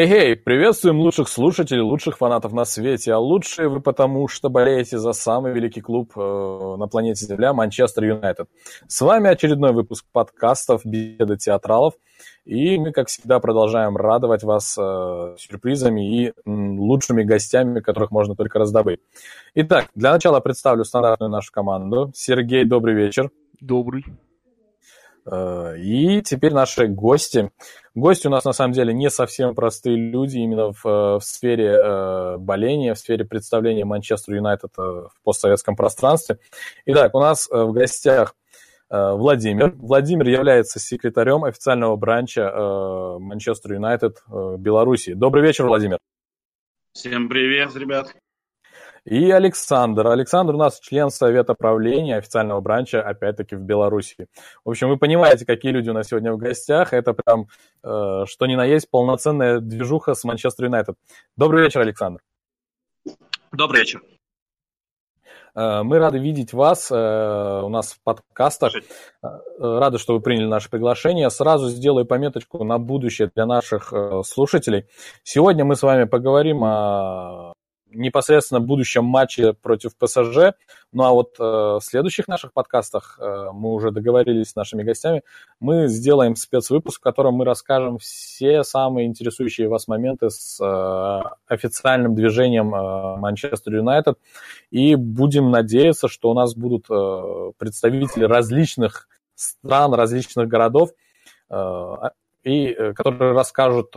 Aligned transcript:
Эй-эй, 0.00 0.34
приветствуем 0.34 0.98
лучших 0.98 1.28
слушателей, 1.28 1.82
лучших 1.82 2.16
фанатов 2.16 2.54
на 2.54 2.64
свете, 2.64 3.12
а 3.12 3.18
лучшие 3.18 3.68
вы 3.68 3.82
потому, 3.82 4.28
что 4.28 4.48
болеете 4.48 4.96
за 4.96 5.12
самый 5.12 5.52
великий 5.52 5.82
клуб 5.82 6.12
э, 6.16 6.76
на 6.78 6.86
планете 6.86 7.26
Земля, 7.26 7.52
Манчестер 7.52 8.04
Юнайтед. 8.04 8.48
С 8.88 8.98
вами 9.02 9.28
очередной 9.28 9.74
выпуск 9.74 10.06
подкастов 10.10 10.86
«Беседы 10.86 11.36
театралов», 11.36 11.96
и 12.46 12.78
мы, 12.78 12.92
как 12.92 13.08
всегда, 13.08 13.40
продолжаем 13.40 13.94
радовать 13.94 14.42
вас 14.42 14.74
э, 14.80 15.34
сюрпризами 15.38 16.22
и 16.22 16.32
м, 16.46 16.80
лучшими 16.80 17.22
гостями, 17.22 17.80
которых 17.80 18.10
можно 18.10 18.34
только 18.34 18.58
раздобыть. 18.58 19.00
Итак, 19.54 19.88
для 19.94 20.12
начала 20.12 20.40
представлю 20.40 20.84
стандартную 20.84 21.30
нашу 21.30 21.52
команду. 21.52 22.10
Сергей, 22.14 22.64
добрый 22.64 22.94
вечер. 22.94 23.30
Добрый. 23.60 24.06
Э, 25.26 25.76
и 25.78 26.22
теперь 26.22 26.52
наши 26.52 26.86
гости. 26.86 27.50
Гости 27.94 28.26
у 28.26 28.30
нас 28.30 28.44
на 28.44 28.52
самом 28.52 28.72
деле 28.72 28.92
не 28.92 29.10
совсем 29.10 29.54
простые 29.54 29.96
люди 29.96 30.38
именно 30.38 30.72
в, 30.72 30.86
э, 30.86 31.18
в 31.18 31.20
сфере 31.22 31.72
э, 31.72 32.36
боления, 32.38 32.94
в 32.94 32.98
сфере 32.98 33.24
представления 33.24 33.84
Манчестер 33.84 34.34
Юнайтед 34.34 34.72
в 34.76 35.10
постсоветском 35.22 35.76
пространстве. 35.76 36.38
Итак, 36.86 37.14
у 37.14 37.20
нас 37.20 37.48
в 37.50 37.72
гостях 37.72 38.34
Владимир. 38.92 39.72
Владимир 39.76 40.26
является 40.26 40.80
секретарем 40.80 41.44
официального 41.44 41.94
бранча 41.94 42.50
Манчестер 43.20 43.74
Юнайтед 43.74 44.16
Беларуси. 44.58 45.12
Добрый 45.12 45.44
вечер, 45.44 45.66
Владимир. 45.66 45.98
Всем 46.92 47.28
привет, 47.28 47.76
ребят. 47.76 48.12
И 49.04 49.30
Александр. 49.30 50.06
Александр 50.08 50.54
у 50.54 50.58
нас 50.58 50.80
член 50.80 51.10
Совета 51.10 51.54
правления 51.54 52.16
официального 52.16 52.60
бранча, 52.60 53.02
опять-таки, 53.02 53.56
в 53.56 53.60
Беларуси. 53.60 54.26
В 54.64 54.70
общем, 54.70 54.88
вы 54.88 54.96
понимаете, 54.96 55.46
какие 55.46 55.72
люди 55.72 55.90
у 55.90 55.94
нас 55.94 56.08
сегодня 56.08 56.32
в 56.32 56.38
гостях. 56.38 56.92
Это 56.92 57.14
прям, 57.14 57.46
э, 57.82 58.24
что 58.26 58.46
ни 58.46 58.54
на 58.54 58.64
есть, 58.64 58.90
полноценная 58.90 59.60
движуха 59.60 60.14
с 60.14 60.24
Манчестер 60.24 60.66
Юнайтед. 60.66 60.96
Добрый 61.36 61.64
вечер, 61.64 61.80
Александр. 61.80 62.20
Добрый 63.52 63.80
вечер. 63.80 64.02
Э, 65.54 65.82
мы 65.82 65.98
рады 65.98 66.18
видеть 66.18 66.52
вас 66.52 66.90
э, 66.90 66.94
у 66.94 67.68
нас 67.68 67.92
в 67.92 68.02
подкастах. 68.02 68.74
Э, 68.74 69.28
рады, 69.58 69.98
что 69.98 70.14
вы 70.14 70.20
приняли 70.20 70.46
наше 70.46 70.70
приглашение. 70.70 71.30
Сразу 71.30 71.68
сделаю 71.68 72.06
пометочку 72.06 72.64
на 72.64 72.78
будущее 72.78 73.30
для 73.34 73.46
наших 73.46 73.92
слушателей. 74.24 74.86
Сегодня 75.22 75.64
мы 75.64 75.76
с 75.76 75.82
вами 75.82 76.04
поговорим 76.04 76.62
о 76.64 77.52
непосредственно 77.92 78.60
будущем 78.60 79.04
матче 79.04 79.52
против 79.52 79.96
ПСЖ. 79.96 80.54
Ну 80.92 81.04
а 81.04 81.12
вот 81.12 81.36
э, 81.38 81.42
в 81.42 81.80
следующих 81.82 82.28
наших 82.28 82.52
подкастах 82.52 83.18
э, 83.20 83.50
мы 83.52 83.72
уже 83.72 83.90
договорились 83.90 84.50
с 84.50 84.56
нашими 84.56 84.82
гостями. 84.82 85.22
Мы 85.60 85.88
сделаем 85.88 86.36
спецвыпуск, 86.36 87.00
в 87.00 87.02
котором 87.02 87.34
мы 87.34 87.44
расскажем 87.44 87.98
все 87.98 88.64
самые 88.64 89.06
интересующие 89.06 89.68
вас 89.68 89.88
моменты 89.88 90.30
с 90.30 90.60
э, 90.60 91.20
официальным 91.46 92.14
движением 92.14 92.68
Манчестер 93.20 93.74
Юнайтед. 93.74 94.18
И 94.70 94.94
будем 94.94 95.50
надеяться, 95.50 96.08
что 96.08 96.30
у 96.30 96.34
нас 96.34 96.54
будут 96.54 96.86
представители 97.58 98.24
различных 98.24 99.08
стран, 99.34 99.94
различных 99.94 100.48
городов, 100.48 100.90
и, 102.44 102.92
которые 102.94 103.32
расскажут 103.32 103.94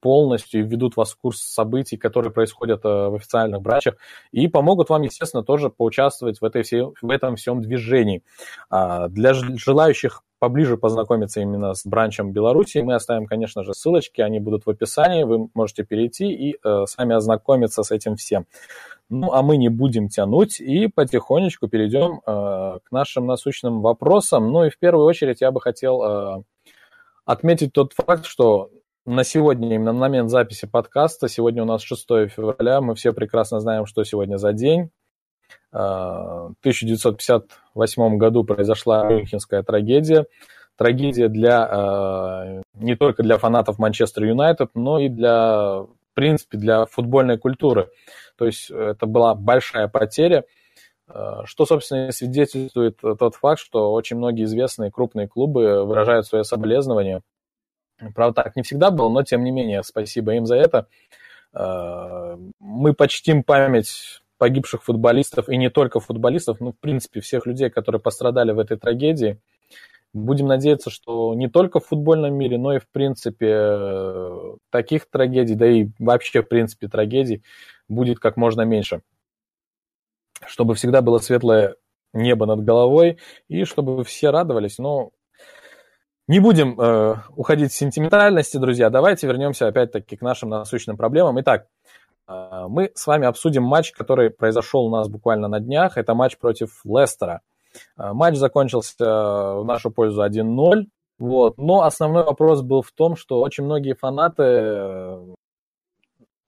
полностью 0.00 0.60
и 0.60 0.64
введут 0.64 0.96
вас 0.96 1.12
в 1.12 1.18
курс 1.18 1.40
событий, 1.40 1.96
которые 1.96 2.32
происходят 2.32 2.84
э, 2.84 2.88
в 3.08 3.14
официальных 3.14 3.60
брачах, 3.60 3.96
и 4.32 4.48
помогут 4.48 4.88
вам, 4.88 5.02
естественно, 5.02 5.42
тоже 5.42 5.70
поучаствовать 5.70 6.40
в, 6.40 6.44
этой 6.44 6.62
всей, 6.62 6.84
в 7.00 7.10
этом 7.10 7.36
всем 7.36 7.62
движении. 7.62 8.22
А, 8.70 9.08
для 9.08 9.34
желающих 9.34 10.22
поближе 10.40 10.76
познакомиться 10.76 11.40
именно 11.40 11.74
с 11.74 11.86
бранчем 11.86 12.32
Беларуси, 12.32 12.78
мы 12.78 12.94
оставим, 12.94 13.26
конечно 13.26 13.62
же, 13.62 13.74
ссылочки, 13.74 14.22
они 14.22 14.40
будут 14.40 14.64
в 14.66 14.70
описании, 14.70 15.24
вы 15.24 15.48
можете 15.54 15.84
перейти 15.84 16.32
и 16.32 16.56
э, 16.64 16.84
сами 16.86 17.14
ознакомиться 17.14 17.82
с 17.82 17.90
этим 17.90 18.16
всем. 18.16 18.46
Ну, 19.10 19.32
а 19.32 19.42
мы 19.42 19.56
не 19.56 19.68
будем 19.68 20.08
тянуть 20.08 20.60
и 20.60 20.86
потихонечку 20.86 21.68
перейдем 21.68 22.20
э, 22.24 22.78
к 22.82 22.92
нашим 22.92 23.26
насущным 23.26 23.82
вопросам. 23.82 24.50
Ну 24.50 24.64
и 24.64 24.70
в 24.70 24.78
первую 24.78 25.04
очередь 25.04 25.40
я 25.40 25.50
бы 25.50 25.60
хотел 25.60 26.02
э, 26.02 26.42
отметить 27.24 27.72
тот 27.72 27.92
факт, 27.92 28.24
что 28.24 28.70
на 29.10 29.24
сегодня, 29.24 29.74
именно 29.74 29.92
на 29.92 29.98
момент 29.98 30.30
записи 30.30 30.66
подкаста, 30.66 31.28
сегодня 31.28 31.62
у 31.64 31.66
нас 31.66 31.82
6 31.82 32.06
февраля, 32.28 32.80
мы 32.80 32.94
все 32.94 33.12
прекрасно 33.12 33.58
знаем, 33.58 33.84
что 33.84 34.04
сегодня 34.04 34.36
за 34.36 34.52
день. 34.52 34.90
А, 35.72 36.48
в 36.50 36.54
1958 36.60 38.18
году 38.18 38.44
произошла 38.44 39.04
Мюнхенская 39.10 39.64
трагедия. 39.64 40.26
Трагедия 40.76 41.28
для, 41.28 41.68
а, 41.68 42.62
не 42.74 42.94
только 42.94 43.24
для 43.24 43.36
фанатов 43.36 43.80
Манчестер 43.80 44.24
Юнайтед, 44.24 44.70
но 44.74 45.00
и 45.00 45.08
для, 45.08 45.80
в 45.80 45.88
принципе, 46.14 46.56
для 46.56 46.86
футбольной 46.86 47.36
культуры. 47.36 47.90
То 48.38 48.46
есть 48.46 48.70
это 48.70 49.06
была 49.06 49.34
большая 49.34 49.88
потеря, 49.88 50.44
а, 51.08 51.44
что, 51.46 51.66
собственно, 51.66 52.12
свидетельствует 52.12 52.98
тот 53.00 53.34
факт, 53.34 53.60
что 53.60 53.92
очень 53.92 54.18
многие 54.18 54.44
известные 54.44 54.92
крупные 54.92 55.26
клубы 55.26 55.84
выражают 55.84 56.26
свое 56.26 56.44
соболезнование 56.44 57.22
Правда, 58.14 58.42
так 58.42 58.56
не 58.56 58.62
всегда 58.62 58.90
было, 58.90 59.08
но 59.08 59.22
тем 59.22 59.44
не 59.44 59.50
менее, 59.50 59.82
спасибо 59.82 60.34
им 60.34 60.46
за 60.46 60.56
это. 60.56 60.86
Э, 61.52 62.36
мы 62.58 62.94
почтим 62.94 63.42
память 63.42 64.22
погибших 64.38 64.82
футболистов, 64.82 65.48
и 65.48 65.56
не 65.56 65.68
только 65.68 66.00
футболистов, 66.00 66.60
но, 66.60 66.72
в 66.72 66.78
принципе, 66.78 67.20
всех 67.20 67.44
людей, 67.46 67.68
которые 67.68 68.00
пострадали 68.00 68.52
в 68.52 68.58
этой 68.58 68.78
трагедии. 68.78 69.38
Будем 70.12 70.46
надеяться, 70.46 70.90
что 70.90 71.34
не 71.34 71.48
только 71.48 71.78
в 71.78 71.86
футбольном 71.86 72.34
мире, 72.34 72.58
но 72.58 72.74
и, 72.74 72.78
в 72.78 72.88
принципе, 72.88 74.56
таких 74.70 75.08
трагедий, 75.10 75.54
да 75.54 75.66
и 75.66 75.88
вообще, 75.98 76.42
в 76.42 76.48
принципе, 76.48 76.88
трагедий 76.88 77.42
будет 77.88 78.18
как 78.18 78.36
можно 78.36 78.62
меньше. 78.62 79.02
Чтобы 80.46 80.74
всегда 80.74 81.02
было 81.02 81.18
светлое 81.18 81.76
небо 82.14 82.46
над 82.46 82.64
головой, 82.64 83.18
и 83.48 83.64
чтобы 83.64 84.02
все 84.04 84.30
радовались. 84.30 84.78
Но 84.78 85.10
не 86.30 86.38
будем 86.38 86.80
э, 86.80 87.16
уходить 87.34 87.72
в 87.72 87.76
сентиментальности, 87.76 88.56
друзья. 88.56 88.88
Давайте 88.88 89.26
вернемся 89.26 89.66
опять-таки 89.66 90.16
к 90.16 90.22
нашим 90.22 90.50
насущным 90.50 90.96
проблемам. 90.96 91.40
Итак, 91.40 91.66
э, 92.28 92.66
мы 92.68 92.92
с 92.94 93.08
вами 93.08 93.26
обсудим 93.26 93.64
матч, 93.64 93.90
который 93.90 94.30
произошел 94.30 94.86
у 94.86 94.90
нас 94.90 95.08
буквально 95.08 95.48
на 95.48 95.58
днях. 95.58 95.98
Это 95.98 96.14
матч 96.14 96.38
против 96.38 96.82
Лестера. 96.84 97.40
Э, 97.98 98.12
матч 98.12 98.36
закончился 98.36 99.04
в 99.04 99.64
нашу 99.64 99.90
пользу 99.90 100.22
1-0. 100.22 100.86
Вот. 101.18 101.58
Но 101.58 101.82
основной 101.82 102.22
вопрос 102.22 102.62
был 102.62 102.82
в 102.82 102.92
том, 102.92 103.16
что 103.16 103.40
очень 103.40 103.64
многие 103.64 103.94
фанаты, 103.94 104.44
э, 104.44 105.34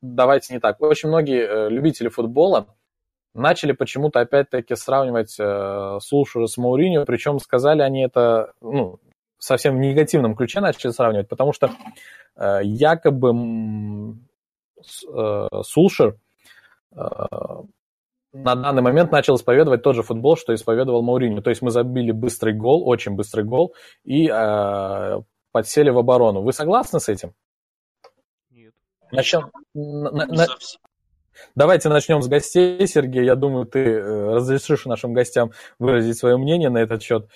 давайте 0.00 0.54
не 0.54 0.60
так, 0.60 0.80
очень 0.80 1.08
многие 1.08 1.42
э, 1.42 1.68
любители 1.70 2.06
футбола 2.06 2.68
начали 3.34 3.72
почему-то 3.72 4.20
опять-таки 4.20 4.76
сравнивать 4.76 5.34
э, 5.40 5.98
Сулшера 6.00 6.46
с 6.46 6.56
Мауриньо, 6.56 7.04
причем 7.04 7.40
сказали 7.40 7.82
они 7.82 8.04
это, 8.04 8.52
ну, 8.60 9.00
совсем 9.42 9.76
в 9.76 9.80
негативном 9.80 10.36
ключе 10.36 10.60
начали 10.60 10.92
сравнивать, 10.92 11.28
потому 11.28 11.52
что 11.52 11.70
э, 12.36 12.60
якобы 12.62 14.16
э, 15.08 15.48
Сулшер 15.62 16.16
э, 16.94 16.96
на 18.32 18.54
данный 18.54 18.82
момент 18.82 19.10
начал 19.10 19.34
исповедовать 19.34 19.82
тот 19.82 19.96
же 19.96 20.02
футбол, 20.02 20.36
что 20.36 20.54
исповедовал 20.54 21.02
Мауриньо. 21.02 21.42
То 21.42 21.50
есть 21.50 21.60
мы 21.60 21.70
забили 21.70 22.12
быстрый 22.12 22.54
гол, 22.54 22.88
очень 22.88 23.14
быстрый 23.14 23.44
гол, 23.44 23.74
и 24.04 24.28
э, 24.28 25.20
подсели 25.50 25.90
в 25.90 25.98
оборону. 25.98 26.42
Вы 26.42 26.52
согласны 26.52 27.00
с 27.00 27.08
этим? 27.08 27.34
Нет. 28.50 28.72
Начнем, 29.10 29.50
на, 29.74 30.26
на, 30.26 30.46
давайте 31.56 31.88
начнем 31.88 32.22
с 32.22 32.28
гостей, 32.28 32.86
Сергей. 32.86 33.24
Я 33.24 33.34
думаю, 33.34 33.66
ты 33.66 33.80
э, 33.80 34.34
разрешишь 34.34 34.86
нашим 34.86 35.12
гостям 35.12 35.50
выразить 35.80 36.16
свое 36.16 36.36
мнение 36.36 36.70
на 36.70 36.78
этот 36.78 37.02
счет. 37.02 37.28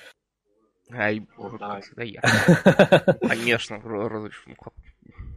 Ай, 0.93 1.27
боже, 1.37 1.59
да 1.59 2.03
я. 2.03 2.21
Конечно, 3.29 3.81
разрешу. 3.83 4.55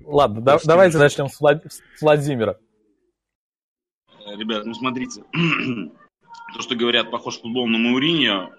Ладно, 0.05 0.41
да, 0.41 0.59
давайте 0.63 0.97
начнем 0.97 1.27
с, 1.27 1.39
Влад... 1.39 1.63
с 1.71 2.01
Владимира. 2.01 2.57
Ребят, 4.25 4.65
ну 4.65 4.73
смотрите, 4.73 5.23
то, 6.53 6.61
что 6.61 6.75
говорят, 6.75 7.09
похож 7.09 7.39
футбол 7.39 7.67
на 7.67 7.77
Мауриньо, 7.77 8.51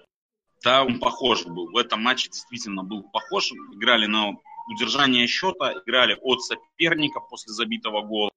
да, 0.63 0.83
он 0.83 0.99
похож 0.99 1.45
был. 1.45 1.71
В 1.71 1.77
этом 1.77 2.01
матче 2.01 2.29
действительно 2.29 2.83
был 2.83 3.03
похож. 3.11 3.51
Играли 3.73 4.05
на 4.05 4.35
удержание 4.67 5.27
счета, 5.27 5.73
играли 5.73 6.17
от 6.21 6.41
соперника 6.41 7.19
после 7.19 7.53
забитого 7.53 8.01
гола. 8.01 8.31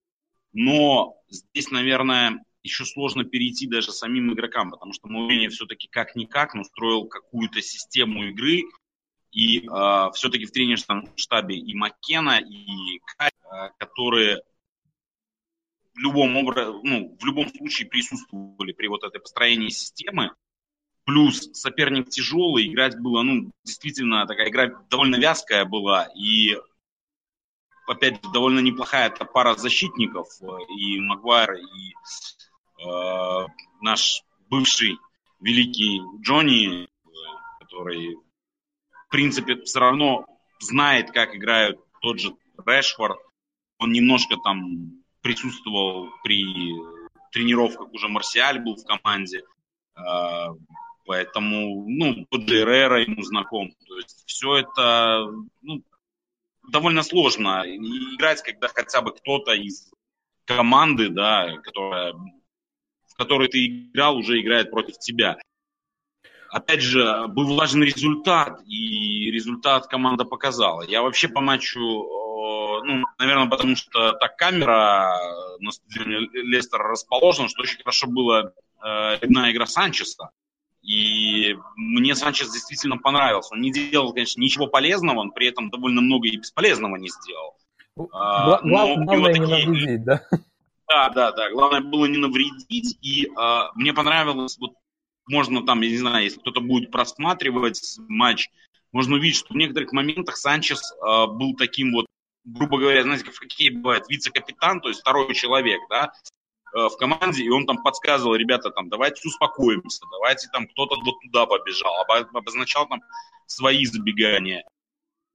Но 0.53 1.17
здесь, 1.29 1.71
наверное, 1.71 2.45
еще 2.65 2.85
сложно 2.85 3.25
перейти 3.25 3.69
даже 3.69 3.93
самим 3.93 4.33
игрокам, 4.33 4.71
потому 4.71 4.93
что 4.95 5.09
Маурини 5.09 5.49
все-таки 5.49 5.87
как-никак 5.87 6.55
настроил 6.55 7.07
какую-то 7.07 7.61
систему 7.61 8.25
игры, 8.25 8.63
и 9.31 9.61
э, 9.61 10.11
все-таки 10.15 10.47
в 10.47 10.53
тренерском 10.53 11.09
штабе 11.17 11.57
и 11.57 11.75
Маккена, 11.75 12.39
и 12.39 13.01
Кай, 13.17 13.31
э, 13.31 13.71
которые 13.79 14.43
в 15.93 15.99
любом, 15.99 16.37
образ, 16.37 16.75
ну, 16.83 17.17
в 17.21 17.25
любом 17.25 17.49
случае 17.49 17.89
присутствовали 17.89 18.73
при 18.73 18.89
вот 18.89 19.05
этой 19.05 19.21
построении 19.21 19.69
системы. 19.69 20.33
Плюс 21.05 21.51
соперник 21.53 22.09
тяжелый, 22.09 22.67
играть 22.67 22.99
было, 22.99 23.23
ну, 23.23 23.51
действительно, 23.63 24.27
такая 24.27 24.49
игра 24.49 24.69
довольно 24.89 25.17
вязкая 25.17 25.67
была, 25.67 26.09
и 26.17 26.57
опять 27.87 28.25
же, 28.25 28.33
довольно 28.33 28.61
неплохая 28.61 29.09
эта 29.09 29.25
пара 29.25 29.55
защитников, 29.55 30.29
э, 30.41 30.47
и 30.79 31.01
Магуайр, 31.01 31.55
и 31.55 31.95
э, 32.79 33.47
наш 33.81 34.23
бывший 34.49 34.99
великий 35.41 36.01
Джонни, 36.21 36.89
который, 37.61 38.17
в 39.07 39.11
принципе, 39.11 39.57
все 39.63 39.81
равно 39.81 40.27
знает, 40.61 41.11
как 41.11 41.35
играют 41.35 41.79
тот 42.01 42.21
же 42.21 42.35
Решфорд. 42.67 43.19
Он 43.79 43.93
немножко 43.93 44.37
там 44.43 45.03
присутствовал 45.21 46.09
при 46.23 46.75
тренировках, 47.33 47.93
уже 47.93 48.09
Марсиаль 48.09 48.61
был 48.61 48.77
в 48.77 48.85
команде. 48.85 49.43
Э, 49.97 50.49
поэтому, 51.07 51.85
ну, 51.89 52.27
тот 52.31 52.47
ему 52.99 53.23
знаком. 53.23 53.73
То 53.87 53.97
есть 53.97 54.25
все 54.27 54.57
это, 54.57 55.27
ну, 55.63 55.83
довольно 56.71 57.03
сложно 57.03 57.63
играть, 57.67 58.43
когда 58.43 58.69
хотя 58.69 59.03
бы 59.03 59.13
кто-то 59.13 59.53
из 59.53 59.91
команды, 60.45 61.09
да, 61.09 61.57
которая, 61.63 62.15
в 63.17 63.49
ты 63.49 63.67
играл, 63.67 64.17
уже 64.17 64.41
играет 64.41 64.71
против 64.71 64.99
тебя. 64.99 65.39
Опять 66.51 66.83
же, 66.83 67.27
был 67.29 67.57
важен 67.57 67.83
результат, 67.83 68.61
и 68.67 69.31
результат 69.31 69.89
команда 69.89 70.25
показала. 70.25 70.83
Я 70.83 71.03
вообще 71.03 71.27
по 71.27 71.41
матчу, 71.41 71.81
ну, 71.81 73.05
наверное, 73.19 73.49
потому 73.49 73.75
что 73.75 74.13
так 74.13 74.37
камера 74.37 75.19
на 75.59 75.73
стадионе 75.73 76.29
Лестера 76.33 76.85
расположена, 76.89 77.49
что 77.49 77.63
очень 77.63 77.79
хорошо 77.79 78.07
была 78.07 78.53
э, 78.85 79.19
видна 79.21 79.51
игра 79.51 79.67
Санчеса. 79.67 80.31
И 80.83 81.57
мне 81.77 82.15
Санчес 82.15 82.53
действительно 82.53 82.99
понравился. 82.99 83.55
Он 83.55 83.61
не 83.61 83.73
делал, 83.73 84.13
конечно, 84.13 84.41
ничего 84.41 84.67
полезного, 84.67 85.21
он 85.21 85.33
при 85.33 85.49
этом 85.49 85.71
довольно 85.71 86.03
много 86.03 86.29
и 86.29 86.37
бесполезного 86.37 86.97
не 86.97 87.09
сделал. 87.09 87.57
Гла- 87.97 88.61
а, 88.61 88.61
главное 88.63 89.35
такие... 89.35 89.67
не 89.67 89.99
да? 89.99 90.23
Да, 90.95 91.09
да, 91.09 91.33
да. 91.33 91.51
Главное 91.51 91.81
было 91.81 92.07
не 92.07 92.19
навредить. 92.19 92.97
И 93.03 93.29
а, 93.37 93.73
мне 93.75 93.93
понравилось, 93.93 94.57
вот 94.59 94.75
можно 95.27 95.65
там, 95.65 95.81
я 95.81 95.91
не 95.91 95.97
знаю, 95.97 96.25
если 96.25 96.39
кто-то 96.39 96.61
будет 96.61 96.91
просматривать 96.91 97.81
матч, 98.09 98.51
можно 98.93 99.17
увидеть, 99.17 99.39
что 99.39 99.55
в 99.55 99.57
некоторых 99.57 99.93
моментах 99.93 100.37
Санчес 100.37 100.95
а, 101.01 101.27
был 101.27 101.57
таким 101.57 101.93
вот, 101.93 102.07
грубо 102.45 102.79
говоря, 102.79 103.03
знаете, 103.03 103.25
как 103.25 103.35
в 103.35 103.39
хоккее 103.39 103.73
бывает, 103.73 104.05
вице-капитан, 104.09 104.81
то 104.81 104.89
есть 104.89 105.01
второй 105.01 105.35
человек, 105.35 105.81
да, 105.91 106.13
Э, 106.75 106.89
в 106.89 106.97
команде, 106.97 107.45
и 107.45 107.49
он 107.49 107.67
там 107.67 107.83
подсказывал, 107.83 108.35
ребята, 108.35 108.71
там, 108.71 108.89
давайте 108.89 109.29
успокоимся, 109.29 110.05
давайте 110.11 110.49
там 110.49 110.67
кто-то 110.67 110.97
вот 111.05 111.21
туда 111.23 111.47
побежал, 111.47 112.05
обозначал 112.33 112.89
там 112.89 113.01
свои 113.47 113.85
забегания. 113.85 114.65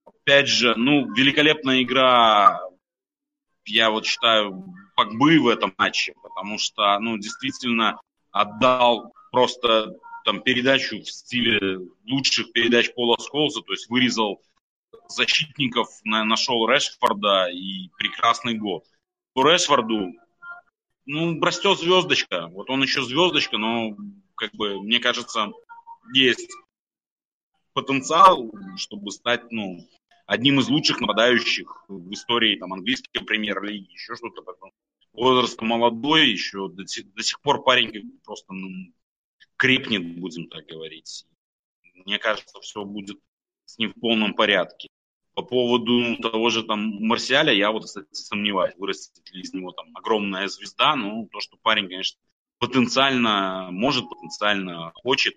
Опять 0.05 0.49
же, 0.49 0.75
ну, 0.75 1.13
великолепная 1.13 1.81
игра, 1.81 2.61
я 3.65 3.89
вот 3.89 4.05
считаю, 4.05 4.65
Пакбы 4.99 5.39
в 5.39 5.47
этом 5.47 5.73
матче, 5.77 6.13
потому 6.21 6.57
что, 6.57 6.99
ну, 6.99 7.17
действительно 7.17 8.01
отдал 8.31 9.13
просто 9.31 9.95
там 10.25 10.41
передачу 10.41 11.01
в 11.01 11.09
стиле 11.09 11.79
лучших 12.05 12.51
передач 12.51 12.93
Пола 12.93 13.15
Сколза, 13.17 13.61
то 13.61 13.71
есть 13.71 13.89
вырезал 13.89 14.41
защитников, 15.07 15.87
нашел 16.03 16.67
Решфорда 16.67 17.47
и 17.47 17.87
прекрасный 17.97 18.55
гол. 18.55 18.83
По 19.31 19.49
Решфорду 19.49 20.11
ну, 21.05 21.39
растет 21.39 21.79
звездочка. 21.79 22.47
Вот 22.47 22.69
он 22.69 22.83
еще 22.83 23.01
звездочка, 23.01 23.57
но, 23.57 23.95
как 24.35 24.53
бы, 24.53 24.83
мне 24.83 24.99
кажется, 24.99 25.53
есть 26.13 26.51
потенциал, 27.71 28.51
чтобы 28.75 29.11
стать, 29.11 29.49
ну, 29.49 29.87
одним 30.29 30.59
из 30.59 30.69
лучших 30.69 31.01
нападающих 31.01 31.85
в 31.87 32.13
истории 32.13 32.55
там, 32.55 32.71
английской 32.71 33.19
премьер-лиги, 33.19 33.93
еще 33.93 34.15
что-то 34.15 34.43
такое. 34.43 34.71
Возраст 35.11 35.59
молодой, 35.59 36.29
еще 36.29 36.69
до, 36.69 36.83
до 36.83 37.23
сих 37.23 37.41
пор 37.41 37.63
парень 37.63 38.19
просто 38.23 38.53
ну, 38.53 38.93
крепнет, 39.57 40.19
будем 40.19 40.47
так 40.47 40.67
говорить. 40.67 41.25
Мне 42.05 42.19
кажется, 42.19 42.61
все 42.61 42.85
будет 42.85 43.17
с 43.65 43.79
ним 43.79 43.91
в 43.91 43.99
полном 43.99 44.35
порядке. 44.35 44.87
По 45.33 45.41
поводу 45.41 46.17
того 46.17 46.51
же 46.51 46.63
там 46.63 46.79
Марсиаля, 47.07 47.51
я 47.51 47.71
вот, 47.71 47.85
кстати, 47.85 48.07
сомневаюсь, 48.11 48.75
вырастет 48.77 49.27
ли 49.31 49.41
из 49.41 49.51
него 49.53 49.71
там 49.71 49.87
огромная 49.95 50.47
звезда. 50.47 50.95
Ну, 50.95 51.27
то, 51.31 51.39
что 51.39 51.57
парень, 51.57 51.87
конечно, 51.87 52.19
потенциально 52.59 53.69
может, 53.71 54.07
потенциально 54.07 54.91
хочет, 54.93 55.33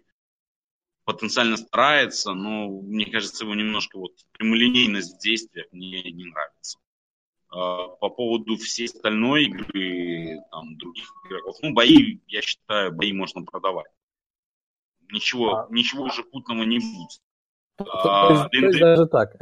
потенциально 1.12 1.56
старается, 1.56 2.32
но 2.34 2.68
мне 2.68 3.06
кажется, 3.06 3.44
его 3.44 3.54
немножко 3.54 3.98
вот 3.98 4.12
прямолинейность 4.32 5.16
в 5.16 5.18
действиях 5.20 5.66
мне 5.72 6.02
не 6.02 6.24
нравится. 6.24 6.78
А, 7.50 7.88
по 7.88 8.08
поводу 8.08 8.56
всей 8.56 8.86
остальной 8.86 9.44
игры, 9.44 10.40
там, 10.50 10.76
других 10.76 11.12
игроков, 11.26 11.56
ну, 11.62 11.72
бои, 11.72 12.18
я 12.26 12.40
считаю, 12.40 12.92
бои 12.92 13.12
можно 13.12 13.44
продавать. 13.44 13.90
Ничего, 15.10 15.56
а... 15.56 15.66
ничего 15.70 16.04
уже 16.04 16.22
путного 16.24 16.62
не 16.62 16.78
будет. 16.78 17.20
То, 17.76 17.84
а, 17.92 18.28
то, 18.28 18.32
есть, 18.32 18.50
то 18.50 18.66
есть 18.66 18.80
даже 18.80 19.06
так. 19.06 19.36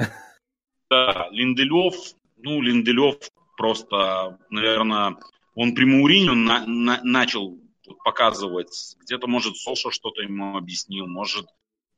Да, 0.91 1.29
Линделев, 1.31 1.95
ну, 2.39 2.61
Линделев 2.61 3.17
просто, 3.57 4.39
наверное, 4.51 5.17
он 5.55 5.75
при 5.75 5.85
Мауриню 5.85 6.35
на, 6.35 6.67
на, 6.67 7.01
начал 7.05 7.61
показывать, 8.05 8.97
где-то, 9.01 9.27
может, 9.27 9.57
Соша 9.57 9.91
что-то 9.91 10.23
ему 10.23 10.57
объяснил, 10.57 11.07
может, 11.07 11.47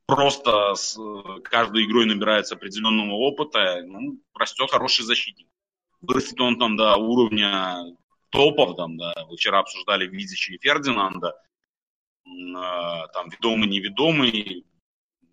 просто 0.07 0.75
с 0.75 0.99
каждой 1.45 1.85
игрой 1.85 2.07
набирается 2.07 2.55
определенного 2.55 3.15
опыта, 3.15 3.83
ну, 3.85 4.19
растет 4.35 4.71
хороший 4.71 5.05
защитник. 5.05 5.49
Вырастет 6.01 6.41
он 6.41 6.59
там 6.59 6.77
до 6.77 6.97
уровня 6.97 7.97
топов, 8.31 8.77
там, 8.77 8.97
да, 8.97 9.15
вы 9.29 9.37
вчера 9.37 9.61
обсуждали 9.61 10.07
Визича 10.07 10.55
и 10.55 10.59
Фердинанда, 10.59 11.35
там, 12.25 13.29
ведомый, 13.31 13.69
неведомый, 13.69 14.65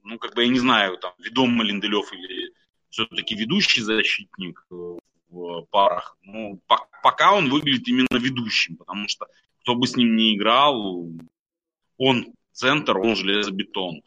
ну, 0.03 0.17
как 0.17 0.35
бы 0.35 0.43
я 0.43 0.49
не 0.49 0.59
знаю, 0.59 0.97
там, 0.97 1.13
ведомый 1.19 1.67
Линделев 1.67 2.11
или 2.13 2.53
все-таки 2.89 3.35
ведущий 3.35 3.81
защитник 3.81 4.65
э, 4.71 4.97
в 5.29 5.61
парах. 5.69 6.17
Ну, 6.23 6.59
по 6.67 6.87
пока 7.03 7.33
он 7.33 7.49
выглядит 7.49 7.87
именно 7.87 8.17
ведущим, 8.17 8.75
потому 8.77 9.07
что 9.07 9.27
кто 9.61 9.75
бы 9.75 9.87
с 9.87 9.95
ним 9.95 10.15
не 10.15 10.35
играл, 10.35 11.07
он 11.97 12.33
центр, 12.51 12.97
он 12.97 13.15
железобетон. 13.15 14.01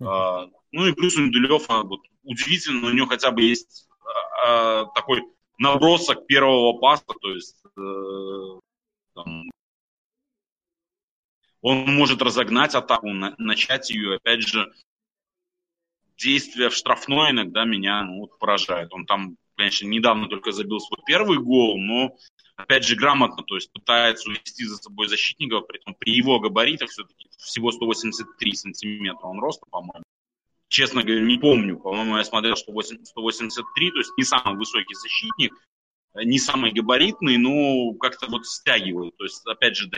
А, 0.00 0.46
ну 0.72 0.86
и 0.86 0.92
плюс 0.92 1.16
у 1.16 1.22
Неделева 1.22 1.82
вот, 1.84 2.00
удивительно, 2.22 2.88
у 2.88 2.92
него 2.92 3.06
хотя 3.06 3.30
бы 3.30 3.42
есть 3.42 3.88
а, 4.00 4.82
а, 4.82 4.86
такой 4.94 5.22
набросок 5.58 6.26
первого 6.26 6.78
паса, 6.78 7.04
то 7.20 7.30
есть 7.30 7.62
э, 7.76 8.60
там, 9.14 9.50
он 11.60 11.94
может 11.94 12.20
разогнать 12.22 12.74
атаку, 12.74 13.08
на, 13.08 13.34
начать 13.38 13.90
ее, 13.90 14.16
опять 14.16 14.42
же, 14.42 14.72
действия 16.16 16.68
в 16.68 16.74
штрафной 16.74 17.30
иногда 17.30 17.64
меня 17.64 18.02
ну, 18.02 18.20
вот, 18.20 18.38
поражают. 18.38 18.92
Он 18.92 19.06
там, 19.06 19.36
конечно, 19.56 19.86
недавно 19.86 20.28
только 20.28 20.52
забил 20.52 20.80
свой 20.80 21.00
первый 21.06 21.38
гол, 21.38 21.78
но 21.78 22.16
опять 22.56 22.84
же 22.84 22.96
грамотно, 22.96 23.42
то 23.42 23.54
есть 23.54 23.72
пытается 23.72 24.28
увести 24.28 24.64
за 24.64 24.76
собой 24.76 25.08
защитников, 25.08 25.66
при 25.66 25.80
этом 25.80 25.94
при 25.94 26.12
его 26.12 26.40
габаритах 26.40 26.90
все-таки 26.90 27.28
всего 27.38 27.72
183 27.72 28.52
сантиметра 28.54 29.26
он 29.26 29.40
роста, 29.40 29.66
по-моему. 29.70 30.04
Честно 30.68 31.02
говоря, 31.02 31.20
не 31.20 31.38
помню. 31.38 31.78
По-моему, 31.78 32.16
я 32.16 32.24
смотрел, 32.24 32.56
что 32.56 32.72
183, 32.72 33.90
то 33.90 33.98
есть 33.98 34.10
не 34.16 34.24
самый 34.24 34.56
высокий 34.56 34.94
защитник, 34.94 35.54
не 36.14 36.38
самый 36.38 36.72
габаритный, 36.72 37.36
но 37.38 37.94
как-то 37.94 38.26
вот 38.26 38.46
стягивает. 38.46 39.16
То 39.16 39.24
есть, 39.24 39.46
опять 39.46 39.76
же, 39.76 39.90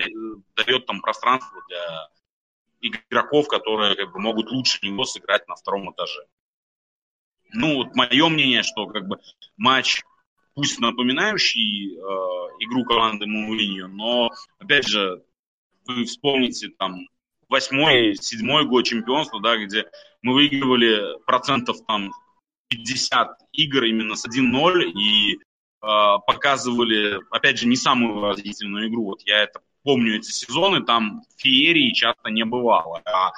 дает 0.56 0.86
там 0.86 1.00
пространство 1.00 1.62
для 1.68 2.08
игроков, 2.80 3.48
которые 3.48 3.94
как 3.94 4.12
бы, 4.12 4.20
могут 4.20 4.50
лучше 4.50 4.78
него 4.82 5.04
сыграть 5.04 5.46
на 5.48 5.56
втором 5.56 5.90
этаже. 5.92 6.26
Ну, 7.53 7.76
вот 7.76 7.95
мое 7.95 8.29
мнение, 8.29 8.62
что 8.62 8.87
как 8.87 9.07
бы 9.07 9.19
матч, 9.57 10.03
пусть 10.55 10.81
напоминающий 10.81 11.95
э, 11.95 11.99
игру 12.61 12.85
команды 12.85 13.26
Мауриньо, 13.26 13.88
но, 13.88 14.31
опять 14.59 14.87
же, 14.87 15.23
вы 15.87 16.05
вспомните 16.05 16.69
там 16.69 17.07
восьмой, 17.49 18.17
седьмой 18.17 18.67
год 18.67 18.85
чемпионства, 18.85 19.41
да, 19.41 19.57
где 19.57 19.87
мы 20.23 20.35
выигрывали 20.35 21.23
процентов 21.25 21.76
там 21.87 22.12
50 22.69 23.38
игр 23.53 23.85
именно 23.85 24.17
с 24.17 24.26
1-0 24.26 24.83
и 24.83 25.35
э, 25.35 25.38
показывали, 26.26 27.21
опять 27.31 27.59
же, 27.59 27.69
не 27.69 27.76
самую 27.76 28.15
выразительную 28.15 28.88
игру. 28.88 29.05
Вот 29.05 29.23
я 29.23 29.43
это 29.43 29.61
помню 29.83 30.17
эти 30.17 30.31
сезоны, 30.31 30.83
там 30.83 31.23
феерии 31.37 31.93
часто 31.93 32.31
не 32.31 32.45
бывало. 32.45 33.03
А 33.07 33.33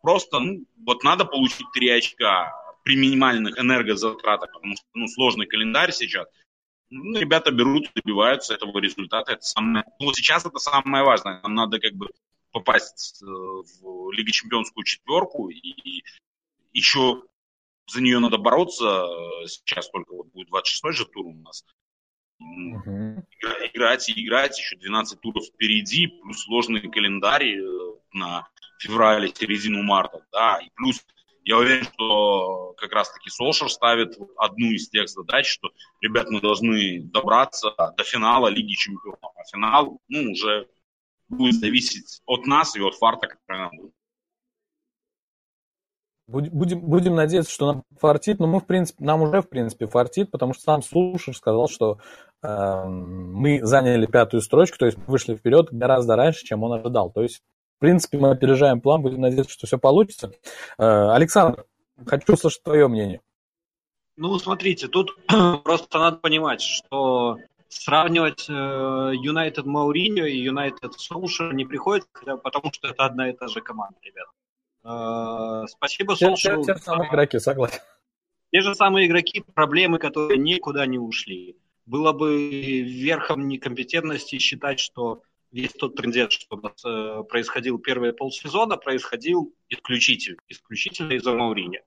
просто, 0.00 0.38
ну, 0.38 0.64
вот 0.86 1.02
надо 1.02 1.24
получить 1.24 1.66
три 1.72 1.88
очка 1.88 2.54
при 2.88 2.96
минимальных 2.96 3.58
энергозатратах, 3.58 4.50
потому 4.50 4.74
что, 4.74 4.86
ну, 4.94 5.08
сложный 5.08 5.44
календарь 5.44 5.92
сейчас. 5.92 6.26
Ну, 6.88 7.18
ребята 7.18 7.50
берут, 7.50 7.90
добиваются 7.94 8.54
этого 8.54 8.78
результата. 8.78 9.32
Это 9.32 9.42
самое, 9.42 9.84
ну, 10.00 10.10
сейчас 10.14 10.46
это 10.46 10.58
самое 10.58 11.04
важное. 11.04 11.42
Нам 11.42 11.54
надо 11.54 11.80
как 11.80 11.92
бы 11.92 12.08
попасть 12.50 13.22
э, 13.22 13.26
в 13.26 14.10
Лиге 14.12 14.32
Чемпионскую 14.32 14.84
четверку 14.84 15.50
и 15.50 16.02
еще 16.72 17.24
за 17.88 18.00
нее 18.00 18.20
надо 18.20 18.38
бороться. 18.38 19.06
Сейчас 19.44 19.90
только 19.90 20.14
вот 20.14 20.28
будет 20.28 20.48
26 20.48 20.96
же 20.96 21.04
тур 21.04 21.26
у 21.26 21.34
нас. 21.34 21.66
Угу. 22.40 23.22
Играть 23.70 24.08
и 24.08 24.24
играть, 24.24 24.58
еще 24.58 24.76
12 24.76 25.20
туров 25.20 25.44
впереди, 25.44 26.06
плюс 26.06 26.42
сложный 26.42 26.80
календарь 26.88 27.50
э, 27.50 27.94
на 28.14 28.48
феврале, 28.78 29.28
середину 29.28 29.82
марта, 29.82 30.24
да, 30.32 30.58
и 30.64 30.70
плюс 30.74 31.04
я 31.48 31.56
уверен, 31.56 31.84
что 31.84 32.74
как 32.76 32.92
раз-таки 32.92 33.30
Солшер 33.30 33.70
ставит 33.70 34.18
одну 34.36 34.66
из 34.66 34.90
тех 34.90 35.08
задач, 35.08 35.48
что, 35.48 35.70
ребят, 36.02 36.28
мы 36.28 36.42
должны 36.42 37.00
добраться 37.04 37.70
до 37.96 38.04
финала 38.04 38.48
Лиги 38.48 38.74
Чемпионов. 38.74 39.32
А 39.34 39.44
финал, 39.50 39.98
ну, 40.08 40.32
уже 40.32 40.68
будет 41.30 41.54
зависеть 41.54 42.20
от 42.26 42.44
нас 42.46 42.76
и 42.76 42.82
от 42.82 42.96
фарта, 42.96 43.28
который 43.28 43.60
нам 43.60 43.70
будет. 43.78 43.92
Будем, 46.26 46.80
будем 46.80 47.14
надеяться, 47.14 47.50
что 47.50 47.72
нам 47.72 47.84
фартит, 47.98 48.40
но 48.40 48.46
мы, 48.46 48.60
в 48.60 48.66
принципе, 48.66 49.02
нам 49.02 49.22
уже, 49.22 49.40
в 49.40 49.48
принципе, 49.48 49.86
фартит, 49.86 50.30
потому 50.30 50.52
что 50.52 50.64
сам 50.64 50.82
Слушер 50.82 51.34
сказал, 51.34 51.66
что 51.70 51.98
э, 52.42 52.84
мы 52.84 53.64
заняли 53.64 54.04
пятую 54.04 54.42
строчку, 54.42 54.76
то 54.76 54.84
есть 54.84 54.98
вышли 55.06 55.34
вперед 55.34 55.68
гораздо 55.70 56.14
раньше, 56.14 56.44
чем 56.44 56.62
он 56.62 56.74
ожидал. 56.74 57.10
То 57.10 57.22
есть 57.22 57.42
в 57.78 57.80
принципе, 57.80 58.18
мы 58.18 58.30
опережаем 58.30 58.80
план, 58.80 59.02
будем 59.02 59.20
надеяться, 59.20 59.52
что 59.52 59.68
все 59.68 59.78
получится. 59.78 60.32
Э, 60.78 61.12
Александр, 61.12 61.64
хочу 62.04 62.32
услышать 62.32 62.64
твое 62.64 62.88
мнение. 62.88 63.20
Ну, 64.16 64.36
смотрите, 64.40 64.88
тут 64.88 65.16
просто 65.62 65.98
надо 66.00 66.16
понимать, 66.16 66.60
что 66.60 67.36
сравнивать 67.68 68.48
Юнайтед 68.48 69.64
э, 69.64 69.68
Мауриньо 69.68 70.24
и 70.24 70.38
Юнайтед 70.38 70.94
Солшер 70.94 71.54
не 71.54 71.64
приходится, 71.64 72.08
потому 72.42 72.72
что 72.72 72.88
это 72.88 73.04
одна 73.04 73.30
и 73.30 73.32
та 73.32 73.46
же 73.46 73.60
команда, 73.60 73.96
ребят. 74.02 74.26
Э, 74.82 75.68
спасибо 75.68 76.14
Солшеру. 76.14 76.64
Те, 76.64 76.72
те, 76.72 76.78
те 76.80 76.84
самые 76.84 77.08
игроки, 77.10 77.38
согласен. 77.38 77.80
Те 78.50 78.60
же 78.60 78.74
самые 78.74 79.06
игроки, 79.06 79.44
проблемы, 79.54 80.00
которые 80.00 80.36
никуда 80.36 80.84
не 80.86 80.98
ушли. 80.98 81.56
Было 81.86 82.12
бы 82.12 82.82
верхом 82.82 83.46
некомпетентности 83.46 84.38
считать, 84.38 84.80
что 84.80 85.22
весь 85.50 85.72
тот 85.72 85.96
трендец, 85.96 86.32
что 86.32 86.56
у 86.56 86.60
нас 86.60 86.84
э, 86.84 87.22
происходил 87.28 87.78
первые 87.78 88.12
полсезона, 88.12 88.76
происходил 88.76 89.54
исключительно, 89.68 90.38
исключительно 90.48 91.12
из-за 91.12 91.32
Маурини. 91.32 91.82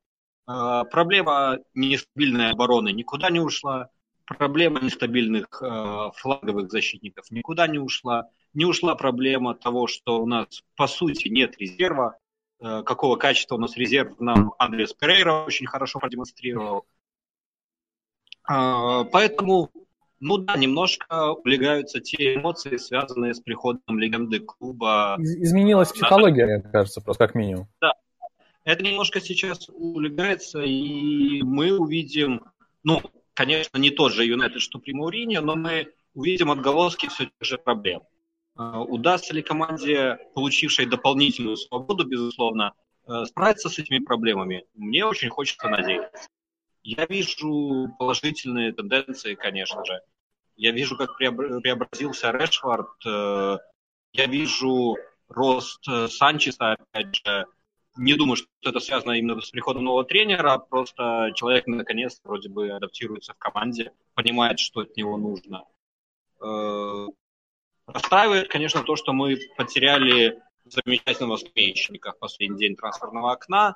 Э, 0.47 0.83
проблема 0.89 1.59
нестабильной 1.73 2.51
обороны 2.51 2.91
никуда 2.91 3.29
не 3.29 3.39
ушла, 3.39 3.89
проблема 4.25 4.79
нестабильных 4.81 5.61
э, 5.61 6.11
флаговых 6.15 6.71
защитников 6.71 7.29
никуда 7.31 7.67
не 7.67 7.79
ушла, 7.79 8.29
не 8.53 8.65
ушла 8.65 8.95
проблема 8.95 9.55
того, 9.55 9.87
что 9.87 10.21
у 10.21 10.25
нас 10.25 10.63
по 10.75 10.87
сути 10.87 11.27
нет 11.27 11.57
резерва, 11.57 12.17
э, 12.59 12.83
какого 12.83 13.15
качества 13.15 13.55
у 13.55 13.59
нас 13.59 13.77
резерв 13.77 14.19
нам 14.19 14.53
Андрес 14.57 14.93
Перейра 14.93 15.43
очень 15.45 15.67
хорошо 15.67 15.99
продемонстрировал. 15.99 16.85
Э, 18.49 19.05
поэтому 19.11 19.71
ну 20.21 20.37
да, 20.37 20.55
немножко 20.55 21.31
улегаются 21.31 21.99
те 21.99 22.35
эмоции, 22.35 22.77
связанные 22.77 23.33
с 23.33 23.39
приходом 23.39 23.99
легенды 23.99 24.39
клуба. 24.39 25.17
Изменилась 25.19 25.91
психология, 25.91 26.45
мне 26.45 26.61
кажется, 26.61 27.01
просто 27.01 27.25
как 27.25 27.35
минимум. 27.35 27.67
Да. 27.81 27.93
Это 28.63 28.83
немножко 28.83 29.19
сейчас 29.19 29.67
улегается, 29.69 30.61
и 30.61 31.41
мы 31.41 31.75
увидим, 31.75 32.43
ну, 32.83 33.01
конечно, 33.33 33.79
не 33.79 33.89
тот 33.89 34.13
же 34.13 34.23
Юнайтед, 34.23 34.61
что 34.61 34.77
при 34.77 34.93
Маурине, 34.93 35.41
но 35.41 35.55
мы 35.55 35.87
увидим 36.13 36.51
отголоски 36.51 37.07
все 37.09 37.25
тех 37.25 37.33
же 37.41 37.57
проблем. 37.57 38.03
А, 38.55 38.81
удастся 38.81 39.33
ли 39.33 39.41
команде, 39.41 40.19
получившей 40.35 40.85
дополнительную 40.85 41.57
свободу, 41.57 42.05
безусловно, 42.05 42.73
э, 43.07 43.25
справиться 43.25 43.69
с 43.69 43.79
этими 43.79 43.97
проблемами? 43.97 44.65
Мне 44.75 45.03
очень 45.03 45.29
хочется 45.29 45.67
надеяться. 45.67 46.29
Я 46.83 47.05
вижу 47.05 47.89
положительные 47.99 48.73
тенденции, 48.73 49.35
конечно 49.35 49.83
же. 49.85 50.01
Я 50.55 50.71
вижу, 50.71 50.97
как 50.97 51.15
преобразился 51.17 52.31
Решфорд. 52.31 52.89
Э, 53.05 53.57
я 54.13 54.25
вижу 54.25 54.97
рост 55.27 55.87
э, 55.87 56.07
Санчеса, 56.07 56.73
опять 56.73 57.15
же. 57.15 57.45
Не 57.97 58.13
думаю, 58.13 58.37
что 58.37 58.47
это 58.63 58.79
связано 58.79 59.13
именно 59.13 59.39
с 59.41 59.49
приходом 59.49 59.83
нового 59.83 60.05
тренера, 60.05 60.57
просто 60.57 61.31
человек 61.35 61.67
наконец 61.67 62.19
вроде 62.23 62.49
бы 62.49 62.69
адаптируется 62.69 63.33
в 63.33 63.37
команде, 63.37 63.91
понимает, 64.13 64.59
что 64.59 64.81
от 64.81 64.95
него 64.95 65.17
нужно. 65.17 65.65
Э, 66.41 67.07
расстраивает, 67.85 68.47
конечно, 68.49 68.83
то, 68.83 68.95
что 68.95 69.13
мы 69.13 69.37
потеряли 69.57 70.41
замечательного 70.65 71.37
скамеечника 71.37 72.13
в 72.13 72.19
последний 72.19 72.57
день 72.57 72.75
трансферного 72.75 73.33
окна. 73.33 73.75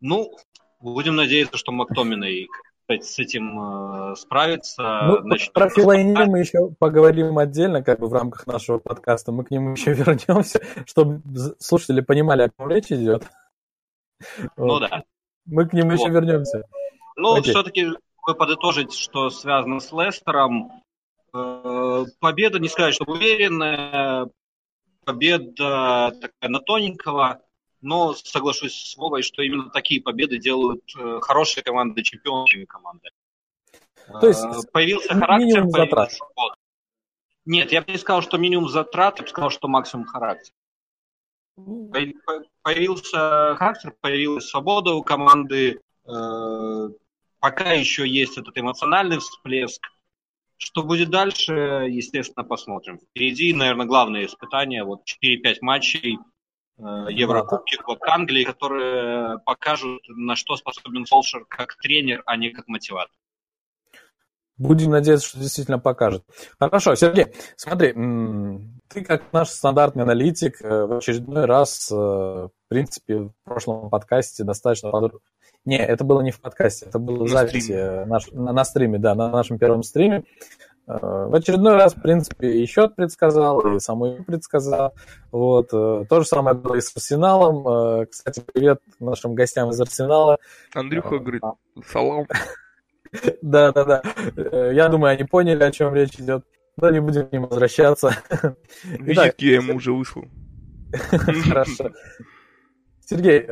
Ну, 0.00 0.36
Будем 0.82 1.16
надеяться, 1.16 1.56
что 1.56 1.72
Мактоминой 1.72 2.48
с 2.88 3.18
этим 3.18 4.12
э, 4.12 4.16
справится. 4.16 5.02
Ну, 5.04 5.20
Значит, 5.22 5.52
про 5.52 5.70
Филайни 5.70 6.12
мы 6.26 6.40
еще 6.40 6.70
поговорим 6.78 7.38
отдельно, 7.38 7.82
как 7.82 8.00
бы 8.00 8.08
в 8.08 8.12
рамках 8.12 8.46
нашего 8.46 8.78
подкаста. 8.78 9.32
Мы 9.32 9.44
к 9.44 9.50
нему 9.50 9.72
еще 9.72 9.92
вернемся, 9.94 10.60
чтобы 10.84 11.22
слушатели 11.58 12.00
понимали, 12.00 12.42
о 12.42 12.50
ком 12.50 12.68
речь 12.68 12.90
идет. 12.90 13.24
Ну 14.56 14.66
вот. 14.66 14.80
да. 14.80 15.04
Мы 15.46 15.68
к 15.68 15.72
нему 15.72 15.92
вот. 15.92 16.00
еще 16.00 16.10
вернемся. 16.10 16.64
Ну, 17.16 17.34
Окей. 17.34 17.52
все-таки 17.52 17.86
подытожить, 18.24 18.92
что 18.92 19.30
связано 19.30 19.80
с 19.80 19.92
Лестером. 19.92 20.72
Э, 21.34 22.04
победа, 22.20 22.58
не 22.58 22.68
сказать, 22.68 22.94
что 22.94 23.04
уверенная, 23.04 24.28
победа 25.04 26.12
такая 26.20 26.50
на 26.50 26.60
тоненького 26.60 27.40
но 27.82 28.14
соглашусь 28.14 28.92
с 28.92 28.96
Вовой, 28.96 29.22
что 29.22 29.42
именно 29.42 29.68
такие 29.68 30.00
победы 30.00 30.38
делают 30.38 30.84
э, 30.96 31.18
хорошие 31.20 31.62
команды 31.64 32.02
чемпионскими 32.02 32.64
команды. 32.64 33.10
То 34.20 34.28
есть 34.28 34.42
э, 34.42 34.68
появился 34.72 35.14
характер, 35.14 35.66
появился 35.66 36.16
свобода. 36.16 36.54
Нет, 37.44 37.72
я 37.72 37.82
бы 37.82 37.90
не 37.90 37.98
сказал, 37.98 38.22
что 38.22 38.38
минимум 38.38 38.68
затрат, 38.68 39.18
я 39.18 39.24
бы 39.24 39.28
сказал, 39.28 39.50
что 39.50 39.66
максимум 39.66 40.06
характер. 40.06 40.54
Появился 42.62 43.56
характер, 43.56 43.94
появилась 44.00 44.48
свобода 44.48 44.94
у 44.94 45.02
команды. 45.02 45.80
Э, 46.06 46.88
пока 47.40 47.72
еще 47.72 48.08
есть 48.08 48.38
этот 48.38 48.56
эмоциональный 48.56 49.18
всплеск. 49.18 49.82
Что 50.56 50.84
будет 50.84 51.10
дальше, 51.10 51.52
естественно, 51.90 52.44
посмотрим. 52.44 53.00
Впереди, 53.00 53.52
наверное, 53.52 53.86
главное 53.86 54.26
испытание. 54.26 54.84
Вот 54.84 55.00
4-5 55.20 55.56
матчей– 55.62 56.18
Э, 56.78 57.06
Еврокубки, 57.10 57.76
Кубок 57.76 58.06
Англии, 58.08 58.44
которые 58.44 59.38
покажут, 59.40 60.02
на 60.08 60.36
что 60.36 60.56
способен 60.56 61.06
Солшер 61.06 61.44
как 61.48 61.76
тренер, 61.76 62.22
а 62.26 62.36
не 62.36 62.50
как 62.50 62.68
мотиватор. 62.68 63.14
Будем 64.58 64.90
надеяться, 64.90 65.28
что 65.28 65.40
действительно 65.40 65.78
покажет. 65.78 66.24
Хорошо, 66.58 66.94
Сергей, 66.94 67.28
смотри, 67.56 67.92
ты 68.88 69.02
как 69.02 69.32
наш 69.32 69.48
стандартный 69.48 70.04
аналитик 70.04 70.62
э, 70.62 70.84
в 70.86 70.98
очередной 70.98 71.46
раз, 71.46 71.90
э, 71.90 71.94
в 71.94 72.50
принципе, 72.68 73.16
в 73.16 73.32
прошлом 73.44 73.90
подкасте 73.90 74.44
достаточно 74.44 74.90
подробно... 74.90 75.20
Не, 75.64 75.78
это 75.78 76.04
было 76.04 76.20
не 76.20 76.32
в 76.32 76.40
подкасте, 76.40 76.86
это 76.86 76.98
было 76.98 77.24
в 77.24 77.28
записи 77.28 78.04
наш, 78.06 78.30
на, 78.32 78.52
на 78.52 78.64
стриме, 78.64 78.98
да, 78.98 79.14
на 79.14 79.30
нашем 79.30 79.58
первом 79.58 79.82
стриме. 79.82 80.24
Э, 80.86 81.26
в 81.28 81.34
очередной 81.34 81.74
раз, 81.74 81.94
в 81.94 82.02
принципе, 82.02 82.50
и 82.52 82.66
счет 82.66 82.96
предсказал, 82.96 83.60
и 83.60 83.80
саму 83.80 84.24
предсказал. 84.24 84.94
Вот. 85.30 85.68
Э, 85.72 86.04
то 86.08 86.20
же 86.20 86.26
самое 86.26 86.56
было 86.56 86.76
и 86.76 86.80
с 86.80 86.94
Арсеналом. 86.94 87.66
Э, 88.02 88.06
кстати, 88.06 88.42
привет 88.52 88.80
нашим 88.98 89.34
гостям 89.34 89.70
из 89.70 89.80
Арсенала. 89.80 90.38
Андрюха 90.74 91.18
говорит, 91.18 91.42
салам. 91.86 92.26
Да, 93.42 93.72
да, 93.72 93.84
да. 93.84 94.72
Я 94.72 94.88
думаю, 94.88 95.12
они 95.12 95.24
поняли, 95.24 95.62
о 95.62 95.70
чем 95.70 95.94
речь 95.94 96.14
идет. 96.14 96.46
Но 96.78 96.88
не 96.88 96.98
будем 96.98 97.28
к 97.28 97.32
ним 97.32 97.42
возвращаться. 97.42 98.16
Визитки 98.84 99.44
я 99.44 99.56
ему 99.56 99.74
уже 99.74 99.92
выслал. 99.92 100.24
Хорошо. 100.92 101.90
Сергей, 103.04 103.46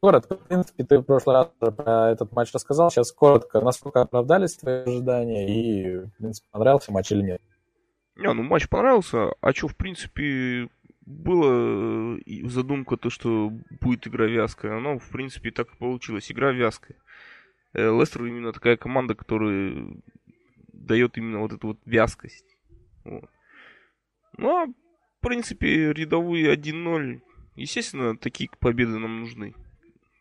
Коротко, 0.00 0.36
в 0.36 0.46
принципе, 0.46 0.84
ты 0.84 0.98
в 0.98 1.02
прошлый 1.02 1.34
раз 1.34 1.48
про 1.58 2.12
этот 2.12 2.30
матч 2.32 2.52
рассказал. 2.52 2.90
Сейчас 2.90 3.10
коротко, 3.10 3.60
насколько 3.60 4.00
оправдались 4.00 4.56
твои 4.56 4.82
ожидания 4.82 5.48
и, 5.48 5.96
в 5.98 6.10
принципе, 6.18 6.46
понравился 6.52 6.92
матч 6.92 7.10
или 7.10 7.22
нет? 7.22 7.42
Не, 8.14 8.32
ну 8.32 8.44
матч 8.44 8.68
понравился. 8.68 9.32
А 9.40 9.52
что, 9.52 9.66
в 9.66 9.76
принципе, 9.76 10.68
было 11.04 12.16
задумка 12.44 12.96
то, 12.96 13.10
что 13.10 13.50
будет 13.80 14.06
игра 14.06 14.26
вязкая. 14.26 14.76
Оно, 14.76 15.00
в 15.00 15.08
принципе, 15.08 15.50
так 15.50 15.72
и 15.72 15.76
получилось. 15.76 16.30
Игра 16.30 16.52
вязкая. 16.52 16.96
Э, 17.72 17.90
Лестер 17.90 18.24
именно 18.24 18.52
такая 18.52 18.76
команда, 18.76 19.16
которая 19.16 19.84
дает 20.72 21.18
именно 21.18 21.40
вот 21.40 21.52
эту 21.52 21.68
вот 21.68 21.78
вязкость. 21.84 22.56
Вот. 23.04 23.28
Ну, 24.36 24.56
а, 24.56 24.66
в 24.66 25.26
принципе, 25.26 25.92
рядовые 25.92 26.52
1-0. 26.52 27.20
Естественно, 27.56 28.16
такие 28.16 28.48
победы 28.60 28.98
нам 28.98 29.20
нужны 29.20 29.56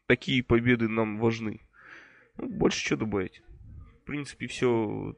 такие 0.08 0.44
победы 0.44 0.88
нам 0.88 1.20
важны. 1.20 1.62
Ну, 2.38 2.50
больше 2.50 2.84
что 2.84 2.98
добавить. 2.98 3.44
В 4.02 4.06
принципе, 4.06 4.48
все. 4.48 5.16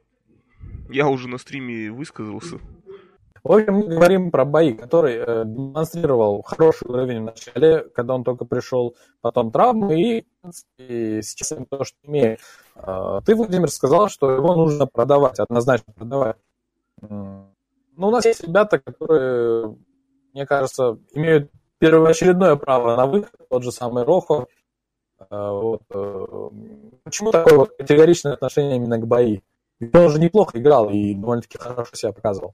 Я 0.89 1.07
уже 1.07 1.29
на 1.29 1.37
стриме 1.37 1.91
высказался. 1.91 2.59
В 3.43 3.53
общем, 3.53 3.75
мы 3.75 3.87
говорим 3.87 4.31
про 4.31 4.43
бои, 4.43 4.73
который 4.73 5.15
э, 5.15 5.43
демонстрировал 5.45 6.41
хороший 6.41 6.89
уровень 6.89 7.21
в 7.21 7.25
начале, 7.25 7.85
когда 7.95 8.15
он 8.15 8.25
только 8.25 8.43
пришел, 8.43 8.97
потом 9.21 9.51
травмы, 9.51 10.01
и, 10.01 10.25
и 10.77 11.21
сейчас 11.21 11.53
то, 11.69 11.83
что 11.85 11.97
имеет. 12.03 12.41
Э, 12.75 13.21
ты, 13.25 13.35
Владимир, 13.35 13.69
сказал, 13.71 14.09
что 14.09 14.31
его 14.31 14.55
нужно 14.55 14.87
продавать, 14.87 15.39
однозначно 15.39 15.93
продавать. 15.93 16.35
Ну, 17.01 17.47
у 17.95 18.11
нас 18.11 18.25
есть 18.25 18.43
ребята, 18.43 18.79
которые, 18.79 19.77
мне 20.33 20.45
кажется, 20.45 20.99
имеют 21.13 21.49
первоочередное 21.79 22.55
право 22.57 22.97
на 22.97 23.05
выход, 23.05 23.31
тот 23.49 23.63
же 23.63 23.71
самый 23.71 24.03
Рохо. 24.03 24.47
Э, 25.19 25.51
вот. 25.51 25.81
Э, 25.89 26.49
почему 27.03 27.31
такое 27.31 27.57
вот 27.57 27.71
категоричное 27.77 28.33
отношение 28.33 28.77
именно 28.77 28.97
к 28.97 29.07
бои? 29.07 29.39
Ведь 29.79 29.95
он 29.95 30.05
уже 30.05 30.19
неплохо 30.19 30.59
играл 30.59 30.89
и 30.89 31.13
довольно-таки 31.13 31.57
хорошо 31.57 31.95
себя 31.95 32.11
показывал. 32.11 32.53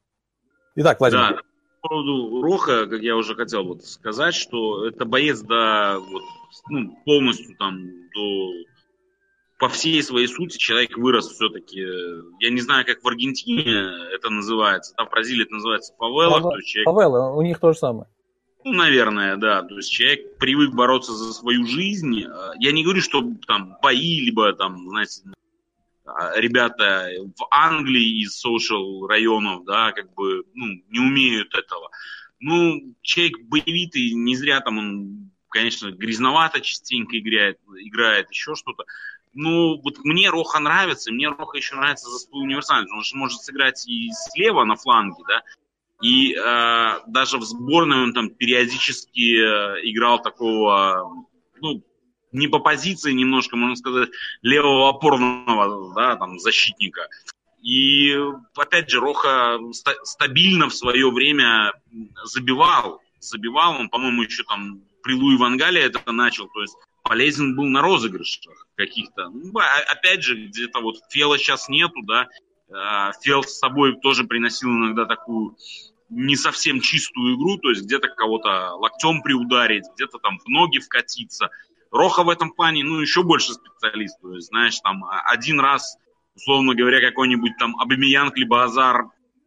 Итак, 0.75 1.00
Владимир. 1.00 1.36
Да, 1.36 1.41
по 1.81 1.89
поводу 1.89 2.41
Роха, 2.41 2.88
как 2.88 3.01
я 3.01 3.15
уже 3.15 3.36
хотел 3.36 3.63
вот 3.63 3.84
сказать, 3.86 4.36
что 4.36 4.86
это 4.88 5.05
боец 5.05 5.41
до 5.41 6.00
вот, 6.00 6.24
ну, 6.69 6.98
полностью 7.05 7.55
там 7.57 7.79
до 8.13 8.51
по 9.57 9.69
всей 9.69 10.03
своей 10.03 10.27
сути 10.27 10.57
человек 10.57 10.98
вырос 10.98 11.29
все-таки. 11.29 11.79
Я 12.39 12.50
не 12.50 12.60
знаю, 12.60 12.86
как 12.86 13.01
в 13.01 13.07
Аргентине 13.07 13.89
это 14.13 14.29
называется, 14.29 14.93
да, 14.98 15.05
в 15.05 15.10
Бразилии 15.10 15.45
это 15.45 15.53
называется 15.53 15.93
фавела. 15.98 16.41
Фавела, 16.41 16.62
человек... 16.62 16.86
фавела 16.86 17.31
у 17.31 17.41
них 17.41 17.60
то 17.60 17.72
же 17.72 17.77
самое. 17.79 18.07
Ну, 18.65 18.74
наверное, 18.74 19.38
да. 19.38 19.62
То 19.62 19.75
есть 19.75 19.91
человек 19.91 20.39
привык 20.39 20.74
бороться 20.74 21.13
за 21.13 21.31
свою 21.34 21.67
жизнь. 21.67 22.25
Я 22.60 22.72
не 22.72 22.84
говорю, 22.84 23.00
что 23.00 23.24
там 23.45 23.77
бои, 23.79 24.19
либо 24.22 24.51
там, 24.53 24.89
знаете, 24.89 25.22
а, 26.03 26.36
ребята 26.39 27.12
в 27.38 27.45
Англии 27.51 28.24
из 28.24 28.43
social 28.43 29.05
районов, 29.07 29.65
да, 29.65 29.91
как 29.91 30.12
бы, 30.15 30.45
ну, 30.55 30.65
не 30.89 31.00
умеют 31.00 31.53
этого. 31.53 31.91
Ну, 32.39 32.95
человек 33.03 33.39
боевитый, 33.43 34.13
не 34.13 34.36
зря 34.36 34.62
там 34.62 34.79
он, 34.79 35.29
конечно, 35.50 35.91
грязновато 35.91 36.60
частенько 36.60 37.19
играет, 37.19 37.60
играет 37.77 38.31
еще 38.31 38.55
что-то. 38.55 38.86
Ну, 39.36 39.79
вот 39.79 40.00
мне 40.03 40.31
Роха 40.31 40.57
нравится, 40.57 41.12
мне 41.12 41.29
Роха 41.29 41.57
еще 41.57 41.75
нравится 41.75 42.10
за 42.10 42.17
свою 42.17 42.45
универсальность. 42.45 42.91
Он 42.91 43.03
же 43.03 43.15
может 43.15 43.41
сыграть 43.41 43.88
и 43.88 44.10
слева 44.12 44.63
на 44.63 44.75
фланге, 44.75 45.24
да, 45.27 45.43
и 46.05 46.35
э, 46.35 47.00
даже 47.07 47.39
в 47.39 47.43
сборной 47.43 48.03
он 48.03 48.13
там 48.13 48.29
периодически 48.29 49.38
э, 49.39 49.79
играл 49.89 50.21
такого, 50.21 51.25
ну, 51.59 51.83
не 52.31 52.47
по 52.47 52.59
позиции 52.59 53.12
немножко, 53.12 53.55
можно 53.55 53.75
сказать, 53.75 54.09
левого 54.43 54.89
опорного 54.89 55.95
да, 55.95 56.15
там, 56.17 56.38
защитника. 56.38 57.07
И, 57.63 58.15
опять 58.55 58.91
же, 58.91 59.00
Роха 59.00 59.57
стабильно 60.03 60.69
в 60.69 60.75
свое 60.75 61.09
время 61.09 61.74
забивал. 62.24 63.01
Забивал 63.19 63.79
он, 63.79 63.89
по-моему, 63.89 64.21
еще 64.21 64.43
там 64.43 64.81
при 65.01 65.15
Луи 65.15 65.38
Вангале 65.38 65.81
это 65.81 66.12
начал. 66.12 66.47
То 66.50 66.62
есть 66.62 66.75
полезен 67.01 67.55
был 67.55 67.65
на 67.65 67.81
розыгрышах 67.81 68.67
каких-то. 68.75 69.29
Ну, 69.29 69.51
опять 69.89 70.21
же, 70.21 70.35
где-то 70.35 70.81
вот 70.81 70.97
Фела 71.09 71.39
сейчас 71.39 71.67
нету, 71.67 72.03
да. 72.03 72.27
А, 72.71 73.12
Фел 73.24 73.43
с 73.43 73.57
собой 73.57 74.00
тоже 74.01 74.25
приносил 74.25 74.69
иногда 74.69 75.05
такую 75.05 75.55
не 76.09 76.35
совсем 76.35 76.81
чистую 76.81 77.35
игру, 77.35 77.57
то 77.57 77.69
есть 77.69 77.83
где-то 77.83 78.07
кого-то 78.09 78.75
локтем 78.75 79.21
приударить, 79.21 79.85
где-то 79.95 80.19
там 80.19 80.39
в 80.39 80.47
ноги 80.47 80.79
вкатиться. 80.79 81.50
Роха 81.91 82.24
в 82.24 82.29
этом 82.29 82.51
плане, 82.51 82.83
ну, 82.83 83.00
еще 83.00 83.24
больше 83.24 83.53
специалист. 83.53 84.19
То 84.21 84.33
есть, 84.33 84.47
знаешь, 84.47 84.79
там 84.79 85.03
один 85.25 85.59
раз, 85.59 85.97
условно 86.35 86.75
говоря, 86.75 87.01
какой-нибудь 87.01 87.57
там 87.57 87.79
Абемиянг 87.79 88.38
либо 88.38 88.63
Азар 88.63 89.05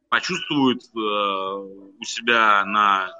почувствует 0.09 0.83
э, 0.83 0.99
у 0.99 2.05
себя 2.05 2.65
на 2.65 3.11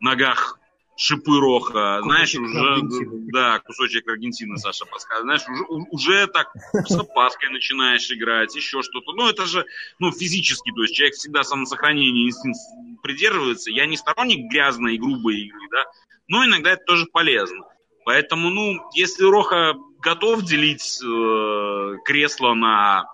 ногах 0.00 0.58
шипы 0.96 1.40
Роха, 1.40 2.00
знаешь, 2.02 2.34
уже, 2.34 2.58
Аргентины. 2.58 3.32
да, 3.32 3.58
кусочек 3.60 4.08
Аргентины, 4.08 4.56
Саша 4.58 4.84
подсказывает, 4.84 5.40
знаешь, 5.40 5.60
уже, 5.60 5.86
уже 5.90 6.26
так 6.28 6.52
с 6.72 6.96
опаской 6.96 7.50
начинаешь 7.50 8.10
играть, 8.10 8.54
еще 8.54 8.82
что-то. 8.82 9.12
Ну, 9.12 9.28
это 9.28 9.46
же, 9.46 9.64
ну, 9.98 10.12
физически, 10.12 10.70
то 10.72 10.82
есть 10.82 10.94
человек 10.94 11.14
всегда 11.14 11.42
самосохранения 11.42 12.26
инстинкт 12.26 12.60
придерживается. 13.02 13.70
Я 13.70 13.86
не 13.86 13.96
сторонник 13.96 14.50
грязной 14.50 14.94
и 14.94 14.98
грубой 14.98 15.40
игры, 15.40 15.68
да, 15.70 15.84
но 16.28 16.44
иногда 16.44 16.72
это 16.72 16.84
тоже 16.84 17.06
полезно. 17.06 17.64
Поэтому, 18.04 18.50
ну, 18.50 18.80
если 18.94 19.24
Роха 19.24 19.74
готов 20.00 20.42
делить 20.42 21.00
э, 21.02 21.96
кресло 22.04 22.54
на 22.54 23.06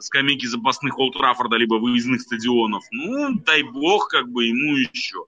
скамейки 0.00 0.46
запасных 0.46 0.98
Олд 0.98 1.16
Траффорда 1.16 1.56
либо 1.56 1.76
выездных 1.76 2.20
стадионов, 2.20 2.84
ну, 2.90 3.34
дай 3.46 3.62
бог, 3.62 4.08
как 4.08 4.28
бы 4.28 4.44
ему 4.44 4.76
еще. 4.76 5.26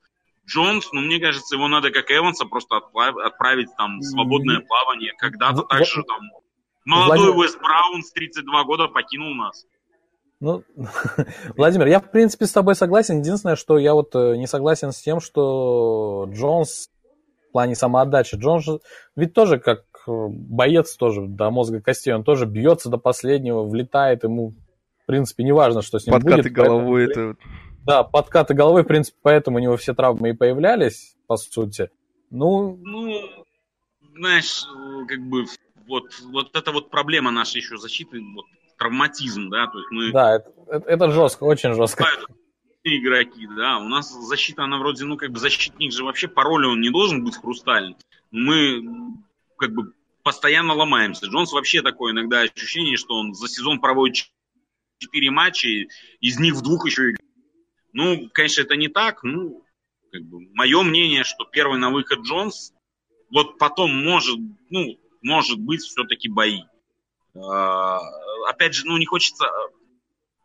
Джонс, 0.49 0.89
ну, 0.93 1.01
мне 1.01 1.21
кажется, 1.21 1.57
его 1.57 1.69
надо, 1.69 1.91
как 1.91 2.11
Эванса, 2.11 2.47
просто 2.47 2.77
отправить 2.77 3.69
там 3.77 3.99
в 3.99 4.03
свободное 4.03 4.61
плавание. 4.61 5.13
Когда-то 5.19 5.63
так 5.63 5.85
же 5.85 6.03
там 6.03 6.21
молодой 6.85 7.37
Уэст 7.37 7.59
Браун 7.59 8.03
с 8.03 8.11
32 8.13 8.65
года 8.65 8.89
покинул 8.89 9.35
нас. 9.35 9.67
Ну, 10.41 10.63
Владимир, 11.57 11.87
я 11.89 12.01
в 12.01 12.11
принципе 12.11 12.47
с 12.47 12.53
тобой 12.53 12.77
согласен. 12.77 13.21
Единственное, 13.21 13.57
что 13.57 13.77
я 13.77 13.93
вот 13.93 14.15
э, 14.15 14.37
не 14.37 14.47
согласен 14.47 14.93
с 14.93 15.03
тем, 15.03 15.21
что 15.21 16.29
Джонс 16.33 16.91
в 17.49 17.53
плане 17.53 17.75
самоотдачи. 17.75 18.37
Джон 18.37 18.61
же 18.61 18.79
ведь 19.17 19.35
тоже 19.35 19.59
как 19.59 19.81
э, 20.07 20.11
боец 20.29 20.97
тоже 20.97 21.27
до 21.27 21.51
мозга 21.51 21.83
костей, 21.83 22.15
он 22.15 22.25
тоже 22.25 22.47
бьется 22.47 22.89
до 22.89 22.99
последнего, 22.99 23.65
влетает 23.65 24.23
ему, 24.23 24.55
в 25.03 25.07
принципе, 25.07 25.43
не 25.43 25.53
важно, 25.53 25.83
что 25.83 25.99
с 25.99 26.07
ним 26.07 26.15
Подкаты 26.15 26.43
будет. 26.43 26.53
головой 26.53 27.07
поэтому... 27.07 27.31
это... 27.33 27.41
Да, 27.85 28.03
подкаты 28.05 28.55
головой, 28.55 28.83
в 28.83 28.87
принципе, 28.87 29.19
поэтому 29.23 29.57
у 29.57 29.61
него 29.61 29.77
все 29.77 29.95
травмы 29.95 30.31
и 30.31 30.35
появлялись, 30.35 31.17
по 31.27 31.37
сути. 31.37 31.91
Ну, 32.31 32.79
ну 32.83 33.21
знаешь, 34.15 34.65
как 35.09 35.21
бы 35.21 35.47
вот, 35.87 36.05
вот 36.25 36.55
это 36.55 36.73
вот 36.73 36.91
проблема 36.91 37.31
нашей 37.31 37.59
еще 37.59 37.79
защиты, 37.79 38.21
вот 38.35 38.45
травматизм, 38.77 39.49
да, 39.49 39.67
то 39.67 39.79
есть 39.79 39.91
мы... 39.91 40.13
Да, 40.13 40.37
это, 40.37 40.53
это, 40.69 40.89
это 40.89 41.11
жестко, 41.11 41.45
очень 41.45 41.73
жестко 41.75 42.05
игроки, 42.97 43.47
да. 43.57 43.79
У 43.79 43.89
нас 43.89 44.11
защита, 44.11 44.65
она 44.65 44.79
вроде, 44.79 45.05
ну, 45.05 45.17
как 45.17 45.31
бы 45.31 45.39
защитник 45.39 45.93
же 45.93 46.05
вообще 46.05 46.29
по 46.29 46.43
роли 46.43 46.67
он 46.67 46.81
не 46.81 46.91
должен 46.91 47.25
быть 47.25 47.37
хрустальный. 47.37 47.97
Мы, 48.31 48.83
как 49.57 49.73
бы, 49.73 49.93
постоянно 50.23 50.75
ломаемся. 50.75 51.27
Джонс 51.27 51.53
вообще 51.53 51.83
такое 51.83 52.13
иногда 52.13 52.41
ощущение, 52.41 52.97
что 52.97 53.15
он 53.15 53.35
за 53.35 53.49
сезон 53.49 53.81
проводит 53.81 54.31
4 54.99 55.31
матча, 55.31 55.69
из 56.21 56.39
них 56.39 56.55
в 56.55 56.63
двух 56.63 56.87
еще 56.87 57.11
играет. 57.11 57.28
Ну, 57.93 58.29
конечно, 58.33 58.63
это 58.63 58.77
не 58.77 58.89
так. 58.89 59.23
Ну, 59.23 59.65
как 60.13 60.23
бы, 60.23 60.41
мое 60.53 60.83
мнение, 60.83 61.25
что 61.25 61.45
первый 61.45 61.79
на 61.79 61.91
выход 61.91 62.21
Джонс, 62.21 62.73
вот 63.31 63.59
потом 63.59 63.95
может, 64.05 64.39
ну, 64.71 64.99
может 65.23 65.59
быть 65.59 65.83
все-таки 65.83 66.29
бои. 66.29 66.63
А, 67.37 68.01
опять 68.49 68.75
же, 68.75 68.87
ну, 68.87 68.97
не 68.97 69.07
хочется 69.07 69.47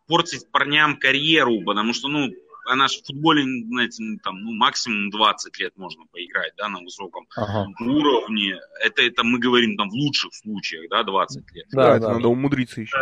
портить 0.08 0.50
парням 0.52 0.98
карьеру, 0.98 1.62
потому 1.64 1.94
что, 1.94 2.08
ну, 2.08 2.30
она 2.66 2.88
же 2.88 3.00
в 3.02 3.06
футболе, 3.06 3.44
знаете, 3.44 4.04
ну, 4.04 4.18
там, 4.24 4.40
ну, 4.40 4.54
максимум 4.54 5.10
20 5.10 5.60
лет 5.60 5.78
можно 5.78 6.06
поиграть, 6.12 6.54
да, 6.58 6.70
на 6.70 6.80
высоком 6.80 7.28
ага. 7.36 7.68
уровне. 7.80 8.60
Это, 8.82 9.02
это 9.02 9.24
мы 9.24 9.40
говорим 9.40 9.76
там 9.76 9.90
в 9.90 9.94
лучших 9.94 10.34
случаях, 10.34 10.90
да, 10.90 11.04
20 11.04 11.52
лет. 11.54 11.66
Да, 11.72 11.84
да 11.84 11.98
это 11.98 12.08
да. 12.08 12.14
надо 12.14 12.28
умудриться 12.30 12.82
еще. 12.82 12.98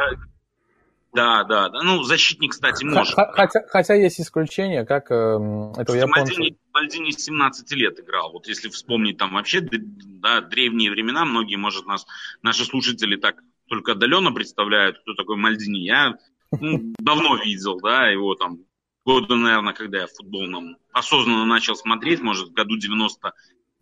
Да, 1.13 1.43
да, 1.43 1.69
да. 1.69 1.81
Ну, 1.83 2.03
защитник, 2.03 2.51
кстати, 2.51 2.85
может. 2.85 3.15
Хотя, 3.15 3.63
хотя 3.67 3.95
есть 3.95 4.21
исключения, 4.21 4.85
как 4.85 5.11
э, 5.11 5.15
этого 5.77 5.95
японца. 5.95 6.33
Мальдини, 6.33 6.57
Мальдини 6.73 7.11
17 7.11 7.71
лет 7.73 7.99
играл. 7.99 8.31
Вот 8.31 8.47
если 8.47 8.69
вспомнить 8.69 9.17
там 9.17 9.33
вообще 9.33 9.59
да, 9.61 10.39
древние 10.41 10.89
времена, 10.89 11.25
многие, 11.25 11.57
может, 11.57 11.85
нас, 11.85 12.05
наши 12.41 12.63
слушатели 12.63 13.17
так 13.17 13.43
только 13.67 13.91
отдаленно 13.91 14.31
представляют, 14.31 14.99
кто 14.99 15.13
такой 15.13 15.35
Мальдини. 15.35 15.79
Я 15.79 16.15
ну, 16.59 16.93
давно 16.99 17.35
видел, 17.35 17.79
да, 17.81 18.07
его 18.07 18.35
там 18.35 18.59
года, 19.05 19.35
наверное, 19.35 19.73
когда 19.73 19.99
я 19.99 20.07
футбол 20.07 20.47
нам 20.47 20.77
осознанно 20.93 21.45
начал 21.45 21.75
смотреть, 21.75 22.21
может, 22.21 22.49
в 22.49 22.53
году 22.53 22.77
90 22.77 23.33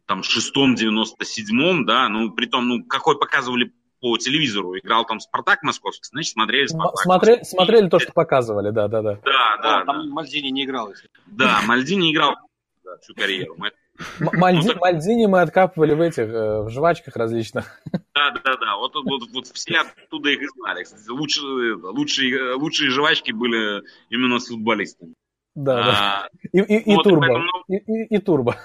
там, 0.05 0.23
шестом, 0.23 0.73
97-м, 0.73 1.85
да, 1.85 2.09
ну, 2.09 2.31
при 2.31 2.47
том, 2.47 2.67
ну, 2.67 2.83
какой 2.83 3.19
показывали 3.19 3.71
по 3.99 4.17
телевизору, 4.17 4.77
играл 4.77 5.05
там 5.05 5.19
Спартак 5.19 5.63
Московский, 5.63 6.07
значит, 6.09 6.33
смотрели 6.33 6.67
Спартак. 6.67 6.99
Смотри, 6.99 7.43
смотрели 7.43 7.89
то, 7.89 7.99
что 7.99 8.12
показывали, 8.13 8.71
да, 8.71 8.88
да, 8.88 9.01
да. 9.01 9.19
Да, 9.23 9.57
да. 9.57 9.79
да 9.79 9.85
там 9.85 10.07
да. 10.07 10.13
Мальдини 10.13 10.49
не 10.49 10.65
играл. 10.65 10.89
Если... 10.89 11.09
Да, 11.27 11.62
Мальдини 11.65 12.13
играл 12.13 12.35
да, 12.83 12.97
всю 12.97 13.13
карьеру. 13.13 13.55
Мы 13.57 13.71
Мальди, 14.19 14.65
ну, 14.65 14.73
так... 14.73 14.81
Мальдини 14.81 15.25
мы 15.25 15.41
откапывали 15.41 15.93
в 15.93 16.01
этих, 16.01 16.23
э, 16.23 16.62
в 16.62 16.69
жвачках 16.69 17.15
различных. 17.15 17.81
Да, 18.15 18.31
да, 18.31 18.55
да. 18.57 18.77
Вот, 18.77 18.95
вот, 18.95 19.29
вот 19.33 19.47
все 19.47 19.79
оттуда 19.79 20.29
их 20.29 20.41
и 20.41 20.47
знали. 20.47 20.83
Кстати, 20.83 21.09
лучшие, 21.09 21.75
лучшие, 21.75 22.53
лучшие 22.53 22.89
жвачки 22.91 23.31
были 23.31 23.83
именно 24.09 24.39
с 24.39 24.47
футболистами. 24.47 25.13
Да, 25.55 25.79
а, 25.79 25.83
да. 25.83 26.29
И, 26.53 26.59
и, 26.59 26.91
и, 26.91 26.95
вот, 26.95 27.03
турбо. 27.03 27.19
Поэтому, 27.19 27.63
и, 27.67 27.75
и, 27.75 28.15
и 28.15 28.17
турбо. 28.19 28.55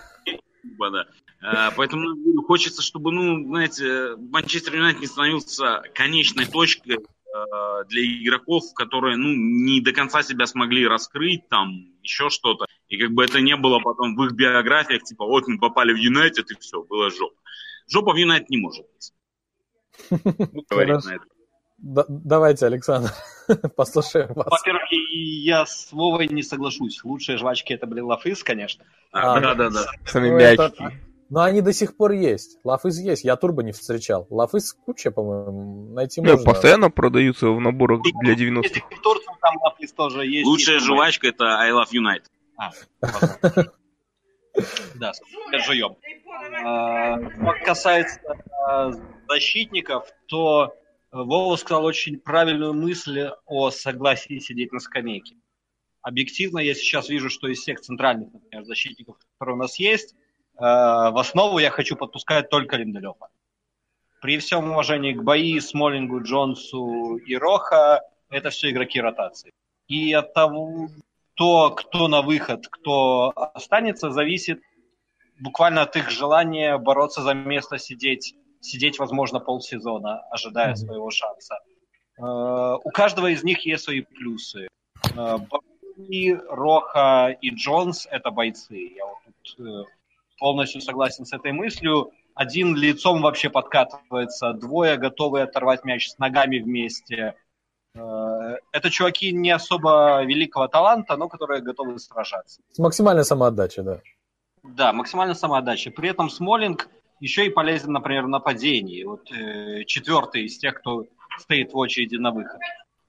Турбо, 0.65 0.91
да. 0.91 1.07
А, 1.41 1.71
поэтому 1.73 2.15
ну, 2.15 2.43
хочется, 2.43 2.83
чтобы, 2.83 3.13
ну, 3.13 3.47
знаете, 3.47 4.17
Манчестер 4.17 4.75
Юнайтед 4.77 5.03
не 5.03 5.07
становился 5.07 5.83
конечной 5.95 6.47
точкой 6.47 6.97
э, 6.97 7.85
для 7.89 8.05
игроков, 8.05 8.65
которые 8.75 9.17
ну, 9.17 9.29
не 9.29 9.81
до 9.81 9.93
конца 9.93 10.23
себя 10.23 10.47
смогли 10.47 10.87
раскрыть, 10.87 11.49
там 11.49 11.71
еще 12.03 12.31
что-то. 12.31 12.67
И 12.89 12.97
как 12.97 13.13
бы 13.13 13.25
это 13.25 13.41
не 13.41 13.57
было 13.57 13.79
потом 13.81 14.17
в 14.17 14.25
их 14.25 14.33
биографиях, 14.33 15.03
типа, 15.03 15.27
вот 15.27 15.47
мы 15.47 15.59
попали 15.59 15.93
в 15.93 15.97
Юнайтед, 15.97 16.51
и 16.51 16.59
все, 16.59 16.83
было 16.83 17.11
жопа. 17.11 17.37
Жопа 17.89 18.13
в 18.15 18.17
Юнайтед 18.17 18.49
не 18.49 18.59
может 18.59 18.87
быть. 18.93 19.13
Говорить 20.71 21.05
на 21.05 21.15
это. 21.17 21.25
Давайте, 21.79 22.67
Александр, 22.67 23.11
послушаем 23.77 24.33
вас. 24.35 24.47
Во-первых, 24.51 24.85
я 24.91 25.67
с 25.67 25.93
Вовой 25.93 26.29
не 26.29 26.43
соглашусь. 26.43 27.03
Лучшие 27.05 27.37
жвачки 27.37 27.73
это 27.73 27.87
были 27.87 28.01
Лафыс, 28.01 28.43
конечно. 28.43 28.85
А, 29.13 29.41
да, 29.41 29.55
да, 29.55 29.71
да. 29.71 29.87
Сами 30.07 30.31
мягкие. 30.31 31.01
Но 31.31 31.41
они 31.41 31.63
до 31.63 31.73
сих 31.73 31.97
пор 31.97 32.13
есть. 32.13 32.59
Лафыс 32.65 32.99
есть. 32.99 33.25
Я 33.25 33.37
турбо 33.37 33.63
не 33.63 33.73
встречал. 33.73 34.27
Лафыс 34.31 34.75
куча, 34.85 35.11
по-моему, 35.11 35.93
найти 35.95 36.21
ну, 36.21 36.33
можно. 36.33 36.45
постоянно 36.45 36.91
продаются 36.91 37.49
в 37.49 37.61
наборах 37.61 38.03
для 38.23 38.35
90-х. 38.35 38.81
там 39.41 39.57
Лафыс 39.63 39.93
тоже 39.93 40.27
есть. 40.27 40.47
Лучшая 40.47 40.79
жвачка 40.79 41.29
это 41.29 41.59
I 41.59 41.73
Love 41.73 41.91
United. 41.93 42.27
А, 42.57 42.71
да, 44.95 45.13
живем. 45.67 45.97
А, 46.65 47.19
что 47.19 47.65
касается 47.65 48.21
а, 48.69 48.93
защитников, 49.29 50.07
то 50.27 50.75
Вова 51.15 51.55
сказал 51.55 51.85
очень 51.85 52.19
правильную 52.19 52.75
мысль 52.75 53.31
о 53.47 53.71
согласии 53.71 54.41
сидеть 54.41 54.73
на 54.73 54.81
скамейке. 54.81 55.37
Объективно 56.03 56.59
я 56.59 56.75
сейчас 56.75 57.09
вижу, 57.09 57.31
что 57.31 57.47
из 57.47 57.61
всех 57.61 57.81
центральных, 57.81 58.33
например, 58.33 58.65
защитников, 58.65 59.17
которые 59.19 59.55
у 59.55 59.59
нас 59.59 59.79
есть, 59.79 60.13
э, 60.13 60.17
в 60.59 61.17
основу 61.17 61.61
я 61.61 61.71
хочу 61.71 61.95
подпускать 61.95 62.51
только 62.51 62.77
Линделёва. 62.77 63.29
При 64.21 64.39
всем 64.39 64.73
уважении 64.73 65.13
к 65.13 65.23
Бои, 65.23 65.61
Смолингу, 65.61 66.21
Джонсу 66.21 67.17
и 67.17 67.37
Роха, 67.37 68.03
это 68.29 68.51
все 68.51 68.71
игроки 68.71 69.01
ротации. 69.01 69.53
И 69.87 70.13
от 70.13 70.35
того, 70.35 70.89
то, 71.35 71.71
кто 71.71 72.09
на 72.09 72.23
выход, 72.23 72.67
кто 72.69 73.33
останется, 73.37 74.11
зависит 74.11 74.61
буквально 75.39 75.83
от 75.83 75.95
их 75.95 76.11
желания 76.11 76.77
бороться 76.77 77.23
за 77.23 77.35
место, 77.35 77.79
сидеть 77.79 78.35
сидеть, 78.65 78.99
возможно, 78.99 79.41
полсезона, 79.41 80.23
ожидая 80.31 80.73
mm-hmm. 80.73 80.77
своего 80.77 81.11
шанса. 81.11 81.59
Э, 82.19 82.77
у 82.83 82.91
каждого 82.91 83.29
из 83.29 83.43
них 83.45 83.65
есть 83.67 83.85
свои 83.85 84.03
плюсы. 84.03 84.69
Э, 85.17 85.39
и 85.97 86.35
Роха 86.35 87.37
и 87.41 87.51
Джонс– 87.51 88.07
это 88.11 88.31
бойцы. 88.31 88.95
Я 88.97 89.07
вот 89.07 89.19
тут 89.43 89.67
э, 89.67 89.85
полностью 90.39 90.81
согласен 90.81 91.25
с 91.25 91.33
этой 91.33 91.53
мыслью. 91.53 92.11
Один 92.35 92.75
лицом 92.75 93.23
вообще 93.23 93.49
подкатывается, 93.49 94.53
двое 94.55 94.97
готовы 94.97 95.43
оторвать 95.43 95.85
мяч 95.85 96.09
с 96.09 96.19
ногами 96.19 96.59
вместе. 96.59 97.37
Это 97.95 98.91
чуваки 98.91 99.31
не 99.31 99.53
особо 99.53 100.25
великого 100.25 100.67
таланта, 100.67 101.17
но 101.17 101.29
которые 101.29 101.63
готовы 101.63 101.97
сражаться. 102.01 102.61
С 102.73 102.79
максимальной 102.81 103.25
самоотдачей, 103.25 103.85
да. 103.85 104.01
Да, 104.65 104.93
максимальная 104.93 105.37
самоотдача. 105.37 105.93
При 105.93 106.09
этом 106.09 106.29
Смолинг 106.29 106.89
еще 107.21 107.47
и 107.47 107.51
полезен, 107.51 107.93
например, 107.93 108.25
в 108.25 108.29
нападении. 108.29 109.05
Вот 109.05 109.31
э, 109.31 109.85
четвертый 109.85 110.45
из 110.45 110.59
тех, 110.59 110.75
кто 110.75 111.07
стоит 111.39 111.73
в 111.73 111.77
очереди 111.77 112.17
на 112.17 112.31
выход. 112.31 112.61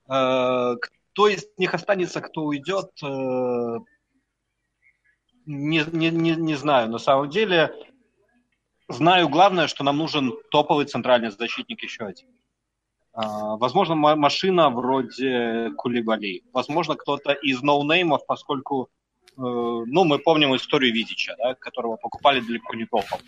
Э, 0.08 0.76
кто 0.80 1.28
из 1.28 1.46
них 1.58 1.74
останется, 1.74 2.20
кто 2.20 2.44
уйдет, 2.44 2.90
э, 3.02 3.78
не, 5.46 5.84
не, 5.92 6.10
не, 6.10 6.36
не 6.36 6.54
знаю. 6.54 6.90
На 6.90 6.98
самом 6.98 7.30
деле, 7.30 7.72
знаю 8.88 9.28
главное, 9.28 9.66
что 9.66 9.84
нам 9.84 9.98
нужен 9.98 10.34
топовый 10.50 10.86
центральный 10.86 11.30
защитник 11.30 11.82
еще 11.82 12.04
один. 12.04 12.28
Uh, 13.18 13.56
возможно, 13.56 13.94
машина 13.94 14.68
вроде 14.68 15.70
Кулибали. 15.78 16.42
Возможно, 16.52 16.96
кто-то 16.96 17.32
из 17.32 17.62
ноунеймов, 17.62 18.26
поскольку 18.26 18.90
ну, 19.36 20.04
мы 20.04 20.18
помним 20.18 20.56
историю 20.56 20.92
Видича, 20.92 21.34
да, 21.38 21.54
которого 21.54 21.96
покупали 21.96 22.40
далеко 22.40 22.74
не 22.74 22.86
топом. 22.86 23.20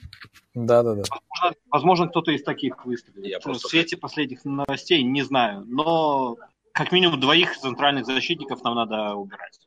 Да, 0.55 0.83
да, 0.83 0.95
да. 0.95 1.03
Возможно, 1.11 1.57
возможно 1.71 2.09
кто-то 2.09 2.33
из 2.33 2.43
таких 2.43 2.85
выстрелит. 2.85 3.27
Я 3.27 3.41
в 3.41 3.59
свете 3.59 3.97
последних 3.97 4.45
новостей 4.45 5.03
не 5.03 5.23
знаю, 5.23 5.65
но 5.67 6.37
как 6.73 6.93
минимум 6.93 7.21
двоих 7.21 7.57
центральных 7.57 8.07
защитников 8.07 8.63
нам 8.65 8.75
надо 8.75 9.15
убирать. 9.15 9.59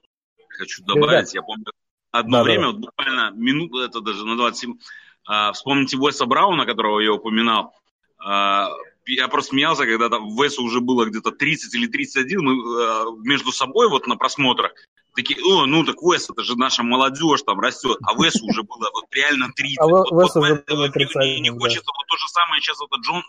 Хочу 0.57 0.83
добавить, 0.83 1.33
я 1.33 1.41
помню, 1.41 1.65
одно 2.11 2.37
да, 2.37 2.43
время, 2.43 2.61
да. 2.61 2.67
вот 2.67 2.77
буквально 2.77 3.31
минуту, 3.31 3.79
это 3.79 4.01
даже 4.01 4.25
на 4.25 4.35
27, 4.35 4.75
а, 5.25 5.53
вспомните 5.53 5.97
Уэса 5.97 6.25
Брауна, 6.25 6.65
которого 6.65 6.99
я 6.99 7.13
упоминал, 7.13 7.73
а, 8.17 8.69
я 9.05 9.27
просто 9.27 9.51
смеялся, 9.51 9.85
когда 9.85 10.09
там 10.09 10.35
Весу 10.35 10.63
уже 10.63 10.79
было 10.79 11.05
где-то 11.05 11.31
30 11.31 11.73
или 11.75 11.87
31, 11.87 12.41
мы 12.41 12.53
э, 12.53 13.05
между 13.23 13.51
собой 13.51 13.89
вот 13.89 14.07
на 14.07 14.15
просмотрах 14.15 14.73
такие, 15.15 15.39
о, 15.43 15.65
ну 15.65 15.83
так 15.83 15.95
Вес, 16.01 16.29
это 16.29 16.43
же 16.43 16.55
наша 16.57 16.83
молодежь 16.83 17.41
там 17.43 17.59
растет, 17.59 17.97
а 18.03 18.13
Весу 18.13 18.45
уже 18.49 18.63
было 18.63 18.89
вот 18.93 19.05
реально 19.11 19.51
30. 19.55 19.79
А 19.79 19.87
вот, 19.87 20.11
вот, 20.11 20.35
уже 20.35 20.63
было 20.67 20.89
30, 20.89 21.15
мне 21.15 21.39
не 21.39 21.49
хочется 21.49 21.85
да. 21.85 21.93
вот 21.97 22.07
то 22.07 22.17
же 22.17 22.27
самое 22.27 22.61
сейчас 22.61 22.77
это 22.81 22.99
Джон, 23.01 23.23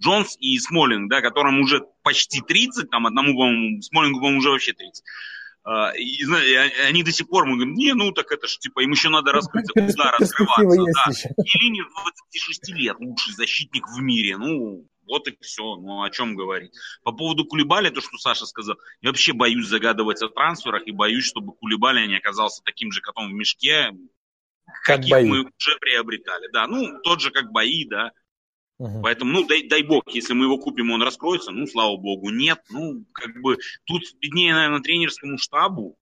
Джонс 0.00 0.36
и 0.38 0.58
Смолинг, 0.58 1.10
да, 1.10 1.20
которым 1.20 1.60
уже 1.60 1.84
почти 2.02 2.40
30, 2.40 2.90
там 2.90 3.06
одному, 3.06 3.34
по-моему, 3.34 3.82
Смолингу, 3.82 4.18
по-моему, 4.20 4.38
уже 4.38 4.50
вообще 4.50 4.72
30. 4.72 5.04
Uh, 5.66 5.96
и, 5.96 6.22
и 6.22 6.56
они 6.86 7.02
до 7.02 7.10
сих 7.10 7.26
пор, 7.26 7.46
мы 7.46 7.54
говорим, 7.54 7.72
не, 7.72 7.94
ну 7.94 8.12
так 8.12 8.30
это 8.30 8.46
ж, 8.46 8.58
типа, 8.58 8.80
им 8.80 8.90
еще 8.90 9.08
надо 9.08 9.32
раскрыться, 9.32 9.72
куда 9.72 10.10
раскрываться, 10.18 10.76
да. 10.76 11.42
Елини 11.42 11.80
26 12.28 12.68
лет, 12.74 12.96
лучший 13.00 13.32
защитник 13.32 13.88
в 13.88 13.98
мире, 13.98 14.36
ну, 14.36 14.86
вот 15.06 15.28
и 15.28 15.36
все. 15.40 15.76
Ну, 15.76 16.02
о 16.02 16.10
чем 16.10 16.36
говорить. 16.36 16.72
По 17.02 17.12
поводу 17.12 17.44
Кулибали, 17.44 17.90
то, 17.90 18.00
что 18.00 18.16
Саша 18.18 18.46
сказал, 18.46 18.76
я 19.00 19.10
вообще 19.10 19.32
боюсь 19.32 19.66
загадывать 19.66 20.22
о 20.22 20.28
трансферах 20.28 20.86
и 20.86 20.92
боюсь, 20.92 21.24
чтобы 21.24 21.54
Кулибали 21.54 22.06
не 22.06 22.16
оказался 22.16 22.62
таким 22.64 22.92
же 22.92 23.00
котом 23.00 23.30
в 23.30 23.34
мешке, 23.34 23.90
как 24.84 24.96
каких 24.96 25.10
бои. 25.10 25.28
мы 25.28 25.40
уже 25.40 25.78
приобретали. 25.80 26.48
Да, 26.52 26.66
ну, 26.66 27.00
тот 27.02 27.20
же, 27.20 27.30
как 27.30 27.50
бои, 27.50 27.84
да. 27.86 28.12
Угу. 28.78 29.02
Поэтому, 29.02 29.32
ну, 29.32 29.46
дай, 29.46 29.68
дай 29.68 29.82
бог, 29.82 30.04
если 30.08 30.34
мы 30.34 30.46
его 30.46 30.58
купим, 30.58 30.90
он 30.90 31.02
раскроется, 31.02 31.52
ну, 31.52 31.66
слава 31.66 31.96
богу, 31.96 32.30
нет. 32.30 32.60
Ну, 32.70 33.04
как 33.12 33.40
бы, 33.40 33.58
тут 33.84 34.02
беднее, 34.20 34.54
наверное, 34.54 34.80
тренерскому 34.80 35.38
штабу, 35.38 35.96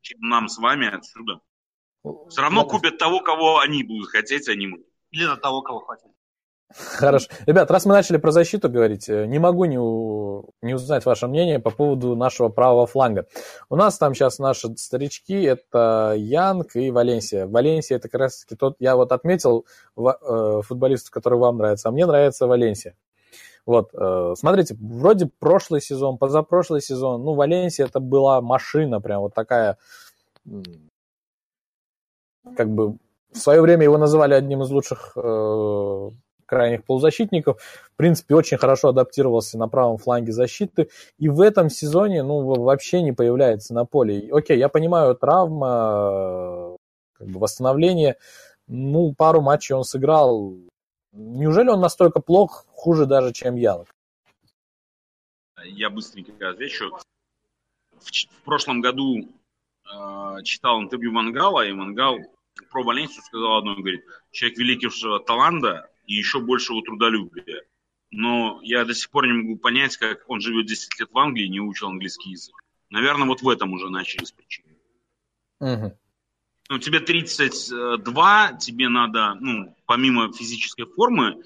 чем 0.00 0.20
нам 0.20 0.48
с 0.48 0.58
вами 0.58 0.88
отсюда. 0.88 1.40
Все 2.28 2.40
равно 2.40 2.64
купят 2.64 2.98
того, 2.98 3.20
кого 3.20 3.58
они 3.58 3.82
будут 3.82 4.08
хотеть, 4.08 4.48
а 4.48 4.54
не 4.54 4.66
мы. 4.66 4.82
Или 5.10 5.26
на 5.26 5.36
того, 5.36 5.62
кого 5.62 5.80
хотят. 5.80 6.10
Хорошо. 6.72 7.28
Ребят, 7.46 7.70
раз 7.70 7.84
мы 7.84 7.94
начали 7.94 8.16
про 8.16 8.30
защиту 8.30 8.68
говорить, 8.68 9.08
э, 9.08 9.26
не 9.26 9.40
могу 9.40 9.64
не, 9.64 9.78
у... 9.78 10.50
не 10.62 10.74
узнать 10.74 11.04
ваше 11.04 11.26
мнение 11.26 11.58
по 11.58 11.70
поводу 11.70 12.14
нашего 12.14 12.48
правого 12.48 12.86
фланга. 12.86 13.26
У 13.68 13.76
нас 13.76 13.98
там 13.98 14.14
сейчас 14.14 14.38
наши 14.38 14.76
старички, 14.76 15.42
это 15.42 16.14
Янг 16.16 16.76
и 16.76 16.92
Валенсия. 16.92 17.46
Валенсия 17.48 17.96
это 17.96 18.08
как 18.08 18.20
раз 18.20 18.44
таки 18.44 18.54
тот, 18.54 18.76
я 18.78 18.94
вот 18.94 19.10
отметил 19.10 19.66
э, 19.96 20.60
футболистов, 20.62 21.10
которые 21.10 21.40
вам 21.40 21.58
нравятся, 21.58 21.88
а 21.88 21.92
мне 21.92 22.06
нравится 22.06 22.46
Валенсия. 22.46 22.94
Вот, 23.66 23.90
э, 23.92 24.34
смотрите, 24.36 24.76
вроде 24.80 25.28
прошлый 25.40 25.80
сезон, 25.80 26.18
позапрошлый 26.18 26.80
сезон, 26.80 27.24
ну, 27.24 27.34
Валенсия 27.34 27.86
это 27.86 27.98
была 27.98 28.40
машина, 28.40 29.00
прям 29.00 29.22
вот 29.22 29.34
такая, 29.34 29.76
как 32.56 32.70
бы, 32.70 32.96
в 33.32 33.38
свое 33.38 33.60
время 33.60 33.84
его 33.84 33.98
называли 33.98 34.34
одним 34.34 34.62
из 34.62 34.70
лучших 34.70 35.16
крайних 36.50 36.84
полузащитников. 36.84 37.62
В 37.62 37.96
принципе, 37.96 38.34
очень 38.34 38.58
хорошо 38.58 38.88
адаптировался 38.88 39.56
на 39.56 39.68
правом 39.68 39.98
фланге 39.98 40.32
защиты. 40.32 40.90
И 41.16 41.28
в 41.28 41.40
этом 41.40 41.70
сезоне, 41.70 42.24
ну, 42.24 42.42
вообще 42.42 43.02
не 43.02 43.12
появляется 43.12 43.72
на 43.72 43.84
поле. 43.84 44.28
Окей, 44.32 44.58
я 44.58 44.68
понимаю, 44.68 45.14
травма, 45.14 46.76
как 47.12 47.28
бы 47.28 47.38
восстановление. 47.38 48.16
Ну, 48.66 49.14
пару 49.16 49.40
матчей 49.40 49.76
он 49.76 49.84
сыграл. 49.84 50.56
Неужели 51.12 51.68
он 51.68 51.80
настолько 51.80 52.20
плох, 52.20 52.66
хуже 52.72 53.06
даже, 53.06 53.32
чем 53.32 53.54
Янг? 53.54 53.86
Я 55.64 55.88
быстренько 55.88 56.50
отвечу. 56.50 56.90
В, 57.96 58.10
в 58.10 58.44
прошлом 58.44 58.80
году 58.80 59.18
э, 59.18 60.42
читал 60.42 60.80
интервью 60.80 61.12
Мангала, 61.12 61.66
и 61.66 61.72
Мангал 61.72 62.18
про 62.70 62.82
Валенсию 62.82 63.22
сказал 63.22 63.58
одно, 63.58 63.74
говорит, 63.74 64.04
человек 64.30 64.58
великого 64.58 65.18
таланта, 65.20 65.89
и 66.10 66.14
еще 66.14 66.40
большего 66.40 66.82
трудолюбия. 66.82 67.62
Но 68.10 68.58
я 68.64 68.84
до 68.84 68.94
сих 68.94 69.10
пор 69.10 69.28
не 69.28 69.32
могу 69.32 69.56
понять, 69.56 69.96
как 69.96 70.28
он 70.28 70.40
живет 70.40 70.66
10 70.66 70.98
лет 70.98 71.08
в 71.12 71.16
Англии 71.16 71.44
и 71.44 71.48
не 71.48 71.60
учил 71.60 71.86
английский 71.86 72.30
язык. 72.30 72.56
Наверное, 72.90 73.28
вот 73.28 73.42
в 73.42 73.48
этом 73.48 73.72
уже 73.72 73.88
начались 73.90 74.32
причины. 74.32 74.74
Угу. 75.60 75.96
Ну, 76.70 76.78
тебе 76.80 76.98
32, 76.98 78.52
тебе 78.54 78.88
надо, 78.88 79.34
ну, 79.40 79.76
помимо 79.86 80.32
физической 80.32 80.84
формы, 80.84 81.40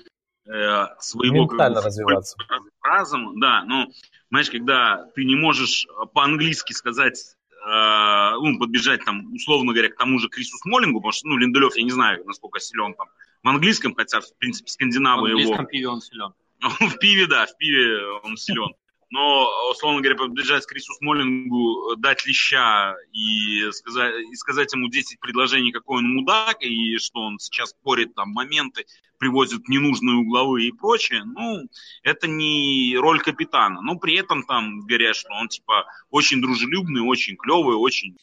э, 0.46 0.86
своего... 0.98 1.42
Ментально 1.42 1.74
как 1.74 1.84
бы, 1.84 1.88
развиваться. 1.88 2.36
Разум, 2.82 3.38
да, 3.40 3.64
но, 3.64 3.88
знаешь, 4.30 4.48
когда 4.48 5.04
ты 5.14 5.26
не 5.26 5.36
можешь 5.36 5.86
по-английски 6.14 6.72
сказать 6.72 7.36
э, 7.50 8.30
ну, 8.40 8.58
подбежать 8.58 9.04
там, 9.04 9.34
условно 9.34 9.74
говоря, 9.74 9.90
к 9.90 9.96
тому 9.96 10.18
же 10.18 10.30
Крису 10.30 10.56
Смолингу, 10.56 11.00
потому 11.00 11.12
что, 11.12 11.28
ну, 11.28 11.36
Линделев, 11.36 11.76
я 11.76 11.82
не 11.82 11.90
знаю, 11.90 12.24
насколько 12.24 12.60
силен 12.60 12.94
там 12.94 13.08
в 13.44 13.48
английском, 13.48 13.94
хотя, 13.94 14.20
в 14.20 14.36
принципе, 14.38 14.70
скандинавы 14.70 15.28
его... 15.28 15.38
В 15.38 15.42
английском 15.42 15.66
его... 15.66 15.70
пиве 15.70 15.88
он 15.88 16.00
силен. 16.00 16.34
в 16.90 16.98
пиве, 16.98 17.26
да, 17.26 17.46
в 17.46 17.56
пиве 17.58 18.02
он 18.22 18.36
силен. 18.38 18.74
но, 19.10 19.70
условно 19.70 20.00
говоря, 20.00 20.16
побежать 20.16 20.64
к 20.64 20.70
Крису 20.70 20.94
Смолингу, 20.94 21.94
дать 21.96 22.24
леща 22.26 22.96
и 23.12 23.70
сказать, 23.72 24.14
и 24.32 24.34
сказать 24.34 24.72
ему 24.72 24.88
10 24.88 25.20
предложений, 25.20 25.72
какой 25.72 25.98
он 25.98 26.08
мудак, 26.14 26.62
и 26.62 26.96
что 26.96 27.20
он 27.20 27.38
сейчас 27.38 27.70
спорит 27.70 28.14
там 28.14 28.30
моменты, 28.30 28.86
привозит 29.18 29.68
ненужные 29.68 30.16
угловые 30.16 30.68
и 30.68 30.72
прочее, 30.72 31.22
ну, 31.24 31.68
это 32.02 32.26
не 32.26 32.96
роль 32.96 33.20
капитана. 33.20 33.82
Но 33.82 33.96
при 33.96 34.14
этом 34.16 34.44
там 34.44 34.80
говорят, 34.80 35.16
что 35.16 35.28
он, 35.34 35.48
типа, 35.48 35.84
очень 36.10 36.40
дружелюбный, 36.40 37.02
очень 37.02 37.36
клевый, 37.36 37.76
очень 37.76 38.16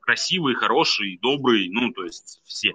красивый, 0.00 0.54
хороший, 0.54 1.18
добрый, 1.20 1.68
ну, 1.68 1.92
то 1.92 2.04
есть 2.04 2.40
все 2.44 2.72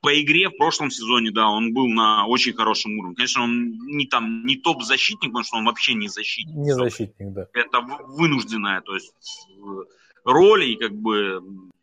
по 0.00 0.20
игре 0.20 0.48
в 0.48 0.56
прошлом 0.56 0.90
сезоне, 0.90 1.30
да, 1.30 1.48
он 1.48 1.72
был 1.72 1.86
на 1.86 2.26
очень 2.26 2.52
хорошем 2.54 2.98
уровне. 2.98 3.16
Конечно, 3.16 3.42
он 3.42 3.70
не 3.86 4.06
там 4.06 4.44
не 4.46 4.56
топ-защитник, 4.56 5.30
потому 5.30 5.44
что 5.44 5.56
он 5.58 5.66
вообще 5.66 5.94
не 5.94 6.08
защитник. 6.08 6.56
Не 6.56 6.74
защитник, 6.74 7.32
да. 7.32 7.46
Это 7.52 7.80
вынужденная, 7.80 8.80
то 8.80 8.94
есть 8.94 9.12
э, 9.58 9.62
роль 10.24 10.64
и 10.64 10.76
как 10.76 10.92
бы 10.92 11.42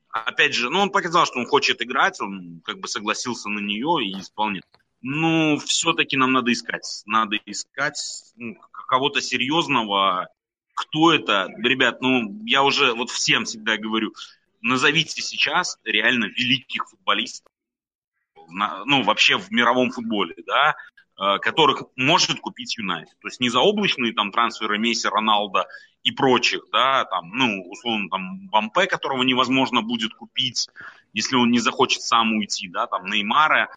опять 0.10 0.54
же, 0.54 0.70
ну 0.70 0.80
он 0.80 0.90
показал, 0.90 1.26
что 1.26 1.40
он 1.40 1.46
хочет 1.46 1.82
играть, 1.82 2.20
он 2.20 2.62
как 2.64 2.80
бы 2.80 2.88
согласился 2.88 3.50
на 3.50 3.60
нее 3.60 4.06
и 4.06 4.20
исполнит. 4.20 4.64
Ну, 5.02 5.58
все-таки 5.60 6.18
нам 6.18 6.34
надо 6.34 6.52
искать. 6.52 7.04
Надо 7.06 7.38
искать 7.46 8.02
ну, 8.36 8.58
кого-то 8.72 9.22
серьезного. 9.22 10.28
Кто 10.74 11.14
это? 11.14 11.50
Ребят, 11.58 12.02
ну, 12.02 12.42
я 12.46 12.64
уже 12.64 12.94
вот 12.94 13.12
всем 13.12 13.46
всегда 13.46 13.78
говорю, 13.78 14.14
назовите 14.62 15.22
сейчас 15.22 15.78
реально 15.84 16.26
великих 16.26 16.90
футболистов 16.90 17.52
ну, 18.48 19.04
вообще 19.04 19.38
в 19.38 19.52
мировом 19.52 19.92
футболе, 19.92 20.36
да, 20.46 20.76
э, 21.20 21.40
которых 21.40 21.84
может 21.96 22.40
купить 22.40 22.78
Юнайтед. 22.78 23.16
То 23.20 23.28
есть 23.28 23.40
не 23.40 23.50
заоблачные 23.50 24.14
там 24.14 24.32
трансферы 24.32 24.78
Месси, 24.78 25.08
Роналда 25.08 25.68
и 26.04 26.12
прочих, 26.12 26.62
да, 26.72 27.06
там, 27.06 27.30
ну, 27.32 27.64
условно, 27.70 28.10
там, 28.10 28.48
Вампе, 28.50 28.88
которого 28.88 29.24
невозможно 29.24 29.82
будет 29.82 30.14
купить, 30.14 30.68
если 31.14 31.36
он 31.36 31.52
не 31.52 31.60
захочет 31.60 32.02
сам 32.02 32.34
уйти, 32.34 32.70
да, 32.70 32.88
там, 32.88 33.06
Неймара. 33.06 33.74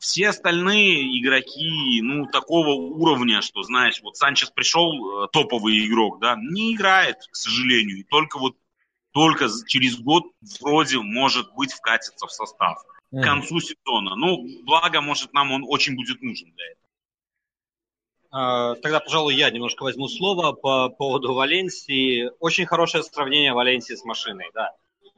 Все 0.00 0.28
остальные 0.28 1.18
игроки, 1.18 2.00
ну, 2.02 2.26
такого 2.26 2.70
уровня, 2.72 3.40
что, 3.40 3.62
знаешь, 3.62 4.00
вот 4.02 4.16
Санчес 4.16 4.50
пришел, 4.50 5.24
э, 5.24 5.28
топовый 5.32 5.86
игрок, 5.86 6.20
да, 6.20 6.36
не 6.36 6.74
играет, 6.74 7.16
к 7.30 7.36
сожалению, 7.36 7.98
и 7.98 8.02
только 8.02 8.38
вот 8.38 8.56
только 9.12 9.46
через 9.68 9.96
год 10.00 10.24
вроде 10.60 10.98
может 10.98 11.54
быть 11.54 11.72
вкатиться 11.72 12.26
в 12.26 12.32
состав 12.32 12.82
к 13.20 13.24
концу 13.24 13.60
сезона. 13.60 14.16
Ну, 14.16 14.46
благо, 14.64 15.00
может, 15.00 15.32
нам 15.32 15.52
он 15.52 15.64
очень 15.66 15.96
будет 15.96 16.22
нужен 16.22 16.50
для 16.52 16.66
этого. 16.66 16.84
А, 18.30 18.74
тогда, 18.76 19.00
пожалуй, 19.00 19.34
я 19.34 19.50
немножко 19.50 19.84
возьму 19.84 20.08
слово 20.08 20.52
по 20.52 20.88
поводу 20.88 21.34
Валенсии. 21.34 22.30
Очень 22.40 22.66
хорошее 22.66 23.04
сравнение 23.04 23.52
Валенсии 23.52 23.94
с 23.94 24.04
машиной, 24.04 24.50
да. 24.52 24.72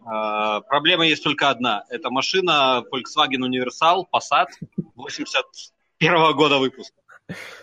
А, 0.05 0.61
проблема 0.61 1.07
есть 1.07 1.25
только 1.25 1.49
одна. 1.49 1.85
Это 1.89 2.11
машина 2.11 2.85
Volkswagen 2.93 3.41
Universal 3.41 4.05
Passat 4.13 4.49
81 4.95 6.33
года 6.35 6.59
выпуска. 6.59 6.97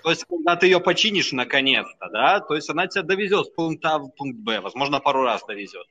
То 0.04 0.10
есть, 0.10 0.26
когда 0.26 0.56
ты 0.56 0.66
ее 0.66 0.80
починишь 0.80 1.32
наконец-то, 1.32 2.10
да, 2.10 2.42
то 2.42 2.56
есть 2.56 2.70
она 2.70 2.88
тебя 2.88 3.04
довезет 3.04 3.48
с 3.48 3.50
пункта 3.52 3.96
А 3.96 4.00
в 4.00 4.10
пункт 4.10 4.40
Б, 4.40 4.60
возможно, 4.60 5.00
пару 5.00 5.24
раз 5.24 5.46
довезет. 5.46 5.88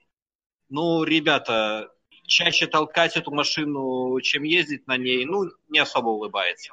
Ну, 0.69 1.05
ребята, 1.05 1.91
чаще 2.33 2.67
толкать 2.67 3.17
эту 3.17 3.31
машину, 3.31 4.21
чем 4.21 4.43
ездить 4.43 4.87
на 4.87 4.97
ней, 4.97 5.25
ну, 5.25 5.51
не 5.69 5.79
особо 5.79 6.09
улыбается. 6.09 6.73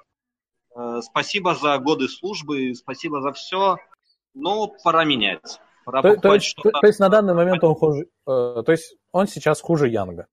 Э, 0.76 1.02
спасибо 1.02 1.56
за 1.56 1.78
годы 1.78 2.08
службы, 2.08 2.74
спасибо 2.76 3.22
за 3.22 3.34
все, 3.34 3.78
но 4.34 4.68
пора 4.84 5.04
менять. 5.04 5.60
Пора 5.86 6.02
то, 6.02 6.16
то, 6.16 6.34
есть, 6.34 6.56
то, 6.56 6.72
то 6.72 6.88
есть 6.88 7.00
на 7.00 7.10
данный 7.10 7.34
момент 7.34 7.64
он 7.64 7.76
хуже, 7.76 8.08
э, 8.28 8.64
то 8.66 8.72
есть 8.72 8.96
он 9.12 9.28
сейчас 9.28 9.62
хуже 9.62 9.88
Янга? 9.88 10.28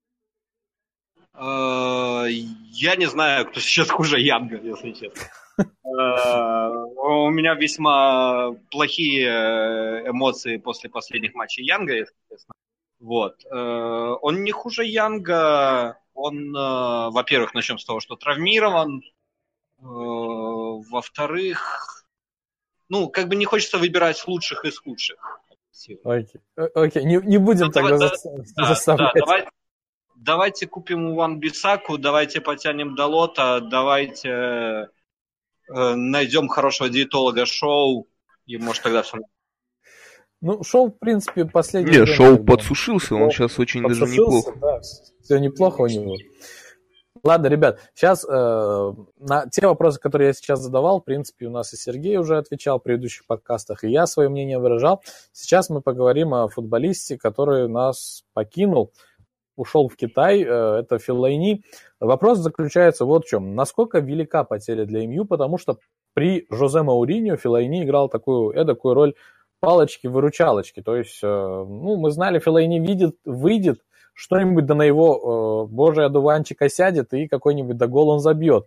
Э, 1.35 2.27
я 2.29 2.97
не 2.97 3.07
знаю, 3.07 3.47
кто 3.47 3.61
сейчас 3.61 3.91
хуже 3.91 4.21
Янга, 4.21 4.59
если 4.59 4.93
честно. 4.93 5.23
У 5.85 7.31
меня 7.31 7.55
весьма 7.55 8.53
плохие 8.71 9.27
эмоции 10.07 10.59
после 10.59 10.91
последних 10.91 11.35
матчей 11.35 11.65
Янга, 11.65 11.95
если 11.95 12.15
честно. 12.31 12.55
Вот. 12.99 13.45
Э, 13.45 14.15
он 14.23 14.43
не 14.43 14.53
хуже 14.53 14.85
Янга. 14.85 15.99
Он, 16.15 16.57
э, 16.57 17.11
во-первых, 17.11 17.55
начнем 17.55 17.79
с 17.79 17.85
того, 17.85 18.01
что 18.01 18.17
травмирован. 18.17 19.03
Э, 19.79 19.83
во-вторых, 19.83 22.07
ну, 22.89 23.09
как 23.09 23.29
бы 23.29 23.37
не 23.37 23.45
хочется 23.45 23.79
выбирать 23.79 24.27
лучших 24.27 24.65
из 24.65 24.79
худших. 24.79 25.19
Окей, 26.05 26.41
окей. 26.75 27.05
Не, 27.05 27.17
не 27.17 27.39
будем 27.39 27.67
ну, 27.67 27.73
тогда 27.73 27.99
да, 27.99 28.67
заставлять. 28.67 29.13
Да, 29.15 29.21
давайте, 29.21 29.51
давайте 30.17 30.67
купим 30.67 31.15
Ван 31.15 31.39
Бисаку, 31.39 31.99
давайте 31.99 32.41
потянем 32.41 32.95
до 32.95 33.07
лота, 33.07 33.61
давайте 33.61 34.31
э, 34.31 34.87
найдем 35.69 36.49
хорошего 36.49 36.89
диетолога 36.89 37.45
шоу, 37.45 38.09
и 38.47 38.57
может 38.57 38.83
тогда 38.83 39.03
все 39.03 39.19
ну, 40.47 40.63
Шоу, 40.63 40.91
в 40.91 40.99
принципе, 41.01 41.45
последний... 41.45 41.91
Нет, 41.91 42.09
Шоу 42.09 42.39
подсушился, 42.39 43.17
он 43.17 43.31
сейчас 43.31 43.59
очень 43.59 43.83
даже 43.83 44.07
неплохо. 44.07 44.53
Да, 44.61 44.81
все 44.81 45.39
неплохо 45.39 45.81
у 45.81 45.87
него. 45.89 46.17
Ладно, 47.25 47.49
ребят, 47.49 47.81
сейчас 47.95 48.25
э, 48.25 48.93
на 49.19 49.47
те 49.51 49.67
вопросы, 49.67 49.99
которые 49.99 50.29
я 50.29 50.33
сейчас 50.33 50.61
задавал, 50.61 51.01
в 51.01 51.05
принципе, 51.05 51.47
у 51.47 51.51
нас 51.51 51.73
и 51.73 51.77
Сергей 51.77 52.17
уже 52.19 52.39
отвечал 52.39 52.79
в 52.79 52.85
предыдущих 52.85 53.27
подкастах, 53.27 53.83
и 53.83 53.91
я 53.91 54.07
свое 54.07 54.29
мнение 54.29 54.61
выражал. 54.61 55.03
Сейчас 55.33 55.69
мы 55.69 55.81
поговорим 55.81 56.33
о 56.33 56.47
футболисте, 56.47 57.19
который 57.19 57.69
нас 57.69 58.23
покинул, 58.33 58.93
ушел 59.57 59.89
в 59.89 59.97
Китай, 59.97 60.45
э, 60.45 60.47
это 60.47 61.01
Филайни. 61.01 61.65
Вопрос 61.99 62.39
заключается 62.39 63.05
вот 63.05 63.25
в 63.25 63.29
чем. 63.29 63.57
Насколько 63.57 63.99
велика 63.99 64.45
потеря 64.45 64.85
для 64.85 65.05
МЮ, 65.09 65.25
потому 65.25 65.59
что 65.59 65.79
при 66.15 66.47
Жозе 66.51 66.83
Мауриньо 66.83 67.37
Филайни 67.37 67.83
играл 67.83 68.09
такую 68.09 68.53
эдакую 68.53 68.95
роль 68.95 69.15
палочки-выручалочки. 69.61 70.83
То 70.83 70.97
есть, 70.97 71.21
э, 71.23 71.27
ну, 71.27 71.97
мы 71.97 72.11
знали, 72.11 72.39
Филейни 72.39 72.79
видит, 72.79 73.17
выйдет, 73.25 73.81
что-нибудь 74.15 74.67
да 74.67 74.75
на 74.75 74.83
его 74.83 75.67
э, 75.69 75.73
божий 75.73 76.07
одуванчик 76.07 76.63
осядет 76.63 77.13
и 77.13 77.29
какой-нибудь 77.29 77.77
да 77.77 77.87
гол 77.87 78.09
он 78.09 78.21
забьет. 78.21 78.67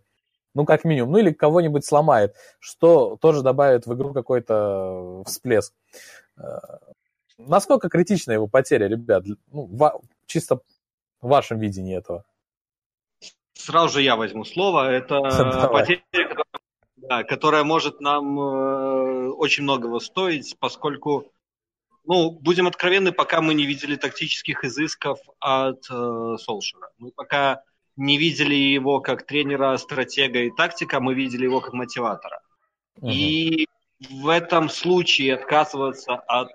Ну, 0.53 0.65
как 0.65 0.83
минимум. 0.83 1.11
Ну, 1.11 1.17
или 1.19 1.31
кого-нибудь 1.31 1.85
сломает, 1.85 2.35
что 2.59 3.17
тоже 3.17 3.41
добавит 3.41 3.85
в 3.85 3.93
игру 3.93 4.13
какой-то 4.13 5.23
всплеск. 5.25 5.73
Э, 6.37 6.59
насколько 7.37 7.89
критична 7.89 8.33
его 8.33 8.47
потеря, 8.47 8.87
ребят? 8.87 9.25
Ну, 9.51 9.65
в, 9.65 10.01
чисто 10.25 10.61
в 11.21 11.27
вашем 11.27 11.59
видении 11.59 11.97
этого. 11.97 12.25
Сразу 13.53 13.95
же 13.95 14.01
я 14.01 14.15
возьму 14.15 14.45
слово. 14.45 14.91
Это 14.91 15.19
потеря, 15.71 16.03
да, 17.07 17.23
которая 17.23 17.63
может 17.63 18.01
нам 18.01 18.39
э, 18.39 19.29
очень 19.29 19.63
многого 19.63 19.99
стоить, 19.99 20.55
поскольку, 20.59 21.31
ну, 22.05 22.31
будем 22.31 22.67
откровенны, 22.67 23.11
пока 23.11 23.41
мы 23.41 23.53
не 23.53 23.65
видели 23.65 23.95
тактических 23.95 24.63
изысков 24.63 25.19
от 25.39 25.85
э, 25.89 26.35
Солшера. 26.39 26.89
Мы 26.97 27.11
пока 27.11 27.63
не 27.95 28.17
видели 28.17 28.55
его 28.55 29.01
как 29.01 29.25
тренера, 29.25 29.75
стратега 29.77 30.39
и 30.39 30.51
тактика, 30.51 30.99
мы 30.99 31.13
видели 31.13 31.43
его 31.43 31.61
как 31.61 31.73
мотиватора. 31.73 32.41
Угу. 32.97 33.09
И 33.09 33.67
в 34.09 34.29
этом 34.29 34.69
случае 34.69 35.35
отказываться 35.35 36.15
от 36.15 36.49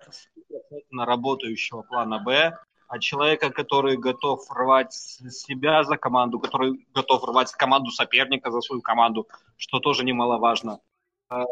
работающего 0.90 1.82
плана 1.82 2.18
Б 2.18 2.58
от 2.94 3.00
человека, 3.02 3.50
который 3.50 3.96
готов 3.96 4.48
рвать 4.50 4.92
себя 4.92 5.82
за 5.82 5.96
команду, 5.96 6.38
который 6.38 6.86
готов 6.94 7.24
рвать 7.24 7.50
команду 7.52 7.90
соперника 7.90 8.50
за 8.50 8.60
свою 8.60 8.82
команду, 8.82 9.26
что 9.56 9.80
тоже 9.80 10.04
немаловажно. 10.04 10.78
Э, 11.28 11.42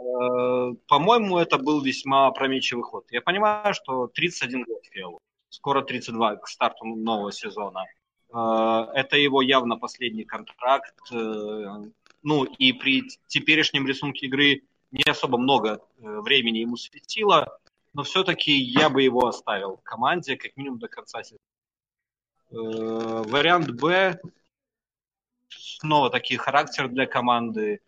по-моему, 0.87 1.39
это 1.39 1.59
был 1.59 1.81
весьма 1.81 2.29
опрометчивый 2.29 2.85
ход. 2.85 3.07
Я 3.11 3.21
понимаю, 3.21 3.75
что 3.75 4.07
31 4.07 4.65
год 4.65 4.85
Фиалу, 4.91 5.19
скоро 5.49 5.83
32 5.83 6.37
к 6.37 6.49
старту 6.49 6.85
нового 6.85 7.33
сезона. 7.33 7.85
Э, 8.33 8.87
это 8.95 9.17
его 9.17 9.43
явно 9.43 9.77
последний 9.77 10.25
контракт. 10.25 10.95
Э, 11.13 11.83
ну 12.23 12.45
и 12.45 12.73
при 12.73 13.03
теперешнем 13.27 13.87
рисунке 13.87 14.27
игры 14.27 14.63
не 14.93 15.03
особо 15.11 15.39
много 15.39 15.81
времени 15.99 16.59
ему 16.59 16.77
светило 16.77 17.59
но 17.95 18.03
все-таки 18.03 18.53
я 18.53 18.89
бы 18.89 19.03
его 19.03 19.27
оставил 19.27 19.77
в 19.77 19.83
команде 19.83 20.37
как 20.37 20.57
минимум 20.57 20.79
до 20.79 20.89
конца 20.89 21.23
сезона. 21.23 21.41
Э, 22.51 23.23
вариант 23.29 23.71
Б 23.71 24.21
снова 25.49 26.11
такие 26.11 26.39
характер 26.39 26.89
для 26.89 27.07
команды. 27.07 27.81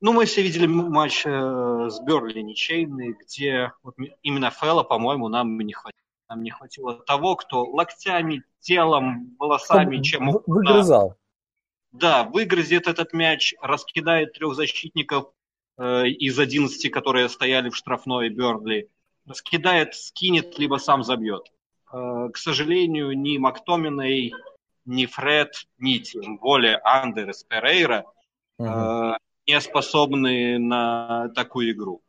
Ну, 0.00 0.12
мы 0.12 0.26
все 0.26 0.42
видели 0.42 0.66
матч 0.66 1.26
э, 1.26 1.30
с 1.30 2.00
Берли 2.00 2.42
ничейный, 2.42 3.14
где 3.14 3.72
вот 3.82 3.96
именно 4.22 4.50
Фэлла, 4.50 4.84
по-моему, 4.84 5.28
нам 5.28 5.58
не 5.58 5.72
хватило. 5.72 6.02
Нам 6.28 6.42
не 6.42 6.50
хватило 6.50 6.94
того, 6.94 7.36
кто 7.36 7.64
локтями, 7.64 8.44
телом, 8.60 9.34
волосами, 9.38 10.02
чем 10.02 10.28
угодно. 10.28 10.54
Выгрызал. 10.54 11.16
Да, 11.90 12.24
выгрызет 12.24 12.86
этот 12.86 13.14
мяч, 13.14 13.54
раскидает 13.62 14.34
трех 14.34 14.54
защитников 14.54 15.32
э, 15.78 16.08
из 16.08 16.38
11, 16.38 16.90
которые 16.90 17.28
стояли 17.28 17.70
в 17.70 17.76
штрафной 17.76 18.28
Бернли. 18.28 18.88
Скидает, 19.32 19.94
скинет, 19.94 20.58
либо 20.58 20.76
сам 20.76 21.02
забьет. 21.02 21.46
Э, 21.92 22.28
к 22.32 22.36
сожалению, 22.36 23.12
ни 23.18 23.38
Мактоминой, 23.38 24.32
ни 24.84 25.06
Фред, 25.06 25.66
ни 25.78 25.98
тем 25.98 26.38
более 26.38 26.80
Андерс 26.82 27.44
Перейра 27.44 28.04
угу. 28.58 29.16
не 29.46 29.60
способны 29.60 30.58
на 30.58 31.28
такую 31.34 31.72
игру. 31.72 32.02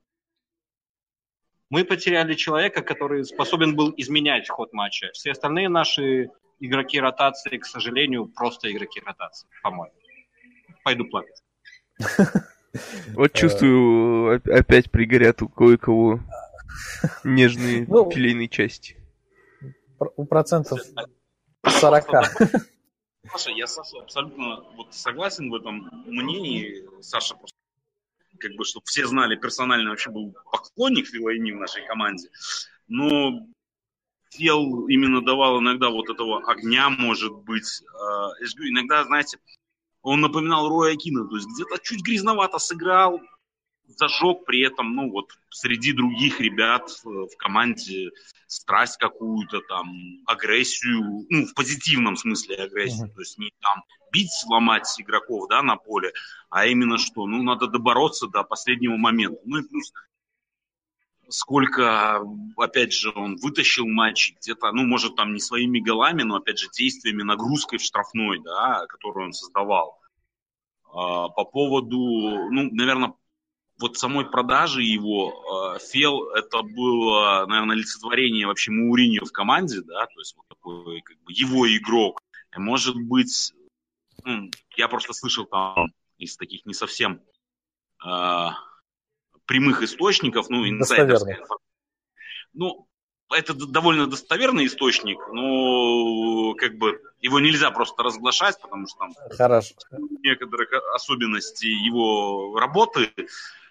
Мы 1.69 1.83
потеряли 1.85 2.33
человека, 2.33 2.81
который 2.81 3.23
способен 3.25 3.75
был 3.75 3.93
изменять 3.95 4.49
ход 4.49 4.73
матча. 4.73 5.11
Все 5.13 5.31
остальные 5.31 5.69
наши 5.69 6.31
игроки 6.59 6.99
ротации, 6.99 7.57
к 7.57 7.65
сожалению, 7.65 8.27
просто 8.27 8.71
игроки 8.71 8.99
ротации, 8.99 9.47
по-моему. 9.61 9.93
Пойду 10.83 11.05
плакать. 11.05 11.43
Вот 13.13 13.33
чувствую, 13.33 14.41
опять 14.45 14.91
пригорят 14.91 15.41
у 15.41 15.49
кое-кого 15.49 16.19
нежные 17.23 17.85
ну, 17.87 18.09
филейные 18.09 18.47
части. 18.47 18.97
У 20.15 20.25
процентов 20.25 20.79
40. 21.63 22.05
Саша, 23.31 23.51
я 23.51 23.67
Саша 23.67 23.99
абсолютно 23.99 24.63
вот 24.75 24.93
согласен 24.93 25.49
в 25.49 25.55
этом 25.55 25.89
мнении. 26.05 26.83
Саша 27.01 27.35
просто 27.35 27.55
как 28.39 28.53
бы, 28.53 28.63
чтобы 28.63 28.85
все 28.85 29.05
знали, 29.05 29.35
персонально 29.35 29.89
вообще 29.89 30.09
был 30.09 30.33
поклонник 30.51 31.07
Филайни 31.07 31.51
в 31.51 31.57
нашей 31.57 31.85
команде. 31.85 32.29
Но 32.87 33.45
Фел 34.31 34.87
именно 34.87 35.21
давал 35.21 35.59
иногда 35.59 35.89
вот 35.89 36.09
этого 36.09 36.49
огня, 36.49 36.89
может 36.89 37.33
быть. 37.33 37.83
А, 37.93 38.29
иногда, 38.39 39.03
знаете, 39.03 39.37
он 40.01 40.21
напоминал 40.21 40.69
Роя 40.69 40.93
Акина, 40.93 41.27
то 41.27 41.35
есть 41.35 41.47
где-то 41.47 41.79
чуть 41.83 42.03
грязновато 42.03 42.59
сыграл, 42.59 43.19
зажег 43.97 44.45
при 44.45 44.61
этом, 44.61 44.93
ну 44.95 45.09
вот, 45.09 45.31
среди 45.49 45.93
других 45.93 46.39
ребят 46.39 46.89
в 47.03 47.35
команде 47.37 48.11
страсть 48.47 48.97
какую-то 48.97 49.61
там, 49.61 49.87
агрессию, 50.25 51.25
ну, 51.29 51.45
в 51.45 51.53
позитивном 51.53 52.15
смысле 52.15 52.55
агрессию, 52.55 53.07
uh-huh. 53.07 53.13
то 53.13 53.19
есть 53.21 53.37
не 53.37 53.51
там 53.61 53.83
бить, 54.11 54.31
сломать 54.31 54.87
игроков, 54.99 55.47
да, 55.49 55.61
на 55.61 55.75
поле, 55.75 56.11
а 56.49 56.65
именно 56.65 56.97
что, 56.97 57.25
ну, 57.25 57.43
надо 57.43 57.67
добороться 57.67 58.27
до 58.27 58.43
последнего 58.43 58.97
момента. 58.97 59.39
Ну 59.45 59.59
и 59.59 59.67
плюс 59.67 59.91
сколько, 61.29 62.21
опять 62.57 62.93
же, 62.93 63.11
он 63.15 63.37
вытащил 63.37 63.87
матчи 63.87 64.35
где-то, 64.39 64.71
ну, 64.71 64.85
может, 64.85 65.15
там 65.15 65.33
не 65.33 65.39
своими 65.39 65.79
голами, 65.79 66.23
но, 66.23 66.35
опять 66.35 66.59
же, 66.59 66.69
действиями, 66.69 67.23
нагрузкой 67.23 67.79
в 67.79 67.83
штрафной, 67.83 68.39
да, 68.39 68.85
которую 68.87 69.27
он 69.27 69.33
создавал. 69.33 69.99
А, 70.91 71.29
по 71.29 71.45
поводу, 71.45 71.97
ну, 71.97 72.69
наверное, 72.71 73.13
вот 73.79 73.97
самой 73.97 74.29
продажи 74.29 74.83
его, 74.83 75.75
э, 75.75 75.79
Фел, 75.79 76.29
это 76.31 76.61
было, 76.61 77.45
наверное, 77.47 77.75
олицетворение 77.75 78.45
вообще 78.45 78.71
Мауриньо 78.71 79.23
в 79.23 79.31
команде, 79.31 79.81
да, 79.81 80.05
то 80.05 80.19
есть 80.19 80.35
вот 80.35 80.47
такой 80.49 81.01
как 81.01 81.17
бы 81.23 81.31
его 81.31 81.65
игрок. 81.65 82.21
Может 82.57 82.95
быть, 82.95 83.53
я 84.75 84.87
просто 84.89 85.13
слышал 85.13 85.45
там 85.45 85.93
из 86.17 86.35
таких 86.35 86.65
не 86.65 86.73
совсем 86.73 87.21
э, 88.05 88.47
прямых 89.49 89.81
источников, 89.81 90.47
ну, 90.49 90.69
инсайдерская 90.69 91.39
Ну, 92.53 92.87
это 93.31 93.53
довольно 93.55 94.05
достоверный 94.05 94.67
источник, 94.67 95.17
но 95.33 96.53
как 96.53 96.77
бы 96.77 97.01
его 97.19 97.39
нельзя 97.39 97.71
просто 97.71 98.03
разглашать, 98.03 98.61
потому 98.61 98.87
что 98.87 98.99
там 98.99 99.13
Хорошо. 99.35 99.73
некоторых 100.23 100.69
особенностей 100.93 101.71
его 101.71 102.59
работы 102.59 103.11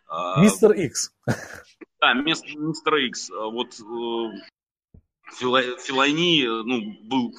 а, 0.09 0.43
мистер 0.43 0.73
Икс. 0.73 1.13
Да, 2.01 2.15
мистер 2.15 2.95
Икс. 2.97 3.29
Вот 3.31 3.75
э, 3.81 3.83
Филайни 5.33 6.45
ну, 6.47 6.97
был 7.09 7.35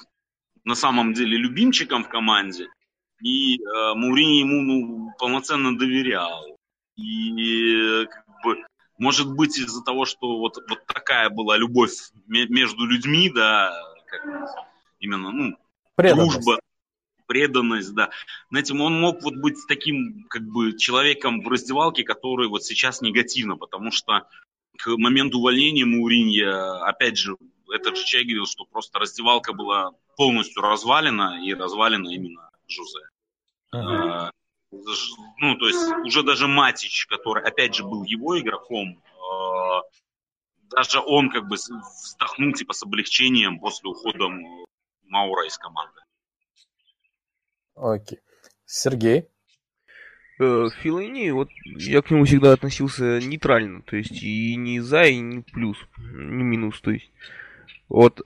на 0.65 0.75
самом 0.75 1.13
деле 1.13 1.37
любимчиком 1.37 2.03
в 2.03 2.09
команде, 2.09 2.67
и 3.21 3.55
э, 3.55 3.93
Маурини 3.95 4.39
ему 4.39 4.61
ну, 4.61 5.13
полноценно 5.17 5.77
доверял. 5.77 6.57
И 6.97 8.05
бы, 8.43 8.57
может 8.97 9.33
быть, 9.33 9.57
из-за 9.57 9.83
того, 9.83 10.05
что 10.05 10.37
вот, 10.37 10.57
вот 10.69 10.85
такая 10.85 11.29
была 11.29 11.57
любовь 11.57 11.91
между 12.27 12.85
людьми, 12.85 13.31
да, 13.33 13.73
как 14.07 14.25
именно, 14.99 15.31
ну, 15.31 15.57
дружба, 15.97 16.59
преданность, 17.27 17.93
да. 17.93 18.09
Знаете, 18.49 18.73
он 18.73 18.99
мог 18.99 19.21
вот 19.21 19.35
быть 19.35 19.57
таким, 19.67 20.25
как 20.29 20.43
бы, 20.43 20.77
человеком 20.77 21.41
в 21.41 21.47
раздевалке, 21.47 22.03
который 22.03 22.47
вот 22.47 22.63
сейчас 22.63 23.01
негативно, 23.01 23.55
потому 23.55 23.91
что 23.91 24.27
к 24.77 24.87
моменту 24.97 25.39
увольнения 25.39 25.85
Мауринья, 25.85 26.83
опять 26.85 27.17
же, 27.17 27.35
этот 27.71 27.97
же 27.97 28.05
человек 28.05 28.29
говорил, 28.29 28.45
что 28.47 28.65
просто 28.65 28.99
раздевалка 28.99 29.53
была 29.53 29.91
полностью 30.17 30.61
развалена, 30.61 31.39
и 31.45 31.53
развалена 31.53 32.09
именно 32.09 32.49
Жузе. 32.67 32.99
Uh-huh. 33.73 34.31
Ну, 34.71 35.55
то 35.55 35.67
есть 35.67 35.91
уже 36.05 36.23
даже 36.23 36.47
Матич, 36.47 37.07
который, 37.07 37.43
опять 37.43 37.75
же, 37.75 37.83
был 37.83 38.03
его 38.03 38.39
игроком, 38.39 39.01
а, 39.31 39.81
даже 40.69 40.99
он 40.99 41.29
как 41.29 41.47
бы 41.47 41.55
вздохнул 41.55 42.53
типа 42.53 42.73
с 42.73 42.83
облегчением 42.83 43.59
после 43.59 43.89
ухода 43.89 44.27
Маура 45.03 45.47
из 45.47 45.57
команды. 45.57 45.99
Окей. 47.75 48.19
Сергей? 48.65 49.27
Э, 50.39 50.69
Филайни, 50.81 51.31
вот 51.31 51.49
я 51.65 52.01
к 52.01 52.11
нему 52.11 52.25
всегда 52.25 52.53
относился 52.53 53.19
нейтрально, 53.19 53.81
то 53.81 53.95
есть 53.97 54.21
и 54.21 54.55
не 54.55 54.79
за, 54.79 55.03
и 55.03 55.19
не 55.19 55.41
плюс, 55.41 55.77
не 55.97 56.43
минус, 56.43 56.79
то 56.81 56.91
есть. 56.91 57.11
Вот, 57.89 58.25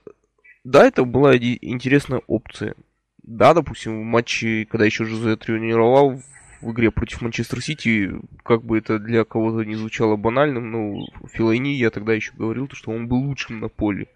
да, 0.62 0.86
это 0.86 1.04
была 1.04 1.36
интересная 1.36 2.22
опция. 2.26 2.76
Да, 3.24 3.54
допустим, 3.54 4.00
в 4.00 4.04
матче, 4.04 4.66
когда 4.66 4.84
еще 4.84 5.04
Жозе 5.04 5.36
тренировал 5.36 6.22
в 6.60 6.72
игре 6.72 6.90
против 6.90 7.22
Манчестер 7.22 7.60
Сити, 7.62 8.12
как 8.42 8.64
бы 8.64 8.78
это 8.78 8.98
для 8.98 9.24
кого-то 9.24 9.64
не 9.64 9.74
звучало 9.74 10.16
банальным, 10.16 10.70
но 10.70 11.06
Филайни, 11.32 11.70
я 11.70 11.90
тогда 11.90 12.14
еще 12.14 12.32
говорил, 12.34 12.68
что 12.72 12.90
он 12.90 13.08
был 13.08 13.18
лучшим 13.18 13.60
на 13.60 13.68
поле. 13.68 14.08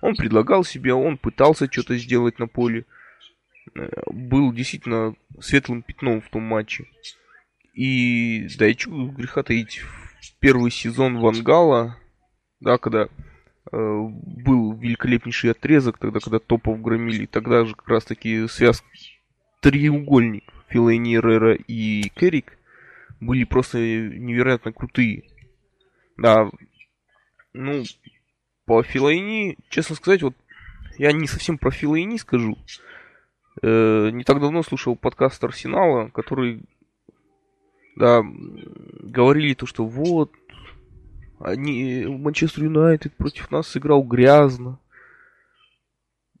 Он 0.00 0.16
предлагал 0.16 0.64
себя, 0.64 0.96
он 0.96 1.18
пытался 1.18 1.70
что-то 1.70 1.96
сделать 1.96 2.38
на 2.38 2.46
поле 2.48 2.86
был 4.06 4.52
действительно 4.52 5.14
светлым 5.40 5.82
пятном 5.82 6.20
в 6.20 6.28
том 6.28 6.42
матче. 6.42 6.86
И 7.74 8.46
да, 8.58 8.68
и 8.68 8.76
что 8.76 9.06
греха 9.08 9.42
таить, 9.42 9.82
первый 10.40 10.70
сезон 10.70 11.18
Вангала, 11.18 11.98
да, 12.60 12.78
когда 12.78 13.04
э, 13.04 13.08
был 13.72 14.72
великолепнейший 14.74 15.50
отрезок, 15.50 15.98
тогда, 15.98 16.20
когда 16.20 16.38
топов 16.38 16.80
громили, 16.80 17.26
тогда 17.26 17.64
же 17.64 17.74
как 17.74 17.88
раз 17.88 18.04
таки 18.04 18.46
связь 18.48 18.82
треугольник 19.60 20.44
Филейни, 20.68 21.16
Рера 21.16 21.54
и 21.54 22.08
Керрик 22.10 22.58
были 23.20 23.44
просто 23.44 23.78
невероятно 23.78 24.72
крутые. 24.72 25.24
Да, 26.16 26.50
ну, 27.52 27.84
по 28.64 28.82
Филайни, 28.82 29.56
честно 29.68 29.96
сказать, 29.96 30.22
вот 30.22 30.34
я 30.98 31.12
не 31.12 31.26
совсем 31.26 31.58
про 31.58 31.70
Филайни 31.70 32.16
скажу, 32.16 32.56
Э, 33.62 34.10
не 34.12 34.24
так 34.24 34.40
давно 34.40 34.62
слушал 34.62 34.96
подкаст 34.96 35.42
Арсенала, 35.42 36.08
который, 36.08 36.62
да, 37.96 38.22
говорили 38.22 39.54
то, 39.54 39.66
что 39.66 39.86
вот, 39.86 40.32
они, 41.40 42.06
Манчестер 42.06 42.64
Юнайтед 42.64 43.14
против 43.16 43.50
нас 43.50 43.68
сыграл 43.68 44.02
грязно. 44.02 44.78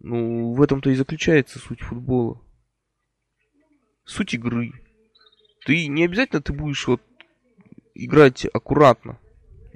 Ну, 0.00 0.52
в 0.54 0.62
этом-то 0.62 0.90
и 0.90 0.94
заключается 0.94 1.58
суть 1.58 1.80
футбола. 1.80 2.40
Суть 4.04 4.34
игры. 4.34 4.72
Ты 5.64 5.88
не 5.88 6.04
обязательно 6.04 6.40
ты 6.40 6.52
будешь 6.52 6.86
вот 6.86 7.02
играть 7.94 8.46
аккуратно. 8.52 9.18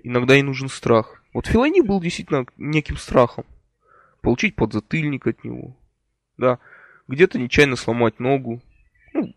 Иногда 0.02 0.36
и 0.36 0.42
нужен 0.42 0.68
страх. 0.68 1.22
Вот 1.32 1.46
Филани 1.46 1.80
был 1.80 2.00
действительно 2.00 2.46
неким 2.56 2.96
страхом. 2.96 3.44
Получить 4.20 4.54
подзатыльник 4.54 5.26
от 5.26 5.42
него. 5.44 5.76
Да 6.36 6.58
где-то 7.10 7.38
нечаянно 7.38 7.76
сломать 7.76 8.20
ногу. 8.20 8.62
Ну, 9.12 9.34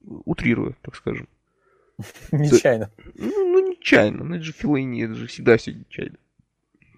утрируя, 0.00 0.76
так 0.82 0.94
скажем. 0.94 1.28
Нечаянно. 2.32 2.90
Ну, 3.14 3.52
ну, 3.52 3.70
нечаянно. 3.70 4.24
Ну, 4.24 4.34
это 4.34 4.44
же 4.44 4.52
Филайни, 4.52 5.04
это 5.04 5.14
же 5.14 5.26
всегда 5.26 5.56
все 5.56 5.72
нечаянно. 5.72 6.18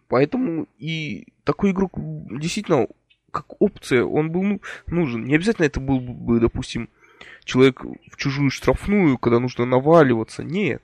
Поэтому 0.09 0.67
и 0.79 1.27
такой 1.45 1.71
игрок 1.71 1.93
действительно, 1.97 2.89
как 3.31 3.61
опция, 3.61 4.05
он 4.05 4.31
был 4.31 4.43
ну, 4.43 4.61
нужен. 4.87 5.25
Не 5.25 5.37
обязательно 5.37 5.67
это 5.67 5.81
был 5.81 6.01
бы, 6.01 6.41
допустим, 6.41 6.89
человек 7.45 7.85
в 7.85 8.17
чужую 8.17 8.51
штрафную, 8.51 9.19
когда 9.19 9.39
нужно 9.39 9.67
наваливаться. 9.67 10.43
Нет. 10.43 10.83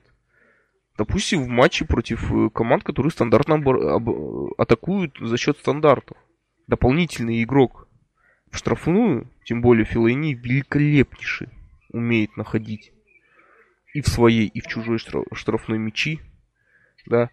Допустим, 0.97 1.43
в 1.43 1.47
матче 1.47 1.85
против 1.85 2.31
э, 2.31 2.49
команд, 2.49 2.83
которые 2.83 3.11
стандартно 3.11 3.55
атакуют 4.57 5.17
за 5.19 5.37
счет 5.37 5.57
стандартов. 5.57 6.17
Дополнительный 6.67 7.43
игрок 7.43 7.89
в 8.49 8.57
штрафную, 8.57 9.29
тем 9.43 9.61
более 9.61 9.85
Филайни 9.85 10.33
великолепнейший 10.33 11.49
умеет 11.91 12.37
находить. 12.37 12.93
И 13.95 14.01
в 14.01 14.09
своей, 14.09 14.47
и 14.47 14.59
в 14.59 14.67
чужой 14.67 14.99
штрафной 15.31 15.77
мячи, 15.77 16.19
да, 17.05 17.29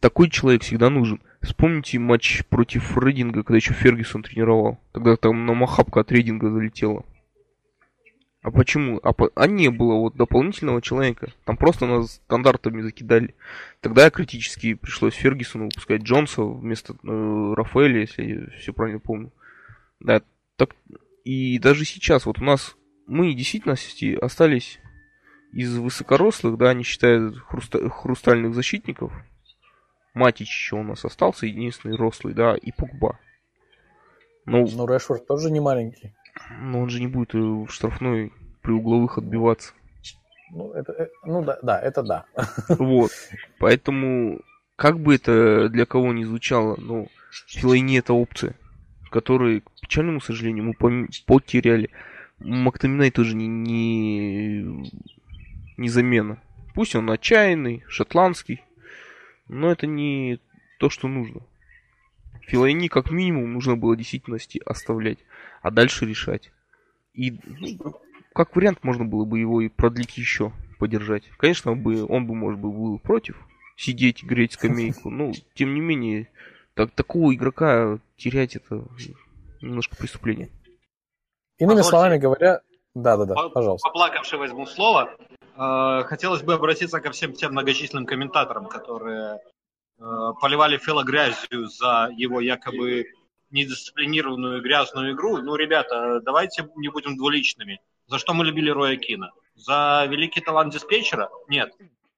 такой 0.00 0.30
человек 0.30 0.62
всегда 0.62 0.88
нужен. 0.88 1.20
Вспомните 1.42 1.98
матч 1.98 2.42
против 2.46 2.96
Рейдинга, 2.96 3.42
когда 3.42 3.56
еще 3.56 3.74
Фергюсон 3.74 4.22
тренировал. 4.22 4.80
Тогда 4.92 5.16
там 5.16 5.44
на 5.44 5.52
махапка 5.52 6.00
от 6.00 6.10
Рейдинга 6.10 6.50
залетела. 6.50 7.04
А 8.40 8.50
почему? 8.50 8.98
А, 9.02 9.12
по... 9.12 9.30
а 9.34 9.46
не 9.46 9.68
было 9.68 9.96
вот 9.96 10.16
дополнительного 10.16 10.80
человека. 10.80 11.32
Там 11.44 11.58
просто 11.58 11.84
нас 11.84 12.12
стандартами 12.12 12.80
закидали. 12.80 13.34
Тогда 13.82 14.08
критически 14.08 14.72
пришлось 14.72 15.12
Фергюсону 15.12 15.64
выпускать 15.64 16.00
Джонса 16.00 16.44
вместо 16.44 16.94
э, 16.94 17.54
Рафаэля, 17.54 18.00
если 18.00 18.22
я 18.22 18.58
все 18.58 18.72
правильно 18.72 19.00
помню. 19.00 19.32
Да, 20.00 20.22
так 20.56 20.74
и 21.24 21.58
даже 21.58 21.84
сейчас 21.84 22.24
вот 22.24 22.40
у 22.40 22.44
нас 22.44 22.74
мы 23.06 23.34
действительно 23.34 23.76
остались 24.22 24.80
из 25.52 25.76
высокорослых, 25.76 26.56
да, 26.58 26.74
не 26.74 26.84
считая 26.84 27.32
хруста... 27.32 27.88
хрустальных 27.88 28.54
защитников. 28.54 29.12
Матич 30.14 30.48
еще 30.48 30.76
у 30.76 30.82
нас 30.82 31.04
остался, 31.04 31.46
единственный 31.46 31.96
рослый, 31.96 32.34
да, 32.34 32.56
и 32.56 32.72
Пугба. 32.72 33.18
Ну, 34.46 34.66
ну 34.66 34.86
Решфорд 34.86 35.26
тоже 35.26 35.50
не 35.50 35.60
маленький. 35.60 36.14
Но 36.60 36.80
он 36.80 36.88
же 36.88 37.00
не 37.00 37.06
будет 37.06 37.34
э, 37.34 37.38
в 37.38 37.68
штрафной 37.68 38.32
при 38.62 38.72
угловых 38.72 39.18
отбиваться. 39.18 39.72
Ну, 40.50 40.72
это, 40.72 40.92
э, 40.92 41.08
ну 41.24 41.44
да, 41.44 41.58
да, 41.62 41.80
это 41.80 42.02
да. 42.02 42.24
Вот. 42.68 43.10
Поэтому, 43.58 44.40
как 44.76 44.98
бы 44.98 45.14
это 45.14 45.68
для 45.68 45.84
кого 45.84 46.12
ни 46.12 46.24
звучало, 46.24 46.76
ну, 46.78 47.08
Филайни 47.46 47.98
это 47.98 48.14
опция, 48.14 48.54
которую, 49.10 49.62
к 49.62 49.70
печальному 49.82 50.20
сожалению, 50.20 50.64
мы 50.64 51.08
потеряли. 51.26 51.90
Мактаминай 52.38 53.10
тоже 53.10 53.34
не, 53.34 53.46
не, 53.46 54.90
не 55.78 55.88
замена. 55.88 56.42
Пусть 56.74 56.94
он 56.94 57.10
отчаянный, 57.10 57.82
шотландский, 57.88 58.62
но 59.48 59.70
это 59.70 59.86
не 59.86 60.40
то, 60.78 60.90
что 60.90 61.08
нужно. 61.08 61.40
Филайни 62.42 62.88
как 62.88 63.10
минимум 63.10 63.54
нужно 63.54 63.76
было 63.76 63.96
действительности 63.96 64.60
оставлять, 64.64 65.18
а 65.62 65.70
дальше 65.70 66.04
решать. 66.04 66.50
И 67.14 67.38
ну, 67.44 68.00
как 68.34 68.54
вариант 68.54 68.84
можно 68.84 69.04
было 69.04 69.24
бы 69.24 69.38
его 69.38 69.60
и 69.60 69.68
продлить 69.68 70.18
еще, 70.18 70.52
подержать. 70.78 71.24
Конечно, 71.38 71.74
бы, 71.74 72.04
он 72.04 72.26
бы, 72.26 72.34
может 72.34 72.60
быть, 72.60 72.72
был 72.74 72.98
против 72.98 73.36
сидеть, 73.76 74.24
греть 74.24 74.54
скамейку. 74.54 75.10
Но, 75.10 75.32
тем 75.54 75.74
не 75.74 75.80
менее, 75.80 76.28
так, 76.74 76.90
такого 76.92 77.34
игрока 77.34 77.98
терять 78.16 78.56
это 78.56 78.84
немножко 79.60 79.96
преступление. 79.96 80.48
Иными 81.58 81.78
Позвольте, 81.78 81.88
словами 81.88 82.18
говоря, 82.18 82.60
да-да-да, 82.94 83.34
пожалуйста. 83.50 83.88
Поплакавший 83.88 84.38
возьму 84.38 84.66
слово. 84.66 85.16
Э, 85.58 86.04
хотелось 86.04 86.42
бы 86.42 86.54
обратиться 86.54 87.00
ко 87.00 87.10
всем 87.10 87.32
тем 87.32 87.52
многочисленным 87.52 88.06
комментаторам, 88.06 88.66
которые 88.66 89.40
Э, 90.00 90.32
поливали 90.40 90.78
Фила 90.78 91.02
грязью 91.02 91.66
за 91.66 92.10
его 92.16 92.40
якобы 92.40 93.06
недисциплинированную 93.50 94.62
грязную 94.62 95.14
игру. 95.14 95.38
Ну, 95.38 95.56
ребята, 95.56 96.20
давайте 96.20 96.68
не 96.76 96.88
будем 96.88 97.16
двуличными. 97.16 97.80
За 98.06 98.18
что 98.18 98.32
мы 98.32 98.44
любили 98.44 98.70
Роя 98.70 98.96
Кина? 98.96 99.32
За 99.56 100.06
великий 100.08 100.40
талант 100.40 100.72
диспетчера? 100.72 101.30
Нет. 101.48 101.72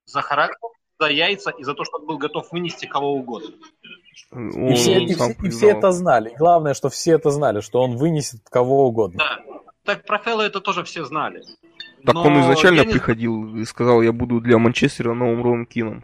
За 0.04 0.20
характер, 0.20 0.68
за 0.98 1.08
яйца 1.08 1.50
и 1.50 1.64
за 1.64 1.74
то, 1.74 1.84
что 1.84 1.98
он 1.98 2.06
был 2.06 2.18
готов 2.18 2.52
вынести 2.52 2.84
кого 2.84 3.14
угодно. 3.14 3.54
И 4.32 4.74
все, 4.74 5.00
и, 5.00 5.14
все, 5.14 5.32
и 5.42 5.48
все 5.48 5.70
это 5.70 5.90
знали. 5.92 6.34
Главное, 6.38 6.74
что 6.74 6.90
все 6.90 7.12
это 7.12 7.30
знали, 7.30 7.60
что 7.60 7.80
он 7.80 7.96
вынесет 7.96 8.42
кого 8.50 8.86
угодно. 8.86 9.18
Да. 9.18 9.40
Так 9.84 10.04
про 10.04 10.18
Фелла 10.18 10.42
это 10.42 10.60
тоже 10.60 10.84
все 10.84 11.04
знали. 11.04 11.42
Так 12.04 12.14
Но 12.14 12.22
он 12.22 12.40
изначально 12.40 12.84
не... 12.84 12.92
приходил 12.92 13.56
и 13.56 13.64
сказал, 13.64 14.02
я 14.02 14.12
буду 14.12 14.40
для 14.40 14.58
Манчестера 14.58 15.14
новым 15.14 15.42
Роем 15.42 15.66
Кином. 15.66 16.02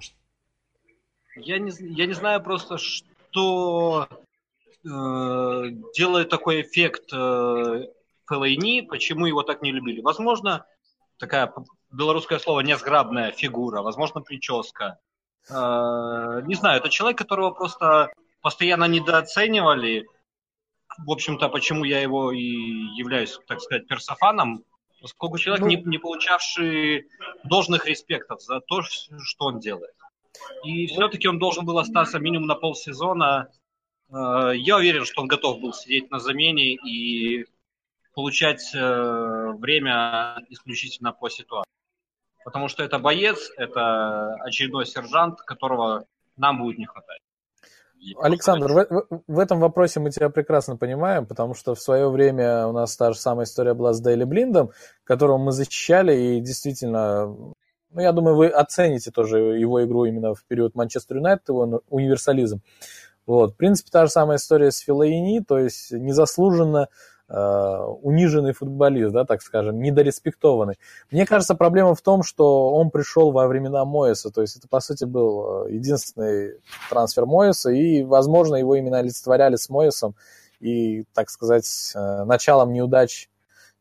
Я 1.36 1.58
не, 1.58 1.70
я 1.78 2.06
не 2.06 2.14
знаю 2.14 2.42
просто, 2.42 2.78
что 2.78 4.08
э, 4.84 4.88
делает 5.94 6.28
такой 6.28 6.62
эффект 6.62 7.12
э, 7.12 7.86
Феллейни, 8.28 8.80
почему 8.82 9.26
его 9.26 9.42
так 9.42 9.62
не 9.62 9.72
любили. 9.72 10.00
Возможно, 10.00 10.66
такая 11.18 11.52
белорусское 11.92 12.38
слово 12.38 12.60
несграбная 12.60 13.32
фигура, 13.32 13.82
возможно, 13.82 14.20
прическа. 14.20 14.98
Э, 15.50 16.42
не 16.44 16.54
знаю, 16.54 16.78
это 16.80 16.88
человек, 16.88 17.18
которого 17.18 17.50
просто 17.50 18.10
постоянно 18.40 18.84
недооценивали. 18.84 20.06
В 20.98 21.10
общем-то, 21.10 21.48
почему 21.48 21.84
я 21.84 22.00
его 22.00 22.32
и 22.32 22.40
являюсь, 22.96 23.38
так 23.46 23.60
сказать, 23.60 23.86
персофаном, 23.86 24.64
поскольку 25.06 25.38
человек, 25.38 25.62
ну... 25.62 25.68
не, 25.68 25.76
не 25.76 25.98
получавший 25.98 27.08
должных 27.44 27.86
респектов 27.86 28.42
за 28.42 28.60
то, 28.60 28.82
что 28.82 29.46
он 29.46 29.60
делает. 29.60 29.94
И 30.64 30.86
все-таки 30.86 31.28
он 31.28 31.38
должен 31.38 31.64
был 31.64 31.78
остаться 31.78 32.18
минимум 32.18 32.48
на 32.48 32.56
полсезона. 32.56 33.48
Э, 34.10 34.52
я 34.54 34.76
уверен, 34.76 35.04
что 35.04 35.22
он 35.22 35.28
готов 35.28 35.60
был 35.60 35.72
сидеть 35.72 36.10
на 36.10 36.18
замене 36.18 36.74
и 36.74 37.46
получать 38.14 38.74
э, 38.74 39.52
время 39.58 40.44
исключительно 40.48 41.12
по 41.12 41.30
ситуации. 41.30 41.70
Потому 42.44 42.68
что 42.68 42.82
это 42.82 42.98
боец, 42.98 43.50
это 43.56 44.34
очередной 44.42 44.86
сержант, 44.86 45.40
которого 45.40 46.06
нам 46.36 46.58
будет 46.58 46.78
не 46.78 46.86
хватать. 46.86 47.20
Александр, 48.20 48.72
в, 48.72 49.22
в, 49.26 49.38
этом 49.38 49.60
вопросе 49.60 50.00
мы 50.00 50.10
тебя 50.10 50.28
прекрасно 50.30 50.76
понимаем, 50.76 51.26
потому 51.26 51.54
что 51.54 51.74
в 51.74 51.80
свое 51.80 52.08
время 52.08 52.66
у 52.66 52.72
нас 52.72 52.96
та 52.96 53.12
же 53.12 53.18
самая 53.18 53.46
история 53.46 53.74
была 53.74 53.92
с 53.92 54.00
Дейли 54.00 54.24
Блиндом, 54.24 54.70
которого 55.04 55.38
мы 55.38 55.52
защищали, 55.52 56.14
и 56.14 56.40
действительно 56.40 57.34
ну, 57.96 58.02
я 58.02 58.12
думаю, 58.12 58.36
вы 58.36 58.48
оцените 58.48 59.10
тоже 59.10 59.38
его 59.38 59.82
игру 59.84 60.04
именно 60.04 60.34
в 60.34 60.44
период 60.44 60.74
Манчестер 60.74 61.16
Юнайтед, 61.16 61.48
его 61.48 61.82
универсализм. 61.88 62.60
Вот. 63.26 63.54
В 63.54 63.56
принципе, 63.56 63.90
та 63.90 64.06
же 64.06 64.12
самая 64.12 64.36
история 64.36 64.70
с 64.70 64.78
Филаини, 64.80 65.40
то 65.40 65.58
есть 65.58 65.92
незаслуженно 65.92 66.88
униженный 67.28 68.52
футболист, 68.52 69.12
да, 69.12 69.24
так 69.24 69.42
скажем, 69.42 69.80
недореспектованный. 69.80 70.76
Мне 71.10 71.26
кажется, 71.26 71.56
проблема 71.56 71.94
в 71.94 72.00
том, 72.00 72.22
что 72.22 72.72
он 72.72 72.90
пришел 72.90 73.32
во 73.32 73.48
времена 73.48 73.84
Моеса, 73.84 74.30
то 74.30 74.42
есть 74.42 74.56
это, 74.56 74.68
по 74.68 74.78
сути, 74.80 75.04
был 75.04 75.66
единственный 75.66 76.60
трансфер 76.88 77.26
Моеса, 77.26 77.70
и, 77.70 78.04
возможно, 78.04 78.54
его 78.54 78.76
именно 78.76 78.98
олицетворяли 78.98 79.56
с 79.56 79.68
Моесом 79.68 80.14
и, 80.60 81.04
так 81.14 81.28
сказать, 81.30 81.66
э, 81.96 82.24
началом 82.24 82.72
неудач 82.72 83.28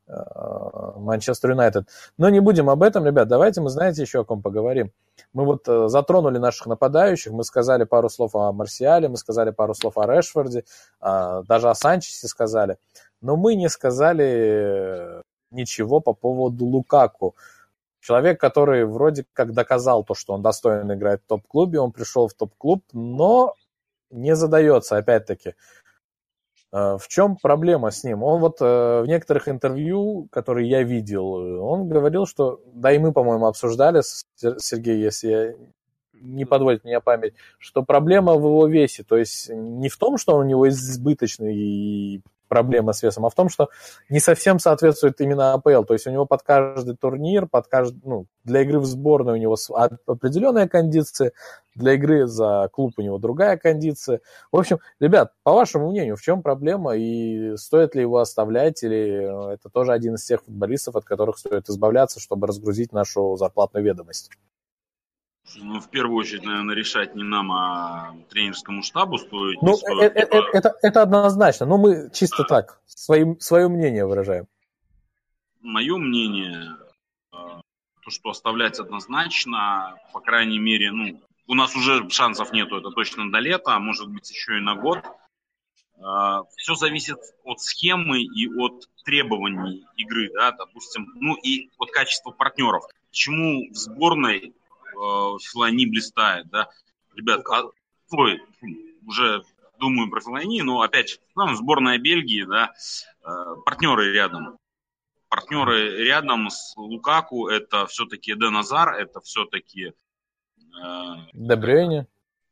Манчестер 0.07 1.51
Юнайтед. 1.51 1.87
Но 2.17 2.29
не 2.29 2.39
будем 2.39 2.69
об 2.69 2.83
этом, 2.83 3.05
ребят. 3.05 3.27
Давайте 3.27 3.61
мы, 3.61 3.69
знаете, 3.69 4.03
еще 4.03 4.21
о 4.21 4.23
ком 4.23 4.41
поговорим. 4.41 4.91
Мы 5.33 5.45
вот 5.45 5.67
э, 5.67 5.87
затронули 5.87 6.37
наших 6.37 6.67
нападающих, 6.67 7.31
мы 7.31 7.43
сказали 7.43 7.85
пару 7.85 8.09
слов 8.09 8.35
о 8.35 8.51
Марсиале, 8.51 9.07
мы 9.07 9.17
сказали 9.17 9.49
пару 9.49 9.73
слов 9.73 9.97
о 9.97 10.05
Решфорде, 10.05 10.65
а, 10.99 11.41
даже 11.43 11.69
о 11.69 11.75
Санчесе 11.75 12.27
сказали. 12.27 12.77
Но 13.25 13.35
мы 13.35 13.55
не 13.55 13.69
сказали 13.69 15.21
ничего 15.51 15.99
по 15.99 16.13
поводу 16.13 16.65
Лукаку. 16.65 17.35
Человек, 17.99 18.39
который 18.39 18.85
вроде 18.85 19.25
как 19.33 19.53
доказал 19.53 20.03
то, 20.03 20.13
что 20.13 20.33
он 20.33 20.41
достоин 20.41 20.93
играть 20.93 21.21
в 21.23 21.27
топ-клубе, 21.27 21.79
он 21.79 21.91
пришел 21.91 22.27
в 22.27 22.33
топ-клуб, 22.33 22.83
но 22.93 23.55
не 24.11 24.35
задается, 24.35 24.97
опять-таки, 24.97 25.55
Э, 26.75 26.97
в 26.99 27.07
чем 27.07 27.37
проблема 27.37 27.89
с 27.89 28.03
ним? 28.03 28.21
Он 28.23 28.41
вот 28.41 28.57
э, 28.59 29.01
в 29.01 29.05
некоторых 29.07 29.47
интервью, 29.47 30.27
которые 30.29 30.69
я 30.69 30.83
видел, 30.83 31.25
он 31.63 31.87
говорил, 31.87 32.25
что, 32.25 32.59
да 32.73 32.91
и 32.91 32.99
мы, 32.99 33.13
по-моему, 33.13 33.45
обсуждали 33.45 34.01
с 34.01 34.25
Сергеем, 34.35 34.99
если 34.99 35.27
я 35.29 35.55
не 36.13 36.43
подводит 36.43 36.83
меня 36.83 36.99
память, 36.99 37.33
что 37.59 37.81
проблема 37.83 38.33
в 38.33 38.45
его 38.45 38.67
весе, 38.67 39.03
то 39.03 39.15
есть 39.15 39.49
не 39.49 39.87
в 39.87 39.97
том, 39.97 40.17
что 40.17 40.35
он 40.35 40.45
у 40.45 40.49
него 40.49 40.67
избыточный 40.67 41.55
и 41.55 42.21
проблема 42.47 42.93
с 42.93 43.03
весом, 43.03 43.25
а 43.25 43.29
в 43.29 43.35
том, 43.35 43.49
что 43.49 43.69
не 44.09 44.19
совсем 44.19 44.59
соответствует 44.59 45.19
именно 45.21 45.53
АПЛ. 45.53 45.83
То 45.83 45.93
есть 45.93 46.07
у 46.07 46.11
него 46.11 46.25
под 46.25 46.43
каждый 46.43 46.95
турнир, 46.95 47.47
под 47.47 47.67
каждый, 47.67 48.01
ну, 48.03 48.25
для 48.43 48.61
игры 48.61 48.79
в 48.79 48.85
сборной 48.85 49.33
у 49.33 49.41
него 49.41 49.57
определенная 50.05 50.67
кондиция, 50.67 51.31
для 51.75 51.93
игры 51.93 52.27
за 52.27 52.69
клуб 52.71 52.93
у 52.97 53.01
него 53.01 53.17
другая 53.17 53.57
кондиция. 53.57 54.21
В 54.51 54.57
общем, 54.57 54.79
ребят, 54.99 55.33
по 55.43 55.53
вашему 55.53 55.91
мнению, 55.91 56.15
в 56.15 56.21
чем 56.21 56.41
проблема 56.41 56.95
и 56.95 57.57
стоит 57.57 57.95
ли 57.95 58.01
его 58.01 58.19
оставлять, 58.19 58.83
или 58.83 59.53
это 59.53 59.69
тоже 59.69 59.91
один 59.91 60.15
из 60.15 60.23
тех 60.23 60.43
футболистов, 60.43 60.95
от 60.95 61.05
которых 61.05 61.37
стоит 61.37 61.69
избавляться, 61.69 62.19
чтобы 62.19 62.47
разгрузить 62.47 62.93
нашу 62.93 63.35
зарплатную 63.35 63.83
ведомость? 63.83 64.31
Ну, 65.55 65.79
в 65.79 65.89
первую 65.89 66.17
очередь, 66.17 66.43
наверное, 66.43 66.75
решать 66.75 67.15
не 67.15 67.23
нам, 67.23 67.51
а 67.51 68.15
тренерскому 68.29 68.81
штабу 68.83 69.17
стоит. 69.17 69.61
Ну, 69.61 69.75
стоит, 69.75 70.13
это, 70.15 70.37
это, 70.37 70.49
это, 70.53 70.75
это 70.81 71.01
однозначно. 71.01 71.65
Но 71.65 71.77
мы 71.77 72.09
чисто 72.11 72.43
так, 72.43 72.81
своим, 72.85 73.39
свое 73.39 73.67
мнение 73.67 74.05
выражаем. 74.05 74.47
Мое 75.61 75.97
мнение, 75.97 76.75
э, 77.31 77.37
то, 77.37 78.09
что 78.09 78.29
оставлять 78.29 78.79
однозначно, 78.79 79.97
по 80.13 80.19
крайней 80.19 80.59
мере, 80.59 80.91
ну, 80.91 81.21
у 81.47 81.53
нас 81.53 81.75
уже 81.75 82.09
шансов 82.09 82.51
нету, 82.51 82.77
это 82.77 82.89
точно 82.89 83.31
до 83.31 83.39
лета, 83.39 83.75
а 83.75 83.79
может 83.79 84.09
быть 84.09 84.29
еще 84.29 84.57
и 84.57 84.61
на 84.61 84.75
год. 84.75 84.99
Э, 85.97 86.43
Все 86.57 86.75
зависит 86.75 87.19
от 87.43 87.61
схемы 87.61 88.21
и 88.21 88.47
от 88.47 88.89
требований 89.05 89.85
игры, 89.95 90.31
да, 90.33 90.51
допустим, 90.51 91.07
ну 91.15 91.35
и 91.35 91.69
от 91.77 91.91
качества 91.91 92.31
партнеров. 92.31 92.83
почему 93.09 93.71
в 93.71 93.75
сборной 93.75 94.37
э, 94.39 94.51
Филани 95.39 95.85
блистает, 95.85 96.47
да? 96.49 96.69
Ребят, 97.15 97.45
а, 97.49 97.63
ой, 98.11 98.41
уже 99.05 99.43
думаю 99.79 100.09
про 100.09 100.21
Филани, 100.21 100.61
но 100.61 100.81
опять 100.81 101.09
же, 101.09 101.17
там 101.35 101.55
сборная 101.55 101.97
Бельгии, 101.97 102.43
да, 102.43 102.73
э, 103.23 103.55
партнеры 103.65 104.11
рядом. 104.13 104.57
Партнеры 105.29 106.05
рядом 106.05 106.49
с 106.49 106.75
Лукаку 106.77 107.47
это 107.47 107.87
все-таки 107.87 108.33
Эден 108.33 108.55
Азар, 108.55 108.95
это 108.95 109.21
все-таки 109.21 109.93
э, 110.81 111.15
Дебрюйне. 111.33 112.07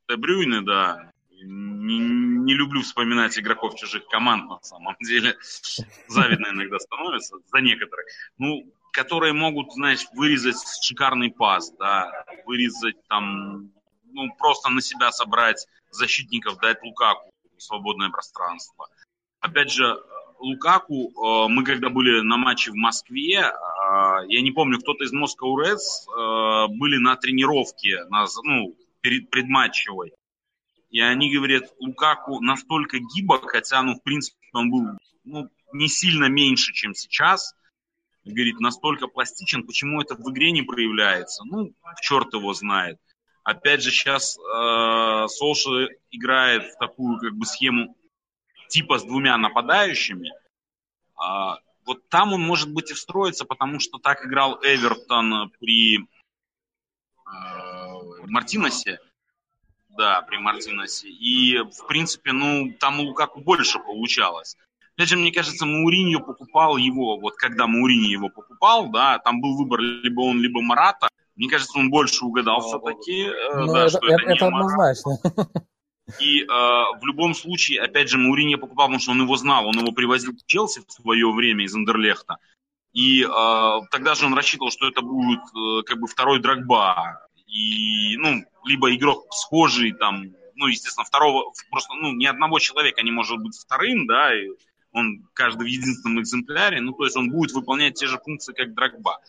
Дебрюйне, 0.10 0.62
да. 0.62 1.12
Не, 1.46 2.00
не 2.00 2.54
люблю 2.54 2.82
вспоминать 2.82 3.38
игроков 3.38 3.76
чужих 3.76 4.08
команд, 4.08 4.50
на 4.50 4.62
самом 4.62 4.96
деле. 5.02 5.36
Завидно 6.08 6.48
иногда 6.48 6.80
становится 6.80 7.38
за 7.52 7.60
некоторых. 7.60 8.06
Ну, 8.38 8.66
которые 8.94 9.34
могут, 9.34 9.74
знаешь, 9.74 10.06
вырезать 10.14 10.56
шикарный 10.82 11.32
пас, 11.32 11.74
да, 11.78 12.12
вырезать 12.46 12.96
там, 13.10 13.72
ну, 14.06 14.32
просто 14.38 14.70
на 14.70 14.82
себя 14.82 15.12
собрать 15.12 15.68
защитников, 15.90 16.60
дать 16.60 16.82
Лукаку 16.84 17.32
свободное 17.58 18.10
пространство. 18.10 18.88
Опять 19.40 19.72
же, 19.72 20.00
Лукаку, 20.40 21.10
э, 21.10 21.48
мы 21.50 21.64
когда 21.64 21.90
были 21.90 22.22
на 22.22 22.38
матче 22.38 22.72
в 22.72 22.76
Москве, 22.76 23.40
э, 23.40 23.52
я 24.28 24.42
не 24.42 24.52
помню, 24.52 24.80
кто-то 24.80 25.04
из 25.06 25.14
Moscow 25.14 25.56
Reds 25.56 26.08
э, 26.08 26.68
были 26.78 26.98
на 26.98 27.16
тренировке, 27.16 28.04
на, 28.10 28.26
ну, 28.44 28.76
перед 29.02 29.30
предматчевой. 29.30 30.14
И 30.92 31.02
они 31.02 31.34
говорят, 31.34 31.64
Лукаку 31.80 32.40
настолько 32.42 33.00
гибок, 33.00 33.50
хотя, 33.50 33.82
ну, 33.82 33.96
в 33.96 34.04
принципе, 34.04 34.38
он 34.54 34.70
был 34.70 34.84
ну, 35.24 35.50
не 35.74 35.88
сильно 35.88 36.26
меньше, 36.26 36.74
чем 36.74 36.94
сейчас. 36.94 37.56
Говорит, 38.26 38.60
настолько 38.60 39.08
пластичен, 39.08 39.66
почему 39.66 40.02
это 40.02 40.16
в 40.16 40.32
игре 40.32 40.52
не 40.52 40.62
проявляется? 40.62 41.44
Ну, 41.44 41.74
черт 42.02 42.34
его 42.34 42.54
знает. 42.54 42.98
Опять 43.44 43.84
же, 43.84 43.92
сейчас 43.92 44.38
э, 44.38 45.28
Солша 45.28 45.90
играет 46.12 46.64
в 46.64 46.78
такую 46.78 47.20
как 47.20 47.34
бы 47.34 47.46
схему 47.46 47.98
типа 48.70 48.98
с 48.98 49.04
двумя 49.04 49.38
нападающими. 49.38 50.32
А, 51.16 51.60
вот 51.86 52.08
там 52.10 52.34
он 52.34 52.42
может 52.42 52.72
быть 52.72 52.92
и 52.92 52.94
встроится, 52.94 53.46
потому 53.46 53.80
что 53.80 54.00
так 54.00 54.26
играл 54.26 54.60
Эвертон 54.64 55.52
при 55.60 55.98
э, 55.98 56.04
Мартиносе. 58.28 59.00
Да, 59.90 60.22
при 60.22 60.38
Мартиносе. 60.38 61.10
И, 61.10 61.60
в 61.60 61.88
принципе, 61.88 62.32
ну, 62.32 62.74
там 62.80 63.00
у 63.00 63.04
Лукаку 63.04 63.42
больше 63.42 63.80
получалось. 63.80 64.58
Опять 64.96 65.10
же, 65.10 65.18
мне 65.18 65.32
кажется, 65.32 65.66
Мауриньо 65.66 66.20
покупал 66.20 66.78
его, 66.78 67.18
вот 67.18 67.36
когда 67.36 67.66
Мауриньо 67.66 68.10
его 68.10 68.30
покупал, 68.30 68.90
да, 68.90 69.18
там 69.20 69.42
был 69.42 69.58
выбор 69.58 69.80
либо 69.80 70.22
он, 70.22 70.40
либо 70.40 70.62
Марата. 70.62 71.08
Мне 71.36 71.50
кажется, 71.50 71.80
он 71.80 71.90
больше 71.90 72.26
угадал 72.26 72.62
все-таки. 72.62 73.24
Э, 73.24 73.60
ну, 73.60 73.74
да, 73.74 73.86
это, 73.86 73.98
что 73.98 74.08
это, 74.08 74.24
это 74.30 74.48
однозначно. 74.48 75.18
И 76.20 76.44
э, 76.44 76.46
в 76.48 77.06
любом 77.06 77.34
случае, 77.34 77.82
опять 77.82 78.10
же, 78.10 78.18
Мауриньо 78.18 78.58
покупал, 78.58 78.88
потому 78.88 79.00
что 79.00 79.12
он 79.12 79.22
его 79.22 79.36
знал, 79.36 79.68
он 79.68 79.80
его 79.80 79.92
привозил 79.94 80.34
в 80.34 80.46
Челси 80.46 80.84
в 80.88 80.92
свое 80.92 81.32
время 81.32 81.64
из 81.64 81.74
Андерлехта. 81.76 82.38
И 82.92 83.24
э, 83.24 83.80
тогда 83.90 84.14
же 84.14 84.28
он 84.28 84.36
рассчитывал, 84.36 84.70
что 84.70 84.88
это 84.88 85.02
будет 85.02 85.40
э, 85.40 85.84
как 85.86 86.00
бы 86.00 86.08
второй 86.08 86.40
Драгба. 86.40 87.28
И, 87.48 88.16
ну, 88.18 88.44
либо 88.66 88.94
игрок 88.94 89.34
схожий 89.34 89.94
там, 89.94 90.26
ну, 90.56 90.68
естественно, 90.68 91.06
второго, 91.06 91.52
просто, 91.72 91.94
ну, 91.96 92.14
ни 92.14 92.26
одного 92.26 92.60
человека 92.60 93.02
не 93.02 93.12
может 93.12 93.40
быть 93.40 93.58
вторым, 93.58 94.06
да, 94.06 94.36
и 94.36 94.50
он 94.94 95.28
каждый 95.34 95.64
в 95.64 95.68
единственном 95.68 96.22
экземпляре, 96.22 96.80
ну, 96.80 96.94
то 96.94 97.04
есть 97.04 97.18
он 97.18 97.30
будет 97.30 97.52
выполнять 97.52 97.96
те 97.96 98.08
же 98.08 98.20
функции, 98.20 98.54
как 98.54 98.74
Драгба. 98.74 99.20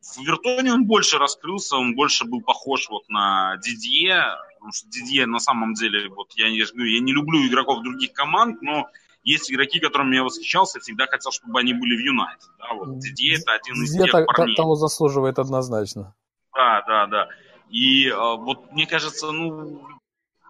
В 0.00 0.20
Вертоне 0.20 0.72
он 0.72 0.86
больше 0.86 1.18
раскрылся, 1.18 1.76
он 1.76 1.94
больше 1.94 2.24
был 2.24 2.40
похож 2.40 2.88
вот 2.88 3.08
на 3.08 3.56
Дидье, 3.58 4.24
потому 4.54 4.72
что 4.72 4.88
Дидье 4.88 5.26
на 5.26 5.38
самом 5.38 5.74
деле, 5.74 6.08
вот 6.08 6.32
я, 6.34 6.48
я, 6.48 6.64
я 6.64 7.00
не 7.00 7.12
люблю 7.12 7.46
игроков 7.46 7.82
других 7.82 8.12
команд, 8.12 8.60
но 8.62 8.88
есть 9.22 9.50
игроки, 9.52 9.80
которыми 9.80 10.16
я 10.16 10.24
восхищался, 10.24 10.80
всегда 10.80 11.06
хотел, 11.06 11.32
чтобы 11.32 11.58
они 11.60 11.74
были 11.74 11.96
в 11.96 12.00
Юнайтед. 12.00 12.48
Да, 12.58 12.74
вот 12.74 12.98
Дидье 12.98 13.36
это 13.36 13.52
один 13.52 13.82
из 13.82 13.92
Дидье 13.92 14.06
тех 14.10 14.26
парней. 14.26 14.56
того 14.56 14.74
заслуживает 14.74 15.38
однозначно. 15.38 16.14
Да, 16.54 16.82
да, 16.86 17.06
да. 17.06 17.28
И 17.68 18.08
а, 18.08 18.36
вот 18.36 18.72
мне 18.72 18.86
кажется, 18.86 19.30
ну, 19.30 19.82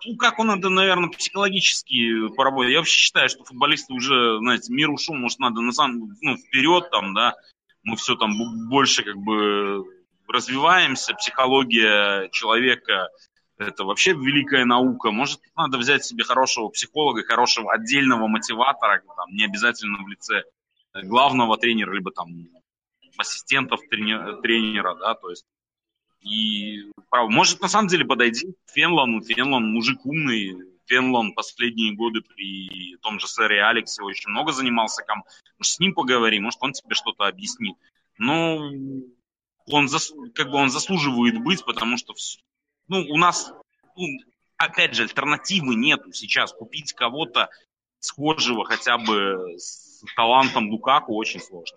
ну, 0.05 0.17
как 0.17 0.39
он 0.39 0.49
надо, 0.49 0.69
наверное, 0.69 1.11
психологически 1.11 2.29
поработать. 2.29 2.73
Я 2.73 2.79
вообще 2.79 2.99
считаю, 2.99 3.29
что 3.29 3.45
футболисты 3.45 3.93
уже, 3.93 4.39
знаете, 4.39 4.73
мир 4.73 4.91
ушел, 4.91 5.15
может, 5.15 5.39
надо 5.39 5.61
на 5.61 5.73
самом, 5.73 6.17
ну, 6.21 6.37
вперед 6.37 6.91
там, 6.91 7.15
да, 7.15 7.35
мы 7.83 7.97
все 7.97 8.17
там 8.17 8.33
больше 8.69 9.03
как 9.03 9.17
бы 9.17 9.85
развиваемся, 10.29 11.15
психология 11.15 12.29
человека 12.31 13.09
это 13.59 13.85
вообще 13.85 14.13
великая 14.13 14.65
наука. 14.65 15.11
Может, 15.11 15.41
надо 15.57 15.79
взять 15.79 16.05
себе 16.05 16.23
хорошего 16.25 16.69
психолога, 16.69 17.25
хорошего 17.25 17.73
отдельного 17.73 18.29
мотиватора, 18.29 19.03
там, 19.17 19.31
не 19.31 19.45
обязательно 19.45 19.99
в 20.03 20.09
лице 20.09 20.45
главного 20.95 21.57
тренера, 21.59 21.93
либо 21.93 22.13
там 22.13 22.29
ассистентов 23.17 23.81
тренера, 23.91 24.95
да, 24.95 25.15
то 25.15 25.31
есть 25.31 25.45
и 26.21 26.91
право, 27.11 27.29
может 27.29 27.61
на 27.61 27.69
самом 27.69 27.89
деле 27.89 28.05
подойти 28.05 28.53
к 28.67 28.71
Фенлону. 28.73 29.23
Фенлон 29.23 29.73
мужик 29.73 30.05
умный. 30.05 30.57
Фенлон 30.87 31.35
последние 31.35 31.95
годы 31.95 32.23
при 32.23 32.97
том 33.03 33.21
же 33.21 33.29
сэре 33.29 33.63
Алексе 33.63 34.03
очень 34.03 34.31
много 34.31 34.53
занимался. 34.53 35.05
Может, 35.59 35.73
с 35.75 35.79
ним 35.79 35.93
поговори, 35.95 36.41
может, 36.41 36.59
он 36.63 36.73
тебе 36.73 36.95
что-то 36.95 37.25
объяснит. 37.25 37.77
Но 38.17 38.59
он, 39.67 39.89
зас, 39.89 40.13
как 40.35 40.51
бы 40.51 40.57
он 40.57 40.71
заслуживает 40.71 41.43
быть, 41.43 41.65
потому 41.65 41.99
что 41.99 42.15
ну, 42.89 43.05
у 43.11 43.19
нас, 43.19 43.53
ну, 43.97 44.07
опять 44.57 44.95
же, 44.95 45.03
альтернативы 45.03 45.75
нету 45.75 46.13
сейчас. 46.13 46.53
Купить 46.53 46.95
кого-то 46.95 47.51
схожего 48.01 48.65
хотя 48.65 48.97
бы 48.97 49.57
с 49.59 50.03
талантом 50.17 50.71
Лукаку 50.71 51.15
очень 51.15 51.41
сложно. 51.41 51.77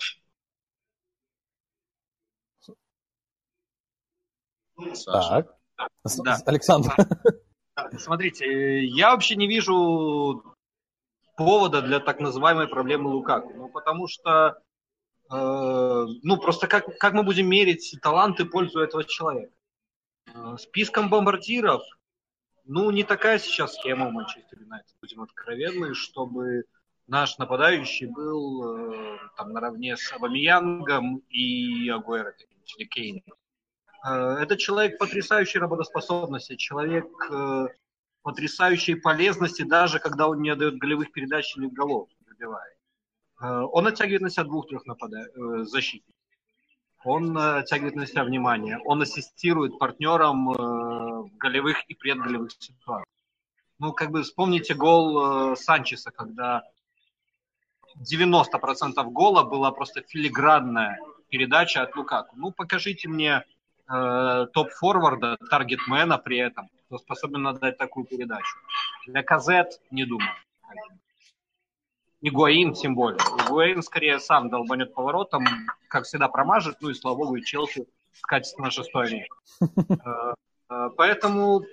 Саша. 4.94 5.48
Так. 5.78 5.90
Да. 6.24 6.38
Александр. 6.46 6.94
Смотрите, 7.98 8.84
я 8.86 9.12
вообще 9.12 9.36
не 9.36 9.48
вижу 9.48 10.44
повода 11.36 11.82
для 11.82 12.00
так 12.00 12.20
называемой 12.20 12.68
проблемы 12.68 13.10
Лукаку. 13.10 13.54
Ну, 13.56 13.70
потому 13.70 14.08
что, 14.08 14.62
э, 15.32 16.06
ну, 16.24 16.38
просто 16.38 16.68
как, 16.68 16.98
как 16.98 17.14
мы 17.14 17.24
будем 17.24 17.50
мерить 17.50 17.98
таланты 18.02 18.46
пользу 18.46 18.80
этого 18.80 19.04
человека? 19.04 19.54
Э, 20.34 20.58
списком 20.60 21.10
бомбардиров, 21.10 21.82
ну, 22.66 22.92
не 22.92 23.04
такая 23.04 23.40
сейчас 23.40 23.74
схема 23.76 24.08
у 24.08 24.12
Манчестер 24.12 24.60
Юнайтед, 24.62 24.96
будем 25.02 25.22
откровенны, 25.22 25.96
чтобы 25.96 26.66
наш 27.08 27.38
нападающий 27.38 28.08
был 28.08 28.94
э, 28.94 29.18
там 29.36 29.52
наравне 29.52 29.98
с 29.98 30.12
Абамиянгом 30.14 31.18
и 31.30 31.90
Агуэро 31.90 32.34
или 32.78 32.86
Кейном. 32.88 33.36
Э, 34.04 34.38
это 34.40 34.58
человек 34.58 34.98
потрясающей 34.98 35.60
работоспособности, 35.60 36.56
человек 36.56 37.06
э, 37.32 37.68
потрясающей 38.24 38.96
полезности, 38.96 39.64
даже 39.64 40.00
когда 40.00 40.28
он 40.28 40.42
не 40.42 40.50
отдает 40.50 40.78
голевых 40.78 41.12
передач 41.12 41.56
или 41.58 41.68
голов, 41.68 42.10
забивает. 42.28 42.76
Э, 43.42 43.62
он 43.72 43.88
оттягивает 43.88 44.22
на 44.22 44.30
себя 44.30 44.46
двух-трех 44.46 44.86
напада... 44.86 45.26
защитников. 45.66 46.16
Он 47.04 47.36
оттягивает 47.36 47.96
на 47.96 48.06
себя 48.06 48.24
внимание. 48.24 48.78
Он 48.86 49.02
ассистирует 49.02 49.80
партнерам 49.80 50.54
в 50.54 51.32
голевых 51.38 51.84
и 51.88 51.96
предголевых 51.96 52.52
ситуациях. 52.52 53.08
Ну, 53.80 53.92
как 53.94 54.12
бы 54.12 54.22
вспомните 54.22 54.76
гол 54.76 55.56
Санчеса, 55.56 56.12
когда 56.12 56.62
90% 57.98 59.04
гола 59.06 59.42
была 59.42 59.72
просто 59.72 60.04
филигранная 60.04 61.00
передача 61.30 61.82
от 61.82 61.96
Лукаку. 61.96 62.36
Ну, 62.38 62.52
покажите 62.52 63.08
мне 63.08 63.46
э, 63.92 64.48
топ-форварда, 64.54 65.38
таргетмена 65.50 66.18
при 66.18 66.38
этом, 66.38 66.70
кто 66.86 66.98
способен 66.98 67.48
отдать 67.48 67.78
такую 67.78 68.06
передачу. 68.06 68.58
Для 69.08 69.24
Казет 69.24 69.82
не 69.92 70.06
думаю. 70.06 70.32
Игуаин 72.22 72.74
тем 72.74 72.96
более. 72.96 73.20
Игуаин 73.46 73.82
скорее 73.82 74.20
сам 74.20 74.50
долбанет 74.50 74.94
поворотом, 74.94 75.46
как 75.88 76.06
всегда 76.06 76.28
промажет, 76.28 76.78
ну 76.80 76.90
и 76.90 76.94
слава 76.94 77.16
богу, 77.16 77.36
и 77.36 77.44
Челси 77.44 77.88
скатится 78.14 78.62
на 78.62 78.70
шестой 78.70 79.12
место. 79.12 79.36
Э, 80.06 80.34
э, 80.70 80.90
поэтому 80.96 81.64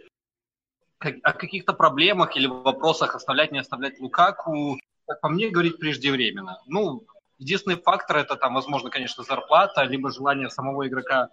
о 0.98 1.32
каких-то 1.32 1.74
проблемах 1.74 2.36
или 2.36 2.46
вопросах 2.46 3.14
оставлять, 3.14 3.52
не 3.52 3.58
оставлять 3.58 4.00
Лукаку, 4.00 4.78
как 5.06 5.20
по 5.20 5.28
мне, 5.28 5.48
говорить 5.48 5.78
преждевременно. 5.78 6.60
Ну, 6.66 7.04
единственный 7.38 7.76
фактор 7.76 8.18
это 8.18 8.36
там, 8.36 8.54
возможно, 8.54 8.90
конечно, 8.90 9.22
зарплата, 9.22 9.82
либо 9.84 10.10
желание 10.10 10.50
самого 10.50 10.88
игрока 10.88 11.28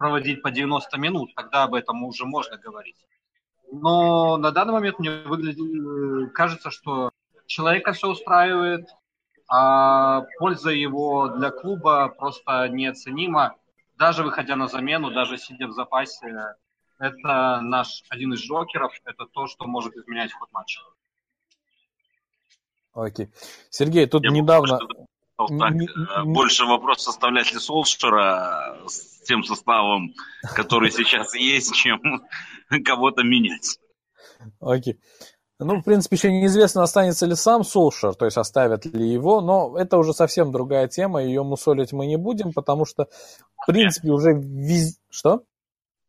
проводить 0.00 0.40
по 0.40 0.50
90 0.50 0.98
минут, 0.98 1.34
тогда 1.36 1.64
об 1.64 1.74
этом 1.74 2.02
уже 2.04 2.24
можно 2.24 2.56
говорить. 2.56 2.96
Но 3.70 4.38
на 4.38 4.50
данный 4.50 4.72
момент 4.72 4.98
мне 4.98 5.10
выглядит, 5.26 5.60
э, 5.60 6.30
кажется, 6.32 6.70
что 6.70 7.10
человека 7.44 7.92
все 7.92 8.08
устраивает, 8.08 8.88
а 9.46 10.22
польза 10.38 10.70
его 10.70 11.28
для 11.28 11.50
клуба 11.50 12.08
просто 12.08 12.68
неоценима. 12.70 13.56
даже 13.96 14.22
выходя 14.22 14.56
на 14.56 14.68
замену, 14.68 15.10
даже 15.10 15.36
сидя 15.36 15.66
в 15.66 15.72
запасе, 15.72 16.56
это 16.98 17.60
наш 17.60 18.02
один 18.08 18.32
из 18.32 18.40
джокеров, 18.40 18.94
это 19.04 19.26
то, 19.26 19.46
что 19.46 19.66
может 19.66 19.94
изменять 19.94 20.32
ход 20.32 20.50
матча. 20.52 20.80
Окей. 22.94 23.28
Сергей, 23.68 24.06
тут 24.06 24.24
Я 24.24 24.30
недавно... 24.30 24.78
Так, 25.48 25.72
э, 25.74 26.24
больше 26.24 26.64
вопрос, 26.64 27.02
составлять 27.02 27.52
ли 27.52 27.58
Солшера 27.58 28.76
с 28.86 29.22
тем 29.22 29.44
составом, 29.44 30.14
который 30.54 30.90
сейчас 30.90 31.34
есть, 31.34 31.74
чем 31.74 32.00
кого-то 32.84 33.22
менять. 33.22 33.78
Окей. 34.60 34.98
Ну, 35.58 35.76
в 35.76 35.82
принципе, 35.82 36.16
еще 36.16 36.32
неизвестно, 36.32 36.82
останется 36.82 37.26
ли 37.26 37.34
сам 37.34 37.64
Солшер, 37.64 38.14
то 38.14 38.24
есть 38.24 38.38
оставят 38.38 38.86
ли 38.86 39.06
его, 39.06 39.42
но 39.42 39.76
это 39.76 39.98
уже 39.98 40.14
совсем 40.14 40.52
другая 40.52 40.88
тема, 40.88 41.22
ее 41.22 41.42
мусолить 41.42 41.92
мы 41.92 42.06
не 42.06 42.16
будем, 42.16 42.54
потому 42.54 42.86
что, 42.86 43.08
в 43.56 43.66
принципе, 43.66 44.08
уже 44.08 44.32
виз... 44.32 44.98
Что? 45.10 45.42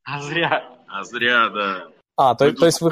А 0.04 0.22
зря. 0.22 0.64
А 0.88 1.04
зря, 1.04 1.50
да. 1.50 1.88
А, 2.16 2.36
то, 2.36 2.50
то 2.54 2.66
есть 2.66 2.80
вы... 2.80 2.92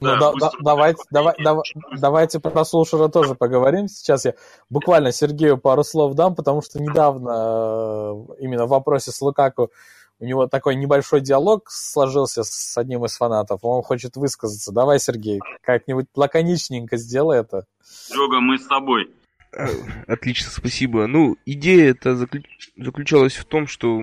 Ну, 0.00 0.16
да, 0.18 0.32
да, 0.40 0.50
давайте, 0.60 1.02
давай, 1.10 1.34
давай, 1.38 1.64
давайте 1.98 2.40
про 2.40 2.64
Сулшера 2.64 3.08
тоже 3.08 3.34
поговорим. 3.34 3.86
Сейчас 3.86 4.24
я 4.24 4.34
буквально 4.68 5.12
Сергею 5.12 5.56
пару 5.56 5.84
слов 5.84 6.14
дам, 6.14 6.34
потому 6.34 6.62
что 6.62 6.80
недавно 6.80 7.30
э, 7.30 8.34
именно 8.40 8.66
в 8.66 8.70
вопросе 8.70 9.12
с 9.12 9.20
Лукаку 9.20 9.70
у 10.18 10.24
него 10.24 10.46
такой 10.48 10.74
небольшой 10.74 11.20
диалог 11.20 11.70
сложился 11.70 12.42
с 12.42 12.76
одним 12.76 13.04
из 13.04 13.16
фанатов. 13.16 13.60
Он 13.62 13.82
хочет 13.82 14.16
высказаться. 14.16 14.72
Давай, 14.72 14.98
Сергей, 14.98 15.40
как-нибудь 15.62 16.06
лаконичненько 16.14 16.96
сделай 16.96 17.40
это. 17.40 17.66
Серега, 17.82 18.40
мы 18.40 18.58
с 18.58 18.66
тобой. 18.66 19.10
Э, 19.52 19.66
отлично, 20.08 20.50
спасибо. 20.50 21.06
Ну, 21.06 21.36
идея 21.46 21.90
это 21.90 22.16
заключалась 22.16 23.34
в 23.34 23.44
том, 23.44 23.68
что 23.68 24.02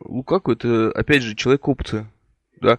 Лукаку 0.00 0.52
это, 0.52 0.90
опять 0.90 1.22
же, 1.22 1.36
человек-опция, 1.36 2.10
да, 2.60 2.78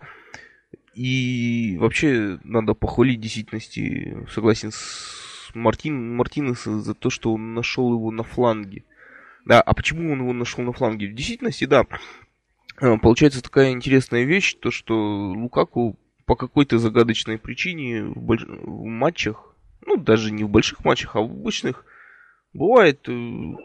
и 0.94 1.78
вообще 1.80 2.40
надо 2.44 2.74
похвалить 2.74 3.22
действительности, 3.22 4.18
согласен 4.30 4.72
с 4.72 5.52
Мартин, 5.54 6.16
Мартинеса 6.16 6.80
за 6.80 6.94
то, 6.94 7.10
что 7.10 7.34
он 7.34 7.54
нашел 7.54 7.94
его 7.94 8.12
на 8.12 8.24
фланге. 8.24 8.84
Да, 9.46 9.62
а 9.62 9.74
почему 9.74 10.12
он 10.12 10.20
его 10.20 10.34
нашел 10.34 10.64
на 10.64 10.74
фланге? 10.74 11.08
В 11.08 11.16
действительности, 11.16 11.66
да, 11.66 11.86
э, 12.80 12.98
получается 12.98 13.42
такая 13.42 13.72
интересная 13.72 14.24
вещь, 14.24 14.56
то 14.56 14.70
что 14.70 15.32
Лукаку 15.32 15.98
по 16.26 16.36
какой-то 16.36 16.78
загадочной 16.78 17.38
причине 17.38 18.04
в, 18.04 18.18
больш... 18.18 18.44
в 18.46 18.86
матчах, 18.86 19.56
ну 19.86 19.98
даже 19.98 20.32
не 20.32 20.44
в 20.44 20.50
больших 20.50 20.84
матчах, 20.86 21.16
а 21.16 21.22
в 21.22 21.26
обычных, 21.26 21.86
бывает 22.54 23.08
э, 23.08 23.12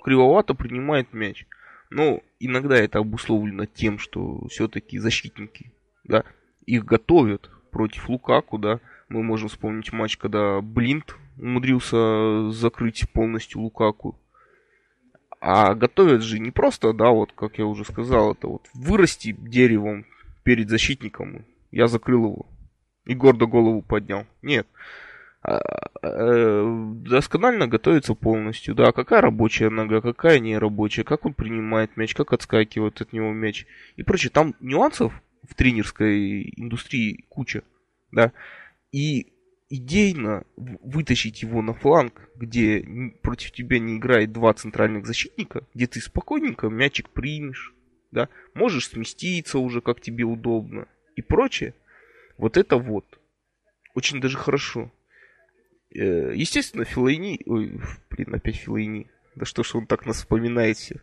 кривовато 0.04 0.54
принимает 0.54 1.12
мяч. 1.12 1.46
Но 1.90 2.20
иногда 2.40 2.76
это 2.76 2.98
обусловлено 2.98 3.66
тем, 3.66 3.98
что 3.98 4.46
все-таки 4.48 4.98
защитники, 4.98 5.72
да, 6.04 6.24
их 6.66 6.84
готовят 6.84 7.50
против 7.70 8.08
Лукаку, 8.08 8.58
да. 8.58 8.80
Мы 9.08 9.22
можем 9.22 9.48
вспомнить 9.48 9.92
матч, 9.92 10.16
когда 10.16 10.60
Блинт 10.60 11.16
умудрился 11.38 12.50
закрыть 12.50 13.10
полностью 13.12 13.60
Лукаку. 13.60 14.18
А 15.40 15.74
готовят 15.74 16.22
же 16.22 16.38
не 16.38 16.50
просто, 16.50 16.92
да, 16.92 17.10
вот 17.10 17.32
как 17.32 17.58
я 17.58 17.66
уже 17.66 17.84
сказал, 17.84 18.32
это 18.32 18.48
вот 18.48 18.66
вырасти 18.74 19.32
деревом 19.32 20.06
перед 20.42 20.68
защитником. 20.68 21.44
Я 21.70 21.86
закрыл 21.86 22.24
его 22.24 22.46
и 23.06 23.14
гордо 23.14 23.46
голову 23.46 23.82
поднял. 23.82 24.26
Нет. 24.42 24.66
А, 25.42 25.60
э, 26.02 26.92
досконально 27.04 27.68
готовится 27.68 28.14
полностью. 28.14 28.74
Да, 28.74 28.90
какая 28.90 29.20
рабочая 29.20 29.70
нога, 29.70 30.00
какая 30.00 30.40
не 30.40 30.58
рабочая, 30.58 31.04
как 31.04 31.24
он 31.24 31.34
принимает 31.34 31.96
мяч, 31.96 32.14
как 32.14 32.32
отскакивает 32.32 33.00
от 33.00 33.12
него 33.12 33.32
мяч 33.32 33.66
и 33.94 34.02
прочее. 34.02 34.30
Там 34.30 34.54
нюансов 34.60 35.12
в 35.48 35.54
тренерской 35.54 36.52
индустрии 36.56 37.24
куча. 37.28 37.62
Да. 38.12 38.32
И 38.92 39.32
идейно 39.68 40.44
вытащить 40.56 41.42
его 41.42 41.62
на 41.62 41.74
фланг, 41.74 42.28
где 42.36 42.86
против 43.22 43.52
тебя 43.52 43.78
не 43.78 43.96
играет 43.96 44.32
два 44.32 44.52
центральных 44.54 45.06
защитника, 45.06 45.64
где 45.74 45.86
ты 45.86 46.00
спокойненько 46.00 46.68
мячик 46.68 47.10
примешь, 47.10 47.74
да, 48.12 48.28
можешь 48.54 48.88
сместиться 48.88 49.58
уже, 49.58 49.80
как 49.80 50.00
тебе 50.00 50.24
удобно 50.24 50.86
и 51.16 51.22
прочее. 51.22 51.74
Вот 52.38 52.56
это 52.56 52.76
вот. 52.76 53.04
Очень 53.94 54.20
даже 54.20 54.36
хорошо. 54.36 54.92
Э, 55.94 56.32
естественно, 56.34 56.84
Филайни... 56.84 57.40
Ой, 57.46 57.80
блин, 58.10 58.34
опять 58.34 58.56
Филайни. 58.56 59.10
Да 59.34 59.44
что 59.44 59.62
ж 59.62 59.74
он 59.74 59.86
так 59.86 60.06
нас 60.06 60.18
вспоминает 60.18 60.76
все. 60.76 61.00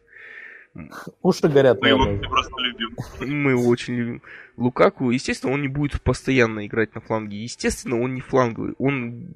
Уши 1.21 1.47
горят. 1.47 1.82
Мы 1.82 1.89
его 1.89 2.19
просто 2.19 2.53
любим. 2.59 2.95
Мы 3.19 3.51
его 3.51 3.67
очень 3.67 3.95
любим. 3.95 4.21
Лукаку, 4.57 5.11
естественно, 5.11 5.53
он 5.53 5.61
не 5.61 5.67
будет 5.67 6.01
постоянно 6.01 6.65
играть 6.65 6.95
на 6.95 7.01
фланге. 7.01 7.41
Естественно, 7.43 7.99
он 8.01 8.13
не 8.13 8.21
фланговый. 8.21 8.74
Он 8.78 9.28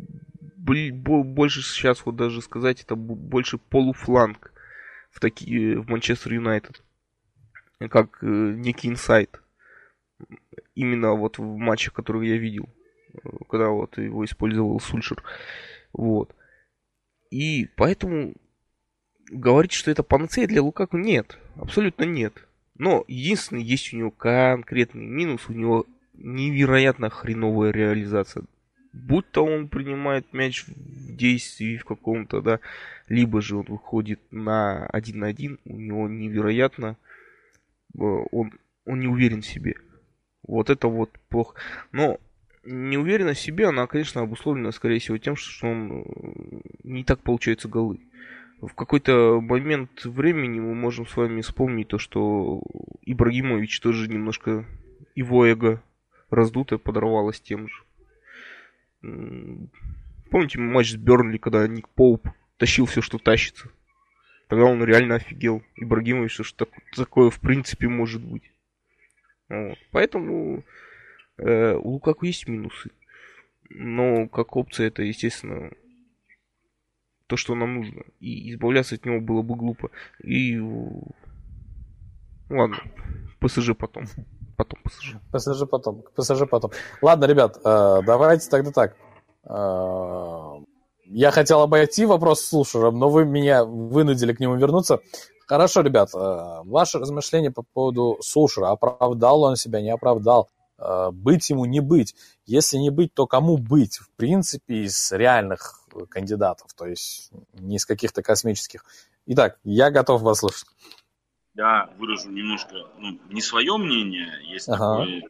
больше 0.55 1.61
сейчас 1.61 2.05
вот 2.05 2.15
даже 2.17 2.41
сказать, 2.41 2.81
это 2.81 2.95
больше 2.95 3.57
полуфланг 3.57 4.51
в, 5.11 5.19
такие, 5.19 5.79
в 5.79 5.89
Манчестер 5.89 6.33
Юнайтед. 6.33 6.83
Как 7.89 8.17
э, 8.21 8.25
некий 8.25 8.89
инсайт. 8.89 9.41
Именно 10.75 11.13
вот 11.13 11.37
в 11.37 11.43
матчах, 11.43 11.93
которые 11.93 12.31
я 12.31 12.37
видел 12.37 12.67
когда 13.49 13.69
вот 13.69 13.97
его 13.97 14.25
использовал 14.25 14.79
Сульшер. 14.79 15.23
Вот. 15.93 16.35
И 17.29 17.67
поэтому 17.75 18.33
говорить, 19.29 19.73
что 19.73 19.91
это 19.91 20.03
панацея 20.03 20.47
для 20.47 20.61
Лукаку, 20.61 20.97
нет. 20.97 21.37
Абсолютно 21.55 22.03
нет. 22.03 22.47
Но 22.77 23.03
единственный 23.07 23.63
есть 23.63 23.93
у 23.93 23.97
него 23.97 24.11
конкретный 24.11 25.05
минус, 25.05 25.49
у 25.49 25.53
него 25.53 25.85
невероятно 26.13 27.09
хреновая 27.09 27.71
реализация. 27.71 28.43
Будь 28.93 29.29
то 29.31 29.45
он 29.45 29.67
принимает 29.67 30.31
мяч 30.33 30.65
в 30.65 31.15
действии 31.15 31.77
в 31.77 31.85
каком-то, 31.85 32.41
да, 32.41 32.59
либо 33.07 33.41
же 33.41 33.57
он 33.57 33.65
выходит 33.67 34.19
на 34.31 34.85
один 34.87 35.19
на 35.19 35.27
один, 35.27 35.59
у 35.65 35.75
него 35.75 36.07
невероятно, 36.07 36.97
э, 37.93 37.99
он, 37.99 38.53
он 38.85 38.99
не 38.99 39.07
уверен 39.07 39.41
в 39.41 39.45
себе. 39.45 39.75
Вот 40.43 40.69
это 40.69 40.87
вот 40.87 41.11
плохо. 41.29 41.55
Но 41.91 42.19
неуверенность 42.63 43.41
в 43.41 43.43
себе, 43.43 43.67
она, 43.67 43.85
конечно, 43.87 44.21
обусловлена, 44.21 44.71
скорее 44.71 44.99
всего, 44.99 45.17
тем, 45.17 45.35
что 45.35 45.67
он 45.67 46.01
э, 46.01 46.03
не 46.83 47.03
так 47.03 47.19
получается 47.21 47.67
голы. 47.67 47.99
В 48.61 48.73
какой-то 48.73 49.39
момент 49.39 50.03
времени 50.05 50.59
мы 50.59 50.73
можем 50.73 51.05
с 51.05 51.15
вами 51.15 51.41
вспомнить 51.41 51.89
то, 51.89 51.99
что 51.99 52.61
Ибрагимович 53.03 53.79
тоже 53.79 54.09
немножко 54.09 54.65
его 55.15 55.45
эго 55.45 55.83
раздутое 56.29 56.79
подорвалось 56.79 57.39
тем 57.39 57.67
же. 57.67 57.83
Помните 60.29 60.59
матч 60.59 60.91
с 60.91 60.95
Бернли, 60.95 61.37
когда 61.37 61.67
Ник 61.67 61.87
Поуп 61.89 62.27
тащил 62.57 62.85
все, 62.85 63.01
что 63.01 63.19
тащится? 63.19 63.69
Тогда 64.47 64.65
он 64.65 64.83
реально 64.83 65.15
офигел. 65.15 65.61
Ибрагимович, 65.75 66.39
что 66.43 66.67
такое 66.95 67.29
в 67.29 67.39
принципе 67.39 67.87
может 67.87 68.23
быть. 68.23 68.51
Вот. 69.49 69.77
Поэтому 69.91 70.63
Э, 71.37 71.75
у 71.75 71.91
Лукаку 71.91 72.25
есть 72.25 72.47
минусы. 72.47 72.91
Но 73.69 74.27
как 74.27 74.55
опция 74.55 74.87
это, 74.87 75.03
естественно, 75.03 75.71
то, 77.27 77.37
что 77.37 77.55
нам 77.55 77.75
нужно. 77.75 78.03
И 78.19 78.51
избавляться 78.51 78.95
от 78.95 79.05
него 79.05 79.19
было 79.19 79.41
бы 79.41 79.55
глупо. 79.55 79.89
И 80.23 80.59
ладно, 82.49 82.77
ПСЖ 83.39 83.71
потом. 83.77 84.05
Потом 84.55 84.79
ПСЖ. 84.83 85.15
ПСЖ 85.31 85.69
потом. 85.69 86.03
ПСЖ 86.15 86.47
потом. 86.49 86.71
Ладно, 87.01 87.25
ребят, 87.25 87.57
э, 87.63 87.99
давайте 88.05 88.49
тогда 88.49 88.71
так. 88.71 88.95
Э, 89.45 90.63
я 91.05 91.31
хотел 91.31 91.61
обойти 91.61 92.05
вопрос 92.05 92.41
с 92.41 92.73
но 92.73 93.09
вы 93.09 93.25
меня 93.25 93.63
вынудили 93.63 94.33
к 94.33 94.39
нему 94.39 94.55
вернуться. 94.55 94.99
Хорошо, 95.45 95.79
ребят, 95.81 96.09
ваше 96.13 96.99
размышление 96.99 97.51
по 97.51 97.63
поводу 97.73 98.17
слушера. 98.21 98.71
Оправдал 98.71 99.43
он 99.43 99.55
себя, 99.55 99.81
не 99.81 99.91
оправдал. 99.91 100.49
Э, 100.79 101.09
быть 101.11 101.49
ему 101.49 101.65
не 101.65 101.79
быть. 101.79 102.15
Если 102.45 102.77
не 102.77 102.89
быть, 102.89 103.13
то 103.13 103.27
кому 103.27 103.57
быть? 103.57 103.97
В 103.97 104.09
принципе, 104.15 104.83
из 104.83 105.11
реальных 105.11 105.86
кандидатов, 106.05 106.73
то 106.73 106.85
есть 106.85 107.31
не 107.53 107.77
из 107.77 107.85
каких-то 107.85 108.21
космических. 108.21 108.85
Итак, 109.25 109.59
я 109.63 109.89
готов 109.89 110.21
вас 110.21 110.39
слушать. 110.39 110.67
Я 111.55 111.89
выражу 111.97 112.29
немножко, 112.29 112.75
ну, 112.97 113.19
не 113.29 113.41
свое 113.41 113.77
мнение. 113.77 114.31
Есть 114.43 114.69
ага. 114.69 114.99
такой 114.99 115.23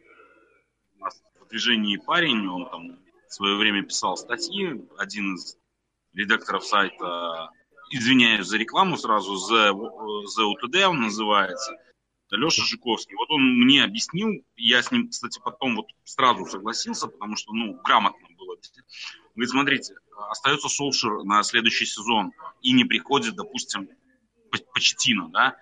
у 0.96 1.00
нас 1.00 1.22
в 1.40 1.48
движении 1.48 1.96
парень, 1.96 2.46
он 2.46 2.68
там 2.68 2.98
в 3.28 3.34
свое 3.34 3.56
время 3.56 3.82
писал 3.82 4.16
статьи, 4.16 4.86
один 4.98 5.36
из 5.36 5.56
редакторов 6.12 6.64
сайта, 6.64 7.50
извиняюсь 7.90 8.46
за 8.46 8.58
рекламу 8.58 8.96
сразу, 8.96 9.34
The, 9.34 9.72
The 9.72 10.52
UTD 10.52 10.84
он 10.84 11.00
называется– 11.00 11.72
Леша 12.36 12.62
Жиковский. 12.64 13.16
Вот 13.16 13.30
он 13.30 13.58
мне 13.58 13.84
объяснил, 13.84 14.44
я 14.56 14.82
с 14.82 14.90
ним, 14.90 15.08
кстати, 15.08 15.40
потом 15.42 15.76
вот 15.76 15.86
сразу 16.04 16.44
согласился, 16.46 17.08
потому 17.08 17.36
что, 17.36 17.52
ну, 17.52 17.80
грамотно 17.82 18.28
было. 18.36 18.56
Говорит, 19.34 19.50
смотрите, 19.50 19.94
остается 20.30 20.68
Солшер 20.68 21.24
на 21.24 21.42
следующий 21.42 21.86
сезон 21.86 22.32
и 22.60 22.72
не 22.72 22.84
приходит, 22.84 23.34
допустим, 23.36 23.88
Почтина, 24.72 25.28
да, 25.28 25.56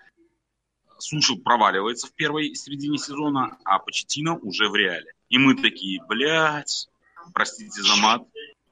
Сушил 0.99 1.39
проваливается 1.39 2.07
в 2.07 2.13
первой 2.13 2.55
середине 2.55 2.97
сезона, 2.97 3.57
а 3.63 3.79
Почетина 3.79 4.35
уже 4.37 4.69
в 4.69 4.75
реале. 4.75 5.13
И 5.29 5.37
мы 5.37 5.55
такие, 5.55 6.01
блядь, 6.07 6.87
простите 7.33 7.81
за 7.81 7.95
мат, 8.01 8.23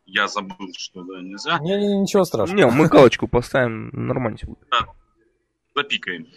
я 0.05 0.27
забыл, 0.27 0.69
что 0.77 1.03
да, 1.03 1.21
нельзя. 1.21 1.59
Не, 1.59 1.77
не, 1.77 2.01
ничего 2.01 2.23
страшного. 2.23 2.57
Не, 2.57 2.67
мы 2.67 2.87
галочку 2.87 3.27
поставим, 3.27 3.89
нормально 3.93 4.37
будет. 4.43 4.67
Да, 4.71 4.87
запикаем. 5.75 6.27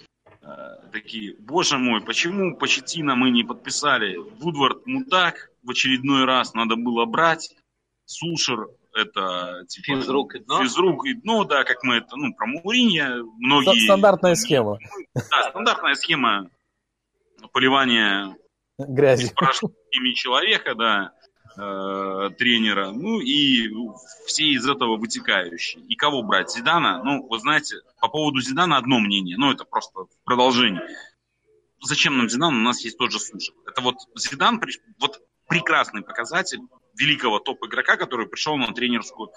Э, 0.49 0.77
такие, 0.93 1.35
боже 1.39 1.79
мой, 1.79 2.01
почему 2.01 2.57
Почетина 2.57 3.15
мы 3.15 3.31
не 3.31 3.45
подписали? 3.45 4.17
Вудвард 4.17 4.87
мудак, 4.87 5.51
в 5.63 5.71
очередной 5.71 6.25
раз 6.25 6.55
надо 6.55 6.77
было 6.77 7.05
брать. 7.05 7.55
Сушер 8.07 8.69
это 8.95 9.65
типа, 9.69 10.01
физрук 10.01 10.35
и 10.35 10.39
дно. 10.39 10.63
Физрук 10.63 11.07
и 11.07 11.15
дно, 11.15 11.45
да, 11.45 11.65
как 11.65 11.83
мы 11.83 11.97
это, 11.97 12.17
ну, 12.17 12.33
про 12.35 12.47
Мауринья, 12.47 13.17
многие... 13.39 13.85
Стандартная 13.85 14.35
схема. 14.35 14.79
Да, 15.15 15.51
стандартная 15.51 15.95
схема 15.95 16.51
поливания 17.53 18.35
грязи 18.79 19.33
имени 19.93 20.15
человека, 20.15 20.75
да, 20.75 21.13
э, 21.59 22.31
тренера, 22.39 22.91
ну 22.91 23.21
и 23.21 23.69
все 24.27 24.45
из 24.45 24.67
этого 24.69 24.97
вытекающие. 24.97 25.83
И 25.85 25.97
кого 25.97 26.23
брать? 26.23 26.51
Зидана? 26.51 27.03
Ну, 27.03 27.27
вы 27.29 27.39
знаете, 27.39 27.77
по 28.01 28.09
поводу 28.09 28.41
Зидана 28.41 28.77
одно 28.77 28.99
мнение, 29.01 29.37
ну 29.37 29.51
это 29.51 29.65
просто 29.65 30.07
продолжение. 30.25 30.83
Зачем 31.81 32.17
нам 32.17 32.29
Зидан? 32.29 32.57
У 32.57 32.61
нас 32.61 32.85
есть 32.85 32.99
тот 32.99 33.13
же 33.13 33.21
Сушев. 33.21 33.55
Это 33.67 33.81
вот 33.83 33.97
Зидан, 34.17 34.61
вот 34.99 35.21
прекрасный 35.49 36.03
показатель 36.03 36.61
великого 36.99 37.39
топ-игрока, 37.39 37.97
который 37.97 38.27
пришел 38.27 38.57
на 38.57 38.73
тренерскую. 38.73 39.31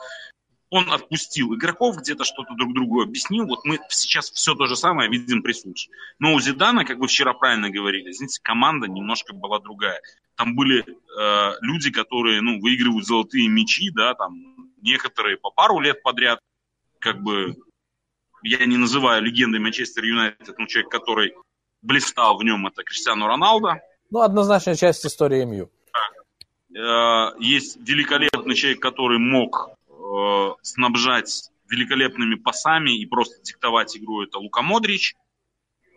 Он 0.71 0.89
отпустил 0.89 1.53
игроков, 1.53 1.97
где-то 1.97 2.23
что-то 2.23 2.55
друг 2.55 2.73
другу 2.73 3.01
объяснил. 3.01 3.45
Вот 3.45 3.65
мы 3.65 3.77
сейчас 3.89 4.31
все 4.31 4.55
то 4.55 4.67
же 4.67 4.77
самое 4.77 5.09
видим 5.09 5.43
при 5.43 5.51
Сульше. 5.51 5.89
Но 6.17 6.33
у 6.33 6.39
Зидана, 6.39 6.85
как 6.85 6.97
вы 6.97 7.07
вчера 7.07 7.33
правильно 7.33 7.69
говорили, 7.69 8.11
знаете, 8.13 8.39
команда 8.41 8.87
немножко 8.87 9.33
была 9.33 9.59
другая. 9.59 10.01
Там 10.35 10.55
были 10.55 10.85
э, 10.85 11.55
люди, 11.61 11.91
которые 11.91 12.39
ну, 12.39 12.61
выигрывают 12.61 13.05
золотые 13.05 13.49
мячи, 13.49 13.91
да, 13.91 14.13
там 14.13 14.71
некоторые 14.81 15.35
по 15.35 15.51
пару 15.51 15.81
лет 15.81 16.01
подряд. 16.03 16.39
Как 16.99 17.21
бы 17.21 17.57
я 18.43 18.65
не 18.65 18.77
называю 18.77 19.21
легендой 19.21 19.59
Манчестер 19.59 20.05
Юнайтед, 20.05 20.57
но 20.57 20.67
человек, 20.67 20.89
который 20.89 21.33
блистал 21.81 22.37
в 22.37 22.43
нем, 22.43 22.65
это 22.65 22.83
Криштиану 22.83 23.27
Роналдо. 23.27 23.81
Ну, 24.09 24.21
однозначная 24.21 24.75
часть 24.75 25.05
истории 25.05 25.43
МЮ. 25.43 25.69
Э, 26.75 27.33
есть 27.39 27.77
великолепный 27.77 28.55
человек, 28.55 28.81
который 28.81 29.19
мог 29.19 29.71
э, 30.11 30.55
снабжать 30.61 31.49
великолепными 31.69 32.35
пасами 32.35 32.97
и 32.97 33.05
просто 33.05 33.41
диктовать 33.43 33.95
игру, 33.97 34.23
это 34.23 34.39
Лука 34.39 34.61
Модрич. 34.61 35.15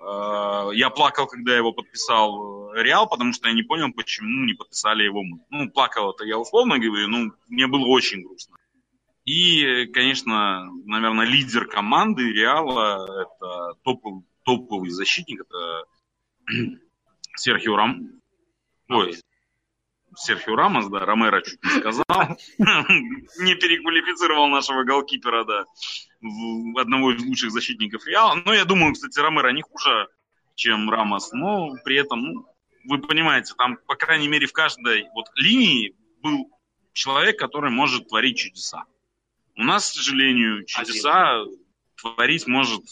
Э, 0.00 0.70
я 0.72 0.90
плакал, 0.90 1.26
когда 1.26 1.56
его 1.56 1.72
подписал 1.72 2.72
Реал, 2.74 3.08
потому 3.08 3.32
что 3.32 3.48
я 3.48 3.54
не 3.54 3.62
понял, 3.62 3.92
почему 3.92 4.44
не 4.44 4.54
подписали 4.54 5.04
его 5.04 5.22
мы. 5.22 5.40
Ну, 5.50 5.70
плакал 5.70 6.12
это 6.12 6.24
я 6.24 6.38
условно 6.38 6.78
говорю, 6.78 7.08
но 7.08 7.32
мне 7.48 7.66
было 7.66 7.86
очень 7.86 8.22
грустно. 8.22 8.56
И, 9.24 9.86
конечно, 9.86 10.70
наверное, 10.84 11.26
лидер 11.26 11.66
команды 11.66 12.30
Реала, 12.30 13.22
это 13.22 13.78
топовый, 13.82 14.24
топовый 14.44 14.90
защитник, 14.90 15.40
это 15.40 15.84
Серхио 17.36 17.76
Рам... 17.76 18.20
Ой, 18.90 19.16
Серхио 20.16 20.56
Рамос, 20.56 20.88
да, 20.88 21.00
Ромеро 21.00 21.40
чуть 21.42 21.62
не 21.62 21.70
сказал, 21.70 22.04
не 22.58 23.54
переквалифицировал 23.54 24.48
нашего 24.48 24.84
голкипера, 24.84 25.44
да, 25.44 25.64
одного 26.80 27.12
из 27.12 27.22
лучших 27.24 27.50
защитников 27.50 28.06
Реала. 28.06 28.34
Но 28.44 28.52
я 28.54 28.64
думаю, 28.64 28.94
кстати, 28.94 29.18
Ромеро 29.18 29.50
не 29.50 29.62
хуже, 29.62 30.08
чем 30.54 30.90
Рамос, 30.90 31.32
но 31.32 31.74
при 31.84 31.96
этом, 31.96 32.20
ну, 32.20 32.46
вы 32.84 32.98
понимаете, 32.98 33.54
там, 33.56 33.78
по 33.86 33.96
крайней 33.96 34.28
мере, 34.28 34.46
в 34.46 34.52
каждой 34.52 35.08
вот 35.14 35.26
линии 35.36 35.94
был 36.22 36.50
человек, 36.92 37.38
который 37.38 37.70
может 37.70 38.08
творить 38.08 38.38
чудеса. 38.38 38.84
У 39.56 39.62
нас, 39.62 39.90
к 39.90 39.94
сожалению, 39.94 40.64
чудеса 40.64 41.42
один. 41.42 41.58
творить 41.96 42.46
может 42.46 42.82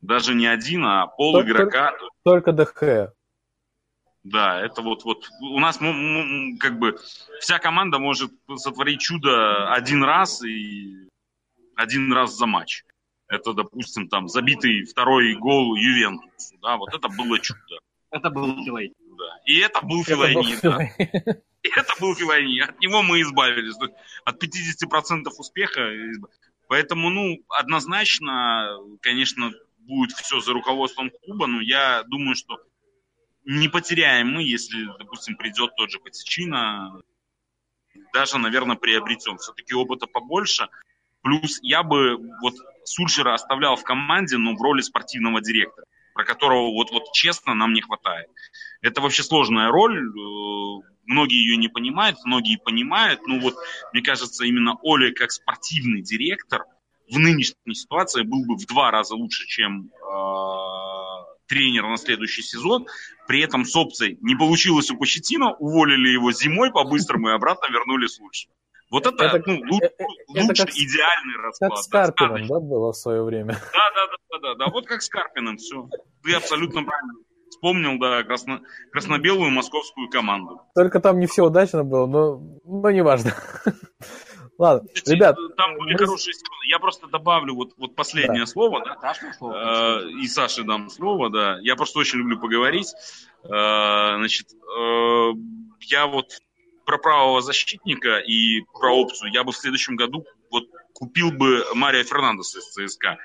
даже 0.00 0.34
не 0.34 0.46
один, 0.46 0.84
а 0.84 1.06
пол 1.06 1.32
только, 1.32 1.50
игрока. 1.50 1.92
Только 2.22 2.52
ДХ. 2.52 3.14
Да, 4.24 4.60
это 4.60 4.80
вот, 4.80 5.04
вот 5.04 5.28
у 5.40 5.60
нас 5.60 5.78
как 6.58 6.78
бы 6.78 6.98
вся 7.40 7.58
команда 7.58 7.98
может 7.98 8.32
сотворить 8.56 9.00
чудо 9.00 9.72
один 9.72 10.02
раз 10.02 10.42
и 10.42 11.08
один 11.76 12.12
раз 12.12 12.34
за 12.34 12.46
матч. 12.46 12.84
Это, 13.28 13.52
допустим, 13.52 14.08
там 14.08 14.28
забитый 14.28 14.84
второй 14.84 15.34
гол 15.34 15.76
Ювентусу, 15.76 16.56
да, 16.62 16.76
вот 16.76 16.94
это 16.94 17.08
было 17.08 17.38
чудо. 17.38 17.78
Это 18.10 18.30
был 18.30 18.64
Филайни. 18.64 18.94
Да. 18.98 19.40
И 19.44 19.58
это 19.58 19.80
был 19.82 20.04
Филайни, 20.04 20.56
да. 20.62 20.82
И 21.62 21.68
это 21.68 21.94
был 22.00 22.14
Филайни. 22.14 22.60
От 22.60 22.78
него 22.80 23.02
мы 23.02 23.20
избавились. 23.22 23.74
От 24.24 24.42
50% 24.42 25.28
успеха. 25.38 25.90
Поэтому, 26.68 27.10
ну, 27.10 27.38
однозначно, 27.48 28.78
конечно, 29.00 29.52
будет 29.78 30.12
все 30.12 30.40
за 30.40 30.52
руководством 30.52 31.10
клуба, 31.10 31.46
но 31.46 31.60
я 31.60 32.04
думаю, 32.04 32.36
что 32.36 32.58
не 33.44 33.68
потеряем 33.68 34.32
мы, 34.32 34.42
если, 34.42 34.86
допустим, 34.98 35.36
придет 35.36 35.74
тот 35.76 35.90
же 35.90 35.98
Патичина, 35.98 37.00
даже, 38.12 38.38
наверное, 38.38 38.76
приобретем. 38.76 39.38
Все-таки 39.38 39.74
опыта 39.74 40.06
побольше. 40.06 40.68
Плюс 41.22 41.58
я 41.62 41.82
бы 41.82 42.18
вот 42.42 42.54
Сульшера 42.84 43.34
оставлял 43.34 43.76
в 43.76 43.82
команде, 43.82 44.36
но 44.36 44.54
в 44.54 44.62
роли 44.62 44.82
спортивного 44.82 45.40
директора, 45.40 45.86
про 46.14 46.24
которого 46.24 46.72
вот, 46.72 46.90
вот 46.90 47.12
честно 47.12 47.54
нам 47.54 47.72
не 47.72 47.80
хватает. 47.80 48.28
Это 48.82 49.00
вообще 49.00 49.22
сложная 49.22 49.68
роль, 49.68 49.98
э, 49.98 50.82
многие 51.06 51.38
ее 51.38 51.56
не 51.56 51.68
понимают, 51.68 52.18
многие 52.24 52.58
понимают. 52.58 53.26
Ну 53.26 53.40
вот, 53.40 53.54
мне 53.92 54.02
кажется, 54.02 54.44
именно 54.44 54.76
Оля 54.82 55.12
как 55.12 55.32
спортивный 55.32 56.02
директор 56.02 56.64
в 57.10 57.18
нынешней 57.18 57.74
ситуации 57.74 58.22
был 58.22 58.44
бы 58.44 58.56
в 58.56 58.66
два 58.66 58.90
раза 58.90 59.14
лучше, 59.14 59.46
чем 59.46 59.90
э, 59.90 61.13
тренер 61.54 61.86
на 61.86 61.96
следующий 61.96 62.42
сезон. 62.42 62.86
При 63.28 63.40
этом 63.40 63.64
с 63.64 63.74
опцией 63.76 64.18
не 64.20 64.34
получилось 64.34 64.90
у 64.90 64.98
Почетина, 64.98 65.54
уволили 65.54 66.08
его 66.08 66.32
зимой 66.32 66.72
по-быстрому 66.72 67.28
и 67.28 67.32
обратно 67.32 67.72
вернули 67.72 68.06
с 68.06 68.18
лучшим. 68.18 68.50
Вот 68.90 69.06
это, 69.06 69.24
это 69.24 69.42
ну, 69.46 69.60
лучше, 69.70 69.86
это, 69.86 70.04
лучше 70.28 70.66
как, 70.66 70.74
идеальный 70.74 71.36
расклад. 71.42 71.70
Как 71.70 71.78
с 71.78 71.88
Карпином, 71.88 72.46
да, 72.46 72.54
да, 72.54 72.60
было 72.60 72.92
в 72.92 72.96
свое 72.96 73.22
время? 73.22 73.54
Да, 73.72 73.90
да, 73.94 74.06
да, 74.06 74.16
да, 74.30 74.38
да, 74.38 74.54
да. 74.66 74.72
Вот 74.72 74.86
как 74.86 75.02
с 75.02 75.08
Карпином, 75.08 75.56
все. 75.56 75.88
Ты 76.22 76.34
абсолютно 76.34 76.84
правильно 76.84 77.14
вспомнил, 77.48 77.98
да, 77.98 78.22
красно, 78.24 78.60
красно-белую 78.92 79.50
московскую 79.50 80.10
команду. 80.10 80.60
Только 80.74 81.00
там 81.00 81.18
не 81.18 81.26
все 81.26 81.44
удачно 81.44 81.84
было, 81.84 82.06
но, 82.06 82.42
но 82.64 82.90
неважно. 82.90 83.32
Ладно, 84.56 84.88
ребят. 85.06 85.36
Там 85.56 85.76
были 85.78 85.92
мы... 85.92 85.98
хорошие 85.98 86.32
сезоны. 86.32 86.66
Я 86.68 86.78
просто 86.78 87.08
добавлю 87.08 87.54
вот, 87.54 87.72
вот 87.76 87.96
последнее 87.96 88.42
да. 88.42 88.46
слово. 88.46 88.84
Да? 88.84 88.96
Саша 89.00 89.32
слово. 89.32 90.00
Э, 90.02 90.10
и 90.10 90.26
Саше 90.28 90.62
дам 90.62 90.90
слово, 90.90 91.30
да. 91.30 91.58
Я 91.60 91.74
просто 91.76 91.98
очень 91.98 92.20
люблю 92.20 92.38
поговорить. 92.38 92.94
Э, 93.44 94.16
значит, 94.16 94.52
э, 94.52 95.32
я 95.80 96.06
вот 96.06 96.38
про 96.86 96.98
правого 96.98 97.40
защитника 97.40 98.18
и 98.18 98.60
про 98.72 98.94
опцию 98.94 99.32
я 99.32 99.42
бы 99.42 99.52
в 99.52 99.56
следующем 99.56 99.96
году 99.96 100.24
вот 100.50 100.64
купил 100.92 101.32
бы 101.32 101.64
Мария 101.74 102.04
Фернандеса 102.04 102.58
из 102.58 102.92
ЦСКА. 102.92 103.18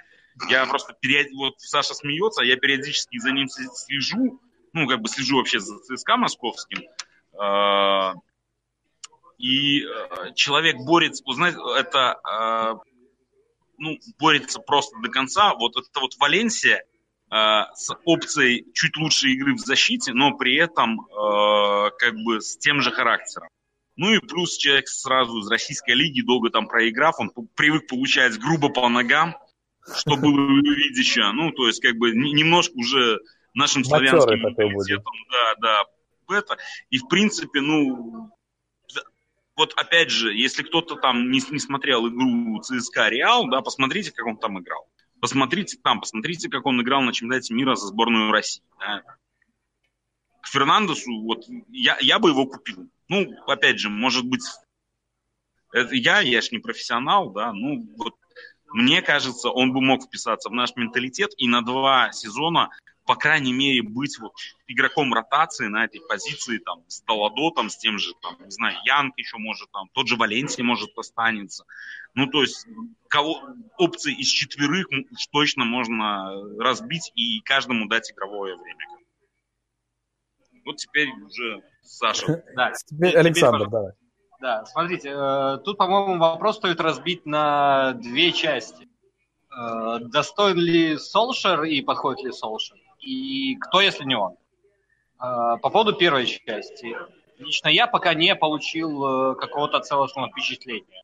Я 0.49 0.65
просто 0.65 0.93
период... 0.93 1.27
вот 1.34 1.53
Саша 1.59 1.93
смеется, 1.93 2.41
а 2.41 2.45
я 2.45 2.55
периодически 2.55 3.19
за 3.19 3.32
ним 3.32 3.47
слежу, 3.49 4.39
ну, 4.73 4.88
как 4.88 5.01
бы 5.01 5.09
слежу 5.09 5.38
вообще 5.38 5.59
за 5.59 5.77
ЦСКА 5.80 6.17
московским. 6.17 6.82
И 9.39 9.83
э, 9.83 10.33
человек 10.35 10.75
борется, 10.77 11.23
знаете, 11.25 11.57
это 11.77 12.19
э, 12.29 12.75
ну, 13.77 13.97
борется 14.19 14.59
просто 14.59 14.99
до 15.01 15.09
конца. 15.09 15.55
Вот 15.55 15.77
это 15.77 15.99
вот 16.01 16.11
Валенсия 16.19 16.83
э, 17.31 17.35
с 17.73 17.89
опцией 18.03 18.65
чуть 18.73 18.97
лучше 18.97 19.29
игры 19.29 19.55
в 19.55 19.59
защите, 19.59 20.13
но 20.13 20.37
при 20.37 20.55
этом 20.57 20.99
как 21.99 22.15
бы 22.23 22.41
с 22.41 22.57
тем 22.57 22.81
же 22.81 22.91
характером. 22.91 23.49
Ну 23.95 24.13
и 24.13 24.19
плюс 24.19 24.57
человек 24.57 24.87
сразу 24.87 25.39
из 25.39 25.49
российской 25.49 25.93
лиги, 25.93 26.21
долго 26.21 26.49
там 26.49 26.67
проиграв, 26.67 27.19
он 27.19 27.31
привык 27.55 27.87
получать 27.87 28.37
грубо 28.37 28.69
по 28.69 28.87
ногам, 28.87 29.35
что 29.93 30.15
было 30.17 30.61
видящее. 30.61 31.31
Ну, 31.33 31.51
то 31.51 31.67
есть, 31.67 31.81
как 31.81 31.97
бы 31.97 32.11
немножко 32.11 32.73
уже 32.77 33.19
нашим 33.53 33.83
славянским 33.83 34.39
менталитетом, 34.39 35.13
да, 35.29 35.55
да, 36.27 36.35
это. 36.37 36.57
И, 36.89 36.97
в 36.97 37.07
принципе, 37.07 37.59
ну, 37.59 38.31
вот 39.60 39.74
опять 39.76 40.10
же, 40.10 40.34
если 40.34 40.64
кто-то 40.64 40.95
там 40.95 41.32
не, 41.32 41.41
не 41.51 41.60
смотрел 41.60 42.07
игру 42.07 42.62
ЦСКА 42.62 43.10
Реал, 43.10 43.49
да, 43.49 43.60
посмотрите, 43.60 44.14
как 44.14 44.26
он 44.26 44.38
там 44.38 44.57
играл. 44.57 44.88
Посмотрите 45.20 45.78
там, 45.84 45.99
посмотрите, 45.99 46.47
как 46.47 46.66
он 46.66 46.82
играл 46.82 47.01
на 47.01 47.12
чемпионате 47.12 47.53
мира 47.53 47.76
за 47.76 47.88
сборную 47.88 48.32
России. 48.32 48.64
Да. 48.80 49.03
К 50.41 50.47
Фернандесу, 50.47 51.12
вот 51.24 51.43
я, 51.68 51.97
я 51.99 52.20
бы 52.20 52.30
его 52.30 52.45
купил. 52.45 52.89
Ну, 53.10 53.34
опять 53.47 53.80
же, 53.80 53.89
может 53.89 54.26
быть, 54.26 54.43
это 55.74 55.93
я, 55.93 56.22
я 56.22 56.39
ж 56.39 56.51
не 56.51 56.60
профессионал, 56.60 57.32
да, 57.32 57.51
ну 57.51 57.86
вот 57.97 58.16
мне 58.72 59.01
кажется, 59.01 59.49
он 59.49 59.74
бы 59.74 59.82
мог 59.82 60.05
вписаться 60.05 60.47
в 60.47 60.53
наш 60.53 60.74
менталитет 60.78 61.32
и 61.38 61.49
на 61.49 61.64
два 61.64 62.14
сезона 62.14 62.70
по 63.10 63.16
крайней 63.16 63.53
мере, 63.53 63.82
быть 63.82 64.20
вот 64.20 64.34
игроком 64.68 65.12
ротации 65.16 65.66
на 65.66 65.84
этой 65.84 65.99
позиции, 65.99 66.60
там, 66.60 66.84
с 66.88 67.01
Долодотом, 67.01 67.72
с 67.72 67.76
тем 67.76 67.97
же, 67.97 68.14
там, 68.22 68.38
не 68.45 68.51
знаю, 68.51 68.78
Янг 68.86 69.18
еще 69.18 69.38
может, 69.38 69.72
там, 69.72 69.89
тот 69.93 70.07
же 70.07 70.16
Валенсия 70.16 70.64
может 70.64 70.95
останется. 70.95 71.66
Ну, 72.14 72.28
то 72.28 72.43
есть, 72.43 72.68
кого, 73.07 73.41
опции 73.80 74.14
из 74.14 74.28
четверых 74.28 74.86
точно 75.32 75.66
можно 75.66 76.36
разбить 76.60 77.12
и 77.16 77.39
каждому 77.39 77.88
дать 77.88 78.12
игровое 78.12 78.55
время. 78.55 78.86
Вот 80.64 80.76
теперь 80.76 81.10
уже 81.10 81.64
Саша. 81.82 82.43
Да, 82.55 82.74
теперь 82.74 83.18
Александр, 83.18 83.62
теперь, 83.62 83.72
давай. 83.72 83.91
Да, 84.39 84.66
смотрите, 84.66 85.10
э, 85.10 85.57
тут, 85.66 85.80
по-моему, 85.80 86.20
вопрос 86.20 86.57
стоит 86.57 86.80
разбить 86.80 87.26
на 87.26 87.93
две 87.93 88.34
части. 88.34 88.88
Э, 89.49 89.97
достоин 89.99 90.57
ли 90.57 90.95
Солшер 90.99 91.64
и 91.64 91.82
подходит 91.82 92.24
ли 92.24 92.32
Солшер? 92.32 92.78
И 93.02 93.56
кто, 93.56 93.82
если 93.82 94.04
не 94.04 94.16
он? 94.16 94.36
А, 95.18 95.58
по 95.58 95.70
поводу 95.70 95.93
первой 95.93 96.26
части. 96.26 96.95
Лично 97.38 97.70
я 97.70 97.88
пока 97.88 98.14
не 98.14 98.36
получил 98.36 99.32
э, 99.32 99.36
какого-то 99.36 99.80
целостного 99.80 100.30
впечатления. 100.30 101.04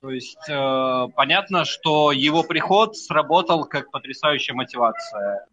То 0.00 0.10
есть 0.10 0.48
э, 0.48 1.08
понятно, 1.14 1.64
что 1.64 2.10
его 2.10 2.42
приход 2.42 2.96
сработал 2.96 3.66
как 3.66 3.90
потрясающая 3.90 4.54
мотивация, 4.54 5.46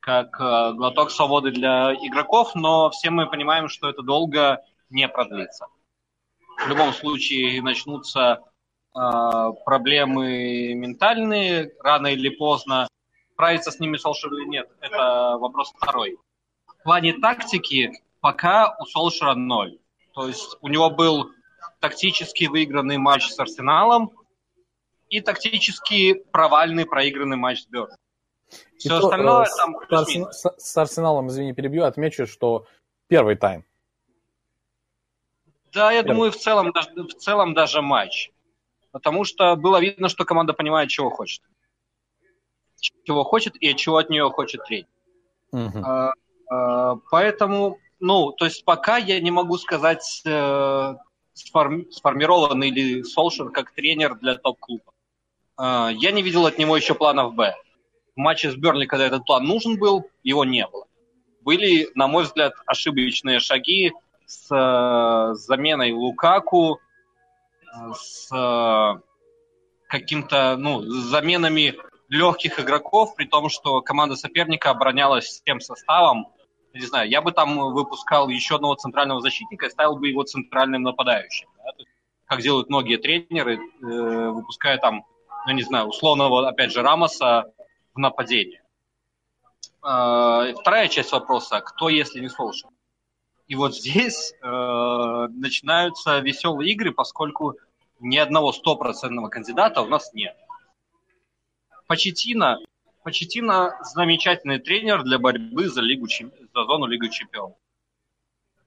как 0.00 0.38
э, 0.40 0.72
глоток 0.74 1.10
свободы 1.10 1.52
для 1.52 1.94
игроков, 1.94 2.54
но 2.54 2.90
все 2.90 3.08
мы 3.08 3.28
понимаем, 3.28 3.68
что 3.68 3.88
это 3.88 4.02
долго 4.02 4.62
не 4.90 5.08
продлится. 5.08 5.66
В 6.64 6.68
любом 6.68 6.92
случае 6.92 7.60
начнутся 7.62 8.40
проблемы 8.92 10.72
ментальные 10.72 11.70
рано 11.80 12.06
или 12.06 12.30
поздно, 12.30 12.88
справится 13.36 13.70
с 13.70 13.78
ними 13.78 13.98
Солшер 13.98 14.32
или 14.32 14.46
нет, 14.46 14.70
это 14.80 15.36
вопрос 15.38 15.70
второй. 15.76 16.16
В 16.66 16.82
плане 16.82 17.12
тактики 17.12 17.92
пока 18.20 18.74
у 18.80 18.86
Солшера 18.86 19.34
ноль. 19.34 19.78
То 20.14 20.26
есть 20.26 20.56
у 20.62 20.68
него 20.68 20.88
был 20.88 21.30
тактически 21.80 22.44
выигранный 22.46 22.96
матч 22.96 23.28
с 23.28 23.38
Арсеналом 23.38 24.10
и 25.10 25.20
тактически 25.20 26.14
провальный 26.32 26.86
проигранный 26.86 27.36
матч 27.36 27.64
с 27.64 27.66
Бёрн. 27.66 27.90
Все 28.78 28.94
и 28.94 28.98
остальное 28.98 29.44
то, 29.44 29.50
э, 29.50 29.86
там 29.86 30.32
с, 30.32 30.40
с, 30.40 30.54
с 30.56 30.76
Арсеналом, 30.78 31.28
извини, 31.28 31.52
перебью, 31.52 31.84
отмечу, 31.84 32.26
что 32.26 32.66
первый 33.06 33.36
тайм. 33.36 33.66
Да, 35.74 35.92
я 35.92 36.02
первый. 36.02 36.14
думаю, 36.14 36.32
в 36.32 36.36
целом, 36.36 36.72
в 36.72 37.14
целом 37.18 37.52
даже 37.52 37.82
матч. 37.82 38.30
Потому 38.92 39.24
что 39.24 39.56
было 39.56 39.78
видно, 39.78 40.08
что 40.08 40.24
команда 40.24 40.54
понимает, 40.54 40.88
чего 40.88 41.10
хочет 41.10 41.42
чего 42.80 43.24
хочет 43.24 43.54
и 43.60 43.74
чего 43.74 43.98
от 43.98 44.10
нее 44.10 44.28
хочет 44.30 44.64
тренер. 44.64 44.86
Uh-huh. 45.52 45.82
А, 45.82 46.12
а, 46.50 46.96
поэтому, 47.10 47.78
ну, 48.00 48.32
то 48.32 48.44
есть 48.44 48.64
пока 48.64 48.96
я 48.98 49.20
не 49.20 49.30
могу 49.30 49.58
сказать, 49.58 50.22
э, 50.24 50.94
сформи- 51.34 51.90
сформированный 51.90 52.70
ли 52.70 53.04
Солшер 53.04 53.50
как 53.50 53.72
тренер 53.72 54.16
для 54.16 54.34
топ-клуба. 54.36 54.92
А, 55.56 55.90
я 55.92 56.12
не 56.12 56.22
видел 56.22 56.46
от 56.46 56.58
него 56.58 56.76
еще 56.76 56.94
планов 56.94 57.34
Б. 57.34 57.54
В 58.14 58.18
матче 58.18 58.50
с 58.50 58.56
Бернли, 58.56 58.86
когда 58.86 59.06
этот 59.06 59.24
план 59.24 59.44
нужен 59.44 59.78
был, 59.78 60.06
его 60.22 60.44
не 60.44 60.66
было. 60.66 60.86
Были, 61.42 61.90
на 61.94 62.08
мой 62.08 62.24
взгляд, 62.24 62.54
ошибочные 62.66 63.40
шаги 63.40 63.92
с 64.26 64.50
э, 64.50 65.34
заменой 65.34 65.92
Лукаку, 65.92 66.80
с 67.94 68.28
э, 68.34 69.00
каким-то, 69.88 70.56
ну, 70.56 70.82
с 70.82 71.04
заменами 71.10 71.76
легких 72.08 72.60
игроков, 72.60 73.14
при 73.14 73.26
том, 73.26 73.48
что 73.48 73.82
команда 73.82 74.16
соперника 74.16 74.70
оборонялась 74.70 75.42
тем 75.44 75.60
составом. 75.60 76.28
Не 76.72 76.86
знаю, 76.86 77.08
я 77.08 77.22
бы 77.22 77.32
там 77.32 77.58
выпускал 77.72 78.28
еще 78.28 78.56
одного 78.56 78.74
центрального 78.74 79.20
защитника 79.20 79.66
и 79.66 79.70
ставил 79.70 79.96
бы 79.96 80.08
его 80.08 80.22
центральным 80.22 80.82
нападающим. 80.82 81.48
Да? 81.56 81.72
как 82.26 82.42
делают 82.42 82.68
многие 82.68 82.98
тренеры, 82.98 83.56
э, 83.56 84.30
выпуская 84.30 84.78
там, 84.78 85.04
ну 85.46 85.52
не 85.52 85.62
знаю, 85.62 85.86
условного, 85.86 86.46
опять 86.48 86.72
же, 86.72 86.82
Рамоса 86.82 87.52
в 87.94 87.98
нападении. 87.98 88.60
Э, 89.82 90.52
вторая 90.60 90.88
часть 90.88 91.12
вопроса, 91.12 91.60
кто 91.60 91.88
если 91.88 92.20
не 92.20 92.28
Солшер? 92.28 92.70
И 93.46 93.54
вот 93.54 93.76
здесь 93.76 94.34
э, 94.42 94.46
начинаются 95.30 96.18
веселые 96.18 96.72
игры, 96.72 96.90
поскольку 96.90 97.54
ни 98.00 98.16
одного 98.16 98.52
стопроцентного 98.52 99.28
кандидата 99.28 99.80
у 99.82 99.86
нас 99.86 100.12
нет. 100.12 100.36
Почетина, 101.86 102.58
Почетина 103.02 103.78
замечательный 103.82 104.58
тренер 104.58 105.04
для 105.04 105.18
борьбы 105.18 105.68
за, 105.68 105.80
лигу, 105.80 106.08
за 106.08 106.64
зону 106.64 106.86
Лиги 106.86 107.08
Чемпионов. 107.08 107.56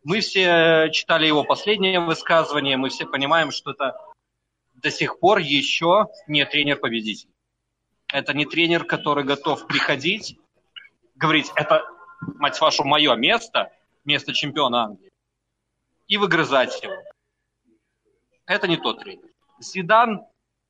Мы 0.03 0.21
все 0.21 0.89
читали 0.93 1.27
его 1.27 1.43
последнее 1.43 1.99
высказывание, 1.99 2.77
мы 2.77 2.87
все 2.89 3.05
понимаем, 3.05 3.51
что 3.51 3.71
это 3.71 3.99
до 4.75 4.91
сих 4.91 5.19
пор 5.19 5.39
еще 5.39 6.07
не 6.27 6.45
тренер-победитель. 6.45 7.29
Это 8.07 8.33
не 8.33 8.45
тренер, 8.45 8.85
который 8.85 9.25
готов 9.25 9.67
приходить, 9.67 10.39
говорить, 11.15 11.51
это, 11.55 11.85
мать 12.21 12.59
вашу, 12.61 12.85
мое 12.85 13.13
место, 13.15 13.73
место 14.05 14.33
чемпиона 14.33 14.85
Англии, 14.85 15.11
и 16.07 16.15
выгрызать 16.15 16.81
его. 16.81 16.95
Это 18.45 18.67
не 18.69 18.77
тот 18.77 18.99
тренер. 18.99 19.29
Зидан 19.59 20.25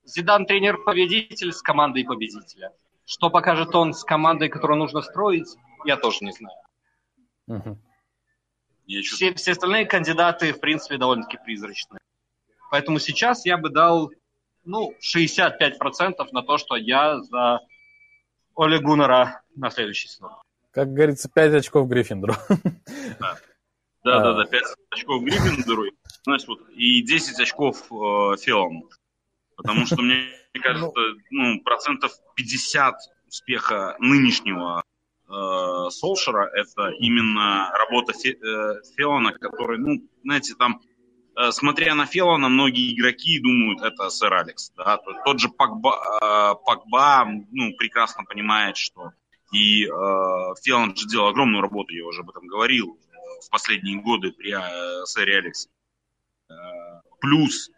Зидан 0.09 0.45
тренер-победитель 0.45 1.53
с 1.53 1.61
командой 1.61 2.03
победителя. 2.03 2.73
Что 3.05 3.29
покажет 3.29 3.75
он 3.75 3.93
с 3.93 4.03
командой, 4.03 4.49
которую 4.49 4.79
нужно 4.79 5.01
строить, 5.01 5.55
я 5.85 5.97
тоже 5.97 6.17
не 6.21 6.31
знаю. 6.31 6.57
Угу. 7.47 7.77
Все, 9.03 9.33
все 9.35 9.51
остальные 9.51 9.85
кандидаты, 9.85 10.53
в 10.53 10.59
принципе, 10.59 10.97
довольно-таки 10.97 11.37
призрачные. 11.43 11.99
Поэтому 12.71 12.99
сейчас 12.99 13.45
я 13.45 13.57
бы 13.57 13.69
дал 13.69 14.11
ну, 14.63 14.93
65% 14.99 16.27
на 16.31 16.41
то, 16.43 16.57
что 16.57 16.75
я 16.75 17.19
за 17.21 17.59
Оли 18.55 18.79
Гуннера 18.79 19.43
на 19.55 19.69
следующий 19.69 20.07
сезон. 20.07 20.31
Как 20.71 20.91
говорится, 20.91 21.29
5 21.29 21.53
очков 21.53 21.87
Гриффиндору. 21.87 22.35
Да, 23.19 23.37
да, 24.03 24.19
да, 24.21 24.33
да 24.33 24.45
5 24.45 24.63
очков 24.91 25.23
Гриффиндору 25.23 25.85
вот, 26.25 26.69
и 26.69 27.01
10 27.01 27.39
очков 27.39 27.91
э, 27.91 28.37
Филому. 28.37 28.89
Потому 29.59 29.85
что, 29.85 30.01
мне 30.01 30.29
кажется, 30.61 31.01
ну, 31.31 31.61
процентов 31.63 32.13
50 32.35 32.95
успеха 33.27 33.97
нынешнего 33.99 34.81
э, 35.27 35.89
Солшера 35.89 36.49
это 36.55 36.91
именно 36.91 37.69
работа 37.77 38.13
Фе, 38.13 38.31
э, 38.31 38.81
Феллона, 38.95 39.33
который, 39.33 39.77
ну, 39.77 40.01
знаете, 40.23 40.55
там, 40.55 40.81
э, 41.35 41.51
смотря 41.51 41.93
на 41.93 42.05
Феллона, 42.05 42.47
многие 42.47 42.93
игроки 42.95 43.37
думают, 43.39 43.81
это 43.81 44.09
сэр 44.09 44.33
Алекс. 44.33 44.71
Да? 44.77 44.95
Тот, 44.97 45.23
тот 45.25 45.39
же 45.41 45.49
Пакба, 45.49 45.91
э, 46.21 46.55
Пакба 46.65 47.25
ну, 47.51 47.73
прекрасно 47.75 48.23
понимает, 48.23 48.77
что 48.77 49.11
и 49.51 49.85
э, 49.85 49.89
Феллон 50.63 50.95
же 50.95 51.05
делал 51.05 51.27
огромную 51.27 51.61
работу, 51.61 51.93
я 51.93 52.05
уже 52.05 52.21
об 52.21 52.29
этом 52.29 52.47
говорил, 52.47 52.97
в 53.45 53.49
последние 53.49 54.01
годы 54.01 54.31
при 54.31 54.53
э, 54.53 55.05
сэре 55.05 55.39
Алексе. 55.39 55.67
Э, 56.49 56.53
плюс 57.19 57.69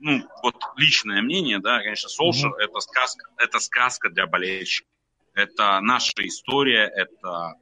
ну, 0.00 0.22
вот 0.42 0.56
личное 0.76 1.22
мнение, 1.22 1.58
да, 1.58 1.78
конечно, 1.78 2.08
Солшер 2.08 2.50
mm-hmm. 2.50 2.64
это 2.64 2.80
сказка, 2.80 3.30
это 3.38 3.58
сказка 3.60 4.10
для 4.10 4.26
болельщиков. 4.26 4.88
Это 5.34 5.80
наша 5.80 6.12
история, 6.26 6.86
это 6.86 7.54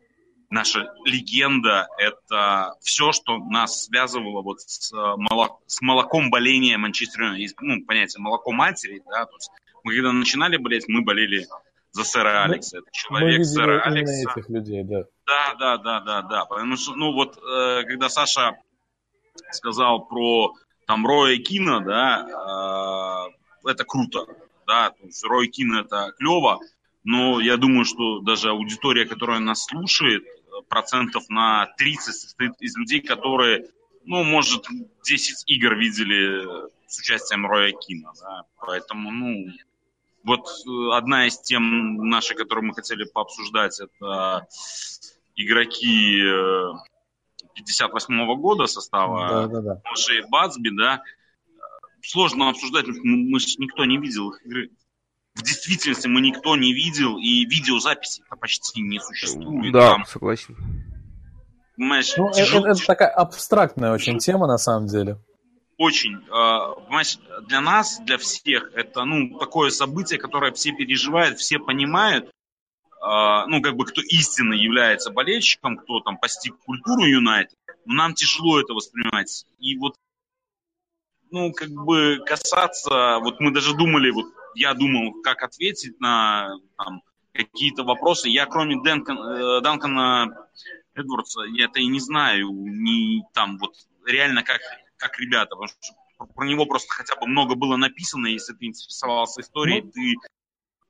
наша 0.51 0.95
легенда, 1.05 1.89
это 1.99 2.75
все, 2.81 3.13
что 3.13 3.39
нас 3.39 3.85
связывало 3.87 4.43
вот 4.43 4.61
с, 4.61 4.93
молок, 4.93 5.61
с 5.67 5.81
молоком 5.81 6.31
боления 6.31 6.79
Манчестер 6.79 7.25
Юнайтед. 7.25 7.57
Ну, 7.61 7.85
понятие 7.85 8.23
молоко 8.23 8.53
матери, 8.53 9.03
да, 9.07 9.27
то 9.27 9.35
есть 9.35 9.51
мы 9.83 9.95
когда 9.95 10.13
начинали 10.13 10.57
болеть, 10.57 10.85
мы 10.89 11.03
болели 11.03 11.47
за 11.91 12.05
сэра 12.05 12.45
Алекса. 12.45 12.79
Это 12.79 12.89
человек 12.93 13.39
мы 13.39 13.45
сэра 13.45 13.83
Алекса. 13.83 14.31
этих 14.31 14.49
людей, 14.49 14.83
да. 14.85 15.05
Да, 15.27 15.55
да, 15.59 15.79
да, 15.79 16.01
да, 16.01 16.23
да. 16.23 16.45
Потому 16.47 16.77
что, 16.77 16.95
ну 16.95 17.13
вот, 17.13 17.37
э, 17.37 17.85
когда 17.85 18.09
Саша 18.09 18.57
сказал 19.51 20.07
про 20.07 20.55
там 20.87 21.07
Роя 21.07 21.39
Кина, 21.39 21.81
да, 21.81 23.31
э, 23.65 23.71
это 23.71 23.85
круто, 23.85 24.27
да, 24.67 24.91
то 24.91 25.07
есть 25.07 25.25
Рой 25.25 25.49
Кин 25.49 25.77
это 25.77 26.13
клево, 26.19 26.61
но 27.05 27.41
я 27.41 27.57
думаю, 27.57 27.85
что 27.85 28.21
даже 28.21 28.51
аудитория, 28.51 29.07
которая 29.07 29.39
нас 29.39 29.65
слушает, 29.65 30.25
процентов 30.69 31.29
на 31.29 31.67
30 31.79 32.15
состоит 32.15 32.53
из 32.61 32.77
людей, 32.77 33.01
которые, 33.01 33.69
ну, 34.05 34.25
может, 34.25 34.67
10 35.05 35.45
игр 35.47 35.75
видели 35.75 36.69
с 36.87 36.99
участием 36.99 37.47
Роя 37.47 37.73
Кина, 37.73 38.13
да, 38.21 38.43
поэтому, 38.59 39.11
ну, 39.11 39.47
вот 40.23 40.49
одна 40.93 41.27
из 41.27 41.39
тем 41.41 42.09
нашей, 42.09 42.37
которую 42.37 42.67
мы 42.67 42.75
хотели 42.75 43.05
пообсуждать, 43.05 43.79
это 43.81 44.47
игроки 45.37 46.23
э, 47.55 47.57
58 47.57 48.37
года 48.37 48.67
состава 48.67 49.29
да, 49.29 49.47
да, 49.47 49.61
да. 49.61 49.81
Бацби, 50.31 50.71
да, 50.71 51.03
сложно 52.03 52.51
обсуждать, 52.51 52.87
мы, 52.87 53.17
мы 53.17 53.39
никто 53.59 53.85
не 53.85 53.99
видел 53.99 54.31
их 54.31 54.45
игры. 54.45 54.71
в 55.35 55.43
действительности 55.43 56.07
мы 56.07 56.21
никто 56.21 56.57
не 56.57 56.73
видел, 56.73 57.19
и 57.19 57.45
видеозаписи 57.45 58.23
почти 58.41 58.83
не 58.83 59.01
существует. 59.01 59.73
Да, 59.73 59.93
там, 59.93 60.05
согласен. 60.07 60.57
Понимаешь, 61.77 62.15
ну, 62.17 62.31
тяжело... 62.31 62.67
это, 62.67 62.79
это 62.79 62.87
такая 62.87 63.09
абстрактная 63.09 63.93
очень 63.93 64.19
тема 64.19 64.47
на 64.47 64.59
самом 64.59 64.87
деле. 64.87 65.19
Очень. 65.77 66.25
А, 66.31 66.75
понимаешь, 66.75 67.19
для 67.49 67.61
нас, 67.61 67.99
для 68.05 68.19
всех, 68.19 68.71
это 68.75 69.05
ну, 69.05 69.39
такое 69.39 69.71
событие, 69.71 70.21
которое 70.21 70.53
все 70.53 70.73
переживают, 70.73 71.39
все 71.39 71.59
понимают. 71.59 72.31
А, 73.07 73.47
ну, 73.47 73.61
как 73.61 73.77
бы, 73.77 73.85
кто 73.85 74.01
истинно 74.01 74.55
является 74.55 75.11
болельщиком, 75.11 75.77
кто 75.77 76.01
там 76.01 76.17
постиг 76.17 76.57
культуру 76.61 77.05
Юнайтед, 77.05 77.59
нам 77.85 78.15
тяжело 78.15 78.59
это 78.59 78.73
воспринимать. 78.73 79.45
И 79.59 79.77
вот, 79.77 79.95
ну, 81.31 81.53
как 81.53 81.69
бы 81.69 82.23
касаться, 82.25 83.19
вот 83.19 83.41
мы 83.41 83.53
даже 83.53 83.77
думали, 83.77 84.11
вот 84.11 84.33
я 84.55 84.73
думал, 84.73 85.21
как 85.21 85.43
ответить 85.43 86.01
на 86.01 86.49
там, 86.79 87.03
какие-то 87.35 87.85
вопросы. 87.85 88.31
Я 88.31 88.47
кроме 88.47 88.81
Дэнкон, 88.83 89.19
э, 89.19 89.61
Данкона 89.61 90.49
Эдвардса, 90.95 91.43
я 91.43 91.67
это 91.67 91.81
и 91.81 91.87
не 91.87 92.01
знаю, 92.01 92.53
не 92.53 93.23
там 93.35 93.59
вот 93.59 93.75
реально 94.07 94.43
как, 94.43 94.63
как 94.97 95.21
ребята, 95.21 95.57
потому 95.57 95.69
что 95.69 96.27
про 96.35 96.47
него 96.47 96.65
просто 96.65 96.91
хотя 96.91 97.17
бы 97.17 97.27
много 97.27 97.55
было 97.55 97.77
написано, 97.77 98.29
если 98.29 98.55
ты 98.55 98.65
интересовался 98.65 99.43
историей, 99.43 99.83
ну, 99.83 99.91
ты 99.91 100.15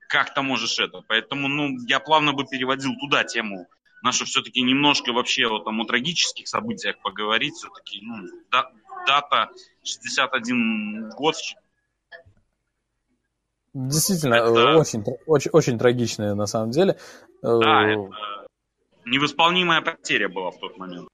как-то 0.08 0.42
можешь 0.42 0.78
это. 0.78 1.02
Поэтому, 1.08 1.48
ну, 1.48 1.70
я 1.86 2.00
плавно 2.00 2.32
бы 2.32 2.44
переводил 2.44 2.92
туда 3.00 3.24
тему 3.24 3.66
нашу 4.02 4.26
все-таки 4.26 4.60
немножко 4.60 5.12
вообще 5.12 5.48
вот, 5.48 5.64
там, 5.64 5.80
о 5.80 5.86
трагических 5.86 6.46
событиях 6.46 7.00
поговорить. 7.02 7.54
Все-таки, 7.54 8.00
ну, 8.02 8.26
да, 8.50 8.70
дата 9.06 9.50
61 9.82 11.10
год, 11.10 11.34
Действительно, 13.74 14.34
это... 14.34 14.78
очень, 14.78 15.04
очень, 15.26 15.50
очень 15.50 15.78
трагичная 15.78 16.34
на 16.36 16.46
самом 16.46 16.70
деле. 16.70 16.96
Да, 17.42 17.88
э, 17.88 17.92
это 17.94 18.46
невосполнимая 19.04 19.82
потеря 19.82 20.28
была 20.28 20.50
в 20.50 20.58
тот 20.58 20.78
момент. 20.78 21.08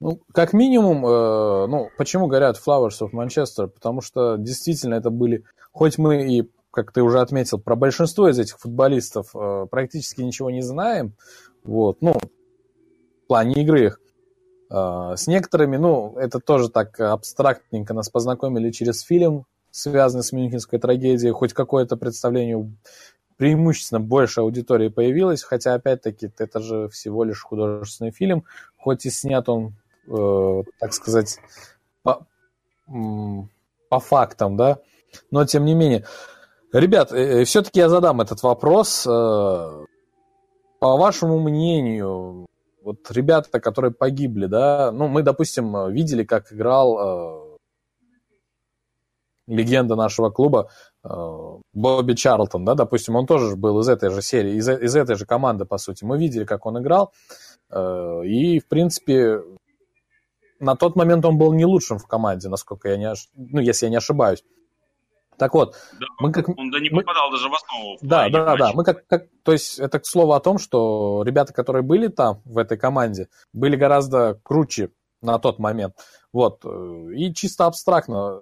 Ну, 0.00 0.20
как 0.34 0.52
минимум, 0.52 1.06
э, 1.06 1.66
ну, 1.68 1.88
почему 1.96 2.26
говорят 2.26 2.58
Flowers 2.58 3.00
of 3.00 3.12
Manchester? 3.12 3.68
Потому 3.68 4.02
что 4.02 4.36
действительно 4.36 4.94
это 4.94 5.10
были, 5.10 5.44
хоть 5.72 5.96
мы 5.96 6.26
и, 6.26 6.42
как 6.72 6.90
ты 6.90 7.02
уже 7.02 7.20
отметил, 7.20 7.60
про 7.60 7.76
большинство 7.76 8.28
из 8.28 8.38
этих 8.38 8.58
футболистов 8.58 9.30
э, 9.34 9.66
практически 9.70 10.22
ничего 10.22 10.50
не 10.50 10.62
знаем, 10.62 11.14
вот, 11.62 11.98
ну, 12.00 12.14
в 12.14 13.26
плане 13.28 13.62
игры 13.62 13.86
их, 13.86 14.00
э, 14.70 15.14
с 15.16 15.26
некоторыми, 15.26 15.76
ну, 15.76 16.16
это 16.16 16.40
тоже 16.40 16.70
так 16.70 16.98
абстрактненько 16.98 17.94
нас 17.94 18.08
познакомили 18.08 18.70
через 18.70 19.02
фильм, 19.02 19.46
связанный 19.70 20.24
с 20.24 20.32
Мюнхенской 20.32 20.78
трагедией, 20.78 21.32
хоть 21.32 21.52
какое-то 21.52 21.96
представление 21.96 22.72
преимущественно 23.36 24.00
больше 24.00 24.40
аудитории 24.40 24.88
появилось, 24.88 25.42
хотя, 25.42 25.74
опять-таки, 25.74 26.30
это 26.38 26.60
же 26.60 26.88
всего 26.88 27.24
лишь 27.24 27.42
художественный 27.42 28.12
фильм, 28.12 28.44
хоть 28.76 29.04
и 29.04 29.10
снят 29.10 29.48
он, 29.48 29.74
э, 30.08 30.62
так 30.78 30.92
сказать, 30.92 31.38
по, 32.02 32.26
по 32.86 34.00
фактам, 34.00 34.56
да, 34.56 34.78
но 35.30 35.44
тем 35.44 35.64
не 35.64 35.74
менее. 35.74 36.04
Ребят, 36.72 37.12
э, 37.12 37.42
э 37.42 37.44
все-таки 37.44 37.80
я 37.80 37.88
задам 37.88 38.20
этот 38.20 38.42
вопрос. 38.42 39.06
Э, 39.06 39.84
по 40.80 40.96
вашему 40.96 41.38
мнению, 41.38 42.46
вот 42.82 43.10
ребята, 43.10 43.60
которые 43.60 43.92
погибли, 43.92 44.46
да, 44.46 44.90
ну, 44.90 45.06
мы, 45.06 45.22
допустим, 45.22 45.92
видели, 45.92 46.24
как 46.24 46.52
играл 46.52 47.60
легенда 49.46 49.94
нашего 49.96 50.30
клуба 50.30 50.70
Бобби 51.72 52.14
Чарлтон, 52.14 52.64
да, 52.64 52.74
допустим, 52.74 53.14
он 53.16 53.26
тоже 53.26 53.54
был 53.54 53.78
из 53.80 53.88
этой 53.88 54.10
же 54.10 54.22
серии, 54.22 54.54
из, 54.54 54.68
из 54.68 54.96
этой 54.96 55.14
же 55.14 55.26
команды, 55.26 55.66
по 55.66 55.78
сути. 55.78 56.02
Мы 56.04 56.18
видели, 56.18 56.44
как 56.44 56.66
он 56.66 56.80
играл, 56.80 57.12
и, 57.72 58.58
в 58.58 58.66
принципе, 58.66 59.42
на 60.58 60.74
тот 60.74 60.96
момент 60.96 61.24
он 61.24 61.38
был 61.38 61.52
не 61.52 61.66
лучшим 61.66 61.98
в 61.98 62.06
команде, 62.06 62.48
насколько 62.48 62.88
я 62.88 62.96
не, 62.96 63.12
ну, 63.36 63.60
если 63.60 63.86
я 63.86 63.90
не 63.90 63.96
ошибаюсь. 63.98 64.42
Так 65.42 65.54
вот, 65.54 65.74
да, 65.98 66.06
мы 66.20 66.30
как... 66.30 66.48
Он 66.50 66.70
да 66.70 66.78
не 66.78 66.88
попадал 66.88 67.28
мы... 67.28 67.36
даже 67.36 67.48
в 67.48 67.52
основу. 67.52 67.96
В 68.00 68.06
да, 68.06 68.28
да, 68.28 68.44
да, 68.44 68.56
да. 68.56 68.72
Мы 68.74 68.84
как, 68.84 69.04
как... 69.08 69.26
То 69.42 69.50
есть 69.50 69.80
это 69.80 69.98
к 69.98 70.06
слову 70.06 70.34
о 70.34 70.40
том, 70.40 70.58
что 70.58 71.24
ребята, 71.26 71.52
которые 71.52 71.82
были 71.82 72.06
там, 72.06 72.42
в 72.44 72.58
этой 72.58 72.78
команде, 72.78 73.26
были 73.52 73.74
гораздо 73.74 74.38
круче 74.44 74.90
на 75.20 75.40
тот 75.40 75.58
момент. 75.58 75.96
Вот. 76.32 76.64
И 76.64 77.34
чисто 77.34 77.66
абстрактно 77.66 78.40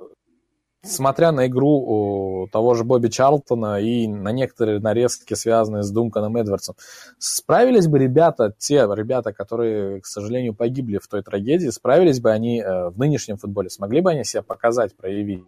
смотря 0.83 1.33
на 1.33 1.47
игру 1.47 2.47
того 2.53 2.75
же 2.75 2.85
Бобби 2.85 3.09
Чарлтона 3.09 3.81
и 3.81 4.07
на 4.07 4.31
некоторые 4.33 4.79
нарезки, 4.79 5.33
связанные 5.33 5.83
с 5.83 5.91
Дунканом 5.91 6.37
Эдвардсом, 6.37 6.75
справились 7.19 7.87
бы 7.87 7.99
ребята, 7.99 8.55
те 8.59 8.87
ребята, 8.95 9.33
которые, 9.33 10.03
к 10.03 10.07
сожалению, 10.07 10.55
погибли 10.55 10.99
в 10.99 11.09
той 11.09 11.23
трагедии, 11.23 11.69
справились 11.69 12.21
бы 12.21 12.31
они 12.31 12.61
э, 12.61 12.91
в 12.91 12.99
нынешнем 12.99 13.39
футболе, 13.39 13.71
смогли 13.71 14.03
бы 14.03 14.11
они 14.11 14.25
себя 14.25 14.43
показать, 14.43 14.95
проявить? 14.95 15.45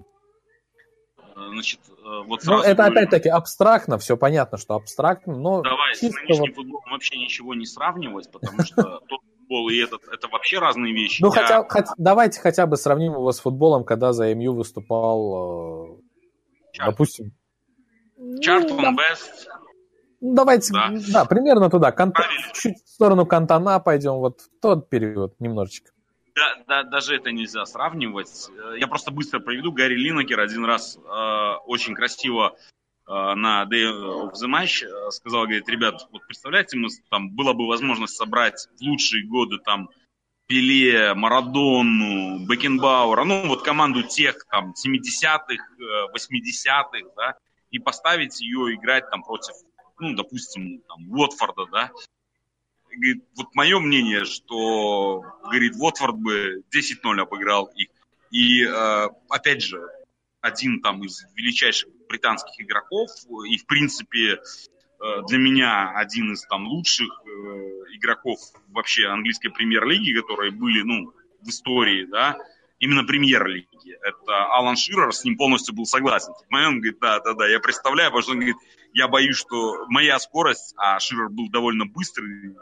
Значит, 1.35 1.81
э, 1.89 2.23
вот 2.27 2.41
ну, 2.45 2.61
это 2.61 2.75
говорю... 2.75 2.93
опять-таки 2.93 3.29
абстрактно, 3.29 3.99
все 3.99 4.17
понятно, 4.17 4.59
что 4.59 4.75
абстрактно, 4.75 5.37
но... 5.37 5.63
Давай, 5.63 5.95
с 5.95 6.03
нынешним 6.03 6.39
вот... 6.39 6.55
футболом 6.55 6.91
вообще 6.91 7.19
ничего 7.19 7.55
не 7.55 7.67
сравнивать, 7.67 8.31
потому 8.31 8.63
что 8.65 8.83
тот 9.09 9.21
футбол 9.39 9.69
и 9.69 9.77
этот, 9.79 10.03
это 10.13 10.29
вообще 10.29 10.59
разные 10.59 10.93
вещи. 10.93 11.23
Ну, 11.23 11.33
Я... 11.35 11.65
хотя, 11.69 11.93
давайте 11.99 12.41
хотя 12.41 12.67
бы 12.67 12.77
сравним 12.77 13.13
его 13.13 13.33
с 13.33 13.41
футболом, 13.41 13.85
когда 13.85 14.13
за 14.13 14.35
МЮ 14.35 14.55
выступал, 14.55 15.99
э, 16.77 16.85
допустим... 16.85 17.33
Чартон, 18.41 18.81
ну, 18.81 18.97
Бест. 18.97 19.49
Ну, 20.21 20.35
давайте, 20.35 20.73
да, 20.73 20.93
да 21.13 21.25
примерно 21.25 21.69
туда. 21.71 21.91
Канта... 21.93 22.23
Чуть 22.55 22.83
в 22.85 22.89
сторону 22.89 23.27
Кантана 23.27 23.81
пойдем, 23.81 24.15
вот 24.15 24.41
в 24.41 24.49
тот 24.61 24.89
период 24.89 25.35
немножечко. 25.41 25.92
Да, 26.35 26.57
да, 26.67 26.83
даже 26.83 27.17
это 27.17 27.31
нельзя 27.31 27.67
сравнивать. 27.67 28.49
Я 28.79 28.87
просто 28.87 29.11
быстро 29.11 29.39
проведу. 29.39 29.71
Гарри 29.71 29.97
Линнекер 29.97 30.41
один 30.41 30.65
раз 30.65 30.97
э, 30.97 31.55
очень 31.67 31.95
красиво 31.95 32.57
Э, 33.07 33.35
на 33.35 33.65
Day 33.65 33.85
of 33.85 34.33
the 34.33 34.49
Match 34.49 34.85
э, 34.85 35.11
сказал, 35.11 35.43
говорит, 35.43 35.69
ребят, 35.69 36.07
вот 36.13 36.23
представляете, 36.27 36.77
мы, 36.79 36.89
там 37.11 37.31
была 37.31 37.53
бы 37.53 37.67
возможность 37.67 38.17
собрать 38.17 38.69
в 38.79 38.83
лучшие 38.83 39.27
годы 39.27 39.59
там 39.59 39.91
Пеле, 40.47 41.15
Марадону, 41.15 42.47
Бекенбауэра, 42.47 43.25
ну 43.25 43.47
вот 43.49 43.63
команду 43.63 44.03
тех 44.03 44.45
там 44.51 44.73
70-х, 44.73 45.65
80-х, 46.15 46.99
э, 46.99 47.03
да, 47.17 47.37
и 47.71 47.79
поставить 47.79 48.41
ее 48.41 48.75
играть 48.75 49.11
там 49.11 49.23
против, 49.23 49.55
ну, 49.99 50.15
допустим, 50.15 50.81
там, 50.89 51.11
Уотфорда, 51.11 51.67
да. 51.67 51.91
Говорит, 52.95 53.25
вот 53.37 53.55
мое 53.55 53.79
мнение, 53.79 54.25
что, 54.25 55.23
говорит, 55.43 55.75
Уотфорд 55.77 56.17
бы 56.17 56.63
10-0 56.75 57.21
обыграл 57.21 57.67
их. 57.75 57.89
И, 58.31 58.65
опять 59.29 59.63
же, 59.63 59.83
один 60.43 60.81
там 60.81 61.03
из 61.05 61.25
величайших 61.35 61.89
британских 62.09 62.61
игроков 62.61 63.09
и, 63.49 63.57
в 63.57 63.67
принципе, 63.67 64.35
э, 64.35 64.39
для 65.29 65.39
меня 65.39 65.93
один 65.97 66.33
из 66.33 66.43
там 66.43 66.67
лучших 66.67 67.09
э, 67.25 67.29
игроков 67.95 68.39
вообще 68.69 69.07
английской 69.07 69.49
премьер-лиги, 69.49 70.19
которые 70.21 70.51
были, 70.51 70.83
ну, 70.83 71.15
в 71.41 71.49
истории, 71.49 72.05
да, 72.07 72.37
именно 72.81 73.05
премьер-лиги. 73.05 73.97
Это 74.03 74.45
Алан 74.47 74.77
Ширер, 74.77 75.13
с 75.13 75.25
ним 75.25 75.37
полностью 75.37 75.75
был 75.75 75.87
согласен. 75.87 76.33
В 76.35 76.51
момент 76.51 76.75
он 76.75 76.81
говорит, 76.81 76.99
да, 77.01 77.21
да, 77.21 77.35
да, 77.35 77.49
я 77.49 77.61
представляю, 77.61 78.11
потому 78.11 78.23
что 78.23 78.33
он 78.33 78.39
говорит, 78.39 78.57
я 78.93 79.07
боюсь, 79.07 79.37
что 79.37 79.87
моя 79.89 80.19
скорость, 80.19 80.75
а 80.77 80.99
Ширер 80.99 81.29
был 81.29 81.49
довольно 81.51 81.87
быстрый, 81.87 82.57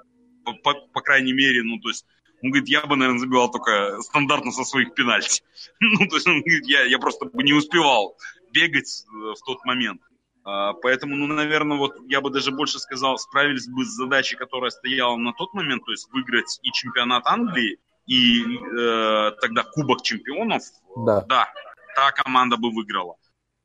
по, 0.44 0.52
по, 0.54 0.74
по 0.74 1.00
крайней 1.00 1.32
мере, 1.32 1.62
ну, 1.62 1.78
то 1.78 1.88
есть 1.88 2.06
он 2.42 2.50
говорит, 2.50 2.68
я 2.68 2.86
бы, 2.86 2.96
наверное, 2.96 3.20
забивал 3.20 3.50
только 3.50 4.00
стандартно 4.00 4.50
со 4.50 4.64
своих 4.64 4.94
пенальти. 4.94 5.42
ну, 5.80 6.06
то 6.08 6.16
есть 6.16 6.26
он 6.26 6.40
говорит, 6.40 6.66
я, 6.66 6.84
я 6.84 6.98
просто 6.98 7.26
бы 7.26 7.42
не 7.42 7.52
успевал 7.52 8.16
бегать 8.52 9.04
э, 9.06 9.34
в 9.34 9.44
тот 9.44 9.64
момент. 9.64 10.00
А, 10.44 10.72
поэтому, 10.72 11.16
ну, 11.16 11.26
наверное, 11.26 11.76
вот 11.76 11.96
я 12.08 12.20
бы 12.20 12.30
даже 12.30 12.50
больше 12.50 12.78
сказал, 12.78 13.18
справились 13.18 13.68
бы 13.68 13.84
с 13.84 13.88
задачей, 13.88 14.36
которая 14.36 14.70
стояла 14.70 15.16
на 15.16 15.32
тот 15.32 15.52
момент, 15.52 15.84
то 15.84 15.90
есть 15.90 16.10
выиграть 16.12 16.58
и 16.62 16.72
чемпионат 16.72 17.26
Англии, 17.26 17.78
и 18.06 18.42
э, 18.42 19.32
тогда 19.40 19.62
Кубок 19.62 20.02
чемпионов. 20.02 20.62
Да. 20.96 21.20
да, 21.28 21.52
та 21.94 22.10
команда 22.12 22.56
бы 22.56 22.70
выиграла. 22.70 23.16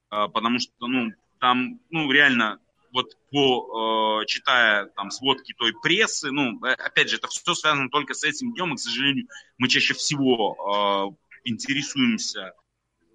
А, 0.10 0.28
потому 0.28 0.60
что, 0.60 0.88
ну, 0.88 1.12
там, 1.40 1.80
ну, 1.90 2.12
реально 2.12 2.60
вот 2.96 3.18
по, 3.30 4.22
э, 4.22 4.26
читая 4.26 4.86
там 4.96 5.12
сводки 5.12 5.54
той 5.54 5.74
прессы, 5.84 6.32
ну, 6.32 6.66
э, 6.66 6.72
опять 6.72 7.10
же, 7.10 7.18
это 7.18 7.28
все 7.28 7.54
связано 7.54 7.90
только 7.90 8.14
с 8.14 8.24
этим 8.24 8.54
днем, 8.54 8.74
и, 8.74 8.78
к 8.78 8.80
сожалению, 8.80 9.28
мы 9.58 9.68
чаще 9.68 9.94
всего 9.94 11.14
э, 11.14 11.40
интересуемся 11.44 12.54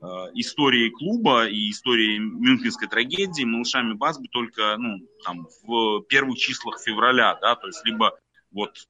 э, 0.02 0.06
историей 0.34 0.90
клуба 0.90 1.48
и 1.48 1.70
историей 1.70 2.18
мюнхенской 2.18 2.88
трагедии, 2.88 3.44
малышами 3.44 3.94
Басби 3.94 4.28
только, 4.28 4.76
ну, 4.76 4.98
там, 5.24 5.48
в 5.62 6.02
первых 6.02 6.38
числах 6.38 6.78
февраля, 6.78 7.38
да, 7.40 7.56
то 7.56 7.66
есть 7.66 7.82
либо 7.86 8.18
вот 8.52 8.86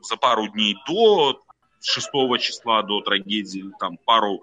за 0.00 0.16
пару 0.16 0.48
дней 0.48 0.78
до 0.88 1.42
6 1.82 2.08
числа 2.40 2.82
до 2.82 3.02
трагедии, 3.02 3.70
там, 3.78 3.98
пару 3.98 4.42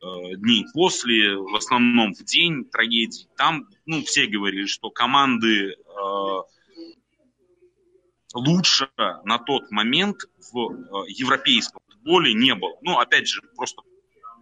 дней 0.00 0.64
после, 0.72 1.36
в 1.36 1.54
основном 1.56 2.14
в 2.14 2.24
день 2.24 2.64
трагедии, 2.64 3.26
там, 3.36 3.66
ну, 3.86 4.02
все 4.02 4.26
говорили, 4.26 4.66
что 4.66 4.90
команды 4.90 5.72
э, 5.72 5.74
лучше 8.34 8.88
на 8.96 9.38
тот 9.38 9.70
момент 9.70 10.18
в 10.52 10.70
э, 10.70 11.10
европейском 11.10 11.80
футболе 11.88 12.34
не 12.34 12.54
было. 12.54 12.76
Ну, 12.82 12.98
опять 12.98 13.28
же, 13.28 13.42
просто 13.56 13.82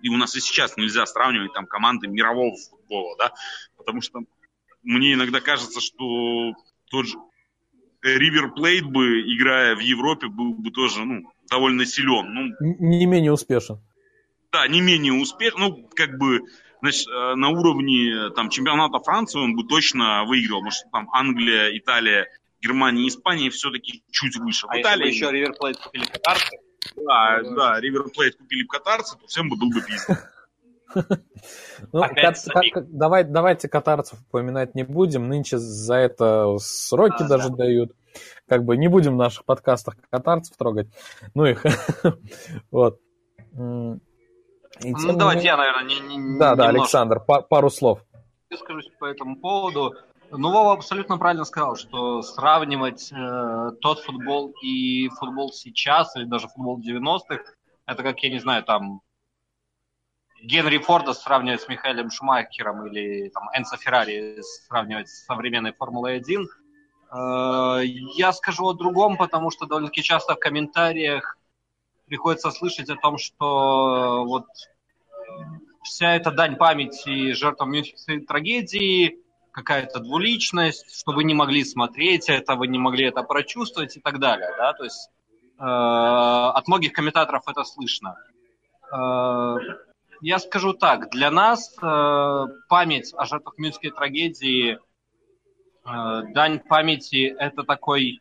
и 0.03 0.09
у 0.09 0.17
нас 0.17 0.37
и 0.37 0.41
сейчас 0.41 0.77
нельзя 0.77 1.07
сравнивать 1.07 1.53
там 1.55 1.67
команды 1.67 2.07
мирового 2.07 2.57
футбола, 2.57 3.17
да, 3.19 3.33
потому 3.77 4.03
что 4.03 4.21
мне 4.83 5.15
иногда 5.15 5.41
кажется, 5.41 5.81
что 5.81 6.53
тот 6.91 7.07
же 7.07 7.19
Ривер 8.03 8.53
Плейт 8.53 8.85
бы, 8.85 9.23
играя 9.23 9.75
в 9.75 9.81
Европе, 9.81 10.29
был 10.29 10.55
бы 10.55 10.71
тоже, 10.71 11.05
ну, 11.05 11.33
довольно 11.51 11.85
силен. 11.87 12.33
Ну, 12.33 12.77
не 12.79 13.07
менее 13.07 13.33
успешен. 13.33 13.81
Да, 14.57 14.67
не 14.69 14.81
менее 14.81 15.13
успешен. 15.13 15.61
Ну, 15.61 15.89
как 15.95 16.17
бы, 16.17 16.41
значит, 16.81 17.07
э, 17.09 17.35
на 17.35 17.51
уровне 17.51 18.31
там, 18.35 18.49
чемпионата 18.49 18.99
Франции 19.01 19.39
он 19.39 19.55
бы 19.55 19.65
точно 19.65 20.25
выиграл. 20.25 20.61
Потому 20.61 20.71
что 20.71 20.89
там 20.91 21.11
Англия, 21.13 21.77
Италия, 21.77 22.29
Германия, 22.63 23.07
Испания 23.07 23.51
все-таки 23.51 24.03
чуть 24.11 24.37
выше. 24.37 24.67
А 24.71 24.81
Италии... 24.81 25.09
если 25.09 25.25
бы 25.25 25.27
еще 25.27 25.37
Ривер 25.37 25.53
Плейт 25.53 25.77
купили 25.77 26.07
катарцы? 26.07 26.57
Да, 26.97 27.43
да, 27.43 27.81
Ривер 27.81 28.05
Плейт 28.09 28.37
купили 28.37 28.65
катарцы, 28.65 29.19
то 29.19 29.27
всем 29.27 29.51
бы 29.51 29.57
был 29.57 29.69
бы 29.69 29.83
пиздец. 29.83 30.19
Ну, 31.93 32.03
давай, 32.89 33.25
давайте 33.25 33.69
катарцев 33.69 34.19
упоминать 34.29 34.75
не 34.75 34.83
будем. 34.83 35.29
Нынче 35.29 35.59
за 35.59 35.97
это 35.97 36.57
сроки 36.59 37.23
а, 37.23 37.29
даже 37.29 37.51
да. 37.51 37.57
дают. 37.57 37.93
Как 38.49 38.65
бы 38.65 38.79
не 38.79 38.89
будем 38.89 39.15
в 39.15 39.19
наших 39.19 39.45
подкастах 39.45 39.97
катарцев 40.09 40.57
трогать. 40.57 40.89
Ну 41.35 41.45
их. 41.45 41.67
вот. 42.71 42.99
Ну, 44.83 45.17
давайте 45.17 45.47
я, 45.47 45.57
наверное, 45.57 45.85
не, 45.85 46.01
не, 46.01 46.39
Да, 46.39 46.55
да, 46.55 46.69
Александр, 46.69 47.21
пару 47.21 47.71
слов. 47.71 48.01
Я 48.51 48.57
скажу 48.59 48.81
по 48.99 49.07
этому 49.07 49.37
поводу. 49.37 49.95
Ну, 50.31 50.51
Вова 50.51 50.73
абсолютно 50.73 51.19
правильно 51.19 51.45
сказал, 51.45 51.77
что 51.77 52.23
сравнивать 52.23 53.13
э, 53.13 53.71
тот 53.81 54.01
футбол 54.01 54.53
и 54.61 55.09
футбол 55.21 55.53
сейчас, 55.53 56.17
или 56.17 56.25
даже 56.25 56.49
футбол 56.49 56.81
90-х, 56.81 57.45
это 57.87 58.03
как, 58.03 58.19
я 58.23 58.31
не 58.31 58.41
знаю, 58.41 58.65
там, 58.65 59.03
Генри 60.43 60.79
Форда 60.79 61.13
сравнивать 61.13 61.63
с 61.63 61.69
Михаилом 61.69 62.11
Шумахером 62.11 62.87
или 62.87 63.29
там, 63.31 63.49
Энсо 63.57 63.77
Феррари 63.77 64.41
сравнивать 64.43 65.09
с 65.09 65.25
современной 65.25 65.73
Формулой-1. 65.73 66.45
Э, 67.13 67.81
я 67.85 68.33
скажу 68.33 68.67
о 68.67 68.75
другом, 68.75 69.17
потому 69.17 69.51
что 69.51 69.67
довольно-таки 69.67 70.03
часто 70.03 70.35
в 70.35 70.41
комментариях 70.41 71.39
приходится 72.07 72.51
слышать 72.51 72.89
о 72.91 72.97
том, 72.97 73.19
что 73.19 74.25
вот 74.27 74.47
вся 75.83 76.15
эта 76.15 76.31
дань 76.31 76.57
памяти 76.57 77.33
жертвам 77.33 77.73
Мюнхенской 77.73 78.21
трагедии, 78.21 79.19
какая-то 79.53 80.01
двуличность, 80.01 80.99
что 81.01 81.13
вы 81.13 81.25
не 81.25 81.35
могли 81.35 81.65
смотреть 81.65 82.29
это, 82.29 82.57
вы 82.57 82.67
не 82.67 82.79
могли 82.79 83.07
это 83.07 83.23
прочувствовать 83.23 83.97
и 83.97 84.01
так 84.01 84.19
далее. 84.19 84.51
Да? 84.59 84.75
То 84.75 84.85
есть 84.85 85.11
э, 85.59 85.63
от 85.63 86.69
многих 86.69 86.93
комментаторов 86.93 87.45
это 87.49 87.65
слышно. 87.65 88.17
Э, 88.93 89.57
я 90.21 90.39
скажу 90.39 90.75
так, 90.75 91.11
для 91.11 91.31
нас 91.31 91.75
э, 91.81 92.45
память 92.69 93.15
о 93.17 93.25
жертвах 93.25 93.57
Мюнхенской 93.57 93.91
трагедии, 93.91 94.75
э, 94.75 96.23
дань 96.35 96.61
памяти– 96.61 97.35
это 97.39 97.63
такой, 97.63 98.21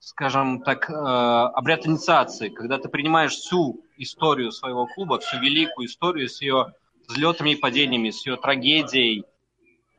скажем 0.00 0.62
так, 0.62 0.90
э, 0.90 0.92
обряд 0.92 1.86
инициации, 1.86 2.48
когда 2.48 2.78
ты 2.78 2.88
принимаешь 2.88 3.32
всю 3.32 3.84
историю 3.96 4.50
своего 4.50 4.86
клуба, 4.86 5.20
всю 5.20 5.38
великую 5.38 5.86
историю 5.86 6.28
с 6.28 6.40
ее 6.42 6.74
взлетами 7.06 7.50
и 7.50 7.56
падениями, 7.56 8.10
с 8.10 8.26
ее 8.26 8.36
трагедией. 8.36 9.24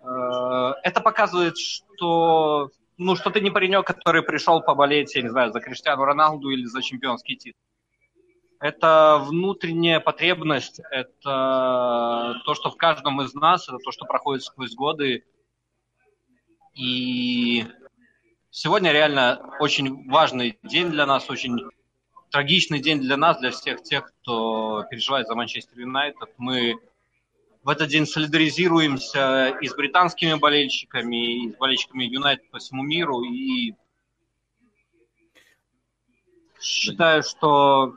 Э, 0.02 0.74
это 0.84 0.99
показывает, 0.99 1.58
что, 1.58 2.70
ну, 2.97 3.16
что 3.16 3.30
ты 3.30 3.39
не 3.39 3.52
паренек, 3.52 3.86
который 3.86 4.24
пришел 4.24 4.62
поболеть, 4.62 5.16
я 5.16 5.22
не 5.22 5.30
знаю, 5.30 5.54
за 5.54 5.62
Криштиану 5.62 6.04
Роналду 6.04 6.49
или 6.49 6.66
за 6.66 6.82
чемпионский 6.82 7.38
титул 7.38 7.62
это 8.62 9.20
внутренняя 9.26 9.99
потребность, 9.99 10.80
это 10.91 12.39
то, 12.45 12.54
что 12.54 12.70
в 12.70 12.78
каждом 12.78 13.20
из 13.22 13.34
нас, 13.34 13.68
это 13.68 13.80
то, 13.80 13.91
что 13.91 14.06
проходит 14.06 14.43
сквозь 14.43 14.76
годы. 14.76 15.26
И 16.76 17.66
сегодня 18.52 18.91
реально 18.91 19.56
очень 19.60 20.10
важный 20.10 20.60
день 20.62 20.91
для 20.91 21.06
нас, 21.06 21.30
очень 21.30 21.60
трагичный 22.30 22.80
день 22.80 22.99
для 22.99 23.18
нас, 23.18 23.39
для 23.39 23.52
всех 23.52 23.82
тех, 23.82 24.12
кто 24.22 24.84
переживает 24.89 25.28
за 25.28 25.36
Манчестер 25.36 25.80
Юнайтед. 25.80 26.30
Мы 26.38 26.76
в 27.64 27.70
этот 27.70 27.89
день 27.89 28.06
солидаризируемся 28.06 29.58
и 29.62 29.68
с 29.68 29.76
британскими 29.76 30.36
болельщиками, 30.36 31.45
и 31.45 31.52
с 31.52 31.58
болельщиками 31.58 32.04
Юнайтед 32.04 32.49
по 32.52 32.60
всему 32.60 32.84
миру. 32.84 33.24
И 33.24 33.74
считаю, 36.60 37.24
что 37.24 37.95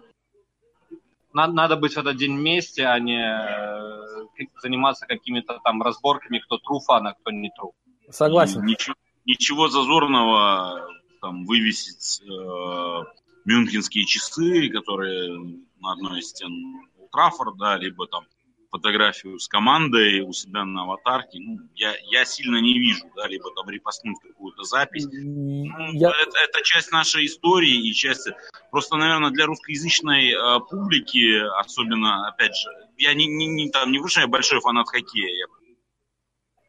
надо, 1.33 1.53
надо 1.53 1.77
быть 1.77 1.95
в 1.95 1.99
этот 1.99 2.17
день 2.17 2.37
вместе, 2.37 2.87
а 2.87 2.99
не 2.99 3.21
э, 3.21 4.47
заниматься 4.63 5.07
какими-то 5.07 5.59
там 5.65 5.83
разборками, 5.83 6.39
кто 6.39 6.57
true 6.57 6.81
фан, 6.85 7.07
а 7.07 7.15
кто 7.15 7.31
не 7.31 7.49
true. 7.49 7.73
Согласен. 8.11 8.65
Ничего, 8.65 8.95
ничего 9.25 9.69
зазорного 9.69 10.89
там 11.21 11.47
вывесить 11.47 12.21
э, 12.23 13.05
мюнхенские 13.45 14.05
часы, 14.05 14.69
которые 14.69 15.63
на 15.81 15.93
одной 15.93 16.21
из 16.21 16.31
стен 16.31 16.51
Траффорда, 17.11 17.77
либо 17.77 18.07
там 18.07 18.25
фотографию 18.75 19.39
с 19.39 19.47
командой 19.47 20.21
у 20.23 20.33
себя 20.33 20.65
на 20.65 20.83
аватарке, 20.83 21.39
ну, 21.39 21.61
я, 21.77 21.95
я 22.11 22.25
сильно 22.25 22.57
не 22.57 22.77
вижу, 22.81 23.05
да, 23.15 23.29
либо 23.29 23.55
там 23.55 23.71
репостнуть 23.71 24.17
какую-то 24.21 24.65
запись. 24.65 25.07
Ну, 25.13 25.93
я... 25.93 26.11
это, 26.11 26.39
это 26.39 26.61
часть 26.65 26.91
нашей 26.91 27.27
истории 27.27 27.89
и 27.89 27.95
часть... 27.95 28.29
Просто, 28.73 28.97
наверное, 28.97 29.31
для 29.31 29.47
русскоязычной 29.47 30.33
э, 30.33 30.61
публики, 30.69 31.39
особенно, 31.61 32.27
опять 32.27 32.57
же, 32.57 32.69
я 32.99 33.15
не, 33.15 33.27
не, 33.27 33.47
не, 33.47 33.71
там, 33.71 33.93
не 33.93 34.01
выше, 34.01 34.21
я 34.21 34.27
большой 34.27 34.61
фанат 34.61 34.89
хоккея. 34.89 35.29
Я, 35.29 35.47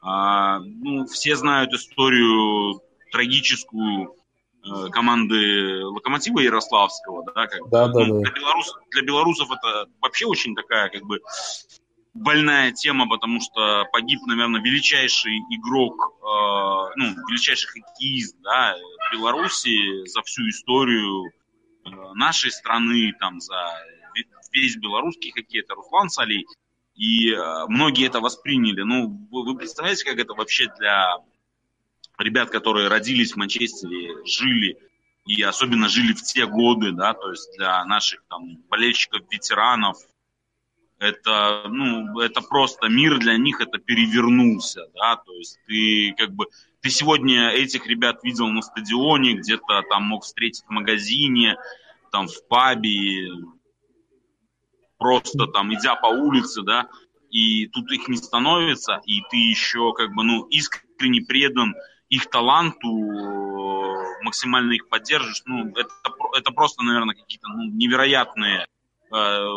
а, 0.06 0.60
ну, 0.60 1.06
все 1.08 1.36
знают 1.36 1.74
историю 1.74 2.80
трагическую 3.12 4.14
э, 4.64 4.90
команды 4.92 5.84
Локомотива 5.84 6.42
Ярославского, 6.42 7.26
да, 7.34 7.48
как 7.48 7.68
да, 7.72 7.88
да, 7.88 8.06
ну, 8.06 8.22
да. 8.22 8.30
Для, 8.30 8.32
белорус, 8.40 8.76
для 8.92 9.02
белорусов 9.02 9.50
это 9.50 9.90
вообще 10.02 10.28
очень 10.28 10.54
такая, 10.54 10.90
как 10.90 11.02
бы, 11.06 11.22
больная 12.14 12.72
тема, 12.72 13.10
потому 13.10 13.42
что 13.42 13.86
погиб, 13.92 14.20
наверное, 14.28 14.62
величайший 14.62 15.40
игрок, 15.50 15.96
э, 16.22 16.94
ну, 16.98 17.16
величайший 17.28 17.70
хоккеист, 17.70 18.38
да, 18.44 18.76
Беларуси 19.12 20.06
за 20.08 20.22
всю 20.22 20.48
историю 20.50 21.32
э, 21.84 21.90
нашей 22.14 22.52
страны, 22.52 23.12
там, 23.20 23.42
за 23.42 23.56
весь 24.52 24.78
белорусский 24.78 25.32
хоккей, 25.32 25.62
это 25.62 25.74
Руслан 25.74 26.10
Салей. 26.10 26.46
И 26.96 27.32
э, 27.32 27.66
многие 27.68 28.08
это 28.08 28.22
восприняли. 28.22 28.82
Ну, 28.82 29.28
вы, 29.32 29.46
вы 29.46 29.58
представляете, 29.58 30.06
как 30.06 30.18
это 30.18 30.34
вообще 30.34 30.68
для 30.80 31.18
ребят, 32.18 32.50
которые 32.50 32.88
родились 32.88 33.34
в 33.34 33.38
Манчестере, 33.38 34.26
жили 34.26 34.78
и 35.26 35.42
особенно 35.42 35.90
жили 35.90 36.14
в 36.14 36.22
те 36.22 36.46
годы, 36.46 36.92
да, 36.92 37.14
то 37.14 37.32
есть 37.32 37.50
для 37.58 37.84
наших 37.86 38.24
там 38.30 38.58
болельщиков, 38.70 39.22
ветеранов, 39.30 39.98
это, 41.00 41.64
ну, 41.68 42.20
это 42.20 42.42
просто 42.42 42.88
мир 42.88 43.20
для 43.20 43.36
них, 43.38 43.60
это 43.60 43.80
перевернулся, 43.80 44.88
да, 44.94 45.18
то 45.18 45.34
есть 45.34 45.60
ты 45.68 46.14
как 46.18 46.32
бы, 46.32 46.46
ты 46.82 46.90
сегодня 46.90 47.50
этих 47.50 47.88
ребят 47.88 48.24
видел 48.24 48.48
на 48.50 48.62
стадионе, 48.62 49.34
где-то 49.34 49.82
там 49.90 50.04
мог 50.04 50.24
встретить 50.24 50.64
в 50.66 50.70
магазине, 50.70 51.58
там 52.12 52.28
в 52.28 52.48
пабе, 52.48 53.30
просто 54.98 55.48
там 55.48 55.74
идя 55.74 55.96
по 55.96 56.08
улице, 56.08 56.62
да, 56.64 56.90
и 57.30 57.68
тут 57.68 57.92
их 57.92 58.08
не 58.08 58.18
становится, 58.18 59.02
и 59.06 59.22
ты 59.30 59.38
еще 59.38 59.94
как 59.94 60.14
бы, 60.14 60.24
ну, 60.24 60.44
искренне 60.46 61.22
предан 61.22 61.76
их 62.10 62.30
таланту, 62.30 62.90
максимально 64.22 64.74
их 64.74 64.88
поддержишь, 64.88 65.42
ну, 65.46 65.68
это, 65.70 65.90
это 66.38 66.52
просто, 66.52 66.84
наверное, 66.84 67.16
какие-то 67.16 67.48
ну, 67.50 67.66
невероятные 67.66 68.68
э, 69.12 69.48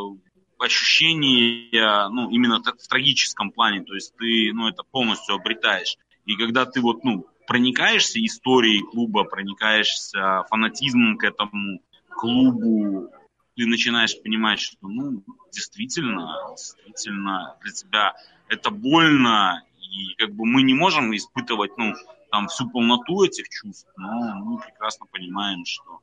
ощущение, 0.58 2.08
ну, 2.08 2.30
именно 2.30 2.60
в 2.60 2.88
трагическом 2.88 3.52
плане, 3.52 3.84
то 3.84 3.94
есть 3.94 4.14
ты, 4.16 4.50
ну, 4.52 4.68
это 4.68 4.82
полностью 4.82 5.34
обретаешь. 5.34 5.96
И 6.24 6.36
когда 6.36 6.66
ты 6.66 6.80
вот, 6.80 7.04
ну, 7.04 7.26
проникаешься 7.46 8.24
историей 8.24 8.82
клуба, 8.82 9.24
проникаешься 9.24 10.44
фанатизмом 10.50 11.16
к 11.16 11.24
этому 11.24 11.80
клубу, 12.10 13.10
ты 13.58 13.66
начинаешь 13.66 14.22
понимать, 14.22 14.60
что, 14.60 14.86
ну, 14.86 15.24
действительно, 15.52 16.32
действительно 16.50 17.56
для 17.60 17.72
тебя 17.72 18.14
это 18.48 18.70
больно, 18.70 19.64
и 19.80 20.14
как 20.16 20.32
бы 20.32 20.46
мы 20.46 20.62
не 20.62 20.74
можем 20.74 21.14
испытывать, 21.14 21.76
ну, 21.76 21.92
там 22.30 22.46
всю 22.46 22.70
полноту 22.70 23.24
этих 23.24 23.48
чувств, 23.48 23.90
но 23.96 24.36
мы 24.36 24.60
прекрасно 24.60 25.06
понимаем, 25.10 25.64
что, 25.64 25.98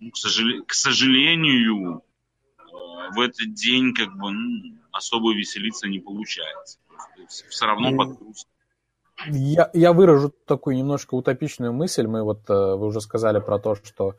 ну, 0.00 0.10
к, 0.10 0.16
сожалению, 0.16 0.64
к 0.64 0.74
сожалению, 0.74 2.02
в 3.14 3.20
этот 3.20 3.54
день 3.54 3.94
как 3.94 4.12
бы 4.16 4.32
ну, 4.32 4.76
особо 4.90 5.32
веселиться 5.32 5.86
не 5.86 6.00
получается. 6.00 6.80
Все 7.28 7.66
равно 7.66 7.96
под 7.96 8.18
груз. 8.18 8.48
Я, 9.28 9.70
я 9.72 9.92
выражу 9.92 10.34
такую 10.44 10.76
немножко 10.76 11.14
утопичную 11.14 11.72
мысль. 11.72 12.08
Мы 12.08 12.24
вот, 12.24 12.50
э, 12.50 12.52
вы 12.52 12.86
уже 12.86 13.00
сказали 13.00 13.38
про 13.38 13.58
то, 13.60 13.76
что 13.76 14.16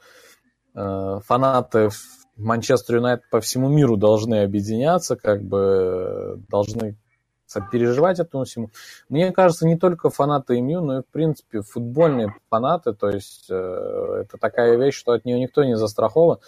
э, 0.73 1.19
фанаты 1.25 1.89
Манчестер 2.37 2.97
Юнайтед 2.97 3.29
по 3.29 3.41
всему 3.41 3.69
миру 3.69 3.97
должны 3.97 4.43
объединяться, 4.43 5.15
как 5.15 5.43
бы 5.43 5.57
э, 5.59 6.35
должны 6.49 6.95
сопереживать 7.47 8.19
этому 8.19 8.43
всему. 8.43 8.69
Мне 9.09 9.31
кажется, 9.31 9.65
не 9.65 9.77
только 9.77 10.09
фанаты 10.09 10.61
МЮ, 10.61 10.81
но 10.81 10.99
и, 10.99 11.01
в 11.01 11.07
принципе, 11.07 11.61
футбольные 11.61 12.35
фанаты, 12.49 12.93
то 12.93 13.09
есть 13.09 13.47
э, 13.49 14.21
это 14.21 14.37
такая 14.37 14.75
вещь, 14.75 14.95
что 14.95 15.13
от 15.13 15.25
нее 15.25 15.39
никто 15.39 15.63
не 15.63 15.77
застрахован. 15.77 16.39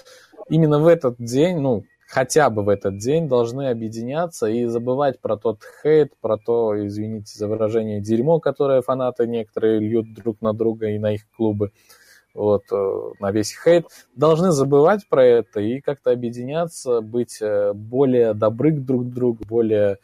Именно 0.49 0.79
в 0.79 0.87
этот 0.87 1.15
день, 1.17 1.59
ну, 1.59 1.85
хотя 2.07 2.49
бы 2.49 2.63
в 2.63 2.69
этот 2.69 2.97
день 2.97 3.29
должны 3.29 3.69
объединяться 3.69 4.47
и 4.47 4.65
забывать 4.65 5.21
про 5.21 5.37
тот 5.37 5.61
хейт, 5.81 6.13
про 6.19 6.37
то, 6.37 6.85
извините 6.85 7.37
за 7.37 7.47
выражение, 7.47 8.01
дерьмо, 8.01 8.39
которое 8.39 8.81
фанаты 8.81 9.25
некоторые 9.25 9.79
льют 9.79 10.13
друг 10.13 10.41
на 10.41 10.53
друга 10.53 10.87
и 10.87 10.99
на 10.99 11.13
их 11.13 11.29
клубы, 11.35 11.71
вот, 12.33 12.63
э, 12.71 13.11
на 13.19 13.31
весь 13.31 13.55
хейт. 13.55 13.85
Должны 14.15 14.51
забывать 14.51 15.07
про 15.09 15.23
это 15.23 15.59
и 15.59 15.81
как-то 15.81 16.11
объединяться, 16.11 17.01
быть 17.01 17.39
э, 17.41 17.73
более 17.73 18.33
добры 18.33 18.71
друг 18.71 19.07
к 19.09 19.13
другу, 19.13 19.43
более 19.45 19.97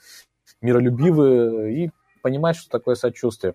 миролюбивы 0.61 1.73
и 1.73 1.91
понимать, 2.21 2.55
что 2.55 2.69
такое 2.69 2.95
сочувствие. 2.95 3.53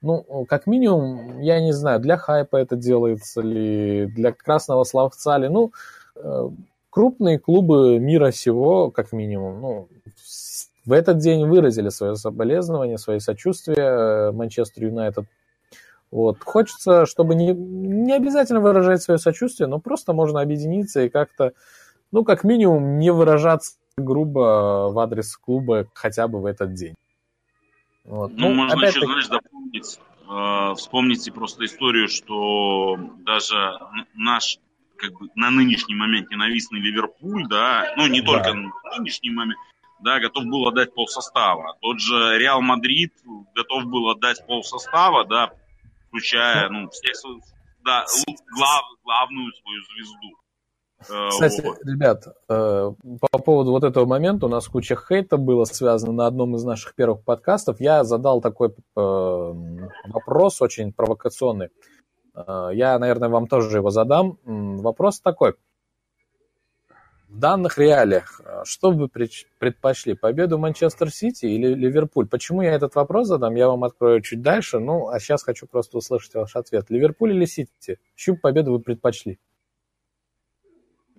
Ну, 0.00 0.46
как 0.48 0.66
минимум, 0.66 1.40
я 1.40 1.60
не 1.60 1.72
знаю, 1.72 2.00
для 2.00 2.16
хайпа 2.16 2.56
это 2.56 2.76
делается 2.76 3.40
ли, 3.40 4.06
для 4.06 4.32
красного 4.32 4.84
словца 4.84 5.38
ли. 5.38 5.48
Ну, 5.48 5.72
э, 6.14 6.48
крупные 6.90 7.38
клубы 7.38 7.98
мира 7.98 8.30
сего, 8.30 8.90
как 8.90 9.12
минимум, 9.12 9.60
ну, 9.60 9.88
в 10.84 10.92
этот 10.92 11.18
день 11.18 11.46
выразили 11.46 11.88
свое 11.90 12.16
соболезнование, 12.16 12.98
свои 12.98 13.18
сочувствия 13.20 14.32
Манчестер 14.32 14.84
Юнайтед. 14.84 15.26
Вот. 16.12 16.40
Хочется, 16.44 17.06
чтобы 17.06 17.34
не, 17.34 17.52
не 17.52 18.12
обязательно 18.12 18.60
выражать 18.60 19.02
свое 19.02 19.18
сочувствие, 19.18 19.66
но 19.66 19.80
просто 19.80 20.12
можно 20.12 20.42
объединиться 20.42 21.00
и 21.00 21.08
как-то, 21.08 21.54
ну, 22.12 22.22
как 22.22 22.44
минимум, 22.44 22.98
не 22.98 23.10
выражаться 23.10 23.76
грубо 23.96 24.90
в 24.92 24.98
адрес 24.98 25.36
клуба 25.38 25.86
хотя 25.94 26.28
бы 26.28 26.42
в 26.42 26.46
этот 26.46 26.74
день. 26.74 26.94
Вот. 28.04 28.32
Ну, 28.34 28.50
ну, 28.50 28.54
можно 28.54 28.84
еще, 28.84 29.00
знаешь, 29.00 29.28
дополнить, 29.28 30.00
э, 30.28 30.74
вспомните 30.76 31.32
просто 31.32 31.64
историю, 31.64 32.08
что 32.08 32.98
даже 33.24 33.78
наш 34.14 34.58
как 34.96 35.12
бы 35.18 35.28
на 35.34 35.50
нынешний 35.50 35.94
момент 35.94 36.30
ненавистный 36.30 36.80
Ливерпуль, 36.80 37.48
да, 37.48 37.94
ну 37.96 38.06
не 38.06 38.20
да. 38.20 38.26
только 38.26 38.54
на 38.54 38.70
нынешний 38.98 39.30
момент, 39.30 39.58
да, 40.00 40.20
готов 40.20 40.44
был 40.44 40.68
отдать 40.68 40.94
полсостава. 40.94 41.76
Тот 41.80 42.00
же 42.00 42.38
Реал 42.38 42.60
Мадрид 42.60 43.12
готов 43.54 43.84
был 43.86 44.10
отдать 44.10 44.46
полсостава, 44.46 45.24
да, 45.24 45.52
включая, 46.12 46.68
ну, 46.68 46.88
всех, 46.90 47.16
да, 47.84 48.04
глав, 48.54 48.84
главную 49.02 49.50
свою 49.54 49.82
звезду. 49.94 50.36
Э, 51.08 51.28
Кстати, 51.30 51.62
вот. 51.62 51.78
ребят, 51.84 52.24
э, 52.48 52.92
по 53.20 53.38
поводу 53.38 53.70
вот 53.72 53.82
этого 53.82 54.04
момента 54.04 54.46
у 54.46 54.48
нас 54.48 54.68
куча 54.68 54.94
хейта 54.94 55.36
было 55.36 55.64
связано 55.64 56.12
на 56.12 56.26
одном 56.26 56.54
из 56.54 56.64
наших 56.64 56.94
первых 56.94 57.24
подкастов. 57.24 57.80
Я 57.80 58.04
задал 58.04 58.40
такой 58.40 58.68
э, 58.68 58.72
вопрос 58.94 60.60
очень 60.60 60.92
провокационный. 60.92 61.70
Я, 62.34 62.98
наверное, 62.98 63.28
вам 63.28 63.46
тоже 63.46 63.76
его 63.76 63.90
задам. 63.90 64.38
Вопрос 64.44 65.20
такой. 65.20 65.52
В 67.32 67.38
данных 67.38 67.78
реалиях, 67.78 68.40
что 68.64 68.92
бы 68.92 69.08
вы 69.14 69.28
предпочли, 69.58 70.14
победу 70.14 70.58
Манчестер 70.58 71.10
Сити 71.10 71.46
или 71.46 71.74
Ливерпуль? 71.74 72.28
Почему 72.28 72.62
я 72.62 72.72
этот 72.72 72.94
вопрос 72.94 73.26
задам, 73.26 73.56
я 73.56 73.68
вам 73.68 73.84
открою 73.84 74.20
чуть 74.20 74.42
дальше. 74.42 74.78
Ну, 74.78 75.08
а 75.08 75.18
сейчас 75.18 75.42
хочу 75.42 75.66
просто 75.66 75.98
услышать 75.98 76.34
ваш 76.34 76.54
ответ. 76.56 76.90
Ливерпуль 76.90 77.32
или 77.32 77.46
Сити? 77.46 77.98
Чью 78.14 78.36
победу 78.36 78.72
вы 78.72 78.80
предпочли? 78.80 79.38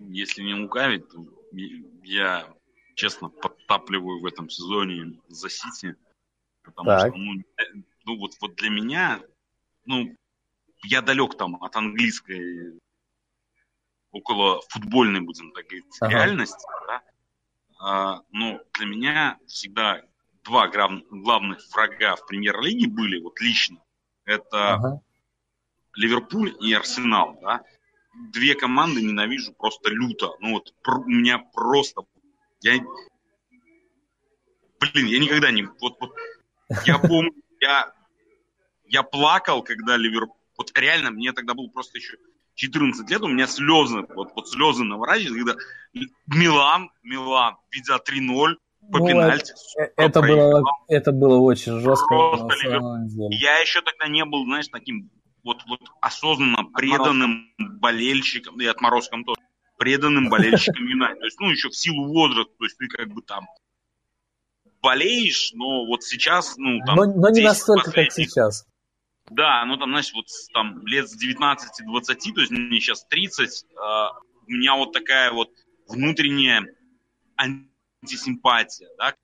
если 0.09 0.41
не 0.43 0.55
лукавить, 0.55 1.07
то 1.09 1.25
я 2.03 2.47
честно 2.95 3.29
подтапливаю 3.29 4.21
в 4.21 4.25
этом 4.25 4.49
сезоне 4.49 5.19
за 5.27 5.49
Сити. 5.49 5.95
Потому 6.63 6.87
так. 6.87 7.07
что, 7.07 7.17
ну, 7.17 7.43
ну 8.05 8.17
вот, 8.17 8.31
вот 8.41 8.55
для 8.55 8.69
меня, 8.69 9.21
ну, 9.85 10.15
я 10.83 11.01
далек 11.01 11.37
там 11.37 11.61
от 11.61 11.75
английской, 11.75 12.79
около 14.13 14.61
футбольной, 14.69 15.19
будем 15.19 15.51
так 15.51 15.65
говорить, 15.65 15.97
ага. 15.99 16.11
реальности, 16.11 16.65
да. 16.87 17.01
А, 17.79 18.21
но 18.31 18.61
для 18.75 18.85
меня 18.85 19.37
всегда 19.45 20.01
два 20.45 20.69
главных 20.69 21.59
врага 21.73 22.15
в 22.15 22.25
премьер-лиге 22.25 22.87
были, 22.87 23.19
вот 23.19 23.41
лично. 23.41 23.83
Это 24.23 24.75
ага. 24.75 25.01
Ливерпуль 25.95 26.55
и 26.61 26.71
Арсенал, 26.73 27.37
да 27.41 27.63
две 28.13 28.55
команды 28.55 29.01
ненавижу 29.01 29.53
просто 29.53 29.89
люто. 29.89 30.31
Ну 30.39 30.53
вот 30.53 30.73
у 30.85 31.09
меня 31.09 31.39
просто... 31.39 32.03
Я... 32.61 32.79
Блин, 34.79 35.05
я 35.07 35.19
никогда 35.19 35.51
не... 35.51 35.63
Вот, 35.63 35.99
вот 35.99 36.15
я 36.85 36.99
помню, 36.99 37.33
я, 37.59 37.93
я 38.85 39.03
плакал, 39.03 39.63
когда 39.63 39.97
Ливерпуль... 39.97 40.37
Вот 40.57 40.77
реально, 40.77 41.11
мне 41.11 41.33
тогда 41.33 41.53
было 41.53 41.67
просто 41.67 41.97
еще 41.97 42.17
14 42.55 43.09
лет, 43.09 43.21
у 43.21 43.27
меня 43.27 43.47
слезы, 43.47 44.05
вот, 44.15 44.31
вот 44.35 44.47
слезы 44.47 44.83
наворачивались, 44.83 45.43
когда 45.43 45.61
Милан, 46.27 46.89
Милан, 47.03 47.55
видя 47.71 47.95
3-0, 47.95 48.55
по 48.91 48.99
ну, 48.99 49.07
пенальти. 49.07 49.53
Это, 49.77 49.93
это, 49.97 50.21
было, 50.21 50.63
это 50.87 51.11
было 51.11 51.37
очень 51.37 51.79
жестко. 51.79 52.07
Просто 52.07 52.53
Я 53.29 53.59
еще 53.59 53.81
тогда 53.81 54.07
не 54.07 54.25
был, 54.25 54.43
знаешь, 54.45 54.67
таким 54.67 55.09
вот, 55.43 55.61
вот 55.67 55.79
осознанно 56.01 56.65
преданным 56.65 57.49
болельщикам, 57.57 58.59
и 58.59 58.65
отморозкам 58.65 59.23
тоже, 59.23 59.39
преданным 59.77 60.29
болельщикам 60.29 60.85
Юнайтед. 60.85 61.19
То 61.19 61.25
есть, 61.25 61.39
ну, 61.39 61.49
еще 61.49 61.69
в 61.69 61.75
силу 61.75 62.07
возраста, 62.07 62.51
то 62.57 62.65
есть 62.65 62.77
ты 62.77 62.87
как 62.87 63.09
бы 63.09 63.21
там 63.21 63.47
болеешь, 64.81 65.51
но 65.53 65.85
вот 65.85 66.03
сейчас, 66.03 66.57
ну, 66.57 66.79
там... 66.85 66.95
Но, 66.95 67.05
но 67.05 67.29
не 67.29 67.41
настолько, 67.41 67.91
как 67.91 68.11
сейчас. 68.11 68.65
Да, 69.29 69.63
ну 69.65 69.77
там, 69.77 69.89
знаешь, 69.89 70.13
вот 70.13 70.25
там 70.53 70.85
лет 70.85 71.09
с 71.09 71.15
19-20, 71.15 72.33
то 72.33 72.41
есть 72.41 72.51
мне 72.51 72.79
сейчас 72.79 73.05
30, 73.05 73.63
э, 73.63 73.75
у 74.47 74.51
меня 74.51 74.75
вот 74.75 74.91
такая 74.91 75.31
вот 75.31 75.49
внутренняя 75.87 76.65
антисимпатия, 77.37 78.89
да, 78.97 79.15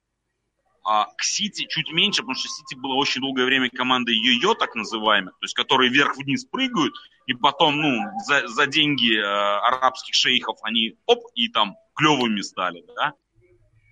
а 0.83 1.05
к 1.17 1.23
Сити 1.23 1.67
чуть 1.67 1.91
меньше, 1.91 2.21
потому 2.21 2.35
что 2.35 2.47
Сити 2.47 2.75
было 2.75 2.95
очень 2.95 3.21
долгое 3.21 3.45
время 3.45 3.69
командой 3.69 4.15
йо-йо, 4.15 4.55
так 4.55 4.73
называемой, 4.75 5.33
то 5.33 5.43
есть 5.43 5.53
которые 5.53 5.91
вверх-вниз 5.91 6.45
прыгают, 6.45 6.93
и 7.27 7.33
потом, 7.33 7.79
ну, 7.79 8.01
за, 8.25 8.47
за 8.47 8.65
деньги 8.65 9.15
э, 9.15 9.21
арабских 9.21 10.15
шейхов 10.15 10.57
они, 10.63 10.97
оп, 11.05 11.19
и 11.35 11.49
там 11.49 11.75
клевыми 11.93 12.41
стали, 12.41 12.83
да. 12.95 13.13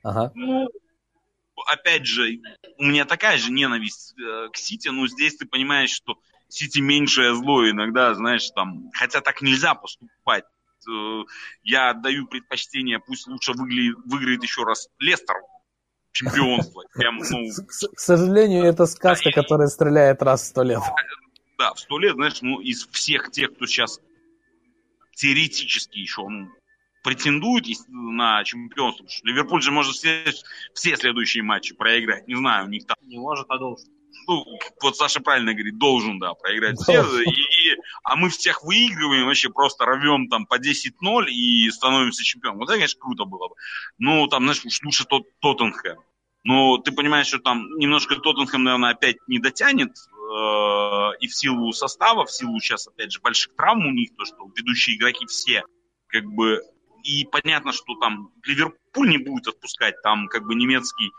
Ага. 0.03 0.31
Ну, 0.33 0.69
опять 1.65 2.05
же, 2.05 2.39
у 2.77 2.83
меня 2.83 3.05
такая 3.05 3.37
же 3.37 3.51
ненависть 3.51 4.13
э, 4.19 4.49
к 4.51 4.57
Сити, 4.57 4.89
но 4.89 5.07
здесь 5.07 5.35
ты 5.37 5.45
понимаешь, 5.45 5.91
что 5.91 6.19
Сити 6.47 6.79
меньшее 6.79 7.35
зло 7.35 7.69
иногда, 7.69 8.13
знаешь, 8.13 8.49
там, 8.51 8.89
хотя 8.93 9.21
так 9.21 9.41
нельзя 9.41 9.73
поступать. 9.73 10.45
Э, 10.89 11.23
я 11.63 11.89
отдаю 11.89 12.27
предпочтение, 12.27 12.99
пусть 12.99 13.27
лучше 13.27 13.53
выгля... 13.53 13.93
выиграет 14.05 14.43
еще 14.43 14.63
раз 14.63 14.87
Лестер, 14.99 15.35
чемпионство. 16.11 16.83
Прям, 16.93 17.17
ну... 17.17 17.47
К 17.67 17.99
сожалению, 17.99 18.63
это 18.65 18.85
сказка, 18.85 19.31
которая 19.31 19.67
стреляет 19.67 20.21
раз 20.21 20.43
в 20.43 20.45
сто 20.45 20.63
лет. 20.63 20.81
Да, 21.57 21.73
в 21.73 21.79
сто 21.79 21.97
лет, 21.97 22.13
знаешь, 22.13 22.39
ну, 22.43 22.59
из 22.59 22.85
всех 22.85 23.31
тех, 23.31 23.55
кто 23.55 23.65
сейчас 23.65 23.99
теоретически 25.15 25.97
еще 25.97 26.21
ну, 26.21 26.51
претендует 27.07 27.65
на 27.87 28.43
чемпионство. 28.43 29.03
Потому 29.03 29.09
что 29.09 29.27
Ливерпуль 29.29 29.61
же 29.61 29.71
может 29.71 29.95
все, 29.95 30.25
все 30.73 30.97
следующие 30.97 31.41
матчи 31.41 31.73
проиграть. 31.73 32.27
Не 32.27 32.35
знаю, 32.35 32.65
у 32.65 32.69
них 32.69 32.85
там... 32.85 32.97
Не 33.01 33.17
может, 33.17 33.45
а 33.47 33.57
должен. 33.57 33.87
Ну, 34.27 34.43
вот 34.81 34.97
Саша 34.97 35.21
правильно 35.21 35.53
говорит, 35.53 35.77
должен, 35.77 36.19
да, 36.19 36.33
проиграть 36.33 36.77
все. 36.77 37.01
И, 37.21 37.29
и, 37.29 37.77
а 38.03 38.17
мы 38.17 38.27
всех 38.27 38.61
выигрываем, 38.61 39.25
вообще 39.25 39.49
просто 39.49 39.85
рвем 39.85 40.27
там 40.27 40.45
по 40.47 40.59
10-0 40.59 41.27
и 41.29 41.69
становимся 41.69 42.25
чемпионом. 42.25 42.57
Вот 42.57 42.65
это, 42.65 42.73
конечно, 42.73 42.99
круто 42.99 43.23
было 43.23 43.47
бы. 43.47 43.55
Ну, 43.97 44.27
там, 44.27 44.43
знаешь, 44.43 44.61
лучше 44.83 45.05
тот 45.05 45.23
Тоттенхэм. 45.39 45.99
Но 46.43 46.77
ты 46.77 46.91
понимаешь, 46.91 47.27
что 47.27 47.39
там 47.39 47.69
немножко 47.77 48.17
Тоттенхэм, 48.17 48.65
наверное, 48.65 48.91
опять 48.91 49.15
не 49.27 49.39
дотянет 49.39 49.91
э, 49.91 51.17
и 51.21 51.27
в 51.29 51.33
силу 51.33 51.71
состава, 51.71 52.25
в 52.25 52.31
силу 52.33 52.59
сейчас, 52.59 52.85
опять 52.89 53.13
же, 53.13 53.21
больших 53.21 53.55
травм 53.55 53.87
у 53.87 53.91
них, 53.91 54.09
то, 54.17 54.25
что 54.25 54.51
ведущие 54.57 54.97
игроки 54.97 55.25
все 55.25 55.63
как 56.07 56.25
бы... 56.25 56.61
И 57.07 57.23
понятно, 57.23 57.71
что 57.71 57.95
там 57.95 58.31
Ливерпуль 58.43 59.09
не 59.09 59.17
будет 59.17 59.47
отпускать, 59.47 59.95
там 60.03 60.27
как 60.27 60.45
бы 60.45 60.55
немецкий 60.55 61.11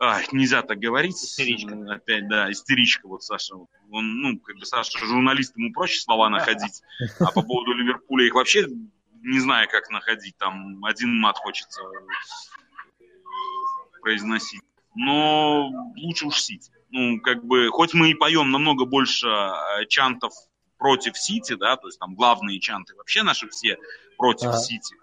а, 0.00 0.20
нельзя 0.32 0.62
так 0.62 0.78
говорить. 0.78 1.14
Истеричка. 1.14 1.76
Опять, 1.94 2.28
да, 2.28 2.50
истеричка 2.50 3.06
вот 3.06 3.22
Саша. 3.22 3.54
Он, 3.54 4.20
ну, 4.20 4.36
как 4.40 4.56
бы 4.56 4.66
Саша 4.66 4.98
журналист, 4.98 5.56
ему 5.56 5.72
проще 5.72 6.00
слова 6.00 6.28
находить. 6.28 6.82
А 7.20 7.30
по 7.30 7.42
поводу 7.42 7.72
Ливерпуля 7.72 8.26
их 8.26 8.34
вообще 8.34 8.66
не 9.22 9.38
знаю, 9.38 9.68
как 9.70 9.90
находить. 9.90 10.36
Там 10.38 10.84
один 10.84 11.20
мат 11.20 11.36
хочется 11.38 11.80
произносить, 14.00 14.62
но 14.96 15.70
лучше 15.96 16.26
уж 16.26 16.42
Сити. 16.42 16.72
Ну, 16.90 17.20
как 17.20 17.44
бы, 17.44 17.68
хоть 17.68 17.94
мы 17.94 18.10
и 18.10 18.14
поем 18.14 18.50
намного 18.50 18.86
больше 18.86 19.28
э, 19.28 19.86
чантов 19.86 20.32
против 20.78 21.16
Сити, 21.16 21.54
да, 21.54 21.76
то 21.76 21.86
есть 21.86 22.00
там 22.00 22.16
главные 22.16 22.58
чанты 22.58 22.96
вообще 22.96 23.22
наши 23.22 23.48
все 23.48 23.78
против. 24.18 24.52
Сити, 24.56 24.96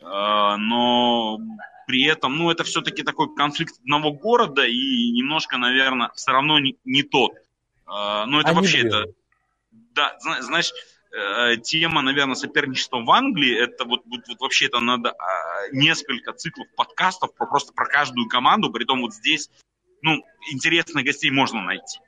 но 0.00 1.38
при 1.86 2.04
этом, 2.04 2.36
ну, 2.36 2.50
это 2.50 2.64
все-таки 2.64 3.02
такой 3.02 3.34
конфликт 3.34 3.78
одного 3.80 4.12
города 4.12 4.64
и 4.66 5.10
немножко, 5.10 5.58
наверное, 5.58 6.10
все 6.14 6.32
равно 6.32 6.58
не, 6.58 6.76
не 6.84 7.02
тот. 7.02 7.32
Э, 7.86 8.24
ну, 8.26 8.40
это 8.40 8.50
Они 8.50 8.56
вообще, 8.58 8.86
это, 8.86 9.06
да, 9.94 10.16
знаешь, 10.20 10.72
Э, 11.10 11.56
тема, 11.56 12.02
наверное, 12.02 12.34
соперничества 12.34 12.98
в 13.00 13.10
Англии, 13.10 13.56
это 13.56 13.86
вот, 13.86 14.02
вот, 14.04 14.28
вот 14.28 14.40
вообще 14.40 14.66
это 14.66 14.78
надо 14.80 15.12
а, 15.12 15.68
несколько 15.72 16.34
циклов 16.34 16.66
подкастов 16.76 17.34
про, 17.34 17.46
просто 17.46 17.72
про 17.72 17.86
каждую 17.86 18.28
команду, 18.28 18.70
при 18.70 18.84
том 18.84 19.00
вот 19.00 19.14
здесь, 19.14 19.48
ну, 20.02 20.22
интересных 20.50 21.04
гостей 21.04 21.30
можно 21.30 21.62
найти. 21.62 21.98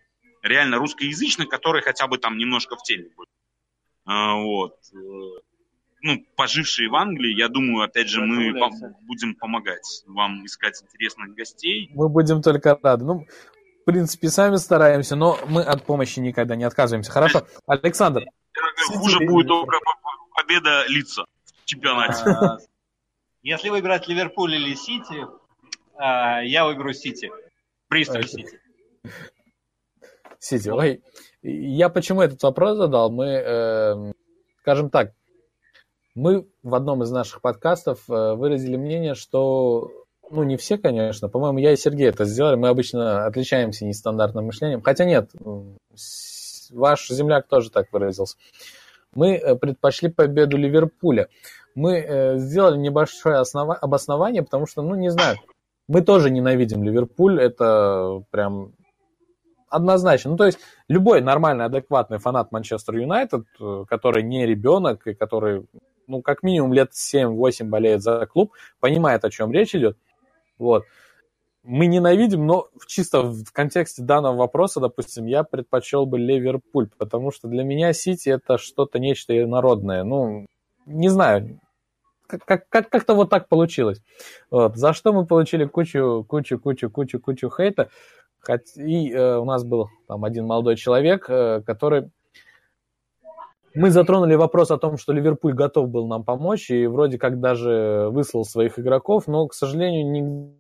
Реально 0.43 0.77
русскоязычных, 0.77 1.49
которые 1.49 1.83
хотя 1.83 2.07
бы 2.09 2.19
там 2.19 2.37
немножко 2.37 2.77
в 2.77 2.83
теме. 2.83 3.09
А, 4.05 4.35
вот. 4.35 4.77
Ну, 6.03 6.25
пожившие 6.35 6.89
в 6.89 6.95
Англии, 6.95 7.37
я 7.37 7.49
думаю, 7.49 7.85
опять 7.85 8.09
же, 8.09 8.23
мы 8.23 8.51
пом- 8.59 8.95
будем 9.03 9.35
помогать 9.35 10.03
вам 10.07 10.47
искать 10.47 10.83
интересных 10.83 11.35
гостей. 11.35 11.91
Мы 11.95 12.09
будем 12.09 12.41
только 12.41 12.79
рады. 12.83 13.05
Ну, 13.05 13.27
в 13.83 13.85
принципе, 13.85 14.29
сами 14.29 14.57
стараемся, 14.57 15.17
но 15.17 15.39
мы 15.47 15.63
от 15.63 15.85
помощи 15.85 16.21
никогда 16.21 16.57
не 16.57 16.65
отказываемся. 16.65 17.11
Хорошо. 17.11 17.47
Александр, 17.67 18.25
хуже 18.89 19.19
будет 19.27 19.49
только 19.49 19.79
победа 20.35 20.87
лица 20.89 21.25
в 21.45 21.65
чемпионате. 21.67 22.25
А, 22.25 22.59
если 23.43 23.69
выбирать 23.69 24.09
Ливерпуль 24.09 24.55
или 24.55 24.75
Сити, 24.75 25.27
а, 25.97 26.41
я 26.41 26.65
выберу 26.65 26.93
Сити. 26.95 27.31
Приступ 27.89 28.25
Сити. 28.25 28.61
Сити. 30.39 30.69
Ой, 30.69 31.03
я 31.43 31.91
почему 31.91 32.23
этот 32.23 32.43
вопрос 32.43 32.77
задал? 32.77 33.11
Мы, 33.11 33.27
э, 33.27 34.13
скажем 34.61 34.89
так, 34.89 35.13
мы 36.15 36.47
в 36.63 36.75
одном 36.75 37.03
из 37.03 37.11
наших 37.11 37.41
подкастов 37.41 38.09
э, 38.09 38.35
выразили 38.35 38.77
мнение, 38.77 39.15
что, 39.15 39.91
ну, 40.31 40.43
не 40.43 40.57
все, 40.57 40.79
конечно, 40.79 41.29
по-моему, 41.29 41.59
я 41.59 41.73
и 41.73 41.77
Сергей 41.77 42.09
это 42.09 42.25
сделали, 42.25 42.57
мы 42.57 42.69
обычно 42.69 43.27
отличаемся 43.27 43.85
нестандартным 43.85 44.47
мышлением, 44.47 44.83
хотя 44.83 45.05
нет, 45.05 45.31
ваш 46.71 47.09
земляк 47.09 47.47
тоже 47.49 47.71
так 47.71 47.93
выразился. 47.93 48.37
Мы 49.15 49.35
э, 49.35 49.57
предпочли 49.57 50.09
победу 50.09 50.57
Ливерпуля. 50.57 51.29
Мы 51.75 51.99
э, 51.99 52.39
сделали 52.39 52.77
небольшое 52.79 53.37
основа- 53.37 53.77
обоснование, 53.77 54.43
потому 54.43 54.67
что, 54.67 54.83
ну, 54.83 54.95
не 54.95 55.11
знаю, 55.11 55.37
мы 55.89 56.03
тоже 56.03 56.31
ненавидим 56.31 56.85
Ливерпуль, 56.85 57.41
это 57.41 58.23
прям 58.31 58.73
однозначно. 59.69 60.33
Ну, 60.33 60.37
то 60.37 60.47
есть 60.47 60.59
любой 60.89 61.21
нормальный, 61.21 61.65
адекватный 61.65 62.19
фанат 62.19 62.53
Манчестер 62.53 62.97
Юнайтед, 62.97 63.47
который 63.89 64.23
не 64.23 64.47
ребенок 64.47 65.07
и 65.07 65.15
который, 65.15 65.67
ну, 66.11 66.23
как 66.23 66.43
минимум 66.43 66.73
лет 66.73 66.91
7-8 66.93 67.65
болеет 67.65 68.03
за 68.03 68.27
клуб, 68.27 68.53
понимает, 68.81 69.25
о 69.25 69.31
чем 69.31 69.53
речь 69.53 69.75
идет. 69.75 69.97
Вот 70.59 70.85
мы 71.63 71.87
ненавидим, 71.87 72.47
но 72.47 72.69
чисто 72.87 73.23
в 73.23 73.53
контексте 73.53 74.03
данного 74.03 74.37
вопроса, 74.37 74.81
допустим, 74.81 75.27
я 75.27 75.45
предпочел 75.45 76.07
бы 76.07 76.19
Ливерпуль, 76.19 76.89
потому 76.97 77.31
что 77.31 77.49
для 77.49 77.65
меня 77.65 77.93
Сити 77.93 78.31
это 78.31 78.57
что-то 78.57 78.99
нечто 78.99 79.35
народное. 79.47 80.03
Ну, 80.03 80.47
не 80.87 81.09
знаю, 81.09 81.61
как, 82.27 82.67
как, 82.69 82.89
как-то 82.89 83.15
вот 83.15 83.29
так 83.29 83.49
получилось. 83.49 84.03
Вот. 84.51 84.77
За 84.77 84.93
что 84.93 85.13
мы 85.13 85.27
получили 85.27 85.65
кучу, 85.65 86.25
кучу, 86.27 86.59
кучу, 86.59 86.91
кучу, 86.91 87.21
кучу 87.21 87.51
хейта. 87.51 87.91
И 88.77 89.11
э, 89.13 89.37
у 89.37 89.45
нас 89.45 89.65
был 89.65 89.91
там 90.09 90.25
один 90.25 90.47
молодой 90.47 90.77
человек, 90.77 91.27
э, 91.29 91.63
который... 91.67 92.11
Мы 93.75 93.91
затронули 93.91 94.35
вопрос 94.35 94.71
о 94.71 94.79
том, 94.79 94.99
что 94.99 95.13
Ливерпуль 95.13 95.53
готов 95.53 95.89
был 95.89 96.09
нам 96.09 96.25
помочь, 96.25 96.71
и 96.71 96.87
вроде 96.87 97.19
как 97.19 97.41
даже 97.41 98.09
выслал 98.11 98.45
своих 98.45 98.79
игроков, 98.79 99.29
но, 99.29 99.47
к 99.47 99.55
сожалению, 99.55 100.57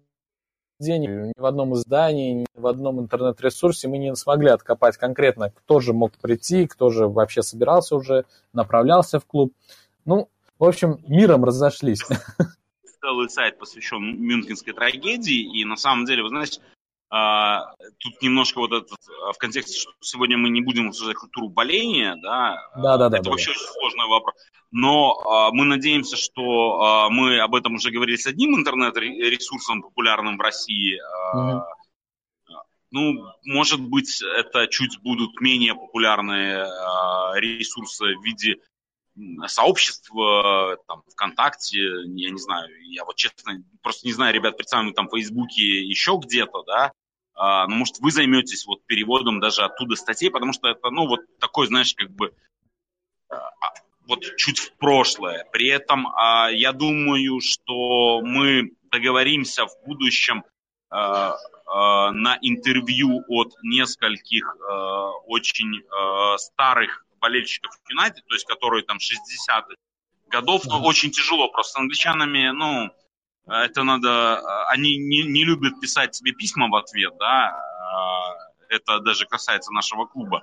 денег 0.78 1.11
ни 1.11 1.32
в 1.37 1.45
одном 1.45 1.74
издании, 1.74 2.32
ни 2.32 2.47
в 2.55 2.66
одном 2.66 3.01
интернет-ресурсе 3.01 3.89
мы 3.89 3.99
не 3.99 4.15
смогли 4.15 4.51
откопать 4.51 4.97
конкретно, 4.97 5.51
кто 5.51 5.81
же 5.81 5.93
мог 5.93 6.12
прийти, 6.19 6.66
кто 6.66 6.91
же 6.91 7.09
вообще 7.09 7.43
собирался 7.43 7.97
уже, 7.97 8.27
направлялся 8.53 9.19
в 9.19 9.27
клуб. 9.27 9.53
Ну, 10.05 10.28
в 10.59 10.65
общем, 10.65 10.99
миром 11.09 11.45
разошлись. 11.45 12.03
Целый 13.01 13.28
сайт 13.28 13.59
посвящен 13.59 14.20
мюнхенской 14.20 14.73
трагедии, 14.73 15.61
и 15.61 15.65
на 15.65 15.77
самом 15.77 16.05
деле, 16.05 16.23
вы 16.23 16.28
знаете, 16.28 16.61
а, 17.11 17.74
тут 17.99 18.23
немножко 18.23 18.59
вот 18.59 18.73
этот, 18.73 18.99
а, 19.27 19.32
в 19.32 19.39
контексте, 19.39 19.77
что 19.77 19.93
сегодня 20.01 20.39
мы 20.39 20.49
не 20.49 20.61
будем 20.61 20.89
обсуждать 20.89 21.16
культуру 21.16 21.49
боления, 21.49 22.16
да, 22.23 22.70
да, 22.77 22.97
да, 22.97 23.09
да 23.09 23.16
это 23.16 23.24
да, 23.24 23.31
вообще 23.31 23.47
да. 23.47 23.53
очень 23.53 23.66
сложный 23.66 24.07
вопрос. 24.07 24.35
Но 24.70 25.19
а, 25.19 25.51
мы 25.51 25.65
надеемся, 25.65 26.16
что 26.16 26.81
а, 26.81 27.11
мы 27.11 27.41
об 27.41 27.57
этом 27.57 27.74
уже 27.74 27.91
говорили 27.91 28.15
с 28.15 28.28
одним 28.28 28.55
интернет-ресурсом 28.55 29.82
популярным 29.82 30.39
в 30.39 30.41
России. 30.41 31.01
А, 31.35 31.66
Ну, 32.93 33.24
может 33.45 33.81
быть, 33.81 34.23
это 34.23 34.69
чуть 34.69 35.01
будут 35.03 35.41
менее 35.41 35.74
популярные 35.74 36.62
а, 36.62 37.35
ресурсы 37.41 38.05
в 38.16 38.23
виде 38.23 38.59
сообщества, 39.49 40.77
там, 40.87 41.03
ВКонтакте, 41.12 41.78
я 41.78 42.31
не 42.31 42.39
знаю, 42.39 42.69
я 42.93 43.05
вот 43.05 43.16
честно 43.16 43.62
просто 43.82 44.07
не 44.07 44.12
знаю, 44.12 44.32
ребят, 44.32 44.57
представим, 44.57 44.95
там, 44.95 45.09
в 45.09 45.11
Фейсбуке, 45.11 45.82
еще 45.85 46.19
где-то, 46.23 46.62
да, 46.62 46.93
а, 47.42 47.66
ну, 47.68 47.76
может, 47.76 48.00
вы 48.00 48.10
займетесь 48.10 48.66
вот 48.66 48.84
переводом 48.84 49.40
даже 49.40 49.62
оттуда 49.62 49.96
статей, 49.96 50.30
потому 50.30 50.52
что 50.52 50.68
это, 50.68 50.90
ну, 50.90 51.06
вот 51.06 51.20
такой, 51.38 51.68
знаешь, 51.68 51.94
как 51.94 52.10
бы 52.10 52.34
а, 53.30 53.50
вот 54.06 54.36
чуть 54.36 54.58
в 54.58 54.76
прошлое. 54.76 55.46
При 55.50 55.68
этом 55.68 56.06
а, 56.08 56.50
я 56.50 56.72
думаю, 56.72 57.40
что 57.40 58.20
мы 58.20 58.72
договоримся 58.90 59.64
в 59.64 59.70
будущем 59.86 60.44
а, 60.90 61.34
а, 61.64 62.12
на 62.12 62.36
интервью 62.42 63.24
от 63.26 63.54
нескольких 63.62 64.54
а, 64.60 65.12
очень 65.24 65.82
а, 65.90 66.36
старых 66.36 67.06
болельщиков 67.22 67.72
Юнайтед, 67.88 68.22
то 68.26 68.34
есть 68.34 68.44
которые 68.44 68.84
там 68.84 68.98
60-х 68.98 69.74
годов, 70.28 70.66
но 70.66 70.82
очень 70.82 71.10
тяжело 71.10 71.48
просто 71.48 71.72
с 71.72 71.76
англичанами, 71.76 72.50
ну, 72.50 72.90
это 73.51 73.82
надо, 73.82 74.40
они 74.68 74.97
не, 74.97 75.22
не 75.22 75.44
любят 75.44 75.81
писать 75.81 76.14
себе 76.14 76.32
письма 76.32 76.68
в 76.68 76.77
ответ, 76.77 77.14
да, 77.18 77.56
это 78.68 79.01
даже 79.01 79.27
касается 79.27 79.72
нашего 79.72 80.06
клуба. 80.06 80.43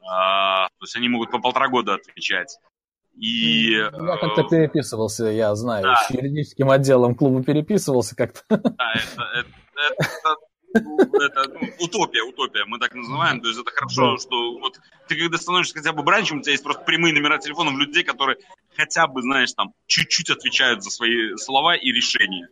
То 0.00 0.68
есть 0.82 0.96
они 0.96 1.08
могут 1.08 1.30
по 1.30 1.38
полтора 1.38 1.68
года 1.68 1.94
отвечать. 1.94 2.58
И, 3.16 3.70
я 3.70 3.90
как-то 3.90 4.42
э, 4.42 4.48
переписывался, 4.48 5.24
я 5.26 5.54
знаю, 5.54 5.84
да. 5.84 5.96
с 5.96 6.10
юридическим 6.10 6.70
отделом 6.70 7.14
клуба 7.14 7.42
переписывался 7.42 8.14
как-то. 8.14 8.42
Да, 8.50 8.92
это, 8.94 9.22
это, 9.34 9.48
это 9.98 10.36
это 10.76 11.48
ну, 11.48 11.68
утопия, 11.80 12.22
утопия, 12.22 12.64
мы 12.66 12.78
так 12.78 12.94
называем. 12.94 13.40
То 13.40 13.48
есть 13.48 13.60
это 13.60 13.70
хорошо, 13.70 14.18
что 14.18 14.58
вот 14.58 14.78
ты 15.08 15.16
когда 15.16 15.38
становишься 15.38 15.74
хотя 15.74 15.92
бы 15.92 16.02
бранчем, 16.02 16.38
у 16.38 16.42
тебя 16.42 16.52
есть 16.52 16.64
просто 16.64 16.84
прямые 16.84 17.14
номера 17.14 17.38
телефонов 17.38 17.74
людей, 17.74 18.04
которые 18.04 18.38
хотя 18.76 19.06
бы, 19.06 19.22
знаешь, 19.22 19.52
там 19.52 19.72
чуть-чуть 19.86 20.30
отвечают 20.30 20.82
за 20.82 20.90
свои 20.90 21.36
слова 21.36 21.74
и 21.76 21.90
решения 21.92 22.48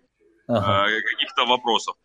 ага. 0.49 0.89
э, 0.89 1.01
каких-то 1.03 1.45
вопросов. 1.45 1.97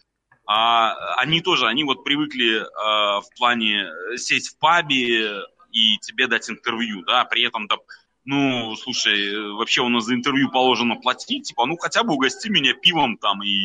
А 0.45 1.15
они 1.17 1.41
тоже, 1.41 1.67
они 1.67 1.83
вот 1.83 2.03
привыкли 2.03 2.61
э, 2.61 2.65
в 2.65 3.27
плане 3.37 3.87
сесть 4.17 4.55
в 4.55 4.57
пабе 4.57 5.43
и 5.71 5.97
тебе 6.01 6.27
дать 6.27 6.49
интервью, 6.49 7.03
да, 7.05 7.25
при 7.25 7.43
этом 7.43 7.67
там 7.67 7.79
ну, 8.25 8.75
слушай, 8.75 9.55
вообще 9.55 9.81
у 9.81 9.89
нас 9.89 10.05
за 10.05 10.13
интервью 10.13 10.51
положено 10.51 10.95
платить, 10.95 11.47
типа, 11.47 11.65
ну, 11.65 11.77
хотя 11.77 12.03
бы 12.03 12.13
угости 12.13 12.47
меня 12.47 12.75
пивом 12.75 13.17
там 13.17 13.41
и, 13.41 13.63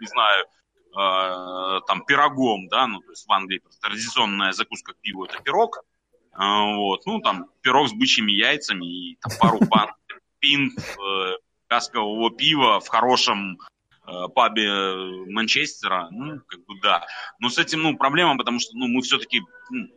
не 0.00 0.06
знаю, 0.06 0.44
э, 0.44 0.48
там, 0.92 2.04
пирогом, 2.06 2.68
да, 2.68 2.86
ну, 2.86 3.00
то 3.00 3.10
есть 3.10 3.26
в 3.26 3.32
Англии 3.32 3.62
традиционная 3.80 4.52
закуска 4.52 4.92
к 4.92 5.00
пиву– 5.00 5.24
это 5.26 5.40
пирог, 5.42 5.78
э, 5.78 6.38
вот, 6.38 7.06
ну, 7.06 7.20
там, 7.20 7.46
пирог 7.60 7.88
с 7.88 7.92
бычьими 7.92 8.32
яйцами 8.32 8.86
и 8.86 9.16
там, 9.20 9.32
пару 9.38 9.58
пан, 9.70 9.90
пинт 10.40 10.78
э, 10.78 11.32
каскового 11.68 12.30
пива 12.30 12.80
в 12.80 12.88
хорошем 12.88 13.58
э, 14.06 14.28
пабе 14.34 15.24
Манчестера, 15.28 16.08
ну, 16.10 16.40
как 16.46 16.64
бы 16.64 16.80
да. 16.80 17.06
Но 17.38 17.48
с 17.48 17.58
этим, 17.58 17.82
ну, 17.82 17.96
проблема, 17.96 18.36
потому 18.36 18.58
что, 18.58 18.76
ну, 18.76 18.88
мы 18.88 19.02
все-таки 19.02 19.40
ну, 19.70 19.88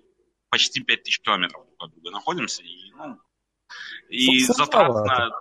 почти 0.50 0.82
5000 0.82 1.20
километров 1.22 1.66
друг 1.66 1.84
от 1.84 1.92
друга 1.92 2.12
находимся, 2.12 2.62
и, 2.62 2.92
ну, 2.92 3.18
и 4.10 4.44
затратно, 4.44 5.32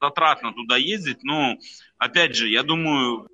затратно 0.00 0.52
туда 0.52 0.76
ездить, 0.76 1.22
но, 1.22 1.56
опять 1.98 2.34
же, 2.34 2.48
я 2.48 2.64
думаю, 2.64 3.28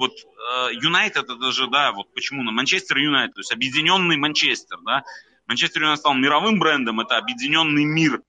вот 0.00 0.12
э, 0.12 0.68
Юнайтед 0.72 1.28
это 1.28 1.52
же, 1.52 1.68
да, 1.68 1.92
вот 1.92 2.12
почему 2.14 2.42
на 2.42 2.52
Манчестер 2.52 2.96
Юнайтед, 2.96 3.34
то 3.34 3.40
есть 3.40 3.52
объединенный 3.52 4.16
Манчестер, 4.16 4.78
да, 4.80 5.04
Манчестер 5.46 5.82
Юнайтед 5.82 6.00
стал 6.00 6.14
мировым 6.14 6.58
брендом, 6.58 7.00
это 7.00 7.18
объединенный 7.18 7.84
мир 7.84 8.22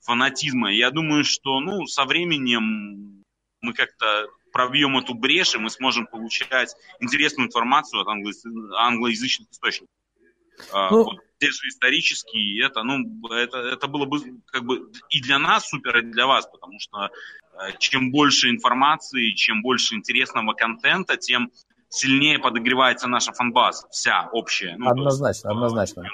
фанатизма. 0.00 0.72
Я 0.72 0.90
думаю, 0.90 1.24
что, 1.24 1.60
ну, 1.60 1.86
со 1.86 2.06
временем 2.06 3.22
мы 3.60 3.74
как-то 3.74 4.28
пробьем 4.52 4.96
эту 4.96 5.12
брешь, 5.12 5.54
и 5.54 5.58
мы 5.58 5.68
сможем 5.68 6.06
получать 6.06 6.74
интересную 7.00 7.48
информацию 7.48 8.00
от 8.00 8.08
англо- 8.08 8.74
англоязычных 8.78 9.50
источников. 9.50 9.90
А, 10.72 10.90
ну, 10.90 11.04
вот, 11.04 11.18
те 11.38 11.50
же 11.50 11.68
исторические, 11.68 12.64
это, 12.64 12.82
ну, 12.84 13.04
это, 13.28 13.58
это 13.58 13.86
было 13.86 14.06
бы 14.06 14.18
как 14.46 14.64
бы 14.64 14.90
и 15.10 15.20
для 15.20 15.38
нас 15.38 15.68
супер, 15.68 15.98
и 15.98 16.02
для 16.02 16.26
вас, 16.26 16.46
потому 16.46 16.80
что 16.80 17.06
э, 17.06 17.47
чем 17.78 18.10
больше 18.10 18.50
информации, 18.50 19.34
чем 19.34 19.62
больше 19.62 19.94
интересного 19.94 20.54
контента, 20.54 21.16
тем 21.16 21.50
сильнее 21.88 22.38
подогревается 22.38 23.08
наша 23.08 23.32
фанбаза, 23.32 23.86
вся 23.90 24.28
общая. 24.32 24.76
Ну, 24.76 24.88
однозначно, 24.88 25.48
есть, 25.48 25.56
однозначно. 25.56 26.04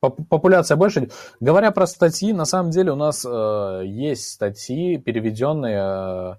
Популяция 0.00 0.76
больше. 0.76 1.10
Говоря 1.40 1.72
про 1.72 1.86
статьи, 1.86 2.32
на 2.32 2.46
самом 2.46 2.70
деле 2.70 2.92
у 2.92 2.96
нас 2.96 3.24
э, 3.24 3.82
есть 3.84 4.30
статьи, 4.30 4.96
переведенные, 4.96 5.76
э, 5.76 6.34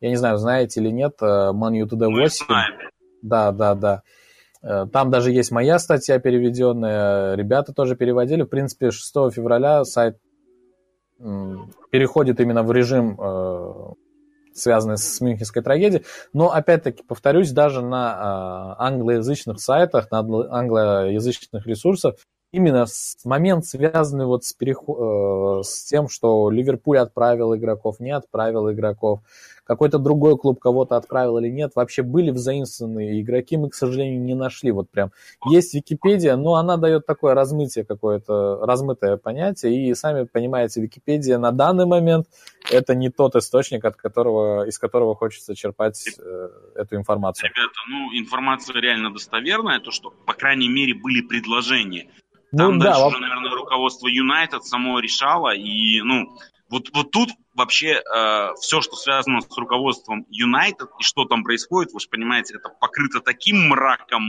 я 0.00 0.08
не 0.08 0.16
знаю, 0.16 0.38
знаете 0.38 0.80
или 0.80 0.88
нет, 0.88 1.16
э, 1.20 1.26
Man 1.26 1.76
U 1.76 1.86
Today 1.86 2.10
8. 2.10 2.46
Да, 3.20 3.52
да, 3.52 3.74
да. 3.74 4.02
Э, 4.62 4.86
там 4.90 5.10
даже 5.10 5.32
есть 5.32 5.50
моя 5.50 5.78
статья 5.78 6.18
переведенная, 6.18 7.34
ребята 7.34 7.74
тоже 7.74 7.94
переводили. 7.94 8.42
В 8.42 8.48
принципе, 8.48 8.90
6 8.90 9.12
февраля 9.32 9.84
сайт 9.84 10.16
переходит 11.90 12.40
именно 12.40 12.62
в 12.62 12.72
режим, 12.72 13.18
э, 13.20 13.92
связанный 14.54 14.98
с 14.98 15.20
Мюнхенской 15.20 15.62
трагедией. 15.62 16.04
Но, 16.32 16.52
опять-таки, 16.52 17.02
повторюсь, 17.02 17.52
даже 17.52 17.82
на 17.82 18.76
э, 18.78 18.82
англоязычных 18.82 19.60
сайтах, 19.60 20.10
на 20.10 20.18
англоязычных 20.18 21.66
ресурсах, 21.66 22.14
именно 22.52 22.86
момент, 23.24 23.66
связанный 23.66 24.26
вот 24.26 24.44
с, 24.44 24.52
переход, 24.52 25.66
с 25.66 25.84
тем, 25.84 26.08
что 26.08 26.50
Ливерпуль 26.50 26.98
отправил 26.98 27.54
игроков, 27.54 28.00
не 28.00 28.10
отправил 28.10 28.70
игроков, 28.70 29.20
какой-то 29.68 29.98
другой 29.98 30.38
клуб 30.38 30.58
кого-то 30.58 30.96
отправил 30.96 31.38
или 31.38 31.48
нет, 31.48 31.72
вообще 31.74 32.02
были 32.02 32.30
взаимствованные 32.30 33.20
игроки, 33.20 33.58
мы, 33.58 33.68
к 33.68 33.74
сожалению, 33.74 34.22
не 34.22 34.34
нашли. 34.34 34.70
Вот 34.72 34.90
прям 34.90 35.12
есть 35.46 35.74
Википедия, 35.74 36.36
но 36.36 36.54
она 36.54 36.78
дает 36.78 37.04
такое 37.04 37.34
размытие 37.34 37.84
какое-то, 37.84 38.60
размытое 38.62 39.18
понятие, 39.18 39.90
и 39.90 39.94
сами 39.94 40.24
понимаете, 40.24 40.80
Википедия 40.80 41.36
на 41.38 41.52
данный 41.52 41.84
момент 41.84 42.26
это 42.70 42.94
не 42.94 43.10
тот 43.10 43.36
источник, 43.36 43.84
от 43.84 43.96
которого, 43.96 44.66
из 44.66 44.78
которого 44.78 45.14
хочется 45.14 45.54
черпать 45.54 46.02
э, 46.18 46.48
эту 46.74 46.96
информацию. 46.96 47.50
Ребята, 47.50 47.78
ну, 47.90 48.18
информация 48.18 48.80
реально 48.80 49.12
достоверная, 49.12 49.80
то, 49.80 49.90
что, 49.90 50.10
по 50.24 50.32
крайней 50.32 50.68
мере, 50.68 50.94
были 50.94 51.20
предложения. 51.20 52.08
Там 52.56 52.78
ну, 52.78 52.80
дальше 52.80 53.00
да, 53.00 53.06
уже, 53.06 53.18
наверное, 53.18 53.50
руководство 53.50 54.08
Юнайтед 54.08 54.64
само 54.64 54.98
решало, 55.00 55.54
и, 55.54 56.00
ну, 56.00 56.38
вот, 56.70 56.88
вот 56.94 57.10
тут 57.10 57.30
вообще 57.54 58.00
э, 58.02 58.54
все, 58.60 58.80
что 58.80 58.94
связано 58.96 59.40
с 59.40 59.58
руководством 59.58 60.26
Юнайтед 60.28 60.88
и 60.98 61.02
что 61.02 61.24
там 61.24 61.42
происходит, 61.42 61.92
вы 61.92 62.00
же 62.00 62.08
понимаете, 62.08 62.54
это 62.56 62.68
покрыто 62.68 63.20
таким 63.20 63.68
мраком. 63.68 64.22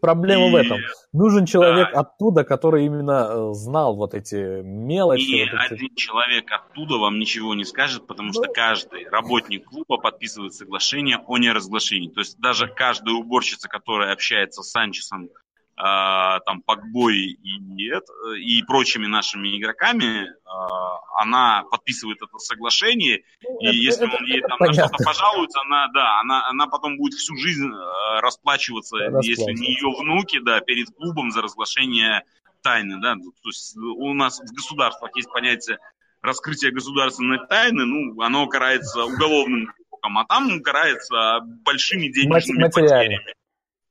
Проблема 0.00 0.48
и... 0.48 0.52
в 0.52 0.54
этом. 0.56 0.78
Нужен 1.12 1.46
человек 1.46 1.90
да. 1.92 2.00
оттуда, 2.00 2.44
который 2.44 2.86
именно 2.86 3.28
э, 3.30 3.54
знал 3.54 3.94
вот 3.94 4.14
эти 4.14 4.62
мелочи. 4.62 5.22
И 5.22 5.44
вот 5.44 5.60
эти... 5.60 5.74
один 5.74 5.94
человек 5.94 6.50
оттуда 6.50 6.96
вам 6.96 7.18
ничего 7.18 7.54
не 7.54 7.64
скажет, 7.64 8.06
потому 8.06 8.32
что 8.32 8.44
ну. 8.46 8.52
каждый 8.52 9.08
работник 9.08 9.66
клуба 9.66 9.98
подписывает 9.98 10.54
соглашение 10.54 11.18
о 11.26 11.38
неразглашении. 11.38 12.08
То 12.08 12.20
есть 12.20 12.38
даже 12.38 12.68
каждая 12.68 13.14
уборщица, 13.14 13.68
которая 13.68 14.12
общается 14.12 14.62
с 14.62 14.70
Санчесом 14.70 15.28
там 15.76 16.62
Пакбой 16.62 17.18
и, 17.18 17.92
и 18.38 18.62
прочими 18.62 19.06
нашими 19.06 19.58
игроками, 19.58 20.32
а, 20.44 21.00
она 21.20 21.64
подписывает 21.70 22.18
это 22.22 22.38
соглашение, 22.38 23.24
ну, 23.42 23.60
и 23.60 23.66
это, 23.66 23.76
если 23.76 24.06
это, 24.06 24.16
он 24.16 24.24
ей 24.24 24.40
там 24.40 24.58
на 24.58 24.72
что-то 24.72 25.04
пожалуется, 25.04 25.60
она, 25.60 25.88
да, 25.88 26.20
она, 26.20 26.48
она 26.48 26.66
потом 26.66 26.96
будет 26.96 27.14
всю 27.14 27.36
жизнь 27.36 27.70
а, 27.70 28.20
расплачиваться, 28.22 28.96
если 29.20 29.52
не 29.52 29.74
ее 29.74 29.90
внуки, 29.98 30.38
да, 30.40 30.60
перед 30.60 30.88
клубом 30.94 31.30
за 31.30 31.42
разглашение 31.42 32.22
тайны, 32.62 32.98
да, 33.00 33.14
то 33.14 33.48
есть 33.48 33.76
у 33.76 34.14
нас 34.14 34.40
в 34.40 34.54
государствах 34.54 35.10
есть 35.14 35.30
понятие 35.30 35.78
раскрытия 36.22 36.72
государственной 36.72 37.46
тайны, 37.46 37.84
ну, 37.84 38.20
оно 38.22 38.46
карается 38.46 39.04
уголовным 39.04 39.70
а 40.14 40.24
там 40.24 40.60
карается 40.62 41.40
большими 41.64 42.08
денежными 42.08 42.68
потерями. 42.68 43.20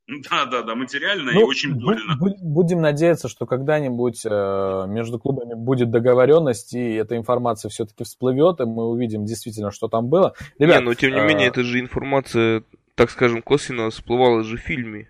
Да, 0.07 0.45
да, 0.45 0.61
да, 0.61 0.75
материально 0.75 1.31
ну, 1.31 1.41
и 1.41 1.43
очень 1.43 1.73
больно. 1.73 2.15
Будем 2.19 2.79
надеяться, 2.79 3.27
что 3.27 3.47
когда-нибудь 3.47 4.23
э, 4.23 4.85
между 4.87 5.17
клубами 5.17 5.55
будет 5.55 5.89
договоренность, 5.89 6.75
и 6.75 6.93
эта 6.93 7.17
информация 7.17 7.69
все-таки 7.69 8.03
всплывет, 8.03 8.59
и 8.61 8.65
мы 8.65 8.87
увидим 8.87 9.25
действительно, 9.25 9.71
что 9.71 9.87
там 9.87 10.07
было. 10.07 10.35
Ребят, 10.59 10.81
не, 10.81 10.85
но 10.85 10.93
тем 10.93 11.11
не 11.11 11.21
э... 11.21 11.27
менее, 11.27 11.47
эта 11.47 11.63
же 11.63 11.79
информация, 11.79 12.63
так 12.93 13.09
скажем, 13.09 13.41
косвенно 13.41 13.89
всплывала 13.89 14.43
же 14.43 14.57
в 14.57 14.61
фильме. 14.61 15.09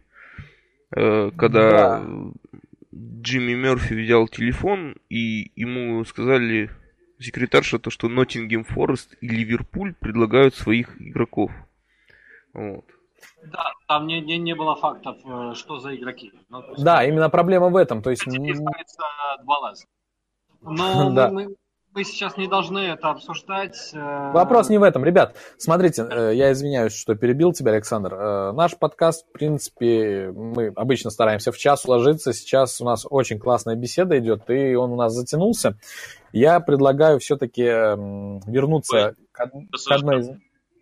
Э, 0.96 1.30
когда 1.36 2.00
да. 2.00 2.06
Джимми 2.94 3.54
Мерфи 3.54 3.94
взял 3.96 4.30
телефон, 4.30 4.96
и 5.10 5.52
ему 5.58 6.06
сказали 6.06 6.70
секретарша 7.20 7.80
то, 7.80 7.90
что 7.90 8.08
Ноттингем 8.08 8.64
Форест 8.64 9.18
и 9.20 9.28
Ливерпуль 9.28 9.94
предлагают 9.94 10.56
своих 10.56 11.02
игроков. 11.02 11.52
Вот. 12.54 12.86
Да, 13.52 13.72
там 13.88 14.08
не, 14.08 14.22
не, 14.22 14.38
не 14.38 14.56
было 14.56 14.76
фактов, 14.76 15.18
э, 15.24 15.54
что 15.56 15.80
за 15.80 15.96
игроки. 15.96 16.32
Ну, 16.50 16.64
есть, 16.72 16.84
да, 16.84 17.04
именно 17.04 17.30
проблема 17.30 17.70
в 17.70 17.76
этом. 17.76 18.02
То 18.02 18.10
есть... 18.10 18.24
два 18.26 19.74
Но 20.62 21.10
да. 21.14 21.30
мы, 21.30 21.46
мы, 21.46 21.56
мы 21.94 22.04
сейчас 22.04 22.38
не 22.38 22.48
должны 22.48 22.80
это 22.80 23.10
обсуждать. 23.10 23.92
Э, 23.94 24.32
Вопрос 24.32 24.70
не 24.70 24.78
в 24.78 24.84
этом. 24.84 25.06
Ребят, 25.06 25.36
смотрите, 25.58 26.08
э, 26.10 26.32
я 26.34 26.52
извиняюсь, 26.52 26.94
что 26.94 27.16
перебил 27.16 27.54
тебя, 27.54 27.74
Александр. 27.74 28.54
Наш 28.54 28.78
подкаст, 28.78 29.28
в 29.28 29.32
принципе, 29.32 30.32
мы 30.32 30.68
обычно 30.76 31.10
стараемся 31.10 31.52
в 31.52 31.58
час 31.58 31.86
уложиться. 31.86 32.34
Сейчас 32.34 32.82
у 32.82 32.86
нас 32.86 33.06
очень 33.10 33.40
классная 33.40 33.76
беседа 33.76 34.18
идет, 34.18 34.50
и 34.50 34.76
он 34.76 34.92
у 34.92 34.96
нас 34.96 35.14
затянулся. 35.14 35.78
Я 36.32 36.60
предлагаю 36.60 37.20
все-таки 37.20 37.64
вернуться 37.64 39.16
к, 39.32 39.42
к 39.42 39.92
одной 39.92 40.20
из... 40.20 40.30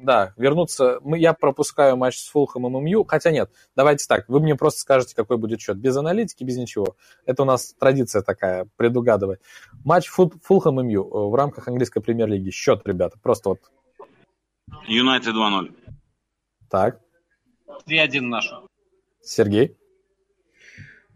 Да, 0.03 0.34
вернуться. 0.35 0.99
Мы, 1.01 1.17
я 1.17 1.31
пропускаю 1.31 1.95
матч 1.95 2.17
с 2.17 2.27
Фулхэм 2.27 2.67
и 2.67 2.69
ММЮ. 2.69 3.05
Хотя 3.05 3.31
нет, 3.31 3.49
давайте 3.73 4.05
так. 4.05 4.27
Вы 4.27 4.41
мне 4.41 4.53
просто 4.55 4.81
скажете, 4.81 5.15
какой 5.15 5.38
будет 5.38 5.61
счет. 5.61 5.77
Без 5.77 5.95
аналитики, 5.95 6.43
без 6.43 6.57
ничего. 6.57 6.97
Это 7.25 7.43
у 7.43 7.45
нас 7.45 7.73
традиция 7.80 8.21
такая, 8.21 8.67
предугадывать. 8.75 9.39
Матч 9.85 10.09
Фулхэм 10.09 10.81
и 10.81 10.84
ММЮ 10.84 11.30
в 11.30 11.35
рамках 11.35 11.69
английской 11.69 12.01
премьер-лиги. 12.01 12.49
Счет, 12.49 12.81
ребята, 12.85 13.17
просто 13.23 13.49
вот. 13.49 13.59
Юнайтед 14.88 15.34
2-0. 15.34 15.73
Так. 16.69 16.99
3-1 17.88 18.21
наш. 18.23 18.53
Сергей? 19.21 19.77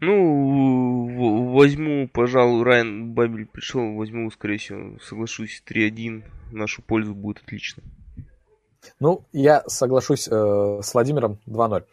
Ну, 0.00 1.52
возьму, 1.52 2.08
пожалуй, 2.08 2.62
Райан 2.62 3.12
Бабель 3.12 3.44
пришел, 3.44 3.96
возьму, 3.96 4.30
скорее 4.30 4.56
всего, 4.56 4.98
соглашусь, 5.00 5.62
3-1. 5.68 6.22
В 6.50 6.54
нашу 6.54 6.80
пользу 6.80 7.14
будет 7.14 7.42
отлично. 7.42 7.82
Ну, 9.00 9.24
я 9.32 9.62
соглашусь 9.66 10.28
э, 10.28 10.80
с 10.82 10.94
Владимиром 10.94 11.38
2-0. 11.46 11.84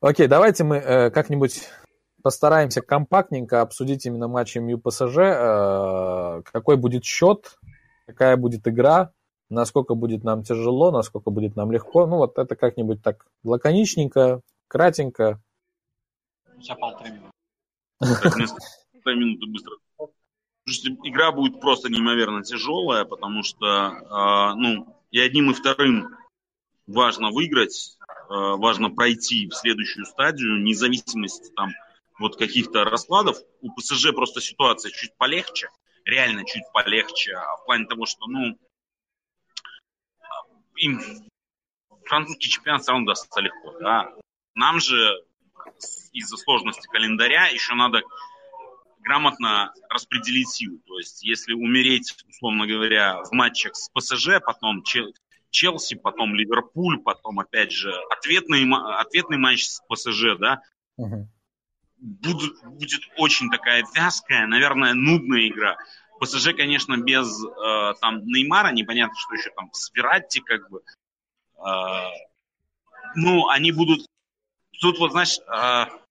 Окей, 0.00 0.26
давайте 0.26 0.64
мы 0.64 0.76
э, 0.76 1.10
как-нибудь 1.10 1.68
постараемся 2.22 2.80
компактненько 2.80 3.60
обсудить 3.60 4.06
именно 4.06 4.28
матч 4.28 4.56
МЮ 4.56 4.78
ПСЖ. 4.78 5.18
Э, 5.18 6.42
какой 6.44 6.76
будет 6.76 7.04
счет, 7.04 7.58
какая 8.06 8.36
будет 8.36 8.66
игра, 8.66 9.12
насколько 9.50 9.94
будет 9.94 10.24
нам 10.24 10.42
тяжело, 10.42 10.90
насколько 10.90 11.30
будет 11.30 11.56
нам 11.56 11.70
легко. 11.72 12.06
Ну, 12.06 12.16
вот 12.16 12.38
это 12.38 12.56
как-нибудь 12.56 13.02
так 13.02 13.26
лаконичненько, 13.44 14.40
кратенько. 14.68 15.40
Сейчас 16.58 16.78
полторы 16.78 17.10
минуты. 17.10 17.30
Полторы 18.92 19.16
минуты 19.16 19.46
быстро. 19.46 19.72
Игра 21.04 21.32
будет 21.32 21.60
просто 21.60 21.90
неимоверно 21.90 22.42
тяжелая, 22.42 23.04
потому 23.04 23.42
что, 23.42 23.66
э, 23.66 24.54
ну, 24.56 24.86
и 25.12 25.20
одним 25.20 25.50
и 25.50 25.54
вторым 25.54 26.16
важно 26.86 27.30
выиграть, 27.30 27.96
э, 28.00 28.14
важно 28.28 28.90
пройти 28.90 29.46
в 29.46 29.54
следующую 29.54 30.06
стадию, 30.06 30.62
независимость 30.62 31.54
там 31.54 31.70
вот 32.18 32.36
каких-то 32.36 32.84
раскладов. 32.84 33.36
У 33.60 33.72
ПСЖ 33.74 34.12
просто 34.14 34.40
ситуация 34.40 34.90
чуть 34.90 35.16
полегче, 35.16 35.68
реально 36.04 36.44
чуть 36.44 36.64
полегче, 36.72 37.34
а 37.34 37.56
в 37.58 37.64
плане 37.66 37.86
того, 37.86 38.06
что, 38.06 38.26
ну, 38.26 38.58
им 40.76 41.00
французский 42.06 42.48
чемпионат 42.48 42.82
все 42.82 42.92
равно 42.92 43.06
дастся 43.06 43.40
легко, 43.40 43.78
да. 43.78 44.12
Нам 44.54 44.80
же 44.80 45.24
из-за 46.12 46.36
сложности 46.38 46.86
календаря 46.88 47.46
еще 47.46 47.74
надо 47.74 48.02
грамотно 49.02 49.72
распределить 49.88 50.48
силы. 50.50 50.78
То 50.86 50.98
есть, 50.98 51.22
если 51.22 51.52
умереть, 51.52 52.14
условно 52.28 52.66
говоря, 52.66 53.22
в 53.22 53.32
матчах 53.32 53.74
с 53.76 53.88
ПСЖ, 53.90 54.40
потом 54.44 54.82
Челси, 55.50 55.96
потом 55.96 56.34
Ливерпуль, 56.34 56.98
потом, 56.98 57.40
опять 57.40 57.72
же, 57.72 57.92
ответный, 58.10 58.66
ответный 58.98 59.38
матч 59.38 59.64
с 59.64 59.82
ПСЖ, 59.88 60.38
да, 60.38 60.62
угу. 60.96 61.28
будет, 61.98 62.52
будет 62.64 63.02
очень 63.18 63.50
такая 63.50 63.84
вязкая, 63.94 64.46
наверное, 64.46 64.94
нудная 64.94 65.48
игра. 65.48 65.76
ПСЖ, 66.20 66.54
конечно, 66.56 66.96
без 66.96 67.28
э, 67.44 67.94
там 68.00 68.24
Неймара, 68.24 68.72
непонятно, 68.72 69.14
что 69.18 69.34
еще 69.34 69.50
там 69.56 69.70
с 69.72 69.92
Вератти, 69.92 70.40
как 70.40 70.70
бы. 70.70 70.82
э, 71.58 72.10
ну, 73.16 73.48
они 73.48 73.72
будут... 73.72 74.06
Тут 74.80 74.98
вот, 74.98 75.12
знаешь, 75.12 75.38
э, 75.38 76.01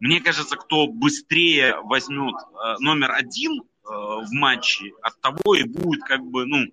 мне 0.00 0.20
кажется, 0.20 0.56
кто 0.56 0.86
быстрее 0.86 1.80
возьмет 1.82 2.34
э, 2.34 2.76
номер 2.80 3.12
один 3.12 3.60
э, 3.60 3.64
в 3.86 4.28
матче, 4.32 4.92
от 5.02 5.20
того 5.20 5.54
и 5.54 5.64
будет 5.64 6.02
как 6.04 6.20
бы, 6.22 6.46
ну, 6.46 6.66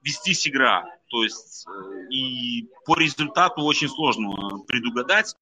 вестись 0.00 0.46
игра. 0.46 0.84
То 1.08 1.22
есть 1.22 1.66
э, 1.66 2.08
и 2.10 2.68
по 2.86 2.96
результату 2.96 3.62
очень 3.62 3.88
сложно 3.88 4.58
предугадать. 4.66 5.36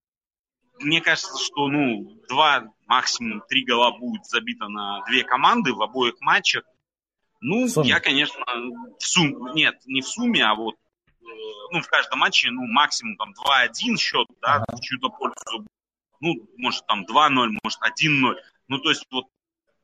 Мне 0.79 1.01
кажется, 1.01 1.43
что 1.43 1.69
ну, 1.69 2.19
два, 2.29 2.73
максимум 2.87 3.43
три 3.49 3.65
гола 3.65 3.97
будет 3.99 4.25
забито 4.27 4.69
на 4.69 5.05
две 5.05 5.25
команды 5.25 5.75
в 5.75 5.83
обоих 5.83 6.15
матчах. 6.21 6.65
Ну, 7.43 7.67
я, 7.85 8.01
конечно, 8.01 8.45
в 8.99 9.03
сумме, 9.03 9.53
нет, 9.55 9.81
не 9.87 10.03
в 10.03 10.09
сумме, 10.09 10.45
а 10.45 10.55
вот 10.55 10.77
ну, 11.71 11.81
в 11.81 11.89
каждом 11.89 12.19
матче, 12.19 12.51
ну, 12.51 12.67
максимум 12.67 13.17
там 13.17 13.33
2-1 13.33 13.97
счет, 13.97 14.27
да, 14.43 14.55
ага. 14.55 14.77
в 14.77 14.81
чью-то 14.81 15.09
пользу. 15.09 15.67
Ну, 16.21 16.35
может, 16.57 16.87
там 16.87 17.05
2-0, 17.05 17.59
может, 17.63 17.81
1-0. 17.81 18.35
Ну, 18.69 18.79
то 18.79 18.91
есть 18.91 19.07
вот 19.11 19.27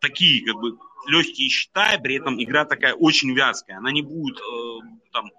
такие, 0.01 0.45
как 0.45 0.57
бы, 0.57 0.79
легкие 1.07 1.49
счета, 1.49 1.99
при 1.99 2.17
этом 2.17 2.43
игра 2.43 2.65
такая 2.65 2.95
очень 2.95 3.35
вязкая. 3.35 3.79
Она 3.79 3.91
не 3.93 4.03
будет 4.03 4.39
э, 4.39 4.79
там 5.13 5.31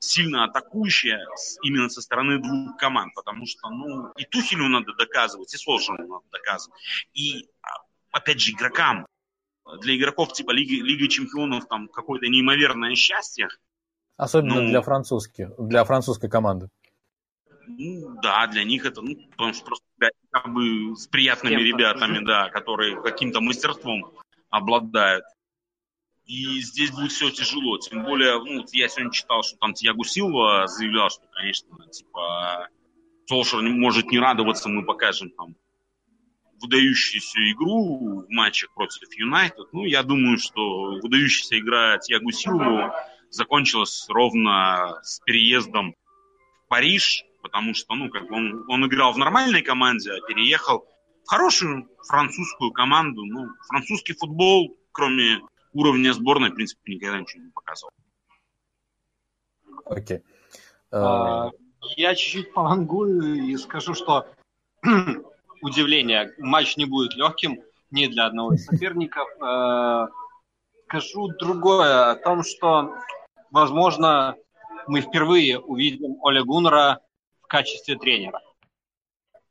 сильно 0.00 0.44
атакующая 0.44 1.20
именно 1.62 1.88
со 1.88 2.00
стороны 2.00 2.38
двух 2.38 2.76
команд, 2.76 3.14
потому 3.14 3.46
что, 3.46 3.68
ну, 3.70 4.10
и 4.16 4.24
Тухелю 4.24 4.68
надо 4.68 4.94
доказывать, 4.94 5.52
и 5.54 5.56
Солшину 5.56 6.06
надо 6.06 6.24
доказывать. 6.30 6.78
И, 7.12 7.48
а, 7.62 7.68
опять 8.10 8.40
же, 8.40 8.52
игрокам, 8.52 9.06
для 9.80 9.96
игроков 9.96 10.32
типа 10.32 10.52
Лиги, 10.52 10.80
Лиги 10.80 11.08
Чемпионов 11.08 11.66
там 11.66 11.88
какое-то 11.88 12.26
неимоверное 12.28 12.94
счастье, 12.94 13.48
Особенно 14.16 14.62
ну, 14.62 14.68
для 14.68 14.80
французских, 14.80 15.50
для 15.58 15.84
французской 15.84 16.30
команды. 16.30 16.70
Ну, 17.66 18.20
да, 18.22 18.46
для 18.46 18.64
них 18.64 18.84
это, 18.84 19.02
ну, 19.02 19.16
потому 19.30 19.52
что 19.52 19.64
просто 19.64 19.84
как 20.30 20.52
бы 20.52 20.94
с 20.96 21.06
приятными 21.06 21.60
ребятами, 21.60 22.24
да, 22.24 22.48
которые 22.50 23.00
каким-то 23.02 23.40
мастерством 23.40 24.12
обладают. 24.50 25.24
И 26.24 26.60
здесь 26.60 26.90
будет 26.90 27.12
все 27.12 27.30
тяжело. 27.30 27.78
Тем 27.78 28.02
более, 28.02 28.38
ну, 28.42 28.64
я 28.72 28.88
сегодня 28.88 29.12
читал, 29.12 29.42
что 29.42 29.56
там 29.58 29.74
Тиагу 29.74 30.04
Силва 30.04 30.66
заявлял, 30.66 31.08
что, 31.08 31.22
конечно, 31.32 31.88
типа, 31.88 32.68
Солшер 33.26 33.62
может 33.62 34.06
не 34.06 34.18
радоваться, 34.18 34.68
мы 34.68 34.84
покажем 34.84 35.30
там 35.30 35.54
выдающуюся 36.60 37.38
игру 37.52 38.22
в 38.22 38.30
матчах 38.30 38.72
против 38.74 39.12
Юнайтед. 39.16 39.72
Ну, 39.72 39.84
я 39.84 40.02
думаю, 40.02 40.38
что 40.38 40.98
выдающаяся 41.02 41.58
игра 41.58 41.98
Тиагу 41.98 42.32
Силву 42.32 42.92
закончилась 43.30 44.06
ровно 44.08 44.98
с 45.02 45.20
переездом 45.20 45.94
в 46.64 46.68
Париж, 46.68 47.24
потому 47.46 47.74
что, 47.74 47.94
ну, 47.94 48.10
как 48.10 48.30
он, 48.30 48.64
он 48.68 48.86
играл 48.86 49.12
в 49.12 49.18
нормальной 49.18 49.62
команде, 49.62 50.10
а 50.12 50.26
переехал 50.26 50.84
в 51.24 51.28
хорошую 51.28 51.88
французскую 52.08 52.72
команду. 52.72 53.24
Ну, 53.24 53.46
французский 53.68 54.14
футбол, 54.14 54.76
кроме 54.90 55.40
уровня 55.72 56.12
сборной, 56.12 56.50
в 56.50 56.54
принципе, 56.54 56.94
никогда 56.94 57.20
ничего 57.20 57.44
не 57.44 57.50
показывал. 57.50 57.92
Окей. 59.84 60.18
Okay. 60.18 60.22
Uh... 60.92 61.50
Я 61.96 62.16
чуть-чуть 62.16 62.52
повангую 62.52 63.44
и 63.44 63.56
скажу, 63.56 63.94
что 63.94 64.26
удивление, 65.62 66.32
матч 66.38 66.76
не 66.76 66.84
будет 66.84 67.14
легким 67.14 67.62
ни 67.92 68.06
для 68.06 68.26
одного 68.26 68.54
из 68.54 68.64
соперников. 68.66 69.28
Э, 69.40 70.08
скажу 70.86 71.28
другое, 71.38 72.10
о 72.10 72.16
том, 72.16 72.42
что 72.42 72.96
возможно, 73.52 74.34
мы 74.88 75.00
впервые 75.00 75.60
увидим 75.60 76.16
Оля 76.22 76.42
Гуннера 76.42 77.00
в 77.46 77.48
качестве 77.48 77.96
тренера. 77.96 78.42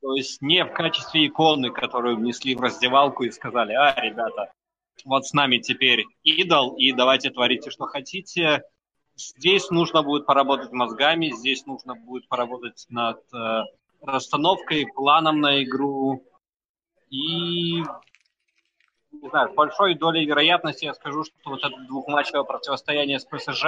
То 0.02 0.14
есть 0.16 0.42
не 0.42 0.66
в 0.66 0.74
качестве 0.74 1.26
иконы, 1.26 1.72
которую 1.72 2.18
внесли 2.18 2.56
в 2.56 2.62
раздевалку 2.62 3.24
и 3.24 3.32
сказали, 3.32 3.74
а, 3.74 3.96
ребята, 4.00 4.52
вот 5.06 5.26
с 5.26 5.34
нами 5.34 5.60
теперь 5.60 6.06
идол, 6.24 6.76
и 6.76 6.92
давайте 6.92 7.30
творите, 7.30 7.72
что 7.72 7.86
хотите. 7.86 8.64
Здесь 9.16 9.70
нужно 9.70 10.04
будет 10.04 10.26
поработать 10.26 10.74
мозгами, 10.74 11.32
здесь 11.32 11.66
нужно 11.66 11.96
будет 11.96 12.28
поработать 12.28 12.86
над 12.90 13.22
э, 13.34 13.62
расстановкой, 14.02 14.88
планом 14.94 15.40
на 15.40 15.64
игру. 15.64 16.22
И, 17.10 17.78
не 17.80 19.30
знаю, 19.30 19.52
с 19.52 19.56
большой 19.56 19.96
долей 19.96 20.26
вероятности 20.26 20.84
я 20.84 20.94
скажу, 20.94 21.24
что 21.24 21.34
вот 21.46 21.64
это 21.64 21.78
двухматчевое 21.88 22.44
противостояние 22.44 23.20
с 23.20 23.26
ПСЖ 23.26 23.66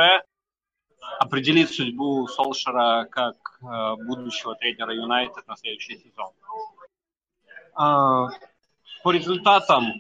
определит 1.20 1.72
судьбу 1.72 2.28
Солшера 2.28 3.08
как 3.10 3.36
э, 3.62 3.96
будущего 4.04 4.56
тренера 4.56 4.94
Юнайтед 4.94 5.48
на 5.48 5.56
следующий 5.58 5.98
сезон. 5.98 6.32
Э, 7.80 8.30
по 9.04 9.12
результатам, 9.12 9.94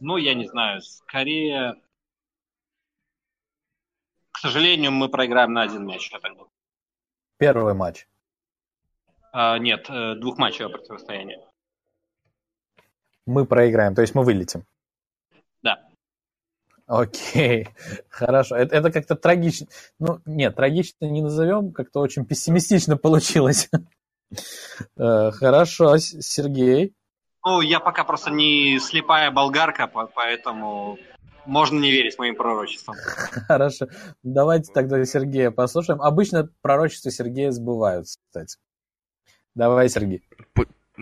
ну, 0.00 0.16
я 0.16 0.34
не 0.34 0.46
знаю, 0.46 0.82
скорее, 0.82 1.74
к 4.30 4.38
сожалению, 4.38 4.92
мы 4.92 5.08
проиграем 5.08 5.52
на 5.52 5.62
один 5.62 5.86
мяч, 5.86 6.10
я 6.12 6.20
так 6.20 6.32
думаю. 6.32 6.50
Первый 7.38 7.74
матч. 7.74 8.06
Э, 9.32 9.58
нет, 9.58 9.86
э, 9.88 10.14
двухматчевое 10.14 10.72
противостояние. 10.72 11.40
Мы 13.26 13.46
проиграем, 13.46 13.94
то 13.94 14.02
есть 14.02 14.14
мы 14.14 14.24
вылетим. 14.24 14.64
Окей, 16.86 17.68
хорошо. 18.08 18.56
Это, 18.56 18.76
это 18.76 18.90
как-то 18.90 19.14
трагично. 19.14 19.66
Ну, 19.98 20.20
нет, 20.26 20.56
трагично 20.56 21.06
не 21.06 21.22
назовем, 21.22 21.72
как-то 21.72 22.00
очень 22.00 22.24
пессимистично 22.24 22.96
получилось. 22.96 23.70
Э, 24.96 25.30
хорошо, 25.30 25.98
Сергей. 25.98 26.94
Ну, 27.44 27.60
я 27.60 27.80
пока 27.80 28.04
просто 28.04 28.30
не 28.30 28.78
слепая 28.78 29.30
болгарка, 29.30 29.86
поэтому 29.86 30.98
можно 31.44 31.78
не 31.78 31.90
верить 31.90 32.18
моим 32.18 32.36
пророчествам. 32.36 32.96
Хорошо. 33.48 33.88
Давайте 34.22 34.72
тогда 34.72 35.04
Сергея 35.04 35.50
послушаем. 35.50 36.00
Обычно 36.00 36.48
пророчества 36.62 37.10
Сергея 37.10 37.50
сбываются, 37.50 38.18
кстати. 38.28 38.58
Давай, 39.54 39.88
Сергей 39.88 40.22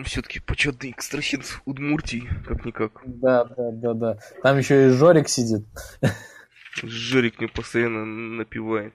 все-таки 0.05 0.39
почетный 0.39 0.91
экстрасенс 0.91 1.61
Удмуртии, 1.65 2.29
как-никак. 2.47 3.01
Да, 3.05 3.45
да, 3.45 3.71
да, 3.71 3.93
да. 3.93 4.17
Там 4.41 4.57
еще 4.57 4.87
и 4.87 4.89
Жорик 4.89 5.27
сидит. 5.27 5.65
Жорик 6.83 7.39
мне 7.39 7.49
постоянно 7.49 8.05
напивает. 8.05 8.93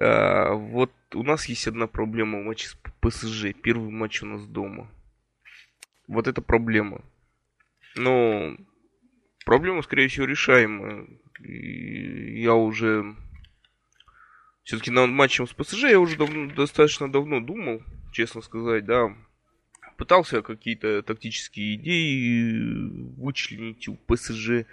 А, 0.00 0.52
вот 0.52 0.92
у 1.14 1.22
нас 1.22 1.46
есть 1.46 1.66
одна 1.66 1.86
проблема 1.86 2.38
в 2.38 2.44
матче 2.44 2.68
с 2.68 2.78
ПСЖ. 3.00 3.52
Первый 3.62 3.90
матч 3.90 4.22
у 4.22 4.26
нас 4.26 4.46
дома. 4.46 4.88
Вот 6.06 6.28
это 6.28 6.40
проблема. 6.40 7.02
Но 7.96 8.56
проблема, 9.44 9.82
скорее 9.82 10.08
всего, 10.08 10.26
решаемая. 10.26 11.06
И 11.40 12.42
я 12.42 12.54
уже... 12.54 13.16
Все-таки 14.62 14.92
над 14.92 15.10
матчем 15.10 15.48
с 15.48 15.52
ПСЖ 15.52 15.84
я 15.84 15.98
уже 15.98 16.16
давно, 16.16 16.54
достаточно 16.54 17.10
давно 17.10 17.40
думал, 17.40 17.82
честно 18.12 18.40
сказать, 18.42 18.84
да 18.84 19.12
пытался 19.96 20.42
какие-то 20.42 21.02
тактические 21.02 21.76
идеи 21.76 23.14
вычленить 23.16 23.88
у 23.88 23.96
ПСЖ, 23.96 24.66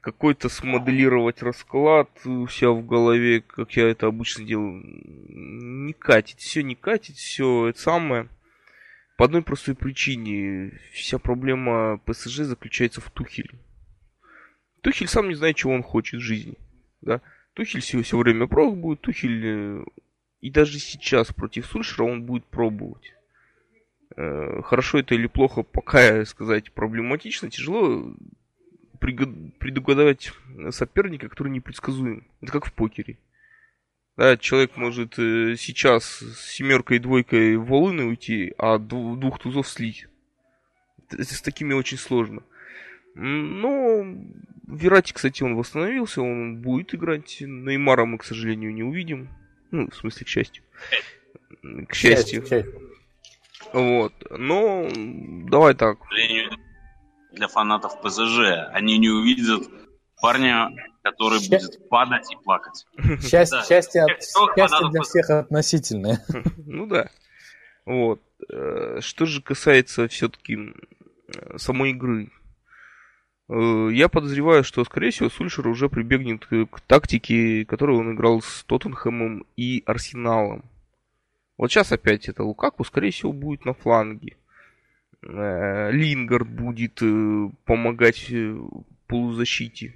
какой-то 0.00 0.48
смоделировать 0.48 1.42
расклад 1.42 2.08
у 2.26 2.46
себя 2.48 2.70
в 2.70 2.84
голове, 2.84 3.40
как 3.40 3.76
я 3.76 3.88
это 3.88 4.06
обычно 4.06 4.44
делаю. 4.44 4.82
Не 4.84 5.92
катит, 5.92 6.38
все 6.40 6.62
не 6.62 6.74
катит, 6.74 7.16
все 7.16 7.68
это 7.68 7.80
самое. 7.80 8.28
По 9.16 9.26
одной 9.26 9.42
простой 9.42 9.74
причине. 9.74 10.80
Вся 10.92 11.18
проблема 11.18 11.98
ПСЖ 11.98 12.38
заключается 12.38 13.00
в 13.00 13.10
Тухеле. 13.10 13.58
Тухель 14.80 15.06
сам 15.06 15.28
не 15.28 15.34
знает, 15.34 15.56
чего 15.56 15.72
он 15.72 15.82
хочет 15.82 16.20
в 16.20 16.24
жизни. 16.24 16.56
Да? 17.00 17.20
Тухель 17.54 17.80
все, 17.80 18.02
все 18.02 18.18
время 18.18 18.48
пробует, 18.48 19.00
Тухель 19.00 19.46
э, 19.46 19.84
и 20.40 20.50
даже 20.50 20.78
сейчас 20.80 21.32
против 21.32 21.66
Сульшера 21.66 22.04
он 22.04 22.24
будет 22.24 22.44
пробовать. 22.46 23.14
Э, 24.16 24.62
хорошо 24.64 24.98
это 24.98 25.14
или 25.14 25.26
плохо, 25.26 25.62
пока 25.62 26.24
сказать 26.24 26.72
проблематично, 26.72 27.50
тяжело 27.50 28.14
предугадать 29.00 30.32
соперника, 30.70 31.28
который 31.28 31.48
непредсказуем. 31.48 32.26
Это 32.40 32.52
как 32.52 32.66
в 32.66 32.72
покере. 32.72 33.18
Да, 34.16 34.36
человек 34.36 34.76
может 34.76 35.18
э, 35.18 35.56
сейчас 35.56 36.04
с 36.04 36.52
семеркой 36.52 36.98
и 36.98 37.00
двойкой 37.00 37.56
в 37.56 37.64
волыны 37.64 38.04
уйти, 38.04 38.54
а 38.58 38.78
двух 38.78 39.40
тузов 39.40 39.66
слить. 39.66 40.06
С 41.10 41.40
такими 41.42 41.72
очень 41.72 41.98
сложно. 41.98 42.42
Но 43.14 44.04
Верати, 44.66 45.12
кстати, 45.12 45.42
он 45.42 45.56
восстановился, 45.56 46.22
он 46.22 46.58
будет 46.58 46.94
играть. 46.94 47.38
Неймара 47.40 48.04
мы, 48.04 48.18
к 48.18 48.24
сожалению, 48.24 48.72
не 48.72 48.82
увидим. 48.82 49.28
Ну, 49.70 49.88
в 49.90 49.94
смысле, 49.96 50.24
к 50.24 50.28
счастью. 50.28 50.62
К 51.88 51.94
счастью. 51.94 52.42
К 52.42 52.48
счастью. 52.48 52.91
Вот. 53.72 54.12
Но 54.30 54.88
давай 55.48 55.74
так. 55.74 55.98
Для 57.32 57.48
фанатов 57.48 58.00
ПЗЖ 58.02 58.68
они 58.72 58.98
не 58.98 59.08
увидят 59.08 59.62
Парня, 60.22 60.70
который 61.02 61.40
Счастье. 61.40 61.58
будет 61.58 61.88
падать 61.88 62.32
и 62.32 62.36
плакать. 62.36 62.86
Счастье, 63.20 63.58
да. 63.58 63.64
счастье, 63.64 64.02
от, 64.04 64.22
счастье 64.22 64.90
для 64.90 65.02
всех 65.02 65.30
относительное. 65.30 66.20
Ну 66.64 66.86
да. 66.86 67.10
Вот. 67.84 68.20
Э, 68.48 68.98
что 69.00 69.26
же 69.26 69.42
касается 69.42 70.06
все-таки 70.06 70.74
самой 71.56 71.90
игры. 71.90 72.30
Э, 73.48 73.88
я 73.92 74.08
подозреваю, 74.08 74.62
что, 74.62 74.84
скорее 74.84 75.10
всего, 75.10 75.28
Сульшер 75.28 75.66
уже 75.66 75.88
прибегнет 75.88 76.46
к 76.46 76.80
тактике, 76.86 77.64
которую 77.64 77.98
он 77.98 78.14
играл 78.14 78.40
с 78.40 78.62
Тоттенхэмом 78.64 79.44
и 79.56 79.82
Арсеналом. 79.86 80.64
Вот 81.56 81.70
сейчас 81.70 81.92
опять 81.92 82.28
это 82.28 82.44
Лукаку, 82.44 82.84
скорее 82.84 83.10
всего, 83.10 83.32
будет 83.32 83.64
на 83.64 83.74
фланге. 83.74 84.36
Э, 85.22 85.90
Лингард 85.92 86.48
будет 86.48 87.00
э, 87.02 87.50
помогать 87.64 88.32
полузащите. 89.06 89.94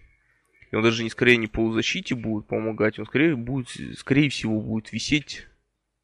И 0.71 0.77
он 0.77 0.83
даже 0.83 1.03
не 1.03 1.11
скорее 1.11 1.37
не 1.37 1.47
полузащите 1.47 2.15
будет 2.15 2.47
помогать, 2.47 2.99
он 2.99 3.07
скорее 3.07 3.37
будет, 3.37 3.69
скорее 3.97 4.29
всего, 4.29 4.61
будет 4.61 4.93
висеть 4.93 5.47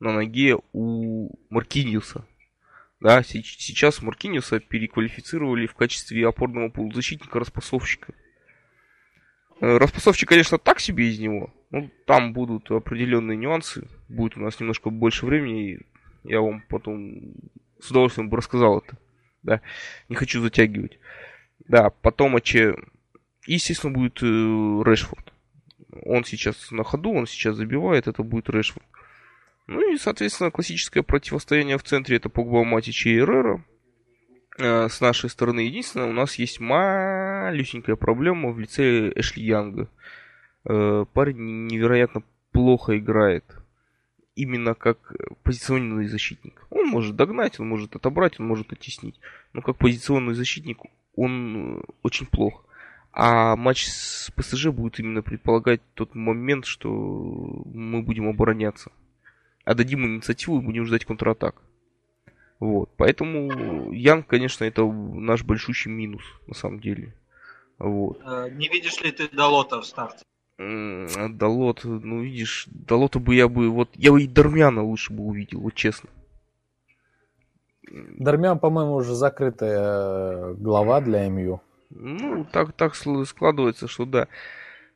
на 0.00 0.12
ноге 0.12 0.56
у 0.72 1.30
Маркиниуса. 1.50 2.26
Да, 3.00 3.22
сейчас 3.24 4.00
Маркиниуса 4.00 4.60
переквалифицировали 4.60 5.66
в 5.66 5.74
качестве 5.74 6.26
опорного 6.26 6.68
полузащитника-распасовщика. 6.68 8.14
Э, 9.60 9.76
распасовщик, 9.76 10.28
конечно, 10.28 10.58
так 10.58 10.80
себе 10.80 11.08
из 11.08 11.18
него. 11.18 11.52
Ну, 11.72 11.90
там 12.06 12.34
будут 12.34 12.70
определенные 12.70 13.36
нюансы. 13.36 13.88
Будет 14.08 14.36
у 14.36 14.40
нас 14.40 14.60
немножко 14.60 14.90
больше 14.90 15.24
времени. 15.24 15.72
И 15.72 15.80
я 16.22 16.40
вам 16.40 16.62
потом 16.68 17.32
с 17.80 17.90
удовольствием 17.90 18.28
бы 18.28 18.36
рассказал 18.36 18.78
это. 18.78 18.96
Да, 19.42 19.60
не 20.08 20.14
хочу 20.14 20.40
затягивать. 20.40 20.98
Да, 21.66 21.90
потом, 21.90 22.38
че, 22.42 22.76
естественно, 23.46 23.92
будет 23.92 24.22
э, 24.22 24.26
Решфорд. 24.26 25.32
Он 26.04 26.24
сейчас 26.24 26.70
на 26.70 26.84
ходу, 26.84 27.10
он 27.10 27.26
сейчас 27.26 27.56
забивает, 27.56 28.06
это 28.06 28.22
будет 28.22 28.50
Решфорд. 28.50 28.86
Ну 29.66 29.92
и, 29.92 29.96
соответственно, 29.96 30.50
классическое 30.50 31.02
противостояние 31.02 31.78
в 31.78 31.82
центре 31.82 32.16
это 32.16 32.28
Погба, 32.28 32.64
Матичи 32.64 33.08
и 33.08 33.18
Эррера. 33.18 33.64
Э, 34.58 34.88
с 34.88 35.00
нашей 35.00 35.30
стороны 35.30 35.60
единственное, 35.60 36.10
у 36.10 36.12
нас 36.12 36.34
есть 36.34 36.60
малюсенькая 36.60 37.96
проблема 37.96 38.50
в 38.50 38.58
лице 38.58 39.10
Эшли 39.16 39.44
Янга. 39.44 39.88
Парень 40.64 41.66
невероятно 41.66 42.22
плохо 42.52 42.98
играет. 42.98 43.44
Именно 44.34 44.74
как 44.74 45.14
позиционный 45.43 46.06
защитник. 46.06 46.66
Он 46.70 46.86
может 46.86 47.16
догнать, 47.16 47.60
он 47.60 47.68
может 47.68 47.94
отобрать, 47.97 48.40
он 48.40 48.47
может 48.47 48.72
оттеснить. 48.72 49.20
Но 49.52 49.60
как 49.60 49.76
позиционный 49.76 50.34
защитник 50.34 50.78
он 51.14 51.80
э, 51.80 51.82
очень 52.02 52.26
плох. 52.26 52.64
А 53.12 53.56
матч 53.56 53.86
с 53.86 54.30
ПСЖ 54.30 54.68
будет 54.68 54.98
именно 54.98 55.20
предполагать 55.20 55.82
тот 55.93 56.14
момент, 56.14 56.64
что 56.64 56.89
мы 56.89 58.01
будем 58.01 58.26
обороняться 58.26 58.90
отдадим 59.64 60.06
инициативу 60.06 60.59
и 60.59 60.64
будем 60.64 60.86
ждать 60.86 61.05
контратак. 61.05 61.56
Вот. 62.59 62.90
Поэтому 62.97 63.93
Ян, 63.93 64.22
конечно, 64.22 64.64
это 64.64 64.84
наш 64.84 65.43
большущий 65.43 65.90
минус, 65.90 66.22
на 66.47 66.55
самом 66.55 66.80
деле. 66.80 67.14
Вот. 67.78 68.20
Э, 68.24 68.48
не 68.51 68.68
видишь 68.68 69.01
ли 69.01 69.10
ты 69.10 69.28
Далота 69.28 69.80
в 69.80 69.86
старте? 69.86 70.24
Далот, 70.58 71.80
ну 71.84 72.22
видишь, 72.22 72.66
Далота 72.70 73.18
бы 73.18 73.34
я 73.34 73.48
бы, 73.48 73.70
вот, 73.70 73.90
я 73.94 74.12
бы 74.12 74.22
и 74.22 74.28
Дармяна 74.28 74.82
лучше 74.82 75.12
бы 75.12 75.24
увидел, 75.24 75.60
вот 75.60 75.74
честно. 75.74 76.08
Дармян, 77.90 78.58
по-моему, 78.58 78.94
уже 78.94 79.14
закрытая 79.14 80.54
глава 80.54 81.00
для 81.00 81.28
МЮ. 81.28 81.60
Ну, 81.90 82.46
так, 82.50 82.72
так 82.72 82.94
складывается, 82.94 83.88
что 83.88 84.06
да. 84.06 84.28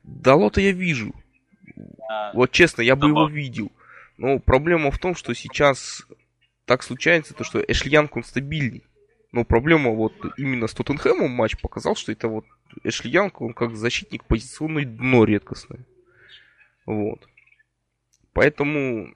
Далота 0.03 0.61
я 0.61 0.71
вижу. 0.71 1.13
А, 2.09 2.31
вот 2.33 2.51
честно, 2.51 2.81
я 2.81 2.95
бы 2.95 3.09
его 3.09 3.27
видел. 3.27 3.71
Но 4.17 4.39
проблема 4.39 4.89
в 4.89 4.97
том, 4.97 5.15
что 5.15 5.33
сейчас 5.33 6.07
так 6.65 6.81
случается, 6.81 7.33
то, 7.33 7.43
что 7.43 7.59
Эшли 7.59 7.91
Янг, 7.91 8.15
он 8.15 8.23
стабильный. 8.23 8.83
Но 9.31 9.43
проблема 9.43 9.91
вот 9.91 10.13
именно 10.37 10.67
с 10.67 10.73
Тоттенхэмом 10.73 11.29
матч 11.29 11.57
показал, 11.59 11.95
что 11.95 12.11
это 12.11 12.27
вот 12.27 12.45
Эшли 12.83 13.11
Янг, 13.11 13.41
он 13.41 13.53
как 13.53 13.75
защитник 13.75 14.23
позиционное 14.23 14.85
дно 14.85 15.25
редкостное. 15.25 15.85
Вот. 16.85 17.27
Поэтому 18.33 19.13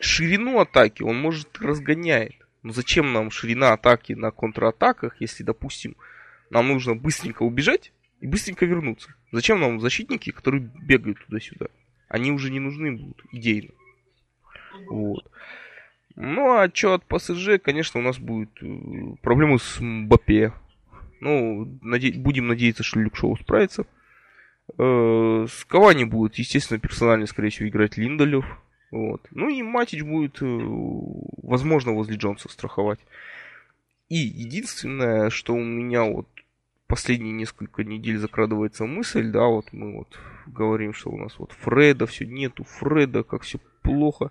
ширину 0.00 0.60
атаки 0.60 1.02
он 1.02 1.20
может 1.20 1.58
разгоняет. 1.58 2.34
Но 2.62 2.72
зачем 2.72 3.12
нам 3.12 3.30
ширина 3.30 3.72
атаки 3.72 4.12
на 4.12 4.30
контратаках, 4.30 5.20
если, 5.20 5.42
допустим, 5.42 5.96
нам 6.50 6.68
нужно 6.68 6.94
быстренько 6.94 7.42
убежать 7.42 7.92
и 8.20 8.26
быстренько 8.26 8.66
вернуться? 8.66 9.14
Зачем 9.32 9.60
нам 9.60 9.80
защитники, 9.80 10.30
которые 10.30 10.60
бегают 10.60 11.24
туда-сюда? 11.24 11.66
Они 12.08 12.30
уже 12.30 12.50
не 12.50 12.60
нужны 12.60 12.92
будут 12.92 13.24
идейно. 13.32 13.70
Вот. 14.88 15.30
Ну, 16.16 16.52
а 16.52 16.70
что 16.72 16.94
от 16.94 17.04
ПСЖ, 17.04 17.60
конечно, 17.62 18.00
у 18.00 18.02
нас 18.02 18.18
будет 18.18 18.50
э, 18.62 19.14
проблемы 19.22 19.58
с 19.58 19.80
Мбаппе. 19.80 20.52
Ну, 21.20 21.78
наде... 21.82 22.12
будем 22.12 22.48
надеяться, 22.48 22.82
что 22.82 23.00
Люк 23.00 23.16
Шоу 23.16 23.36
справится. 23.36 23.86
Э, 24.78 25.46
с 25.48 25.64
Кавани 25.64 26.04
будет, 26.04 26.34
естественно, 26.36 26.80
персонально, 26.80 27.26
скорее 27.26 27.50
всего, 27.50 27.68
играть 27.68 27.96
Линдолев. 27.96 28.44
Вот. 28.90 29.26
Ну 29.30 29.48
и 29.48 29.62
Матич 29.62 30.02
будет, 30.02 30.42
э, 30.42 30.46
возможно, 30.46 31.92
возле 31.92 32.16
Джонса 32.16 32.48
страховать. 32.48 33.00
И 34.08 34.16
единственное, 34.16 35.30
что 35.30 35.54
у 35.54 35.62
меня 35.62 36.04
вот 36.04 36.28
последние 36.86 37.32
несколько 37.32 37.84
недель 37.84 38.18
закрадывается 38.18 38.84
мысль, 38.84 39.30
да, 39.30 39.46
вот 39.46 39.72
мы 39.72 39.96
вот 39.96 40.18
говорим, 40.46 40.92
что 40.92 41.10
у 41.10 41.16
нас 41.16 41.38
вот 41.38 41.52
Фреда, 41.52 42.06
все 42.06 42.26
нету 42.26 42.64
Фреда, 42.64 43.22
как 43.22 43.42
все 43.42 43.58
плохо. 43.80 44.30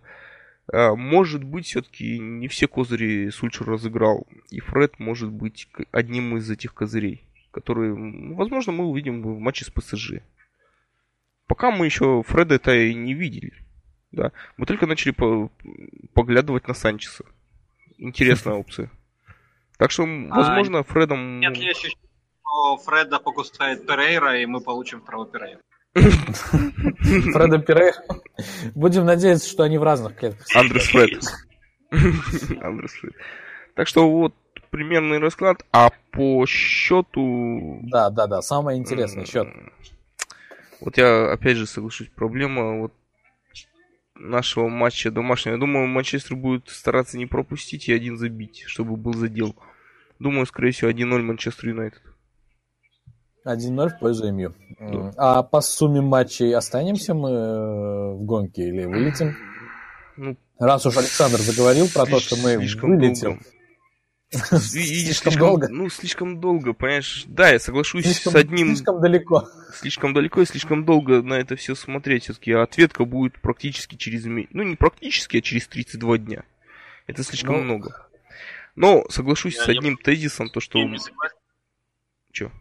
А, 0.72 0.95
может 0.95 1.43
быть, 1.43 1.65
все-таки 1.65 2.18
не 2.19 2.48
все 2.48 2.68
козыри 2.68 3.30
Сульчер 3.30 3.68
разыграл. 3.68 4.26
И 4.49 4.60
Фред 4.60 4.99
может 4.99 5.31
быть 5.31 5.68
одним 5.91 6.38
из 6.38 6.49
этих 6.49 6.73
козырей, 6.73 7.22
которые, 7.52 7.93
возможно, 8.34 8.72
мы 8.72 8.85
увидим 8.85 9.22
в 9.22 9.39
матче 9.39 9.65
с 9.65 9.69
ПСЖ. 9.69 10.22
Пока 11.48 11.72
мы 11.72 11.85
еще 11.85 12.23
Фреда 12.26 12.56
это 12.56 12.73
и 12.73 12.93
не 12.93 13.14
видели. 13.14 13.53
Да. 14.11 14.31
Мы 14.57 14.65
только 14.65 14.88
начали 14.88 15.11
по 15.11 15.52
поглядывать 16.14 16.68
на 16.68 16.73
Санчеса. 16.73 17.26
Интересная 17.98 18.53
опция. 18.56 18.89
Так 19.77 19.91
что, 19.91 20.03
а, 20.03 20.35
возможно, 20.35 20.80
а, 20.80 20.84
Фредом... 20.84 21.39
Нет 21.39 21.57
ли 21.57 21.69
ощущения, 21.69 21.98
что 22.39 22.77
Фреда 22.77 23.19
покусает 23.19 23.85
Перейра, 23.85 24.39
и 24.39 24.45
мы 24.45 24.61
получим 24.61 25.02
второго 25.02 25.26
Перейра? 25.26 25.60
Фреда 25.93 27.59
Пире. 27.59 27.93
Будем 28.76 29.05
надеяться, 29.05 29.49
что 29.49 29.63
они 29.63 29.77
в 29.77 29.84
разных 29.84 30.15
клетках. 30.15 30.47
Андрес 30.55 30.88
Фред. 30.88 31.23
Андрес 32.61 32.91
Фред. 32.93 33.13
Так 33.76 33.88
что 33.88 34.09
вот 34.09 34.34
примерный 34.69 35.19
расклад. 35.19 35.65
А 35.72 35.89
по 36.11 36.45
счету... 36.45 37.81
Да, 37.84 38.09
да, 38.09 38.27
да. 38.27 38.41
Самый 38.41 38.77
интересный 38.77 39.26
счет. 39.26 39.47
Вот 40.80 40.97
я 40.97 41.31
опять 41.31 41.57
же 41.57 41.68
соглашусь. 41.68 42.09
Проблема 42.15 42.80
вот 42.80 42.93
нашего 44.15 44.69
матча 44.69 45.11
домашнего. 45.11 45.55
Я 45.55 45.59
думаю, 45.59 45.88
Манчестер 45.88 46.35
будет 46.35 46.69
стараться 46.69 47.18
не 47.18 47.26
пропустить 47.26 47.89
и 47.89 47.93
один 47.93 48.18
забить, 48.18 48.63
чтобы 48.65 48.95
был 48.95 49.13
задел. 49.13 49.55
Думаю, 50.19 50.45
скорее 50.45 50.72
всего, 50.72 50.89
1-0 50.89 51.22
Манчестер 51.22 51.69
Юнайтед. 51.69 52.01
1-0 53.45 53.89
в 53.89 53.99
пользу 53.99 54.31
МЮ. 54.31 54.53
Да. 54.80 55.13
А 55.18 55.43
по 55.43 55.61
сумме 55.61 56.01
матчей 56.01 56.55
останемся 56.55 57.13
мы 57.13 57.30
э, 57.30 58.11
в 58.13 58.23
гонке 58.23 58.68
или 58.68 58.85
вылетим? 58.85 59.35
Ну, 60.18 60.38
Раз 60.61 60.85
уж 60.85 60.95
Александр 60.95 61.39
заговорил 61.39 61.89
про 61.89 62.05
то, 62.05 62.19
что 62.19 62.35
мы 62.35 62.57
вылетим. 62.57 63.41
слишком 64.30 65.34
долго. 65.39 65.68
Ну, 65.69 65.89
слишком 65.89 66.39
долго, 66.39 66.73
понимаешь? 66.73 67.23
Да, 67.26 67.49
я 67.49 67.59
соглашусь 67.59 68.05
слишком, 68.05 68.34
с 68.34 68.35
одним... 68.35 68.76
Слишком 68.76 69.01
далеко. 69.01 69.49
Слишком 69.73 70.13
далеко 70.13 70.41
и 70.41 70.45
слишком 70.45 70.85
долго 70.85 71.23
на 71.23 71.34
это 71.34 71.55
все 71.55 71.73
смотреть. 71.73 72.26
Все-таки 72.26 72.51
ответка 72.51 73.05
будет 73.05 73.41
практически 73.41 73.95
через... 73.95 74.26
Ну, 74.26 74.61
не 74.61 74.76
практически, 74.76 75.38
а 75.38 75.41
через 75.41 75.68
32 75.68 76.18
дня. 76.19 76.43
Это 77.07 77.23
слишком 77.23 77.55
ну... 77.55 77.63
много. 77.63 78.07
Но 78.76 79.03
соглашусь 79.09 79.55
я 79.55 79.63
с 79.63 79.68
одним 79.68 79.93
не... 79.93 80.03
тезисом, 80.03 80.49
то 80.49 80.59
что... 80.59 80.80
Че? 82.31 82.51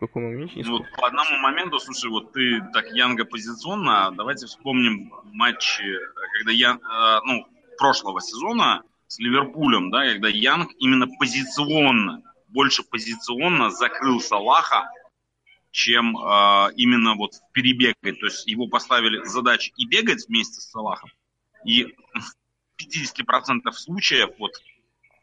Каком 0.00 0.24
моменте? 0.24 0.62
Ну, 0.64 0.84
по 0.96 1.06
одному 1.06 1.36
моменту, 1.38 1.78
слушай, 1.78 2.10
вот 2.10 2.32
ты 2.32 2.60
так 2.72 2.90
Янга 2.92 3.24
позиционно, 3.24 4.10
давайте 4.16 4.46
вспомним 4.46 5.12
матчи, 5.24 5.98
когда 6.38 6.52
я, 6.52 6.72
э, 6.72 7.20
ну, 7.26 7.46
прошлого 7.78 8.20
сезона 8.20 8.82
с 9.06 9.18
Ливерпулем, 9.18 9.90
да, 9.90 10.10
когда 10.12 10.28
Янг 10.28 10.70
именно 10.78 11.06
позиционно, 11.18 12.22
больше 12.48 12.82
позиционно 12.82 13.70
закрыл 13.70 14.20
Салаха, 14.20 14.90
чем 15.70 16.16
э, 16.16 16.72
именно 16.76 17.14
вот 17.14 17.32
перебегать. 17.52 18.20
То 18.20 18.26
есть 18.26 18.46
его 18.46 18.66
поставили 18.66 19.22
задачу 19.24 19.72
и 19.76 19.86
бегать 19.86 20.26
вместе 20.28 20.60
с 20.60 20.70
Салахом, 20.70 21.10
и 21.64 21.84
в 22.14 22.34
50% 22.80 23.70
случаев 23.72 24.30
вот 24.38 24.52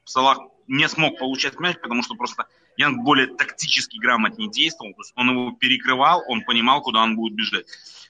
Салах 0.05 0.39
не 0.67 0.87
смог 0.87 1.17
получать 1.19 1.59
мяч, 1.59 1.77
потому 1.81 2.03
что 2.03 2.15
просто 2.15 2.47
Янг 2.77 3.03
более 3.03 3.27
тактически 3.27 3.97
грамотнее 3.97 4.49
действовал, 4.49 4.93
то 4.93 5.01
есть 5.01 5.13
он 5.15 5.31
его 5.31 5.51
перекрывал, 5.51 6.23
он 6.27 6.43
понимал, 6.43 6.81
куда 6.81 7.01
он 7.01 7.15
будет 7.15 7.35
бежать. 7.35 7.65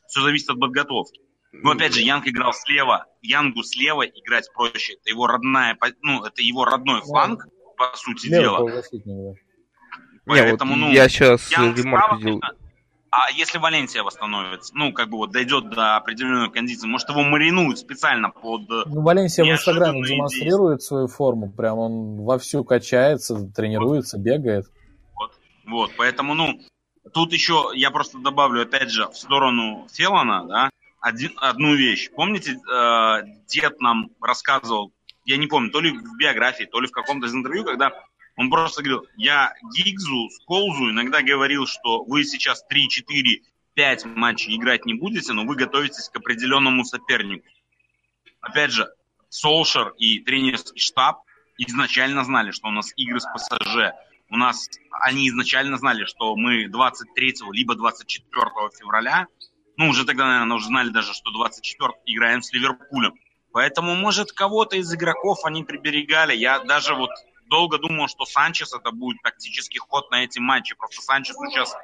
Все 0.07 0.21
зависит 0.21 0.49
от 0.49 0.59
подготовки. 0.59 1.21
Но 1.53 1.71
опять 1.71 1.93
же, 1.93 2.01
Янг 2.01 2.27
играл 2.27 2.53
слева. 2.53 3.05
Янгу 3.21 3.63
слева 3.63 4.03
играть 4.05 4.51
проще. 4.53 4.93
Это 4.93 5.09
его 5.09 5.27
родная, 5.27 5.77
ну, 6.01 6.23
это 6.23 6.41
его 6.41 6.65
родной 6.65 7.01
фланг, 7.01 7.47
по 7.77 7.95
сути 7.95 8.27
Левый 8.27 8.43
дела. 8.43 8.83
Поэтому, 10.25 10.75
Не, 10.75 10.81
вот 10.81 10.87
ну, 10.87 10.91
я 10.91 11.07
сейчас 11.07 11.49
ремарку 11.51 12.17
делаю. 12.17 12.41
А 13.19 13.31
если 13.31 13.57
Валенсия 13.57 14.03
восстановится, 14.03 14.75
ну, 14.75 14.93
как 14.93 15.09
бы 15.09 15.17
вот 15.17 15.31
дойдет 15.31 15.71
до 15.71 15.95
определенной 15.95 16.51
кондиции, 16.51 16.85
может, 16.85 17.09
его 17.09 17.23
маринуют 17.23 17.79
специально 17.79 18.29
под... 18.29 18.69
Э, 18.69 18.83
ну, 18.85 19.01
Валенсия 19.01 19.43
в 19.43 19.47
Инстаграме 19.47 20.03
демонстрирует 20.03 20.83
свою 20.83 21.07
форму, 21.07 21.51
прям 21.51 21.79
он 21.79 22.21
вовсю 22.21 22.63
качается, 22.63 23.49
тренируется, 23.55 24.19
бегает. 24.19 24.67
Вот, 25.15 25.31
вот, 25.65 25.91
поэтому, 25.97 26.35
ну, 26.35 26.59
тут 27.11 27.33
еще 27.33 27.71
я 27.73 27.89
просто 27.89 28.19
добавлю, 28.19 28.61
опять 28.61 28.91
же, 28.91 29.07
в 29.07 29.17
сторону 29.17 29.87
Фелана, 29.91 30.45
да, 30.45 30.69
один, 31.01 31.31
одну 31.37 31.73
вещь. 31.73 32.11
Помните, 32.15 32.51
э, 32.51 33.21
дед 33.47 33.81
нам 33.81 34.11
рассказывал, 34.21 34.91
я 35.25 35.37
не 35.37 35.47
помню, 35.47 35.71
то 35.71 35.81
ли 35.81 35.89
в 35.89 36.17
биографии, 36.19 36.65
то 36.65 36.79
ли 36.79 36.87
в 36.87 36.91
каком-то 36.91 37.25
из 37.25 37.33
интервью, 37.33 37.65
когда 37.65 37.93
он 38.37 38.51
просто 38.51 38.83
говорил, 38.83 39.07
я 39.17 39.53
Гигзу, 39.75 40.29
Сколзу 40.29 40.91
иногда 40.91 41.21
говорил, 41.23 41.65
что 41.65 42.03
вы 42.05 42.23
сейчас 42.23 42.63
3, 42.67 42.87
4, 42.87 43.41
5 43.73 44.05
матчей 44.05 44.55
играть 44.55 44.85
не 44.85 44.93
будете, 44.93 45.33
но 45.33 45.43
вы 45.43 45.55
готовитесь 45.55 46.07
к 46.09 46.15
определенному 46.15 46.85
сопернику. 46.85 47.47
Опять 48.39 48.71
же, 48.71 48.87
Солшер 49.29 49.89
и 49.97 50.19
тренерский 50.19 50.79
штаб 50.79 51.23
изначально 51.57 52.23
знали, 52.23 52.51
что 52.51 52.67
у 52.67 52.71
нас 52.71 52.93
игры 52.95 53.19
с 53.19 53.25
ПСЖ. 53.25 53.93
У 54.29 54.37
нас 54.37 54.69
они 54.91 55.27
изначально 55.29 55.77
знали, 55.77 56.05
что 56.05 56.35
мы 56.35 56.67
23 56.67 57.35
либо 57.51 57.75
24 57.75 58.45
февраля, 58.79 59.25
ну, 59.77 59.89
уже 59.89 60.05
тогда, 60.05 60.25
наверное, 60.27 60.57
уже 60.57 60.67
знали 60.67 60.89
даже, 60.89 61.13
что 61.13 61.31
24 61.31 61.93
играем 62.05 62.41
с 62.41 62.51
Ливерпулем. 62.51 63.13
Поэтому, 63.51 63.95
может, 63.95 64.31
кого-то 64.31 64.75
из 64.75 64.93
игроков 64.93 65.39
они 65.43 65.63
приберегали. 65.63 66.35
Я 66.35 66.59
даже 66.59 66.93
вот 66.93 67.09
долго 67.47 67.77
думал, 67.77 68.07
что 68.07 68.25
Санчес 68.25 68.73
это 68.73 68.91
будет 68.91 69.21
тактический 69.21 69.79
ход 69.79 70.09
на 70.11 70.23
эти 70.23 70.39
матчи. 70.39 70.75
Просто 70.75 71.01
Санчесу 71.01 71.39
сейчас, 71.49 71.75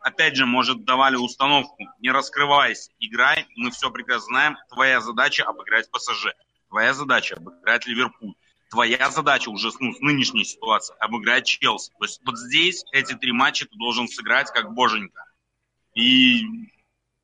опять 0.00 0.36
же, 0.36 0.46
может, 0.46 0.84
давали 0.84 1.16
установку. 1.16 1.86
Не 2.00 2.10
раскрывайся, 2.10 2.90
играй, 2.98 3.46
мы 3.56 3.70
все 3.70 3.90
прекрасно 3.90 4.26
знаем. 4.26 4.56
Твоя 4.70 5.00
задача 5.00 5.44
обыграть 5.44 5.90
ПСЖ. 5.90 6.28
Твоя 6.68 6.94
задача 6.94 7.36
обыграть 7.36 7.86
Ливерпуль. 7.86 8.34
Твоя 8.70 9.10
задача 9.10 9.48
уже 9.48 9.70
ну, 9.80 9.92
с 9.92 10.00
нынешней 10.00 10.44
ситуации 10.44 10.94
обыграть 11.00 11.44
Челси. 11.44 11.90
То 11.98 12.04
есть 12.04 12.20
вот 12.24 12.38
здесь 12.38 12.84
эти 12.92 13.14
три 13.14 13.32
матча 13.32 13.66
ты 13.66 13.76
должен 13.76 14.06
сыграть 14.06 14.50
как 14.52 14.72
боженька. 14.72 15.24
И 15.94 16.44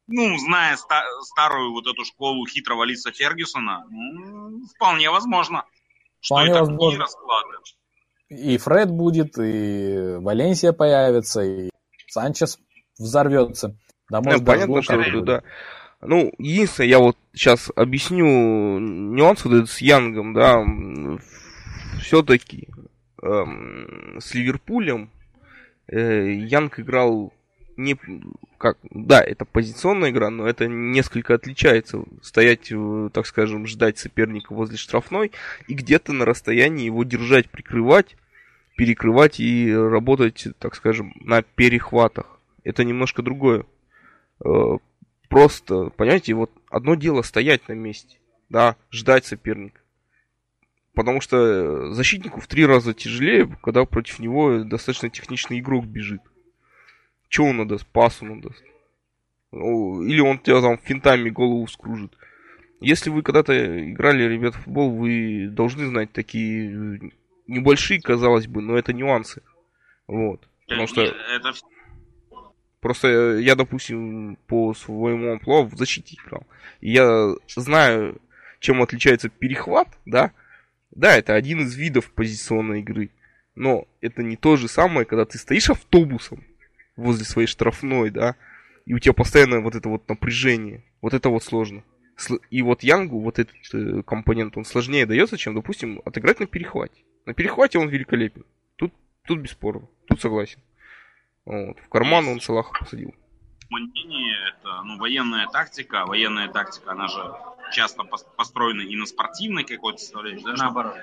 ну, 0.09 0.36
зная 0.39 0.77
ста- 0.77 1.05
старую 1.23 1.73
вот 1.73 1.86
эту 1.86 2.05
школу 2.05 2.47
хитрого 2.47 2.85
Лиса 2.85 3.12
Фергюсона, 3.12 3.85
ну, 3.89 4.66
вполне 4.74 5.10
возможно, 5.10 5.64
что 6.20 6.35
вполне 6.35 6.51
это 6.51 6.60
возможно. 6.60 7.01
расклады. 7.01 7.48
И 8.28 8.59
Фред 8.59 8.90
будет, 8.90 9.39
и 9.39 10.16
Валенсия 10.19 10.73
появится, 10.73 11.43
и 11.43 11.70
Санчес 12.09 12.59
взорвется. 12.98 13.77
Да, 14.11 14.20
может, 14.20 14.40
ну, 14.40 14.47
понятно, 14.47 14.82
что 14.82 15.01
это, 15.01 15.20
да. 15.20 15.43
Ну, 16.03 16.32
единственное, 16.39 16.89
я 16.89 16.98
вот 16.98 17.16
сейчас 17.32 17.70
объясню 17.74 18.78
нюанс 18.78 19.44
вот 19.44 19.55
этот 19.55 19.70
с 19.70 19.78
Янгом, 19.78 20.35
да. 20.35 20.65
Все-таки 22.01 22.69
эм, 23.23 24.19
с 24.20 24.35
Ливерпулем 24.35 25.11
э, 25.89 26.32
Янг 26.32 26.78
играл 26.78 27.32
не 27.77 27.97
как 28.59 28.78
да, 28.91 29.23
это 29.23 29.45
позиционная 29.45 30.11
игра, 30.11 30.31
но 30.31 30.47
это 30.47 30.66
несколько 30.66 31.35
отличается. 31.35 32.05
Стоять, 32.23 32.70
э, 32.70 33.11
так 33.12 33.27
скажем, 33.27 33.66
ждать 33.66 33.99
соперника 33.99 34.53
возле 34.53 34.77
штрафной 34.77 35.33
и 35.69 35.74
где-то 35.74 36.12
на 36.12 36.24
расстоянии 36.24 36.87
его 36.87 37.05
держать, 37.05 37.51
прикрывать, 37.51 38.16
перекрывать 38.77 39.41
и 39.41 39.73
работать, 39.74 40.49
так 40.59 40.74
скажем, 40.74 41.15
на 41.20 41.43
перехватах. 41.43 42.41
Это 42.65 42.85
немножко 42.85 43.23
другое. 43.23 43.66
Э, 44.45 44.78
просто, 45.28 45.91
понимаете, 45.91 46.35
вот 46.35 46.51
одно 46.70 46.95
дело 46.95 47.23
стоять 47.23 47.69
на 47.69 47.73
месте, 47.73 48.19
да, 48.49 48.77
ждать 48.91 49.24
соперника. 49.24 49.81
Потому 50.95 51.20
что 51.20 51.93
защитнику 51.93 52.41
в 52.41 52.47
три 52.47 52.65
раза 52.65 52.95
тяжелее, 52.95 53.55
когда 53.62 53.85
против 53.85 54.19
него 54.19 54.65
достаточно 54.65 55.11
техничный 55.11 55.59
игрок 55.59 55.85
бежит. 55.85 56.23
Че 57.36 57.42
он 57.42 57.58
надаст? 57.58 57.86
Пас 57.88 58.22
он 58.22 58.36
надаст. 58.36 58.64
Или 59.52 60.20
он 60.20 60.38
тебя 60.38 60.62
там 60.62 60.78
финтами 60.78 61.28
голову 61.28 61.66
скружит. 61.66 62.16
Если 62.80 63.10
вы 63.10 63.22
когда-то 63.22 63.90
играли, 63.90 64.22
ребят, 64.22 64.54
в 64.54 64.62
футбол, 64.62 64.90
вы 64.90 65.48
должны 65.48 65.84
знать 65.84 66.12
такие 66.12 67.12
небольшие, 67.46 68.00
казалось 68.00 68.46
бы, 68.46 68.62
но 68.62 68.78
это 68.78 68.94
нюансы. 68.94 69.42
Вот. 70.06 70.48
Потому 70.66 70.86
что... 70.86 71.02
Это... 71.02 71.52
Просто 72.80 73.36
я, 73.36 73.54
допустим, 73.54 74.38
по 74.46 74.72
своему 74.72 75.32
амплуа 75.32 75.64
в 75.64 75.76
защите 75.76 76.16
играл. 76.16 76.46
И 76.80 76.90
я 76.92 77.34
знаю, 77.54 78.18
чем 78.60 78.80
отличается 78.80 79.28
перехват, 79.28 79.88
да? 80.06 80.32
Да, 80.90 81.14
это 81.14 81.34
один 81.34 81.60
из 81.60 81.76
видов 81.76 82.10
позиционной 82.12 82.80
игры. 82.80 83.10
Но 83.54 83.86
это 84.00 84.22
не 84.22 84.36
то 84.36 84.56
же 84.56 84.68
самое, 84.68 85.04
когда 85.04 85.26
ты 85.26 85.36
стоишь 85.36 85.68
автобусом, 85.68 86.42
возле 86.97 87.24
своей 87.24 87.47
штрафной, 87.47 88.10
да, 88.10 88.36
и 88.86 88.94
у 88.94 88.98
тебя 88.98 89.12
постоянно 89.12 89.60
вот 89.60 89.74
это 89.74 89.89
вот 89.89 90.09
напряжение. 90.09 90.85
Вот 91.02 91.12
это 91.12 91.28
вот 91.28 91.43
сложно. 91.43 91.82
И 92.51 92.62
вот 92.62 92.82
Янгу 92.82 93.20
вот 93.20 93.39
этот 93.39 93.55
э, 93.74 94.02
компонент, 94.05 94.56
он 94.56 94.64
сложнее 94.64 95.05
дается, 95.06 95.36
чем, 95.36 95.55
допустим, 95.55 96.01
отыграть 96.05 96.40
на 96.40 96.47
перехвате. 96.47 97.02
На 97.27 97.35
перехвате 97.35 97.78
он 97.78 97.89
великолепен. 97.89 98.44
Тут, 98.77 98.94
тут 99.27 99.40
бесспорно. 99.40 99.89
Тут 100.09 100.20
согласен. 100.20 100.60
Вот. 101.44 101.78
В 101.81 101.89
карман 101.89 102.28
он 102.28 102.40
Салаха 102.40 102.73
посадил. 102.78 103.14
Мнение 103.68 104.36
это 104.48 104.82
ну, 104.85 104.98
военная 104.98 105.48
тактика. 105.48 106.06
Военная 106.06 106.48
тактика, 106.48 106.93
она 106.93 107.09
же 107.09 107.35
часто 107.73 108.05
построена 108.05 108.82
и 108.82 108.97
на 108.97 109.06
спортивной 109.06 109.64
какой-то 109.64 109.98
составляющей. 109.98 110.44
Да, 110.44 110.55
наоборот. 110.55 110.97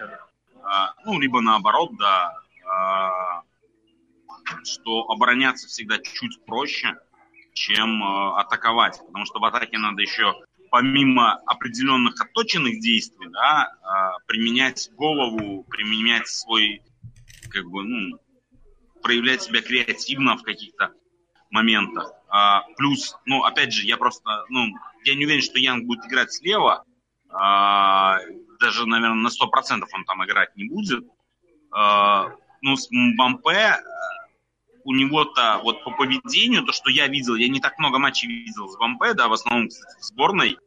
А, 0.64 0.94
ну, 1.06 1.20
либо 1.20 1.42
наоборот, 1.42 1.92
да. 2.00 2.34
А, 2.66 3.42
что 4.64 5.10
обороняться 5.10 5.68
всегда 5.68 5.98
чуть 6.00 6.44
проще, 6.46 6.96
чем 7.54 8.04
э, 8.04 8.40
атаковать. 8.40 9.00
Потому 9.06 9.26
что 9.26 9.40
в 9.40 9.46
атаке 9.46 9.78
надо 9.78 10.02
еще 10.02 10.34
помимо 10.72 11.34
определенных 11.46 12.20
отточенных 12.20 12.80
действий, 12.80 13.28
да, 13.30 13.70
э, 13.70 14.26
применять 14.26 14.90
голову, 14.94 15.64
применять 15.70 16.28
свой, 16.28 16.82
как 17.50 17.66
бы, 17.66 17.84
ну, 17.84 18.20
проявлять 19.04 19.44
себя 19.44 19.62
креативно 19.62 20.36
в 20.36 20.42
каких-то 20.42 20.92
моментах. 21.52 22.12
А, 22.28 22.64
плюс, 22.78 23.16
ну, 23.26 23.44
опять 23.44 23.72
же, 23.72 23.86
я 23.86 23.98
просто, 23.98 24.46
ну, 24.50 24.66
я 25.04 25.14
не 25.14 25.26
уверен, 25.26 25.44
что 25.44 25.60
Янг 25.60 25.86
будет 25.86 26.06
играть 26.08 26.34
слева. 26.34 26.84
А, 27.30 28.18
даже, 28.60 28.88
наверное, 28.88 29.22
на 29.22 29.28
100% 29.30 29.84
он 29.94 30.06
там 30.06 30.26
играть 30.26 30.56
не 30.56 30.68
будет. 30.68 31.04
А, 31.72 32.32
ну, 32.62 32.76
с 32.76 32.88
Мбампе 32.90 33.78
у 34.84 34.94
него-то 34.94 35.60
вот 35.64 35.84
по 35.84 35.92
поведению, 35.92 36.64
то, 36.64 36.72
что 36.72 36.90
я 36.90 37.08
видел, 37.08 37.36
я 37.36 37.48
не 37.48 37.60
так 37.60 37.80
много 37.80 38.00
матчей 38.00 38.28
видел 38.28 38.68
с 38.68 38.78
Бампе, 38.78 39.14
да, 39.14 39.28
в 39.28 39.34
основном, 39.34 39.70
кстати, 39.70 40.00
в 40.00 40.04
сборной, 40.04 40.52
э, 40.52 40.58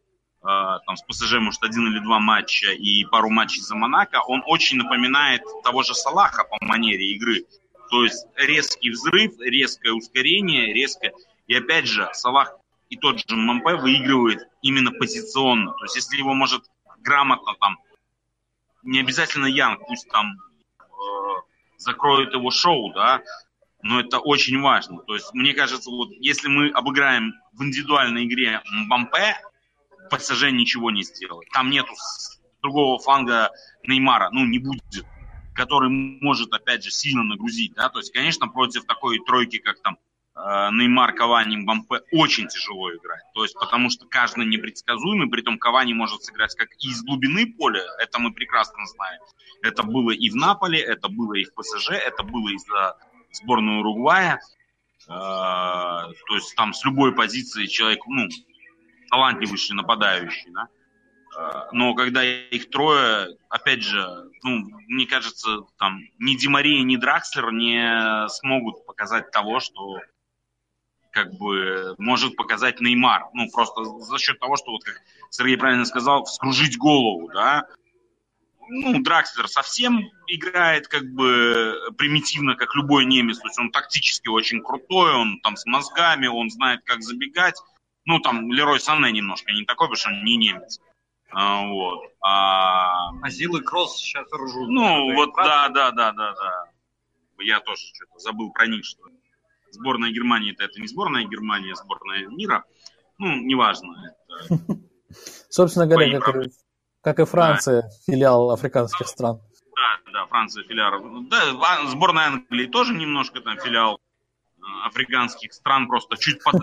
там 0.43 0.97
с 0.97 1.03
ПСЖ, 1.03 1.35
может, 1.39 1.63
один 1.63 1.87
или 1.89 1.99
два 2.01 2.19
матча 2.19 2.73
и 2.73 3.05
пару 3.05 3.31
матчей 3.31 3.61
за 3.61 3.75
Монако, 3.75 4.23
он 4.27 4.43
очень 4.47 4.79
напоминает 4.79 5.43
того 5.63 5.83
же 5.83 5.95
Салаха 5.95 6.45
по 6.45 6.57
манере 6.65 7.13
игры. 7.13 7.45
То 7.91 8.05
есть 8.05 8.27
резкий 8.37 8.91
взрыв, 8.91 9.39
резкое 9.41 9.93
ускорение, 9.93 10.73
резкое... 10.73 11.13
И 11.47 11.55
опять 11.55 11.87
же, 11.87 12.09
Салах 12.13 12.57
и 12.89 12.97
тот 12.97 13.19
же 13.19 13.37
Мампе 13.37 13.77
выигрывает 13.77 14.49
именно 14.63 14.91
позиционно. 14.91 15.73
То 15.73 15.85
есть 15.85 15.97
если 15.97 16.17
его 16.17 16.35
может 16.35 16.65
грамотно 16.99 17.55
там, 17.61 17.79
не 18.83 19.01
обязательно 19.01 19.47
Янг, 19.47 19.81
пусть 19.87 20.09
там 20.09 20.33
э, 20.81 20.85
закроет 21.77 22.33
его 22.33 22.51
шоу, 22.51 22.93
да, 22.93 23.23
но 23.87 24.01
это 24.01 24.19
очень 24.19 24.61
важно. 24.61 24.99
То 25.03 25.15
есть, 25.15 25.33
мне 25.33 25.55
кажется, 25.55 25.91
вот 25.91 26.11
если 26.19 26.49
мы 26.49 26.71
обыграем 26.71 27.35
в 27.53 27.63
индивидуальной 27.63 28.25
игре 28.25 28.61
Мбампе, 28.71 29.37
ПСЖ 30.11 30.51
ничего 30.51 30.91
не 30.91 31.03
сделает. 31.03 31.49
Там 31.53 31.71
нету 31.71 31.93
другого 32.63 32.99
фланга 32.99 33.51
Неймара, 33.85 34.31
ну, 34.33 34.45
не 34.45 34.59
будет, 34.59 35.07
который 35.55 35.89
может, 35.89 36.53
опять 36.53 36.85
же, 36.85 36.91
сильно 36.91 37.23
нагрузить, 37.23 37.75
да, 37.75 37.89
то 37.89 37.99
есть, 37.99 38.13
конечно, 38.13 38.49
против 38.49 38.85
такой 38.85 39.21
тройки, 39.21 39.59
как 39.59 39.81
там 39.83 39.99
э, 40.35 40.71
Неймар, 40.73 41.15
Кавани, 41.15 41.57
Мбампе, 41.57 42.01
очень 42.13 42.49
тяжело 42.49 42.93
играть, 42.93 43.23
то 43.35 43.45
есть, 43.45 43.55
потому 43.55 43.91
что 43.91 44.07
каждый 44.07 44.47
непредсказуемый, 44.47 45.29
при 45.29 45.43
том 45.43 45.59
Кавани 45.59 45.93
может 45.93 46.25
сыграть 46.25 46.55
как 46.57 46.69
и 46.81 46.89
из 46.89 47.03
глубины 47.03 47.53
поля, 47.53 47.85
это 48.01 48.19
мы 48.19 48.33
прекрасно 48.33 48.85
знаем, 48.87 49.21
это 49.63 49.85
было 49.85 50.11
и 50.11 50.29
в 50.29 50.35
Наполе, 50.35 50.81
это 50.81 51.09
было 51.09 51.35
и 51.35 51.45
в 51.45 51.55
ПСЖ, 51.55 51.91
это 51.91 52.25
было 52.25 52.49
из-за 52.49 52.97
сборную 53.37 53.81
Уругвая. 53.81 54.41
То 55.07 56.13
есть 56.31 56.55
там 56.57 56.73
с 56.73 56.85
любой 56.85 57.15
позиции 57.15 57.67
человек, 57.67 58.01
ну, 58.07 58.29
талантливейший 59.11 59.77
нападающий, 59.77 60.51
да. 60.51 60.69
Но 61.71 61.95
когда 61.95 62.25
их 62.25 62.71
трое, 62.71 63.37
опять 63.51 63.83
же, 63.83 64.03
ну, 64.43 64.65
мне 64.89 65.07
кажется, 65.07 65.61
там 65.79 66.01
ни 66.19 66.35
Ди 66.35 66.49
Мария, 66.49 66.83
ни 66.83 66.97
Дракслер 66.97 67.53
не 67.53 68.27
смогут 68.29 68.87
показать 68.87 69.31
того, 69.31 69.61
что 69.61 70.01
как 71.13 71.35
бы 71.35 71.95
может 71.99 72.37
показать 72.37 72.81
Неймар. 72.81 73.27
Ну, 73.35 73.51
просто 73.51 73.85
за 73.85 74.19
счет 74.19 74.39
того, 74.39 74.57
что, 74.57 74.73
вот 74.73 74.85
как 74.85 75.01
Сергей 75.31 75.57
правильно 75.57 75.85
сказал, 75.85 76.25
вскружить 76.25 76.79
голову, 76.79 77.31
да. 77.33 77.67
Ну, 78.69 79.03
Дракслер 79.03 79.49
совсем 79.49 80.11
играет 80.27 80.89
как 80.89 81.05
бы 81.13 81.75
примитивно, 81.97 82.57
как 82.57 82.75
любой 82.75 83.05
немец. 83.05 83.39
То 83.39 83.47
есть 83.47 83.59
он 83.59 83.71
тактически 83.71 84.29
очень 84.29 84.63
крутой, 84.63 85.15
он 85.15 85.41
там 85.41 85.57
с 85.57 85.67
мозгами, 85.67 86.27
он 86.27 86.51
знает, 86.51 86.81
как 86.85 87.03
забегать. 87.03 87.61
Ну, 88.05 88.21
там 88.21 88.53
Лерой 88.53 88.81
Санне 88.81 89.13
немножко 89.13 89.53
не 89.53 89.65
такой, 89.65 89.89
потому 89.89 89.97
что 89.97 90.11
он 90.11 90.25
не 90.25 90.37
немец. 90.37 90.81
А, 91.31 91.67
вот. 91.67 92.05
А... 92.21 93.11
Азил 93.23 93.57
и 93.57 93.63
Кросс 93.63 93.99
сейчас 93.99 94.27
ржут. 94.33 94.69
Ну, 94.69 95.15
вот, 95.15 95.35
да, 95.37 95.69
да, 95.69 95.91
да, 95.91 96.13
да, 96.13 96.33
да. 96.35 96.65
Я 97.39 97.61
тоже 97.61 97.83
что-то 97.95 98.19
забыл 98.19 98.53
про 98.53 98.67
них, 98.67 98.85
что 98.85 99.03
сборная 99.71 100.11
Германии 100.11 100.53
это, 100.53 100.65
это 100.65 100.81
не 100.81 100.87
сборная 100.87 101.25
Германии, 101.25 101.73
а 101.73 101.77
сборная 101.77 102.27
мира. 102.29 102.65
Ну, 103.19 103.37
неважно. 103.37 104.15
Это... 104.39 104.61
Собственно 105.49 105.87
говоря, 105.87 106.21
как, 106.21 106.37
как 107.07 107.21
и 107.21 107.25
Франция, 107.25 107.83
да. 107.83 107.89
филиал 108.05 108.51
африканских 108.51 109.07
стран. 109.07 109.41
Да, 109.77 110.11
да, 110.13 110.27
Франция 110.27 110.65
филиал. 110.65 111.01
Да, 111.31 111.87
сборная 111.87 112.27
Англии 112.27 112.67
тоже 112.67 112.95
немножко 112.95 113.41
там 113.41 113.57
филиал 113.61 114.01
э, 114.59 114.63
африканских 114.85 115.53
стран, 115.53 115.87
просто 115.87 116.17
чуть 116.17 116.43
под, 116.43 116.57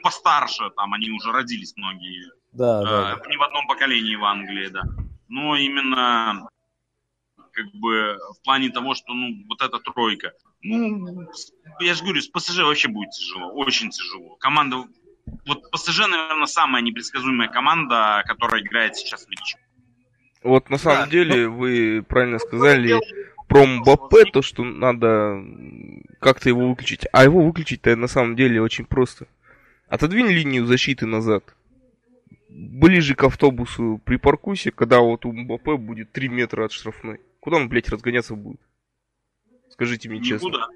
постарше, 0.00 0.70
там 0.76 0.94
они 0.94 1.10
уже 1.10 1.32
родились 1.32 1.74
многие. 1.74 2.30
Да, 2.52 2.82
э, 2.82 2.84
да. 2.84 3.28
Не 3.28 3.36
в 3.36 3.42
одном 3.42 3.66
поколении 3.66 4.14
в 4.14 4.24
Англии, 4.24 4.68
да. 4.68 4.82
Но 5.26 5.56
именно 5.56 6.48
как 7.50 7.66
бы 7.72 8.16
в 8.38 8.44
плане 8.44 8.70
того, 8.70 8.94
что 8.94 9.12
ну 9.12 9.44
вот 9.48 9.60
эта 9.60 9.80
тройка. 9.80 10.34
Ну, 10.62 11.28
я 11.80 11.94
же 11.94 12.04
говорю, 12.04 12.20
с 12.20 12.28
ПСЖ 12.28 12.60
вообще 12.60 12.86
будет 12.86 13.10
тяжело, 13.10 13.50
очень 13.50 13.90
тяжело. 13.90 14.36
Команда, 14.36 14.84
вот 15.46 15.68
ПСЖ, 15.72 16.06
наверное, 16.06 16.46
самая 16.46 16.80
непредсказуемая 16.80 17.48
команда, 17.48 18.22
которая 18.24 18.62
играет 18.62 18.94
сейчас 18.94 19.26
в 19.26 19.30
Лиге 19.30 19.63
Вот 20.44 20.68
на 20.68 20.76
самом 20.76 21.06
да, 21.06 21.10
деле 21.10 21.48
ну, 21.48 21.56
вы 21.56 22.04
правильно 22.06 22.38
сказали 22.38 22.94
про 23.48 23.66
Мбаппе, 23.66 24.26
то, 24.30 24.42
что 24.42 24.62
надо 24.62 25.42
как-то 26.20 26.50
его 26.50 26.68
выключить. 26.68 27.06
А 27.12 27.24
его 27.24 27.42
выключить-то 27.42 27.96
на 27.96 28.08
самом 28.08 28.36
деле 28.36 28.60
очень 28.60 28.84
просто. 28.84 29.26
Отодвинь 29.88 30.28
линию 30.28 30.66
защиты 30.66 31.06
назад. 31.06 31.56
Ближе 32.50 33.14
к 33.14 33.24
автобусу 33.24 34.00
припаркуйся, 34.04 34.70
когда 34.70 35.00
вот 35.00 35.24
у 35.24 35.32
Мбаппе 35.32 35.76
будет 35.76 36.12
3 36.12 36.28
метра 36.28 36.66
от 36.66 36.72
штрафной. 36.72 37.20
Куда 37.40 37.56
он, 37.56 37.70
блядь, 37.70 37.88
разгоняться 37.88 38.34
будет? 38.34 38.60
Скажите 39.70 40.10
мне 40.10 40.18
Никуда. 40.18 40.38
честно. 40.38 40.68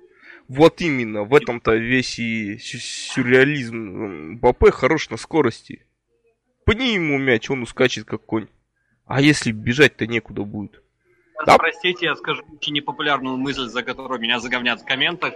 Вот 0.48 0.80
именно, 0.80 1.24
в 1.24 1.34
этом-то 1.34 1.74
весь 1.76 2.18
и 2.18 2.56
сюрреализм. 2.58 4.32
Мбаппе 4.32 4.70
хорош 4.70 5.10
на 5.10 5.18
скорости. 5.18 5.84
Пни 6.64 6.94
ему 6.94 7.18
мяч, 7.18 7.50
он 7.50 7.62
ускачет 7.62 8.06
как 8.06 8.24
конь. 8.24 8.48
А 9.08 9.22
если 9.22 9.52
бежать-то 9.52 10.06
некуда 10.06 10.42
будет? 10.42 10.82
Да. 11.46 11.56
Простите, 11.56 12.06
я 12.06 12.14
скажу 12.14 12.42
очень 12.52 12.74
непопулярную 12.74 13.36
мысль, 13.36 13.66
за 13.66 13.82
которую 13.82 14.20
меня 14.20 14.38
заговнят 14.38 14.82
в 14.82 14.84
комментах. 14.84 15.34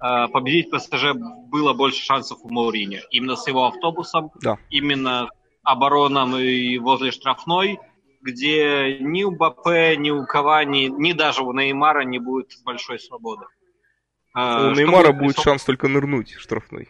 А, 0.00 0.26
победить 0.26 0.70
ПСЖ 0.70 1.12
было 1.14 1.72
больше 1.72 2.04
шансов 2.04 2.38
у 2.42 2.48
Маурини. 2.48 3.00
Именно 3.10 3.36
с 3.36 3.46
его 3.46 3.66
автобусом, 3.66 4.32
да. 4.40 4.58
именно 4.70 5.28
обороном 5.62 6.36
и 6.36 6.76
возле 6.78 7.12
штрафной, 7.12 7.78
где 8.22 8.98
ни 8.98 9.22
у 9.22 9.30
БП, 9.30 9.96
ни 9.96 10.10
у 10.10 10.26
Кавани, 10.26 10.88
ни 10.88 11.12
даже 11.12 11.42
у 11.42 11.52
Неймара 11.52 12.02
не 12.02 12.18
будет 12.18 12.50
большой 12.64 12.98
свободы. 12.98 13.44
А, 14.34 14.68
у 14.68 14.70
Неймара 14.72 15.12
будет 15.12 15.36
присоб... 15.36 15.44
шанс 15.44 15.64
только 15.64 15.86
нырнуть 15.86 16.32
штрафной. 16.32 16.88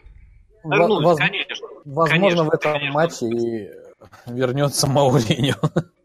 Нырнуть, 0.63 1.03
Воз... 1.03 1.19
конечно. 1.19 1.67
Возможно, 1.85 2.09
конечно, 2.09 2.43
в 2.45 2.49
этом 2.49 2.73
конечно. 2.73 2.93
матче 2.93 3.25
и 3.27 3.69
вернется 4.25 4.87
Мауриньо 4.87 5.55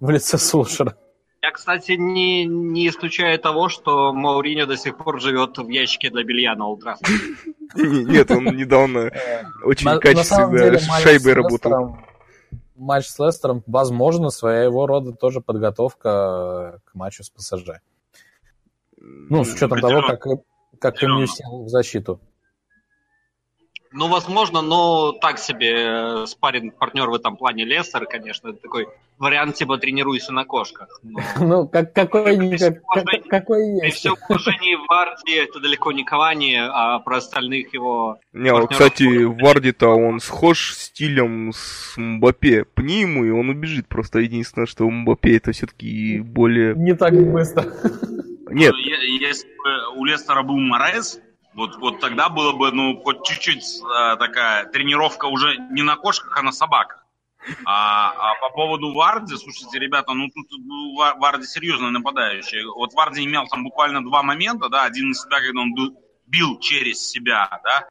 в 0.00 0.10
лице 0.10 0.38
Сушера. 0.38 0.96
Я, 1.40 1.52
кстати, 1.52 1.92
не, 1.92 2.44
не 2.44 2.88
исключаю 2.88 3.38
того, 3.38 3.68
что 3.68 4.12
Мауриньо 4.12 4.66
до 4.66 4.76
сих 4.76 4.96
пор 4.96 5.20
живет 5.20 5.56
в 5.56 5.68
ящике 5.68 6.10
для 6.10 6.24
белья 6.24 6.56
на 6.56 6.66
Ултрафе. 6.66 7.04
Нет, 7.76 8.30
он 8.30 8.44
недавно 8.56 9.12
очень 9.62 10.00
качественно 10.00 10.78
с 10.78 11.02
шайбой 11.02 11.34
работал. 11.34 11.96
Матч 12.74 13.06
с 13.06 13.18
Лестером, 13.18 13.62
возможно, 13.66 14.30
своего 14.30 14.86
рода 14.86 15.12
тоже 15.12 15.40
подготовка 15.40 16.80
к 16.84 16.94
матчу 16.94 17.22
с 17.22 17.30
ПСЖ. 17.30 17.80
Ну, 18.96 19.44
с 19.44 19.54
учетом 19.54 19.80
того, 19.80 20.02
как, 20.02 20.26
как 20.80 20.98
сел 20.98 21.64
в 21.64 21.68
защиту. 21.68 22.20
Ну, 23.92 24.08
возможно, 24.08 24.60
но 24.60 25.12
так 25.12 25.38
себе 25.38 25.72
э, 25.74 26.26
спарринг 26.26 26.74
партнер 26.76 27.08
в 27.08 27.14
этом 27.14 27.36
плане 27.36 27.64
Лестер, 27.64 28.06
конечно, 28.06 28.48
это 28.48 28.58
такой 28.58 28.86
вариант 29.18 29.56
типа 29.56 29.78
тренируйся 29.78 30.32
на 30.32 30.44
кошках. 30.44 31.00
Но... 31.02 31.20
Ну, 31.40 31.66
как, 31.66 31.92
какой, 31.92 32.58
как, 32.58 32.82
как, 32.82 33.24
какой 33.28 33.68
есть. 33.70 33.80
При 33.80 33.90
всем 33.90 34.16
уважении 34.28 34.76
Варди 34.88 35.32
это 35.32 35.60
далеко 35.60 35.92
не 35.92 36.04
Кавани, 36.04 36.56
а 36.56 36.98
про 36.98 37.16
остальных 37.16 37.72
его 37.72 38.18
Не, 38.32 38.52
вот, 38.52 38.70
кстати, 38.70 39.24
Варди-то 39.24 39.88
он 39.88 40.20
схож 40.20 40.74
стилем 40.74 41.52
с 41.54 41.96
Мбаппе. 41.96 42.64
Пни 42.64 43.00
ему, 43.00 43.24
и 43.24 43.30
он 43.30 43.48
убежит. 43.48 43.88
Просто 43.88 44.20
единственное, 44.20 44.66
что 44.66 44.88
Мбаппе 44.88 45.36
это 45.36 45.52
все-таки 45.52 46.20
более... 46.20 46.74
Не 46.74 46.94
так 46.94 47.14
быстро. 47.14 47.64
Нет. 48.50 48.72
Ну, 48.72 48.78
если 48.78 49.46
бы 49.46 49.98
у 49.98 50.04
Лестера 50.04 50.42
был 50.42 50.56
Морес, 50.58 51.20
вот, 51.54 51.76
вот 51.76 52.00
тогда 52.00 52.28
было 52.28 52.52
бы, 52.52 52.70
ну, 52.72 53.00
хоть 53.02 53.24
чуть-чуть 53.24 53.64
а, 53.82 54.16
такая 54.16 54.66
тренировка 54.66 55.26
уже 55.26 55.56
не 55.56 55.82
на 55.82 55.96
кошках, 55.96 56.36
а 56.36 56.42
на 56.42 56.52
собаках. 56.52 57.04
А, 57.64 58.10
а 58.10 58.34
по 58.40 58.50
поводу 58.50 58.92
Варди, 58.92 59.36
слушайте, 59.36 59.78
ребята, 59.78 60.12
ну 60.12 60.28
тут 60.28 60.46
ну, 60.50 60.96
Варди 60.96 61.46
серьезно 61.46 61.90
нападающий. 61.90 62.64
Вот 62.64 62.92
Варди 62.94 63.24
имел 63.24 63.46
там 63.46 63.64
буквально 63.64 64.04
два 64.04 64.22
момента, 64.22 64.68
да, 64.68 64.84
один 64.84 65.12
из 65.12 65.22
себя, 65.22 65.40
когда 65.40 65.60
он 65.60 65.74
был, 65.74 65.96
бил 66.26 66.58
через 66.58 67.08
себя, 67.08 67.48
да. 67.64 67.88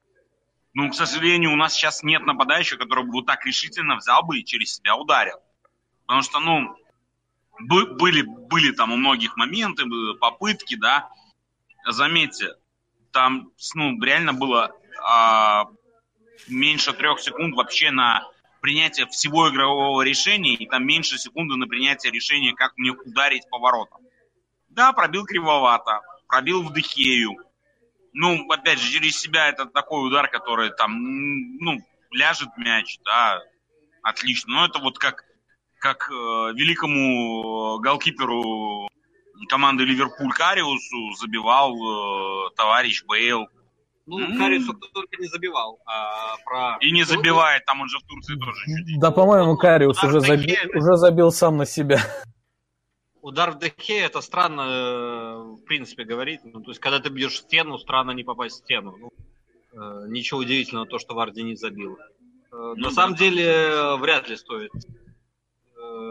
Ну, 0.73 0.91
к 0.91 0.95
сожалению, 0.95 1.53
у 1.53 1.55
нас 1.55 1.73
сейчас 1.73 2.03
нет 2.03 2.25
нападающего, 2.25 2.77
который 2.77 3.05
бы 3.05 3.11
вот 3.11 3.25
так 3.25 3.45
решительно 3.45 3.95
взял 3.95 4.23
бы 4.23 4.37
и 4.37 4.45
через 4.45 4.75
себя 4.75 4.95
ударил. 4.95 5.37
Потому 6.05 6.21
что, 6.21 6.39
ну, 6.39 6.75
были, 7.59 8.21
были 8.21 8.71
там 8.71 8.91
у 8.91 8.97
многих 8.97 9.37
моменты, 9.37 9.85
попытки, 10.19 10.75
да. 10.75 11.09
Заметьте, 11.87 12.55
там, 13.11 13.51
ну, 13.75 14.01
реально 14.01 14.33
было 14.33 14.71
а, 15.03 15.65
меньше 16.47 16.93
трех 16.93 17.19
секунд 17.19 17.55
вообще 17.55 17.91
на 17.91 18.27
принятие 18.61 19.07
всего 19.07 19.49
игрового 19.49 20.01
решения, 20.01 20.55
и 20.55 20.67
там 20.67 20.85
меньше 20.85 21.17
секунды 21.17 21.55
на 21.55 21.67
принятие 21.67 22.11
решения, 22.11 22.53
как 22.53 22.77
мне 22.77 22.91
ударить 22.91 23.49
поворотом. 23.49 24.01
Да, 24.69 24.93
пробил 24.93 25.25
кривовато, 25.25 26.01
пробил 26.27 26.63
в 26.63 26.73
Дехею. 26.73 27.35
Ну, 28.13 28.49
опять 28.51 28.79
же, 28.79 28.91
через 28.91 29.19
себя 29.19 29.47
это 29.47 29.65
такой 29.65 30.07
удар, 30.07 30.29
который 30.29 30.71
там, 30.71 30.93
ну, 31.59 31.77
ляжет 32.11 32.49
мяч, 32.57 32.99
да, 33.05 33.41
отлично. 34.01 34.53
Но 34.53 34.65
это 34.65 34.79
вот 34.79 34.97
как, 34.97 35.23
как 35.79 36.09
э, 36.09 36.13
великому 36.13 37.79
голкиперу 37.79 38.87
команды 39.47 39.83
Ливерпуль 39.83 40.31
Кариусу 40.31 41.13
забивал 41.19 41.75
э, 41.75 42.49
товарищ 42.55 43.03
Бейл. 43.05 43.47
Ну, 44.05 44.19
mm. 44.19 44.37
Кариусу 44.37 44.73
только 44.73 45.17
не 45.19 45.27
забивал, 45.27 45.79
а 45.85 46.37
про... 46.45 46.77
И 46.79 46.91
не 46.91 47.03
забивает, 47.03 47.65
там 47.65 47.81
он 47.81 47.89
же 47.89 47.99
в 47.99 48.03
Турции 48.03 48.35
тоже 48.35 48.65
чуть 48.65 48.99
Да, 48.99 49.11
по-моему, 49.11 49.57
Кариус 49.57 50.01
уже, 50.03 50.21
заби... 50.21 50.57
уже 50.73 50.95
забил 50.95 51.31
сам 51.31 51.57
на 51.57 51.65
себя. 51.65 51.99
Удар 53.21 53.51
в 53.51 53.59
Дехе 53.59 53.99
это 53.99 54.21
странно, 54.21 55.55
в 55.55 55.65
принципе, 55.65 56.05
говорить. 56.05 56.39
Ну, 56.45 56.61
то 56.61 56.71
есть, 56.71 56.79
когда 56.79 56.99
ты 56.99 57.09
бьешь 57.09 57.39
стену, 57.39 57.77
странно 57.77 58.11
не 58.11 58.23
попасть 58.23 58.55
в 58.55 58.63
стену. 58.63 58.95
Ну, 58.97 59.11
э, 59.73 60.07
ничего 60.07 60.39
удивительного, 60.39 60.87
то, 60.87 60.97
что 60.99 61.13
Варди 61.13 61.43
не 61.43 61.55
забил. 61.55 61.97
Э, 61.97 62.05
ну, 62.51 62.75
на 62.75 62.89
да. 62.89 62.91
самом 62.91 63.15
деле, 63.15 63.97
вряд 63.97 64.29
ли 64.29 64.37
стоит 64.37 64.71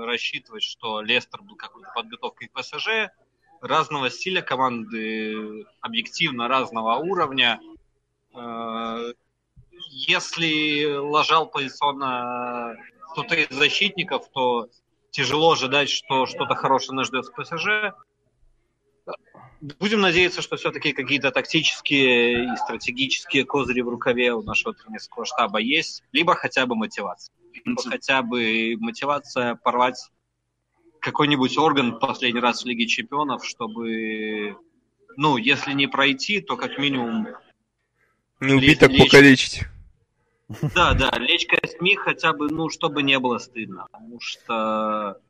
рассчитывать, 0.05 0.63
что 0.63 1.01
Лестер 1.01 1.43
был 1.43 1.57
какой-то 1.57 1.89
подготовкой 1.95 2.49
к 2.49 2.53
ПСЖ. 2.53 3.11
Разного 3.61 4.11
стиля 4.11 4.43
команды, 4.43 5.65
объективно 5.81 6.49
разного 6.49 6.97
уровня. 6.97 7.61
Э, 8.35 9.13
если 9.91 10.95
ложал 10.95 11.47
позиционно 11.49 12.77
кто-то 13.13 13.35
из 13.35 13.49
защитников, 13.51 14.29
то 14.31 14.69
тяжело 15.11 15.53
ожидать, 15.53 15.89
что 15.89 16.27
что-то 16.27 16.55
хорошее 16.55 16.97
нас 16.97 17.07
ждет 17.07 17.25
с 17.25 17.31
ПСЖ. 17.31 17.95
будем 19.81 20.03
надеяться, 20.03 20.43
что 20.43 20.57
все-таки 20.57 20.93
какие-то 20.93 21.31
тактические 21.31 22.53
и 22.53 22.57
стратегические 22.57 23.47
козыри 23.47 23.81
в 23.81 23.89
рукаве 23.89 24.35
у 24.35 24.43
нашего 24.43 24.75
тренерского 24.75 25.25
штаба 25.25 25.59
есть, 25.59 26.03
либо 26.13 26.35
хотя 26.35 26.67
бы 26.67 26.77
мотивация. 26.77 27.35
Либо 27.67 27.83
хотя 27.83 28.23
бы 28.23 28.77
мотивация 28.79 29.57
порвать 29.57 29.99
какой-нибудь 31.01 31.59
орган 31.59 31.99
последний 31.99 32.41
раз 32.41 32.63
в 32.63 32.67
Лиге 32.67 32.87
Чемпионов, 32.87 33.45
чтобы, 33.45 34.57
ну, 35.17 35.37
если 35.37 35.73
не 35.73 35.89
пройти, 35.89 36.41
то 36.41 36.57
как 36.57 36.79
минимум... 36.79 37.27
Не 38.41 38.55
убить, 38.55 38.79
так 38.79 38.91
лечь... 38.91 39.03
покалечить. 39.03 39.61
Да, 40.77 40.95
да, 40.95 41.11
лечь 41.19 41.47
костьми 41.47 41.97
хотя 41.97 42.33
бы, 42.33 42.49
ну, 42.49 42.71
чтобы 42.71 43.03
не 43.03 43.19
было 43.19 43.39
стыдно. 43.39 43.89
Потому 43.91 44.21
что 44.21 45.21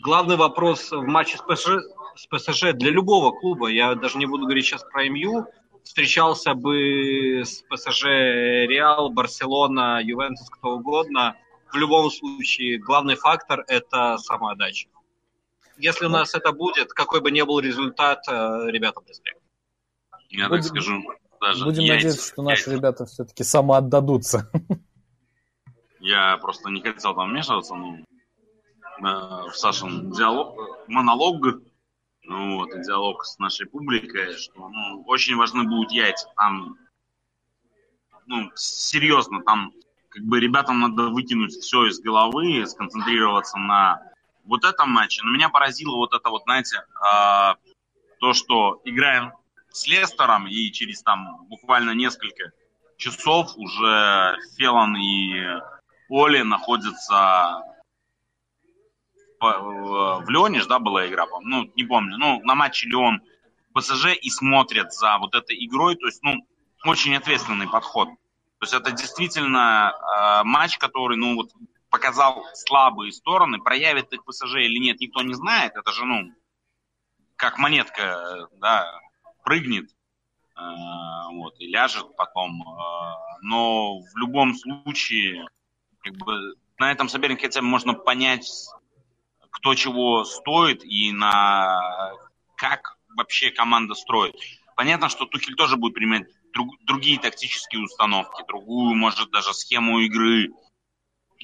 главный 0.00 0.36
вопрос 0.36 0.92
в 0.92 1.02
матче 1.02 1.36
с 1.36 1.42
ПСЖ, 1.42 1.82
с 2.14 2.26
ПСЖ 2.28 2.74
для 2.74 2.90
любого 2.90 3.32
клуба, 3.32 3.68
я 3.68 3.96
даже 3.96 4.18
не 4.18 4.26
буду 4.26 4.44
говорить 4.44 4.66
сейчас 4.66 4.84
про 4.84 5.08
МЮ, 5.08 5.46
встречался 5.82 6.54
бы 6.54 7.42
с 7.44 7.62
ПСЖ 7.62 8.04
Реал, 8.04 9.10
Барселона, 9.10 10.00
Ювентус, 10.00 10.48
кто 10.48 10.76
угодно, 10.76 11.36
в 11.72 11.76
любом 11.76 12.10
случае 12.10 12.78
главный 12.78 13.16
фактор– 13.16 13.64
это 13.68 14.18
самоотдача. 14.18 14.88
Если 15.78 16.06
у 16.06 16.08
нас 16.08 16.34
это 16.34 16.52
будет, 16.52 16.92
какой 16.92 17.20
бы 17.20 17.30
ни 17.30 17.42
был 17.42 17.60
результат, 17.60 18.22
э, 18.28 18.70
ребятам 18.70 19.04
респект. 19.06 19.40
Я 20.30 20.48
будем, 20.48 20.62
так 20.62 20.70
скажу, 20.70 21.02
даже 21.40 21.64
Будем 21.64 21.82
яйца, 21.82 22.06
надеяться, 22.06 22.32
что 22.32 22.42
наши 22.42 22.70
яйца. 22.70 22.74
ребята 22.74 23.06
все-таки 23.06 23.44
самоотдадутся. 23.44 24.50
Я 26.00 26.36
просто 26.38 26.70
не 26.70 26.80
хотел 26.80 27.14
там 27.14 27.30
вмешиваться, 27.30 27.74
но 27.74 27.98
в 28.98 29.54
Сашин 29.54 30.10
диалог, 30.10 30.56
монолог, 30.88 31.60
ну, 32.22 32.56
вот, 32.56 32.70
и 32.74 32.82
диалог 32.82 33.24
с 33.24 33.38
нашей 33.38 33.66
публикой, 33.66 34.34
что 34.36 34.68
ну, 34.68 35.02
очень 35.06 35.36
важны 35.36 35.64
будут 35.64 35.92
яйца. 35.92 36.28
Там, 36.36 36.78
ну, 38.26 38.50
серьезно, 38.54 39.42
там 39.42 39.72
как 40.16 40.24
бы 40.24 40.40
ребятам 40.40 40.80
надо 40.80 41.10
выкинуть 41.10 41.52
все 41.52 41.88
из 41.88 42.00
головы, 42.00 42.64
сконцентрироваться 42.66 43.58
на 43.58 44.00
вот 44.44 44.64
этом 44.64 44.88
матче. 44.88 45.22
Но 45.22 45.30
меня 45.30 45.50
поразило 45.50 45.94
вот 45.96 46.14
это 46.14 46.30
вот, 46.30 46.44
знаете, 46.44 46.78
э, 46.78 47.54
то, 48.18 48.32
что 48.32 48.80
играем 48.86 49.32
с 49.68 49.86
Лестером, 49.86 50.46
и 50.46 50.72
через 50.72 51.02
там 51.02 51.46
буквально 51.50 51.90
несколько 51.90 52.52
часов 52.96 53.52
уже 53.58 54.38
Фелан 54.56 54.96
и 54.96 55.34
Оли 56.08 56.40
находятся 56.40 57.62
в 59.38 60.30
Леоне, 60.30 60.64
да, 60.64 60.78
была 60.78 61.06
игра, 61.06 61.26
ну, 61.42 61.70
не 61.76 61.84
помню, 61.84 62.16
ну, 62.16 62.40
на 62.42 62.54
матче 62.54 62.88
Леон 62.88 63.20
ПСЖ 63.74 64.14
и 64.18 64.30
смотрят 64.30 64.94
за 64.94 65.18
вот 65.18 65.34
этой 65.34 65.62
игрой, 65.62 65.96
то 65.96 66.06
есть, 66.06 66.22
ну, 66.22 66.36
очень 66.86 67.14
ответственный 67.14 67.68
подход. 67.68 68.08
То 68.58 68.64
есть 68.64 68.74
это 68.74 68.92
действительно 68.92 69.92
э, 69.92 70.44
матч, 70.44 70.78
который, 70.78 71.16
ну, 71.16 71.36
вот 71.36 71.50
показал 71.90 72.44
слабые 72.54 73.12
стороны, 73.12 73.58
проявит 73.58 74.12
их 74.12 74.24
ПСЖ 74.24 74.56
или 74.56 74.78
нет, 74.78 75.00
никто 75.00 75.22
не 75.22 75.34
знает, 75.34 75.76
это 75.76 75.92
же, 75.92 76.04
ну, 76.04 76.32
как 77.36 77.58
монетка, 77.58 78.48
да, 78.54 79.00
прыгнет, 79.44 79.90
э, 80.56 80.60
вот, 81.32 81.60
и 81.60 81.66
ляжет 81.66 82.16
потом, 82.16 82.62
э, 82.62 83.36
но 83.42 83.98
в 83.98 84.16
любом 84.16 84.54
случае, 84.54 85.46
как 86.00 86.14
бы, 86.14 86.54
на 86.78 86.90
этом 86.90 87.08
сопернике 87.08 87.42
хотя 87.42 87.60
бы 87.60 87.66
можно 87.66 87.92
понять, 87.92 88.50
кто 89.50 89.74
чего 89.74 90.24
стоит 90.24 90.84
и 90.84 91.12
на 91.12 92.12
как 92.56 92.96
вообще 93.16 93.50
команда 93.50 93.94
строит. 93.94 94.34
Понятно, 94.76 95.08
что 95.08 95.26
Тухель 95.26 95.56
тоже 95.56 95.76
будет 95.76 95.94
применять 95.94 96.28
друг, 96.56 96.74
другие 96.86 97.20
тактические 97.20 97.82
установки, 97.82 98.42
другую, 98.48 98.94
может, 98.94 99.30
даже 99.30 99.52
схему 99.52 100.00
игры. 100.00 100.48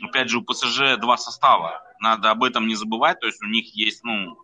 Опять 0.03 0.31
же, 0.31 0.39
у 0.39 0.43
ПСЖ 0.43 0.97
два 0.99 1.19
состава. 1.19 1.83
Надо 2.01 2.31
об 2.31 2.43
этом 2.43 2.67
не 2.67 2.75
забывать. 2.75 3.21
То 3.21 3.27
есть 3.27 3.43
у 3.43 3.47
них 3.47 3.75
есть, 3.75 4.03
ну, 4.05 4.39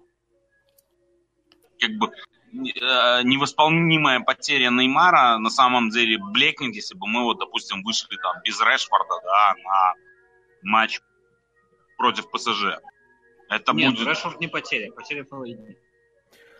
как 1.80 1.90
бы 1.92 2.08
э, 2.08 3.22
невосполнимая 3.24 4.20
потеря 4.20 4.68
Неймара 4.70 5.38
на 5.38 5.50
самом 5.50 5.88
деле 5.88 6.18
блекнет, 6.18 6.74
если 6.74 6.94
бы 6.94 7.06
мы 7.06 7.22
вот, 7.24 7.38
допустим, 7.38 7.82
вышли 7.82 8.16
там 8.16 8.42
без 8.44 8.60
Решфорда, 8.60 9.14
да, 9.24 9.54
на 9.64 9.94
матч 10.62 11.00
против 11.96 12.30
ПСЖ. 12.30 12.78
Это 13.48 13.72
Нет, 13.72 13.94
будет... 13.94 14.06
Решфорд 14.06 14.38
не 14.38 14.48
потеря, 14.48 14.92
потеря 14.92 15.24
половины. 15.24 15.78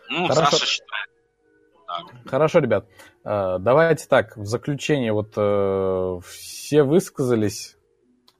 Ну, 0.09 0.27
Хорошо. 0.27 0.57
Саша 0.57 0.65
считает. 0.65 1.09
Так. 1.89 2.05
Хорошо, 2.27 2.59
ребят. 2.59 2.87
Э, 3.23 3.57
давайте 3.59 4.07
так, 4.07 4.37
в 4.37 4.45
заключение, 4.45 5.11
вот 5.11 5.33
э, 5.35 6.19
все 6.25 6.83
высказались 6.83 7.75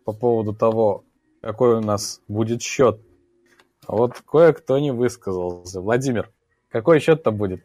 по 0.06 0.14
поводу 0.14 0.54
того, 0.54 1.04
какой 1.42 1.76
у 1.76 1.82
нас 1.82 2.22
будет 2.28 2.62
счет. 2.62 3.00
А 3.88 3.94
вот 3.94 4.22
кое-кто 4.22 4.78
не 4.80 4.92
высказался. 4.92 5.82
Владимир, 5.82 6.32
какой 6.70 7.00
счет-то 7.00 7.32
будет? 7.32 7.64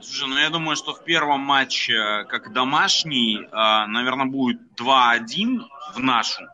Слушай, 0.00 0.28
ну 0.28 0.38
я 0.38 0.50
думаю, 0.50 0.76
что 0.76 0.92
в 0.92 1.04
первом 1.04 1.40
матче, 1.40 2.24
как 2.28 2.52
домашний, 2.52 3.38
э, 3.38 3.86
наверное, 3.86 4.26
будет 4.26 4.60
2-1 4.80 5.60
в 5.94 5.98
нашу. 6.00 6.44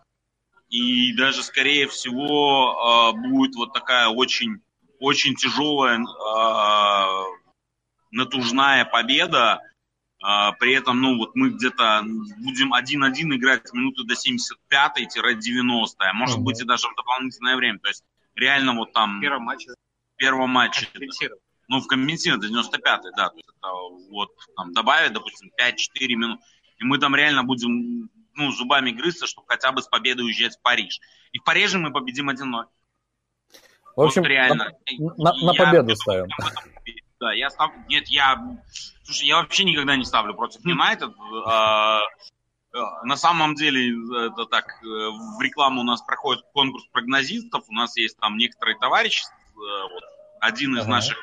И 0.69 1.15
даже, 1.17 1.43
скорее 1.43 1.87
всего, 1.87 3.13
будет 3.13 3.57
вот 3.57 3.75
такая 3.75 4.09
очень, 4.09 4.63
очень 5.01 5.35
тяжелая 5.35 5.99
натужная 8.13 8.85
победа. 8.85 9.61
А, 10.23 10.53
при 10.53 10.75
этом, 10.75 11.01
ну, 11.01 11.19
вот 11.19 11.35
мы 11.35 11.51
где-то 11.51 12.05
будем 12.39 12.73
1-1 12.73 13.37
играть 13.37 13.73
минуты 13.73 14.05
до 14.05 14.15
75-90, 14.15 15.87
а 15.99 16.13
может 16.13 16.37
угу. 16.37 16.45
быть 16.45 16.61
и 16.61 16.65
даже 16.65 16.89
в 16.89 16.95
дополнительное 16.95 17.57
время. 17.57 17.81
То 17.81 17.89
есть 17.89 18.05
реально 18.37 18.75
вот 18.75 18.93
там... 18.93 19.19
В 19.19 19.21
первом 19.21 19.43
матче. 19.43 19.71
В 19.71 20.17
первом 20.17 20.51
матче. 20.51 20.89
Ну, 21.69 21.81
в 21.81 21.87
компенсированном, 21.87 22.61
95-й, 22.61 23.13
да. 23.17 23.31
То 23.31 23.37
есть 23.37 23.49
это 23.49 23.69
вот 24.11 24.31
там 24.57 24.73
добавить, 24.73 25.13
допустим, 25.13 25.51
5-4 25.59 26.15
минут. 26.15 26.41
И 26.79 26.85
мы 26.85 26.99
там 26.99 27.17
реально 27.17 27.43
будем 27.45 28.11
ну, 28.35 28.51
зубами 28.53 28.91
грызться, 28.91 29.27
чтобы 29.27 29.47
хотя 29.49 29.73
бы 29.73 29.83
с 29.83 29.89
победой 29.89 30.27
уезжать 30.27 30.57
в 30.57 30.63
Париж. 30.63 31.01
И 31.33 31.39
в 31.39 31.45
Париже 31.45 31.79
мы 31.79 31.93
победим 31.93 32.31
1-0. 32.31 32.65
В 33.97 34.01
общем, 34.01 34.23
вот 34.23 34.29
реально. 34.29 34.73
На, 34.99 35.33
на, 35.33 35.47
на 35.47 35.55
победу 35.55 35.97
ставим. 35.97 36.29
Да, 37.23 37.33
я 37.33 37.51
ставлю... 37.51 37.85
Нет, 37.89 38.09
я... 38.09 38.37
Слушай, 39.05 39.29
я 39.29 39.37
вообще 39.37 39.63
никогда 39.63 39.95
не 39.95 40.05
ставлю 40.05 40.35
против 40.35 40.65
Юнайтед. 40.65 41.13
А, 41.47 42.01
а, 42.73 43.05
на 43.05 43.17
самом 43.17 43.55
деле, 43.55 43.95
это 44.27 44.45
так, 44.47 44.65
э, 44.83 44.87
в 44.87 45.41
рекламу 45.41 45.83
у 45.83 45.85
нас 45.85 46.03
проходит 46.03 46.43
конкурс 46.53 46.85
прогнозистов. 46.91 47.63
У 47.69 47.75
нас 47.75 47.97
есть 47.97 48.19
там 48.19 48.37
некоторые 48.37 48.77
товарищи. 48.77 49.23
Э, 49.25 49.55
вот, 49.55 50.03
один 50.41 50.77
из 50.77 50.83
ага. 50.83 50.91
наших 50.91 51.17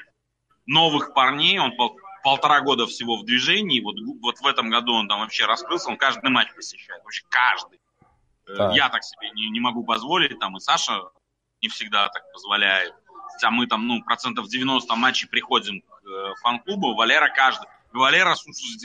новых 0.68 1.14
парней, 1.14 1.60
он 1.60 1.76
пол, 1.76 2.00
полтора 2.24 2.62
года 2.62 2.86
всего 2.88 3.18
в 3.18 3.26
движении. 3.26 3.82
Вот, 3.82 3.98
вот 4.22 4.40
в 4.40 4.48
этом 4.48 4.70
году 4.70 4.94
он 4.94 5.10
там 5.10 5.20
вообще 5.20 5.48
раскрылся, 5.48 5.90
он 5.90 5.98
каждый 5.98 6.30
матч 6.30 6.48
посещает. 6.56 7.04
Вообще 7.04 7.24
каждый. 7.28 7.82
Э, 8.48 8.56
так. 8.56 8.74
Я 8.74 8.88
так 8.88 9.04
себе 9.04 9.32
не, 9.32 9.50
не 9.50 9.60
могу 9.60 9.84
позволить, 9.84 10.40
там 10.40 10.56
и 10.56 10.62
Саша 10.62 11.02
не 11.62 11.68
всегда 11.68 12.08
так 12.08 12.24
позволяет 12.32 12.94
хотя 13.34 13.52
мы 13.52 13.68
там, 13.68 13.88
ну, 13.88 14.02
процентов 14.04 14.48
90 14.48 14.96
матчей 14.96 15.28
приходим 15.28 15.82
к 15.82 16.08
э, 16.08 16.34
фан-клубу, 16.42 16.96
Валера 16.96 17.30
каждый. 17.30 17.68
И 17.94 17.98
Валера, 17.98 18.36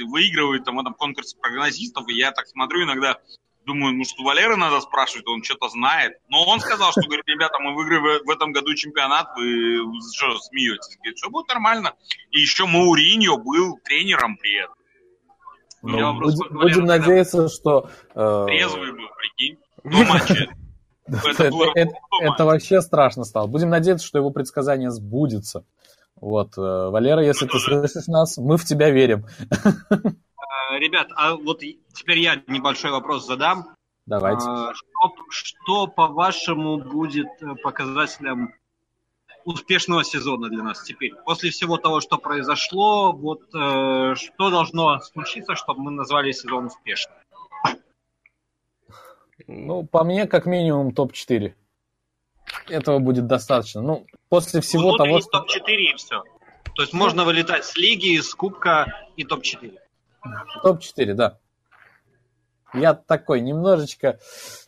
выигрывает 0.07 0.65
там 0.65 0.77
в 0.77 0.81
этом 0.81 0.95
конкурсе 0.95 1.37
прогнозистов, 1.39 2.09
и 2.09 2.15
я 2.15 2.33
так 2.33 2.47
смотрю 2.47 2.85
иногда, 2.85 3.19
думаю, 3.66 3.95
ну 3.95 4.05
что 4.05 4.23
Валера 4.23 4.57
надо 4.57 4.81
спрашивать, 4.81 5.27
он 5.27 5.43
что-то 5.43 5.69
знает. 5.69 6.19
Но 6.29 6.45
он 6.45 6.61
сказал, 6.61 6.93
что, 6.93 7.03
говорит, 7.03 7.27
ребята, 7.27 7.59
мы 7.59 7.75
выиграем 7.75 8.25
в 8.25 8.31
этом 8.31 8.53
году 8.53 8.75
чемпионат, 8.75 9.29
вы 9.37 9.81
что, 10.15 10.39
смеетесь? 10.39 10.97
Говорит, 10.97 11.16
все 11.16 11.31
будет 11.31 11.49
нормально. 11.49 11.95
И 12.31 12.41
еще 12.41 12.66
Мауриньо 12.66 13.37
был 13.39 13.79
тренером 13.85 14.37
при 14.37 14.62
этом. 14.62 14.75
Ну, 15.83 16.15
будем, 16.15 16.59
будем 16.59 16.85
надеяться, 16.87 17.49
что... 17.49 17.91
Э... 18.15 18.45
Трезвый 18.47 18.93
был, 18.93 19.09
прикинь, 19.19 19.59
до 19.85 20.05
матча. 20.05 20.49
Это, 21.06 21.44
это, 21.44 21.56
это, 21.74 21.93
это 22.20 22.44
вообще 22.44 22.81
страшно 22.81 23.24
стало. 23.24 23.47
Будем 23.47 23.68
надеяться, 23.68 24.06
что 24.06 24.18
его 24.18 24.31
предсказание 24.31 24.90
сбудется. 24.90 25.64
Вот, 26.20 26.56
э, 26.56 26.60
Валера, 26.60 27.22
если 27.22 27.47
ты 27.47 27.59
слышишь 27.59 28.06
нас, 28.06 28.39
мы 28.39 28.56
в 28.56 28.64
тебя 28.64 28.90
верим. 28.90 29.26
Э, 30.70 30.78
ребят, 30.78 31.09
а 31.16 31.35
вот 31.35 31.60
теперь 31.93 32.18
я 32.18 32.43
небольшой 32.47 32.90
вопрос 32.90 33.26
задам. 33.26 33.74
Давайте. 34.06 34.47
А, 34.47 34.72
что, 34.74 35.14
что 35.28 35.86
по-вашему, 35.86 36.78
будет 36.78 37.28
э, 37.43 37.55
показателем 37.62 38.55
успешного 39.44 40.05
сезона 40.05 40.48
для 40.48 40.62
нас 40.62 40.82
теперь? 40.82 41.14
После 41.26 41.51
всего 41.51 41.76
того, 41.76 42.01
что 42.01 42.16
произошло, 42.16 43.12
вот 43.12 43.43
что 43.51 44.51
должно 44.51 45.01
случиться, 45.01 45.55
чтобы 45.55 45.82
мы 45.82 45.90
назвали 45.90 46.32
сезон 46.32 46.66
успешным? 46.66 47.14
Ну, 49.47 49.85
по 49.85 50.05
мне, 50.05 50.27
как 50.27 50.47
минимум 50.47 50.93
топ-4. 50.93 51.55
Этого 52.69 52.98
будет 52.98 53.27
достаточно. 53.27 53.82
Ну, 53.82 54.06
после 54.28 54.61
всего 54.61 54.93
ну, 54.93 54.97
того, 54.97 55.20
что... 55.20 55.31
топ-4 55.31 55.74
и 55.74 55.94
все. 55.97 56.23
То 56.74 56.82
есть 56.82 56.93
можно 56.93 57.24
вылетать 57.24 57.65
с 57.65 57.77
лиги, 57.77 58.19
с 58.19 58.35
кубка 58.35 58.86
и 59.16 59.24
топ-4. 59.24 59.77
Топ-4, 60.62 61.15
да. 61.15 61.39
Я 62.73 62.94
такой 62.94 63.40
немножечко 63.40 64.19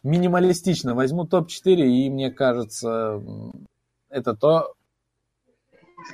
минималистично 0.04 0.94
возьму 0.94 1.26
топ-4, 1.26 1.74
и 1.74 2.10
мне 2.10 2.30
кажется, 2.30 3.20
это 4.08 4.34
то... 4.34 4.74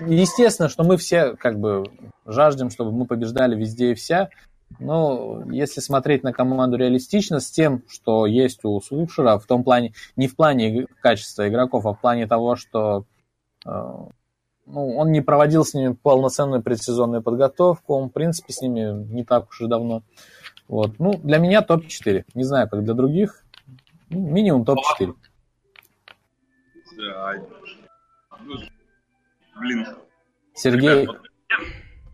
Естественно, 0.00 0.70
что 0.70 0.84
мы 0.84 0.96
все 0.96 1.36
как 1.36 1.60
бы 1.60 1.84
жаждем, 2.24 2.70
чтобы 2.70 2.92
мы 2.92 3.04
побеждали 3.04 3.54
везде 3.54 3.92
и 3.92 3.94
вся, 3.94 4.30
но 4.78 5.42
если 5.50 5.80
смотреть 5.80 6.22
на 6.22 6.32
команду 6.32 6.76
реалистично, 6.76 7.40
с 7.40 7.50
тем, 7.50 7.82
что 7.88 8.26
есть 8.26 8.64
у 8.64 8.80
Слушера, 8.80 9.38
в 9.38 9.46
том 9.46 9.64
плане, 9.64 9.94
не 10.16 10.28
в 10.28 10.36
плане 10.36 10.86
качества 11.00 11.48
игроков, 11.48 11.86
а 11.86 11.92
в 11.92 12.00
плане 12.00 12.26
того, 12.26 12.56
что 12.56 13.04
э, 13.64 13.70
ну, 14.66 14.96
он 14.96 15.12
не 15.12 15.20
проводил 15.20 15.64
с 15.64 15.74
ними 15.74 15.94
полноценную 15.94 16.62
предсезонную 16.62 17.22
подготовку, 17.22 17.94
он, 17.94 18.08
в 18.08 18.12
принципе, 18.12 18.52
с 18.52 18.60
ними 18.60 19.04
не 19.12 19.24
так 19.24 19.48
уж 19.50 19.60
и 19.60 19.66
давно. 19.66 20.02
Вот. 20.68 20.98
Ну, 20.98 21.18
для 21.18 21.38
меня 21.38 21.62
топ-4. 21.62 22.24
Не 22.34 22.44
знаю, 22.44 22.68
как 22.68 22.84
для 22.84 22.94
других. 22.94 23.44
Ну, 24.10 24.20
минимум 24.20 24.64
топ-4. 24.64 25.14
Да. 26.96 27.34
Блин. 29.58 29.86
Сергей. 30.54 31.08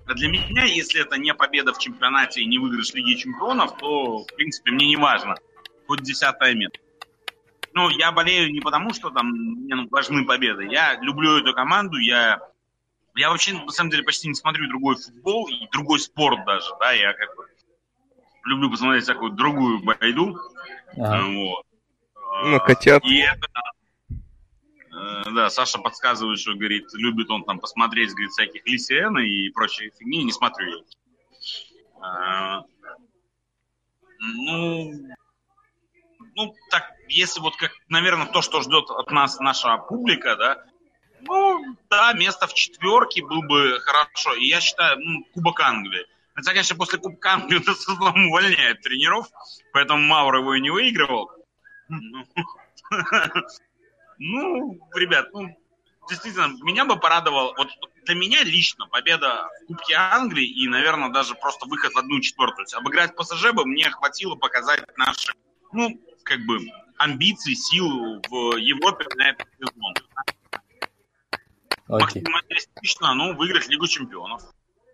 Вот 0.08 0.16
для 0.16 0.28
меня, 0.28 0.64
если 0.64 1.02
это 1.02 1.18
не 1.18 1.34
победа 1.34 1.74
в 1.74 1.78
чемпионате 1.78 2.40
и 2.40 2.46
не 2.46 2.58
выигрыш 2.58 2.94
Лиги 2.94 3.14
Чемпионов, 3.14 3.76
то, 3.76 4.24
в 4.24 4.34
принципе, 4.34 4.70
мне 4.70 4.86
не 4.86 4.96
важно. 4.96 5.34
Хоть 5.86 6.02
десятое 6.02 6.54
место. 6.54 6.78
Ну, 7.74 7.90
я 7.90 8.10
болею 8.10 8.50
не 8.50 8.60
потому, 8.60 8.94
что 8.94 9.10
там 9.10 9.28
мне 9.28 9.74
ну, 9.74 9.86
важны 9.90 10.24
победы. 10.24 10.64
Я 10.64 10.98
люблю 11.00 11.38
эту 11.38 11.52
команду, 11.52 11.98
я 11.98 12.40
я 13.14 13.30
вообще, 13.30 13.52
на 13.52 13.70
самом 13.70 13.90
деле, 13.90 14.04
почти 14.04 14.28
не 14.28 14.34
смотрю 14.34 14.68
другой 14.68 14.96
футбол 14.96 15.48
и 15.48 15.68
другой 15.72 15.98
спорт 15.98 16.44
даже, 16.46 16.70
да, 16.78 16.92
я 16.92 17.12
как 17.14 17.36
бы 17.36 17.46
люблю 18.44 18.70
посмотреть 18.70 19.04
всякую 19.04 19.32
другую 19.32 19.80
байду. 19.82 20.38
Ага. 20.96 21.26
Вот. 21.26 21.66
Ну, 22.44 22.60
котят. 22.60 23.04
И 23.04 23.18
это, 23.18 23.48
да, 25.34 25.50
Саша 25.50 25.78
подсказывает, 25.78 26.38
что, 26.38 26.54
говорит, 26.54 26.86
любит 26.94 27.30
он 27.30 27.44
там 27.44 27.58
посмотреть, 27.58 28.10
говорит, 28.10 28.30
всяких 28.30 28.66
Лисиэна 28.66 29.18
и 29.18 29.50
прочие 29.50 29.90
фигни, 29.98 30.24
не 30.24 30.32
смотрю 30.32 30.68
я. 30.68 30.82
А, 32.00 32.62
ну, 34.20 34.92
ну, 36.34 36.54
так, 36.70 36.92
если 37.08 37.40
вот 37.40 37.56
как, 37.56 37.72
наверное, 37.88 38.26
то, 38.26 38.42
что 38.42 38.62
ждет 38.62 38.90
от 38.90 39.10
нас 39.10 39.38
наша 39.40 39.76
публика, 39.78 40.36
да, 40.36 40.64
ну, 41.20 41.76
да, 41.90 42.12
место 42.12 42.46
в 42.46 42.54
четверке 42.54 43.24
был 43.24 43.42
бы 43.42 43.80
хорошо. 43.80 44.34
И 44.34 44.46
я 44.46 44.60
считаю, 44.60 44.98
ну, 45.00 45.24
Кубок 45.34 45.60
Англии. 45.60 46.06
Хотя, 46.34 46.52
конечно, 46.52 46.76
после 46.76 46.98
Кубка 46.98 47.32
Англии 47.34 47.62
нас 47.66 47.88
увольняют 47.88 48.80
тренеров, 48.82 49.26
поэтому 49.72 50.00
Маур 50.00 50.36
его 50.36 50.54
и 50.54 50.60
не 50.60 50.70
выигрывал. 50.70 51.30
Ну, 54.18 54.78
ребят, 54.94 55.28
ну, 55.32 55.56
действительно, 56.08 56.48
меня 56.62 56.84
бы 56.84 56.98
порадовал, 56.98 57.54
вот 57.56 57.68
для 58.04 58.14
меня 58.14 58.42
лично 58.42 58.86
победа 58.86 59.48
в 59.62 59.66
Кубке 59.66 59.94
Англии 59.94 60.46
и, 60.46 60.66
наверное, 60.68 61.10
даже 61.10 61.34
просто 61.34 61.66
выход 61.66 61.92
в 61.92 61.98
одну 61.98 62.20
четвертую. 62.20 62.66
Обыграть 62.74 63.14
ПСЖ 63.14 63.52
бы 63.52 63.64
мне 63.64 63.90
хватило 63.90 64.34
показать 64.34 64.82
наши, 64.96 65.32
ну, 65.72 66.00
как 66.24 66.40
бы, 66.40 66.58
амбиции, 66.96 67.54
силу 67.54 68.20
в 68.28 68.56
Европе 68.56 69.06
на 69.14 69.30
этот 69.30 69.46
сезон. 69.58 69.94
Максималистично, 71.86 73.14
ну, 73.14 73.34
выиграть 73.34 73.68
Лигу 73.68 73.86
Чемпионов. 73.86 74.42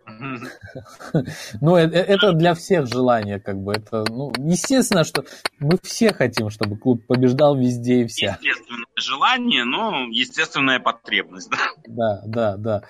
Ну, 1.61 1.77
это, 1.77 1.97
это 1.97 2.33
для 2.33 2.55
всех 2.55 2.87
желание, 2.87 3.41
как 3.41 3.59
бы. 3.59 3.73
Это, 3.73 4.05
ну, 4.09 4.33
естественно, 4.39 5.05
что 5.05 5.25
мы 5.59 5.79
все 5.83 6.13
хотим, 6.13 6.51
чтобы 6.51 6.77
клуб 6.77 7.07
побеждал 7.07 7.57
везде 7.57 8.03
и 8.03 8.07
вся. 8.07 8.39
Естественное 8.41 8.87
желание, 8.97 9.65
но 9.65 10.07
естественная 10.11 10.81
потребность, 10.81 11.51
да. 11.51 11.59
Да, 11.87 12.23
да, 12.27 12.57
да. 12.57 12.83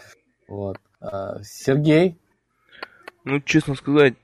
Вот. 0.49 0.79
А, 1.01 1.43
Сергей? 1.43 2.19
Ну, 3.25 3.41
честно 3.41 3.75
сказать, 3.75 4.15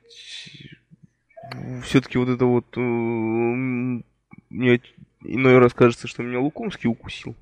все-таки 1.85 2.19
вот 2.19 2.29
это 2.29 2.45
вот... 2.45 2.67
Э, 2.77 2.81
мне 2.81 4.81
иной 5.23 5.59
раз 5.59 5.75
кажется, 5.75 6.09
что 6.09 6.23
меня 6.23 6.41
Лукомский 6.41 6.89
укусил. 6.89 7.35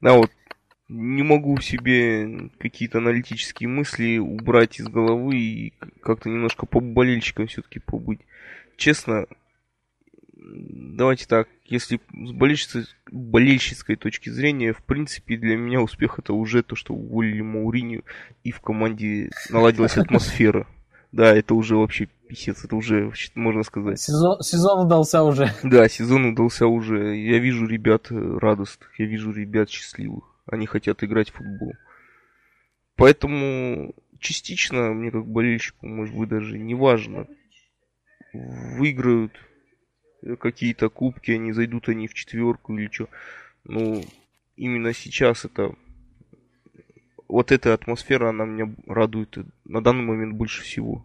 Да, 0.00 0.14
вот 0.14 0.30
не 0.88 1.22
могу 1.22 1.60
себе 1.60 2.50
какие-то 2.58 2.98
аналитические 2.98 3.68
мысли 3.68 4.18
убрать 4.18 4.78
из 4.78 4.86
головы 4.86 5.36
и 5.36 5.74
как-то 6.00 6.28
немножко 6.28 6.66
по 6.66 6.80
болельщикам 6.80 7.48
все-таки 7.48 7.80
побыть. 7.80 8.20
Честно, 8.76 9.26
давайте 10.36 11.26
так, 11.26 11.48
если 11.64 12.00
с 12.12 12.32
болельщицей, 12.32 12.84
болельщицкой 13.10 13.96
точки 13.96 14.30
зрения, 14.30 14.72
в 14.72 14.82
принципе, 14.84 15.36
для 15.36 15.56
меня 15.56 15.80
успех 15.80 16.18
это 16.18 16.32
уже 16.34 16.62
то, 16.62 16.76
что 16.76 16.94
уволили 16.94 17.40
Мауриню 17.40 18.04
и 18.44 18.52
в 18.52 18.60
команде 18.60 19.30
наладилась 19.50 19.96
атмосфера. 19.96 20.68
Да, 21.10 21.34
это 21.34 21.54
уже 21.54 21.76
вообще 21.76 22.08
писец, 22.28 22.64
это 22.64 22.76
уже, 22.76 23.12
можно 23.34 23.62
сказать. 23.62 24.00
Сезон, 24.00 24.40
сезон 24.42 24.86
удался 24.86 25.22
уже. 25.22 25.50
Да, 25.62 25.88
сезон 25.88 26.26
удался 26.26 26.66
уже. 26.66 27.16
Я 27.16 27.38
вижу 27.38 27.66
ребят 27.66 28.08
радостных, 28.10 28.90
я 28.98 29.06
вижу 29.06 29.32
ребят 29.32 29.70
счастливых 29.70 30.35
они 30.46 30.66
хотят 30.66 31.02
играть 31.02 31.30
в 31.30 31.34
футбол. 31.34 31.74
Поэтому 32.96 33.94
частично 34.18 34.92
мне 34.92 35.10
как 35.10 35.26
болельщику, 35.26 35.86
может 35.86 36.14
быть, 36.16 36.28
даже 36.28 36.58
не 36.58 36.74
важно, 36.74 37.26
выиграют 38.32 39.32
какие-то 40.40 40.88
кубки, 40.88 41.30
они 41.32 41.52
зайдут 41.52 41.88
они 41.88 42.08
в 42.08 42.14
четверку 42.14 42.76
или 42.76 42.88
что. 42.90 43.08
Ну, 43.64 44.02
именно 44.56 44.92
сейчас 44.92 45.44
это 45.44 45.74
вот 47.28 47.52
эта 47.52 47.74
атмосфера, 47.74 48.30
она 48.30 48.44
меня 48.44 48.74
радует 48.86 49.36
на 49.64 49.82
данный 49.82 50.04
момент 50.04 50.34
больше 50.34 50.62
всего. 50.62 51.04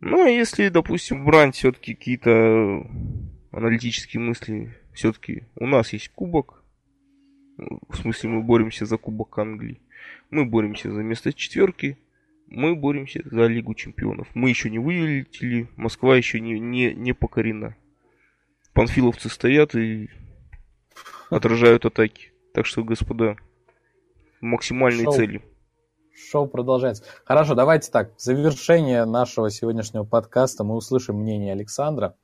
Ну, 0.00 0.24
а 0.24 0.28
если, 0.28 0.68
допустим, 0.68 1.24
брать 1.24 1.56
все-таки 1.56 1.94
какие-то 1.94 2.86
аналитические 3.50 4.20
мысли, 4.20 4.76
все-таки 4.92 5.44
у 5.56 5.66
нас 5.66 5.92
есть 5.92 6.10
кубок, 6.10 6.57
в 7.58 7.96
смысле, 7.96 8.30
мы 8.30 8.42
боремся 8.42 8.86
за 8.86 8.96
Кубок 8.96 9.38
Англии. 9.38 9.80
Мы 10.30 10.44
боремся 10.44 10.92
за 10.92 11.02
место 11.02 11.32
четверки. 11.32 11.98
Мы 12.46 12.74
боремся 12.74 13.20
за 13.24 13.46
Лигу 13.46 13.74
Чемпионов. 13.74 14.28
Мы 14.34 14.48
еще 14.48 14.70
не 14.70 14.78
вылетели. 14.78 15.68
Москва 15.76 16.16
еще 16.16 16.40
не, 16.40 16.58
не, 16.58 16.94
не 16.94 17.12
покорена. 17.12 17.76
Панфиловцы 18.72 19.28
стоят 19.28 19.74
и 19.74 20.08
отражают 21.30 21.84
атаки. 21.84 22.32
Так 22.54 22.64
что, 22.64 22.84
господа, 22.84 23.36
максимальные 24.40 25.04
Шоу. 25.04 25.14
цели. 25.14 25.42
Шоу 26.14 26.46
продолжается. 26.46 27.04
Хорошо, 27.24 27.54
давайте 27.54 27.90
так. 27.90 28.16
В 28.16 28.20
завершение 28.20 29.04
нашего 29.04 29.50
сегодняшнего 29.50 30.04
подкаста 30.04 30.64
мы 30.64 30.74
услышим 30.74 31.16
мнение 31.16 31.52
Александра 31.52 32.16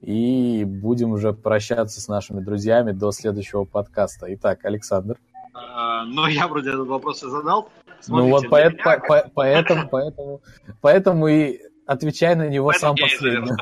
и 0.00 0.64
будем 0.64 1.12
уже 1.12 1.32
прощаться 1.32 2.00
с 2.00 2.08
нашими 2.08 2.40
друзьями 2.40 2.92
до 2.92 3.12
следующего 3.12 3.64
подкаста. 3.64 4.26
Итак, 4.34 4.64
Александр. 4.64 5.18
А, 5.54 6.04
ну, 6.04 6.26
я 6.26 6.48
вроде 6.48 6.70
этот 6.70 6.86
вопрос 6.86 7.22
и 7.22 7.28
задал. 7.28 7.70
Смотрите, 8.00 8.28
ну 8.28 8.30
вот 8.30 8.50
по, 8.50 8.60
меня... 8.60 8.82
по, 8.82 8.98
по, 8.98 9.30
поэтому, 9.34 9.88
поэтому, 9.88 10.42
поэтому 10.80 11.28
и 11.28 11.60
отвечай 11.86 12.34
на 12.34 12.48
него 12.48 12.68
поэтому 12.68 12.96
сам 12.96 13.08
последний. 13.08 13.52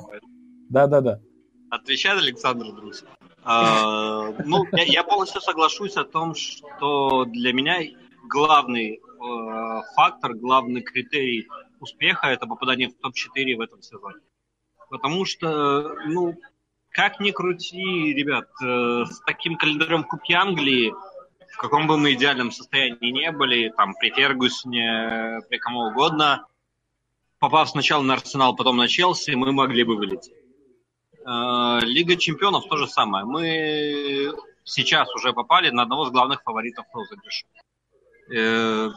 Да-да-да. 0.68 1.20
Отвечает 1.70 2.22
Александр 2.22 2.72
Друз. 2.72 3.04
А, 3.44 4.32
ну, 4.44 4.64
я, 4.72 4.84
я 4.84 5.04
полностью 5.04 5.40
соглашусь 5.40 5.96
о 5.96 6.04
том, 6.04 6.34
что 6.34 7.24
для 7.26 7.52
меня 7.52 7.80
главный 8.28 8.94
э, 8.94 9.80
фактор, 9.94 10.34
главный 10.34 10.80
критерий 10.80 11.46
успеха 11.80 12.28
это 12.28 12.46
попадание 12.46 12.88
в 12.88 12.94
топ-4 12.94 13.56
в 13.56 13.60
этом 13.60 13.82
сезоне. 13.82 14.20
Потому 14.90 15.24
что, 15.24 15.96
ну, 16.06 16.36
как 16.90 17.20
ни 17.20 17.30
крути, 17.30 18.14
ребят, 18.14 18.48
э, 18.62 19.04
с 19.04 19.20
таким 19.26 19.56
календарем 19.56 20.04
Кубки 20.04 20.32
Англии, 20.32 20.94
в 21.52 21.56
каком 21.56 21.86
бы 21.86 21.96
мы 21.96 22.12
идеальном 22.12 22.50
состоянии 22.52 23.10
не 23.10 23.30
были, 23.32 23.72
там, 23.76 23.94
при 23.94 24.10
Фергусне, 24.10 25.40
при 25.48 25.58
кому 25.58 25.88
угодно, 25.88 26.46
попав 27.38 27.68
сначала 27.68 28.02
на 28.02 28.14
Арсенал, 28.14 28.56
потом 28.56 28.76
на 28.76 28.88
Челси, 28.88 29.32
мы 29.32 29.52
могли 29.52 29.84
бы 29.84 29.96
вылететь. 29.96 30.32
Э, 31.26 31.80
Лига 31.82 32.16
чемпионов 32.16 32.66
то 32.68 32.76
же 32.76 32.86
самое. 32.86 33.24
Мы 33.24 34.32
сейчас 34.64 35.12
уже 35.14 35.32
попали 35.32 35.70
на 35.70 35.82
одного 35.82 36.06
из 36.06 36.10
главных 36.10 36.42
фаворитов 36.42 36.86
розыгрыша. 36.92 37.46
Э, 38.34 38.90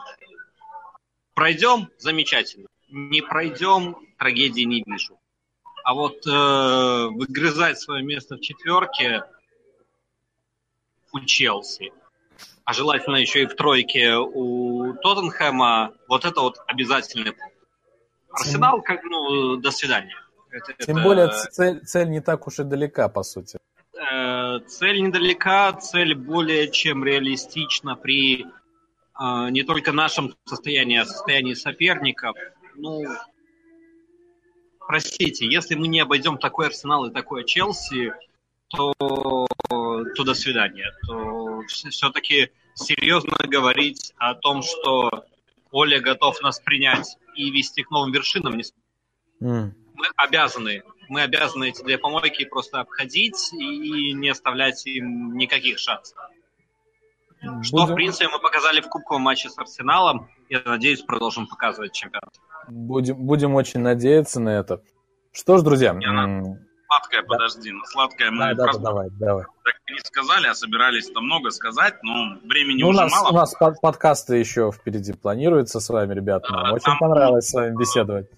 пройдем– 1.34 1.90
замечательно. 1.98 2.68
Не 2.90 3.22
пройдем– 3.22 3.96
трагедии 4.18 4.64
не 4.64 4.84
вижу. 4.86 5.20
А 5.88 5.94
вот 5.94 6.28
э, 6.28 7.08
выгрызать 7.12 7.80
свое 7.80 8.04
место 8.04 8.36
в 8.36 8.42
четверке 8.42 9.24
у 11.14 11.22
Челси 11.22 11.94
а 12.66 12.74
желательно 12.74 13.16
еще 13.16 13.44
и 13.44 13.46
в 13.46 13.56
тройке 13.56 14.16
у 14.18 14.94
Тоттенхэма, 14.96 15.94
вот 16.10 16.26
это 16.26 16.42
вот 16.42 16.58
обязательный 16.68 17.34
Арсенал, 18.30 18.82
как, 18.82 19.02
ну, 19.06 19.56
до 19.56 19.72
свидания. 19.72 20.18
Это, 20.52 20.74
Тем 20.86 20.98
это... 20.98 21.08
более 21.08 21.30
цель, 21.30 21.80
цель 21.86 22.10
не 22.10 22.20
так 22.20 22.46
уж 22.46 22.60
и 22.60 22.64
далека, 22.64 23.08
по 23.08 23.24
сути. 23.24 23.58
Э, 23.96 24.60
цель 24.68 25.02
недалека, 25.02 25.72
цель 25.80 26.16
более 26.16 26.70
чем 26.70 27.06
реалистична 27.06 27.96
при 27.96 28.42
э, 28.44 28.46
не 29.52 29.64
только 29.64 29.94
нашем 29.94 30.36
состоянии, 30.44 30.98
а 30.98 31.06
состоянии 31.06 31.54
соперников. 31.54 32.36
Ну, 32.76 33.06
простите, 34.88 35.46
если 35.46 35.76
мы 35.76 35.88
не 35.88 36.00
обойдем 36.00 36.38
такой 36.38 36.68
Арсенал 36.68 37.06
и 37.06 37.14
такой 37.14 37.46
Челси, 37.46 38.14
то, 38.70 38.94
то 39.70 40.24
до 40.24 40.34
свидания. 40.34 40.92
То 41.06 41.62
все-таки 41.68 42.52
серьезно 42.74 43.38
говорить 43.48 44.14
о 44.18 44.34
том, 44.34 44.62
что 44.62 45.26
Оля 45.72 46.00
готов 46.00 46.42
нас 46.42 46.60
принять 46.60 47.18
и 47.36 47.52
вести 47.52 47.84
к 47.84 47.92
новым 47.92 48.12
вершинам, 48.12 48.58
не... 48.58 48.64
mm. 49.42 49.72
мы 49.94 50.06
обязаны 50.16 50.84
мы 51.10 51.22
обязаны 51.22 51.70
эти 51.70 51.84
две 51.84 51.98
помойки 51.98 52.46
просто 52.46 52.82
обходить 52.82 53.54
и 53.54 54.12
не 54.14 54.30
оставлять 54.30 54.86
им 54.86 55.38
никаких 55.38 55.80
шансов. 55.80 56.18
Будем... 57.42 57.64
Что, 57.64 57.86
в 57.86 57.94
принципе, 57.94 58.28
мы 58.30 58.40
показали 58.40 58.82
в 58.82 58.88
кубковом 58.90 59.24
матче 59.24 59.50
с 59.50 59.58
Арсеналом. 59.58 60.30
Я 60.50 60.62
надеюсь, 60.66 61.02
продолжим 61.02 61.48
показывать 61.48 61.94
чемпионат. 61.94 62.34
Будем, 62.68 63.16
будем 63.16 63.56
очень 63.56 63.80
надеяться 63.80 64.40
на 64.40 64.50
это. 64.50 64.82
Что 65.32 65.58
ж, 65.58 65.62
друзья... 65.62 65.94
Сладкое, 66.88 67.22
да. 67.22 67.28
подожди, 67.28 67.72
ну 67.72 67.84
сладкое 67.84 68.32
мы 68.32 68.40
да, 68.40 68.54
да, 68.54 68.64
просто 68.64 68.82
давай, 68.82 69.10
давай. 69.20 69.44
так 69.66 69.76
не 69.92 70.00
сказали, 70.00 70.48
а 70.48 70.56
собирались 70.56 71.10
там 71.12 71.26
много 71.26 71.52
сказать, 71.52 71.96
но 72.02 72.38
времени 72.46 72.82
ну, 72.82 72.90
уже 72.90 73.00
у 73.00 73.02
нас, 73.02 73.12
мало. 73.12 73.30
У 73.30 73.34
нас 73.34 73.54
под, 73.56 73.82
подкасты 73.82 74.38
еще 74.38 74.72
впереди 74.72 75.12
планируются 75.12 75.82
с 75.82 75.90
вами, 75.90 76.14
ребята. 76.14 76.50
Нам 76.52 76.74
очень 76.74 76.98
понравилось 76.98 77.50
с 77.50 77.54
вами 77.54 77.76
беседовать. 77.78 78.30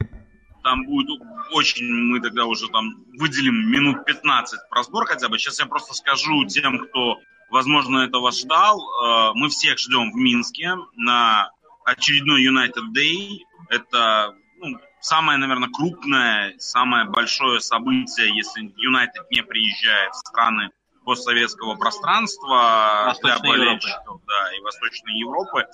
Там 0.64 0.86
будет 0.88 1.22
очень, 1.54 1.86
мы 1.86 2.22
тогда 2.22 2.46
уже 2.46 2.68
там 2.70 3.06
выделим 3.20 3.72
минут 3.72 4.04
15 4.06 4.60
про 4.70 4.84
сбор 4.84 5.06
хотя 5.06 5.30
бы. 5.30 5.38
Сейчас 5.38 5.60
я 5.60 5.68
просто 5.68 5.94
скажу 5.94 6.46
тем, 6.46 6.80
кто, 6.80 7.18
возможно, 7.50 8.00
этого 8.00 8.32
ждал. 8.32 8.80
Э, 8.80 9.32
мы 9.36 9.50
всех 9.50 9.78
ждем 9.80 10.12
в 10.12 10.16
Минске 10.16 10.76
на 10.96 11.52
очередной 11.86 12.46
United 12.46 12.94
Day. 12.96 13.40
Это 13.70 14.36
ну, 14.58 14.80
самое, 15.00 15.38
наверное, 15.38 15.70
крупное, 15.70 16.56
самое 16.58 17.06
большое 17.06 17.60
событие, 17.60 18.36
если 18.36 18.72
Юнайтед 18.76 19.30
не 19.32 19.44
приезжает 19.44 20.14
в 20.14 20.18
страны 20.18 20.72
постсоветского 21.06 21.76
пространства 21.76 23.06
Восточной 23.08 23.40
для 23.42 23.50
болельщиков 23.50 24.22
да, 24.28 24.56
и 24.56 24.62
Восточной 24.62 25.18
Европы. 25.20 25.66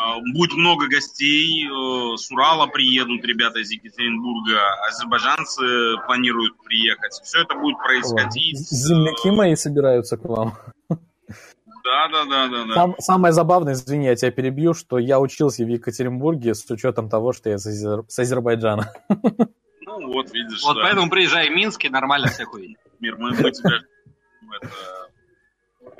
А, 0.00 0.18
будет 0.32 0.54
много 0.54 0.88
гостей. 0.88 1.66
Э, 1.66 2.16
с 2.16 2.30
Урала 2.30 2.66
приедут 2.66 3.24
ребята 3.24 3.58
из 3.60 3.70
Екатеринбурга. 3.70 4.58
Азербайджанцы 4.88 5.96
планируют 6.06 6.56
приехать. 6.64 7.12
Все 7.22 7.42
это 7.42 7.54
будет 7.56 7.76
происходить. 7.78 8.58
Земляки 8.58 9.30
мои 9.30 9.54
собираются 9.56 10.16
к 10.16 10.24
вам. 10.24 10.54
Да, 10.88 12.08
да, 12.08 12.24
да, 12.24 12.48
да. 12.48 12.64
да. 12.64 12.74
Сам, 12.74 12.94
самое 12.98 13.32
забавное, 13.32 13.72
извини, 13.72 14.06
я 14.06 14.14
тебя 14.14 14.30
перебью, 14.30 14.74
что 14.74 14.98
я 14.98 15.18
учился 15.18 15.64
в 15.64 15.68
Екатеринбурге 15.68 16.54
с 16.54 16.70
учетом 16.70 17.08
того, 17.08 17.32
что 17.32 17.50
я 17.50 17.58
с, 17.58 17.66
Азер... 17.66 18.04
с 18.06 18.18
Азербайджана. 18.18 18.92
Ну 19.82 20.12
вот, 20.12 20.32
видишь. 20.32 20.62
Вот 20.62 20.76
да. 20.76 20.82
поэтому 20.82 21.10
приезжай 21.10 21.48
в 21.48 21.52
Минск 21.52 21.84
и 21.84 21.88
нормально 21.88 22.28
всех 22.28 22.52
увидим. 22.54 22.76
Мир, 23.00 23.16
мы, 23.16 23.30
мы 23.30 23.50
тебя... 23.50 23.80
Это, 24.60 24.70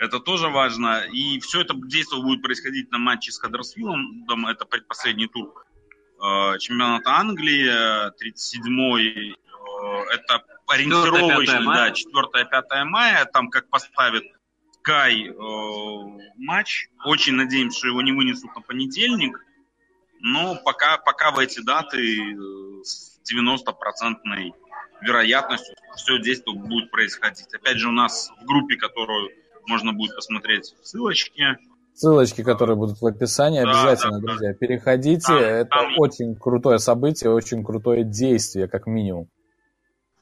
это 0.00 0.18
тоже 0.18 0.48
важно. 0.48 1.02
И 1.12 1.38
все 1.40 1.60
это 1.60 1.74
действие 1.74 2.22
будет 2.22 2.40
происходить 2.40 2.90
на 2.90 2.96
матче 2.96 3.30
с 3.32 3.38
Хаддерсвиллом. 3.38 4.46
Это 4.46 4.64
предпоследний 4.64 5.28
тур 5.28 5.52
э, 6.16 6.58
чемпионата 6.58 7.10
Англии, 7.10 7.68
37-й. 8.08 9.32
Э, 9.32 9.34
это 10.14 10.42
ориентировочный, 10.66 11.66
да, 11.66 11.90
4-5 11.90 12.84
мая. 12.84 13.26
Там 13.26 13.50
как 13.50 13.68
поставят 13.68 14.24
Кай 14.80 15.28
э, 15.28 15.34
матч. 16.38 16.88
Очень 17.04 17.34
надеемся, 17.34 17.80
что 17.80 17.88
его 17.88 18.00
не 18.00 18.12
вынесут 18.12 18.56
на 18.56 18.62
понедельник. 18.62 19.38
Но 20.20 20.56
пока, 20.64 20.96
пока 20.96 21.30
в 21.30 21.38
эти 21.38 21.60
даты 21.60 22.36
с 22.84 23.20
90-процентной 23.30 24.54
вероятностью 25.02 25.76
все 25.94 26.18
действие 26.20 26.56
будет 26.56 26.90
происходить. 26.90 27.52
Опять 27.52 27.76
же, 27.76 27.88
у 27.88 27.92
нас 27.92 28.30
в 28.40 28.46
группе, 28.46 28.76
которую 28.76 29.30
можно 29.66 29.92
будет 29.92 30.14
посмотреть 30.14 30.74
ссылочки. 30.82 31.58
Ссылочки, 31.94 32.42
которые 32.42 32.76
будут 32.76 33.00
в 33.00 33.06
описании, 33.06 33.62
да, 33.62 33.70
обязательно, 33.70 34.20
да, 34.20 34.26
друзья, 34.26 34.54
переходите. 34.54 35.26
Там, 35.26 35.36
Это 35.36 35.70
там... 35.70 35.92
очень 35.98 36.34
крутое 36.34 36.78
событие, 36.78 37.30
очень 37.30 37.62
крутое 37.64 38.04
действие, 38.04 38.68
как 38.68 38.86
минимум. 38.86 39.28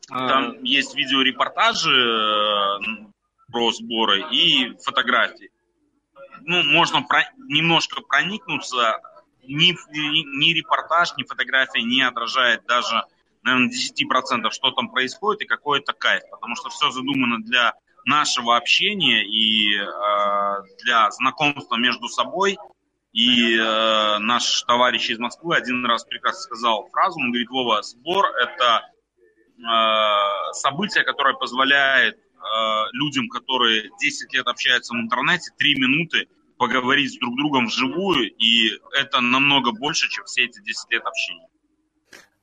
Там 0.09 0.63
есть 0.63 0.95
видеорепортажи 0.95 1.91
э, 1.91 2.79
про 3.53 3.73
сборы 3.73 4.25
и 4.33 4.75
фотографии. 4.83 5.51
Ну, 6.43 6.63
можно 6.65 7.03
про, 7.03 7.31
немножко 7.37 8.01
проникнуться. 8.01 9.01
Ни, 9.47 9.73
ни, 9.93 10.47
ни 10.47 10.55
репортаж, 10.55 11.15
ни 11.17 11.25
фотография 11.25 11.83
не 11.83 12.03
отражает 12.03 12.65
даже, 12.67 13.05
наверное, 13.43 13.71
10%, 13.71 14.51
что 14.51 14.71
там 14.73 14.91
происходит 14.91 15.43
и 15.43 15.47
какой 15.47 15.81
это 15.81 15.93
кайф. 15.93 16.23
Потому 16.31 16.55
что 16.55 16.71
все 16.71 16.91
задумано 16.91 17.43
для 17.45 17.75
нашего 18.09 18.57
общения 18.57 19.25
и 19.25 19.77
э, 19.77 19.87
для 20.85 21.11
знакомства 21.11 21.77
между 21.77 22.09
собой. 22.09 22.57
И 23.13 23.57
э, 23.57 24.19
наш 24.19 24.63
товарищ 24.63 25.11
из 25.11 25.19
Москвы 25.19 25.57
один 25.57 25.85
раз 25.87 26.05
прекрасно 26.05 26.41
сказал 26.41 26.89
фразу, 26.91 27.19
он 27.21 27.31
говорит, 27.31 27.49
Вова, 27.51 27.83
сбор– 27.83 28.27
это 28.43 28.83
э, 29.59 30.53
событие, 30.53 31.05
которое 31.05 31.35
позволяет 31.35 32.19
Э, 32.39 32.87
людям, 32.93 33.29
которые 33.29 33.91
10 34.01 34.33
лет 34.33 34.47
общаются 34.47 34.95
в 34.95 34.97
интернете, 34.97 35.51
3 35.59 35.75
минуты 35.75 36.29
поговорить 36.57 37.13
с 37.13 37.19
друг 37.19 37.37
другом 37.37 37.67
вживую, 37.67 38.31
и 38.31 38.71
это 38.93 39.21
намного 39.21 39.73
больше, 39.73 40.09
чем 40.09 40.25
все 40.25 40.45
эти 40.45 40.61
10 40.61 40.91
лет 40.91 41.05
общения. 41.05 41.49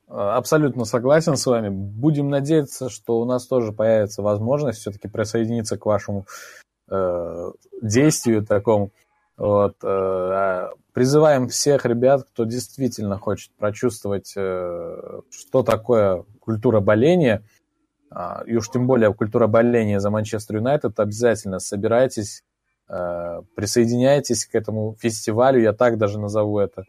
Абсолютно 0.08 0.86
согласен 0.86 1.36
с 1.36 1.46
вами. 1.46 1.70
Будем 1.70 2.30
надеяться, 2.30 2.90
что 2.90 3.20
у 3.20 3.26
нас 3.26 3.48
тоже 3.48 3.72
появится 3.72 4.22
возможность 4.22 4.80
все-таки 4.80 5.08
присоединиться 5.08 5.78
к 5.78 5.86
вашему 5.86 6.26
э, 6.90 7.52
действию 7.82 8.46
такому. 8.46 8.92
Вот, 9.38 9.76
э, 9.84 9.88
а 9.88 10.70
призываем 10.94 11.48
всех 11.50 11.86
ребят, 11.86 12.24
кто 12.24 12.46
действительно 12.46 13.18
хочет 13.18 13.52
прочувствовать, 13.58 14.34
э, 14.38 15.22
что 15.32 15.64
такое 15.64 16.24
культура 16.40 16.80
боления– 16.80 17.44
а, 18.16 18.44
и 18.46 18.56
уж 18.56 18.70
тем 18.70 18.88
более 18.88 19.14
культура 19.14 19.48
боления 19.48 20.00
за 20.00 20.10
Манчестер 20.10 20.58
Юнайтед, 20.58 20.98
обязательно 21.02 21.60
собирайтесь, 21.60 22.44
э, 22.88 23.42
присоединяйтесь 23.56 24.46
к 24.46 24.56
этому 24.56 24.96
фестивалю, 24.98 25.60
я 25.62 25.74
так 25.74 25.98
даже 25.98 26.18
назову 26.18 26.60
это. 26.60 26.86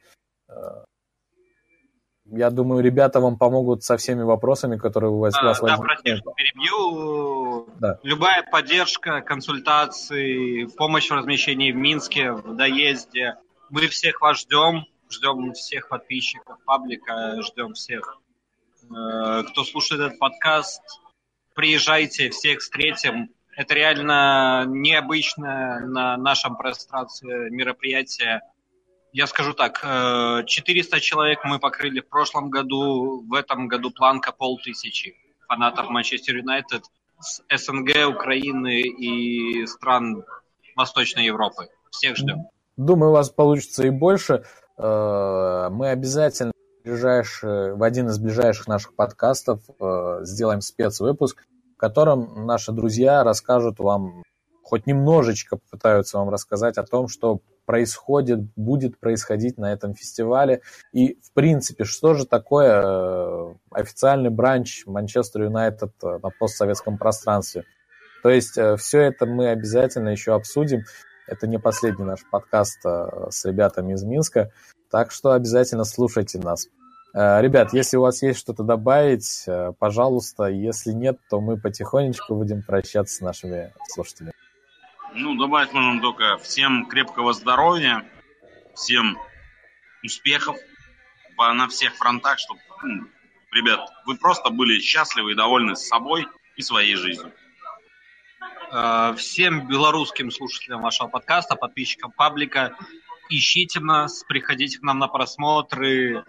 Э, 0.48 0.84
я 2.30 2.50
думаю, 2.50 2.82
ребята 2.82 3.20
вам 3.20 3.36
помогут 3.36 3.82
со 3.84 3.96
всеми 3.96 4.22
вопросами, 4.22 4.76
которые 4.76 5.10
у 5.10 5.18
вас, 5.18 5.34
а, 5.36 5.44
вас 5.44 5.60
да, 5.60 5.76
возникнут. 5.76 6.24
Да, 6.24 6.32
перебью. 6.32 7.68
Да. 7.78 7.98
Любая 8.02 8.42
поддержка, 8.42 9.20
консультации, 9.20 10.64
помощь 10.76 11.10
в 11.10 11.14
размещении 11.14 11.72
в 11.72 11.76
Минске, 11.76 12.32
в 12.32 12.56
доезде. 12.56 13.36
Мы 13.70 13.86
всех 13.88 14.20
вас 14.20 14.40
ждем. 14.40 14.84
Ждем 15.08 15.52
всех 15.52 15.88
подписчиков 15.88 16.58
паблика, 16.64 17.40
ждем 17.40 17.74
всех, 17.74 18.18
э, 18.90 19.42
кто 19.44 19.62
слушает 19.62 20.00
этот 20.00 20.18
подкаст 20.18 20.82
приезжайте, 21.56 22.30
всех 22.30 22.60
встретим. 22.60 23.30
Это 23.56 23.74
реально 23.74 24.64
необычное 24.68 25.80
на 25.80 26.16
нашем 26.18 26.56
пространстве 26.56 27.50
мероприятие. 27.50 28.42
Я 29.16 29.26
скажу 29.26 29.54
так, 29.54 29.80
400 29.80 30.96
э, 30.96 31.00
человек 31.00 31.38
мы 31.42 31.58
покрыли 31.58 32.00
в 32.00 32.06
прошлом 32.06 32.50
году, 32.50 33.24
в 33.26 33.32
этом 33.32 33.66
году 33.66 33.90
планка 33.90 34.30
полтысячи 34.30 35.14
фанатов 35.48 35.88
Манчестер 35.88 36.36
Юнайтед 36.36 36.82
с 37.18 37.40
СНГ, 37.50 38.10
Украины 38.10 38.82
и 38.82 39.64
стран 39.64 40.22
Восточной 40.76 41.24
Европы. 41.24 41.68
Всех 41.90 42.18
ждем. 42.18 42.48
Думаю, 42.76 43.08
у 43.08 43.14
вас 43.14 43.30
получится 43.30 43.86
и 43.86 43.90
больше. 43.90 44.44
Э, 44.76 45.68
мы 45.70 45.88
обязательно 45.88 46.52
в 46.84 47.82
один 47.82 48.08
из 48.08 48.18
ближайших 48.18 48.68
наших 48.68 48.94
подкастов 48.94 49.62
э, 49.80 50.18
сделаем 50.24 50.60
спецвыпуск, 50.60 51.42
в 51.74 51.78
котором 51.78 52.44
наши 52.44 52.70
друзья 52.70 53.24
расскажут 53.24 53.78
вам, 53.78 54.24
хоть 54.66 54.84
немножечко 54.88 55.58
попытаются 55.58 56.18
вам 56.18 56.28
рассказать 56.28 56.76
о 56.76 56.82
том, 56.82 57.06
что 57.06 57.38
происходит, 57.66 58.40
будет 58.56 58.98
происходить 58.98 59.58
на 59.58 59.72
этом 59.72 59.94
фестивале. 59.94 60.60
И, 60.92 61.20
в 61.22 61.30
принципе, 61.32 61.84
что 61.84 62.14
же 62.14 62.26
такое 62.26 62.82
э, 62.82 63.54
официальный 63.70 64.30
бранч 64.30 64.84
Манчестер 64.86 65.44
Юнайтед 65.44 65.92
на 66.02 66.30
постсоветском 66.40 66.98
пространстве. 66.98 67.62
То 68.24 68.30
есть 68.30 68.58
все 68.78 69.02
это 69.02 69.24
мы 69.24 69.50
обязательно 69.50 70.08
еще 70.08 70.34
обсудим. 70.34 70.82
Это 71.28 71.46
не 71.46 71.60
последний 71.60 72.04
наш 72.04 72.28
подкаст 72.28 72.80
с 72.82 73.44
ребятами 73.44 73.92
из 73.92 74.02
Минска, 74.02 74.50
так 74.90 75.12
что 75.12 75.30
обязательно 75.30 75.84
слушайте 75.84 76.40
нас. 76.40 76.66
Ребят, 77.14 77.72
если 77.72 77.98
у 77.98 78.02
вас 78.02 78.20
есть 78.22 78.40
что-то 78.40 78.64
добавить, 78.64 79.46
пожалуйста. 79.78 80.46
Если 80.46 80.90
нет, 80.90 81.18
то 81.30 81.40
мы 81.40 81.56
потихонечку 81.56 82.34
будем 82.34 82.62
прощаться 82.62 83.14
с 83.14 83.20
нашими 83.20 83.72
слушателями. 83.94 84.32
Ну, 85.18 85.34
добавить 85.34 85.72
можем 85.72 86.02
только 86.02 86.36
всем 86.36 86.84
крепкого 86.84 87.32
здоровья, 87.32 88.06
всем 88.74 89.18
успехов 90.02 90.56
на 91.38 91.68
всех 91.68 91.94
фронтах, 91.94 92.38
чтобы, 92.38 92.60
ну, 92.82 93.06
ребят, 93.50 93.88
вы 94.04 94.16
просто 94.16 94.50
были 94.50 94.78
счастливы 94.78 95.32
и 95.32 95.34
довольны 95.34 95.74
с 95.74 95.88
собой 95.88 96.26
и 96.56 96.60
своей 96.60 96.96
жизнью. 96.96 97.32
Э, 98.70 99.14
всем 99.16 99.66
белорусским 99.66 100.30
слушателям 100.30 100.82
вашего 100.82 101.08
подкаста, 101.08 101.56
подписчикам 101.56 102.12
паблика, 102.12 102.76
ищите 103.30 103.80
нас, 103.80 104.22
приходите 104.24 104.78
к 104.80 104.82
нам 104.82 104.98
на 104.98 105.08
просмотры. 105.08 106.24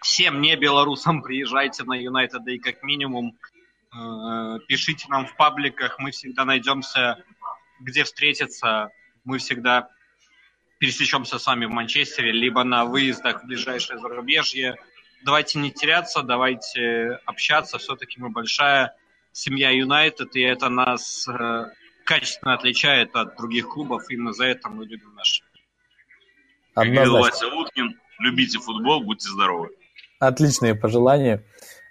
Всем 0.00 0.40
не 0.40 0.54
белорусам 0.54 1.22
приезжайте 1.24 1.82
на 1.82 2.00
United 2.00 2.44
Day 2.46 2.58
как 2.58 2.84
минимум. 2.84 3.36
Э, 3.92 4.60
пишите 4.68 5.08
нам 5.08 5.26
в 5.26 5.34
пабликах, 5.34 5.98
мы 5.98 6.12
всегда 6.12 6.44
найдемся 6.44 7.24
где 7.80 8.04
встретиться, 8.04 8.90
мы 9.24 9.38
всегда 9.38 9.88
пересечемся 10.78 11.38
с 11.38 11.46
вами 11.46 11.66
в 11.66 11.70
Манчестере, 11.70 12.32
либо 12.32 12.64
на 12.64 12.84
выездах 12.84 13.42
в 13.42 13.46
ближайшее 13.46 13.98
зарубежье. 13.98 14.76
Давайте 15.24 15.58
не 15.58 15.70
теряться, 15.70 16.22
давайте 16.22 17.18
общаться. 17.24 17.78
Все-таки 17.78 18.20
мы 18.20 18.28
большая 18.28 18.94
семья 19.32 19.70
Юнайтед, 19.70 20.36
и 20.36 20.40
это 20.40 20.68
нас 20.68 21.26
э, 21.28 21.70
качественно 22.04 22.54
отличает 22.54 23.14
от 23.16 23.36
других 23.36 23.68
клубов. 23.68 24.04
Именно 24.10 24.32
за 24.32 24.46
это 24.46 24.68
мы 24.68 24.84
любим 24.84 25.14
наш. 25.14 25.42
Вася 26.74 27.48
Уткин, 27.48 27.98
любите 28.18 28.58
футбол, 28.58 29.02
будьте 29.02 29.28
здоровы. 29.28 29.70
Отличные 30.18 30.74
пожелания. 30.74 31.42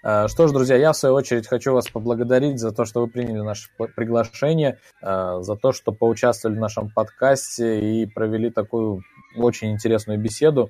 Э, 0.06 0.28
что 0.28 0.48
ж, 0.48 0.52
друзья, 0.52 0.76
я 0.76 0.94
в 0.94 0.98
свою 0.98 1.16
очередь 1.16 1.48
хочу 1.48 1.74
вас 1.74 1.88
поблагодарить 1.88 2.60
за 2.60 2.72
то, 2.72 2.86
что 2.86 3.02
вы 3.02 3.08
приняли 3.08 3.42
наше 3.42 3.70
приглашение, 3.96 4.78
э, 5.02 5.38
за 5.42 5.56
то, 5.56 5.72
что 5.72 5.92
поучаствовали 5.92 6.58
в 6.58 6.62
нашем 6.62 6.92
подкасте 6.92 7.80
и 7.80 8.06
провели 8.06 8.52
такую 8.52 9.02
очень 9.36 9.72
интересную 9.72 10.20
беседу. 10.20 10.70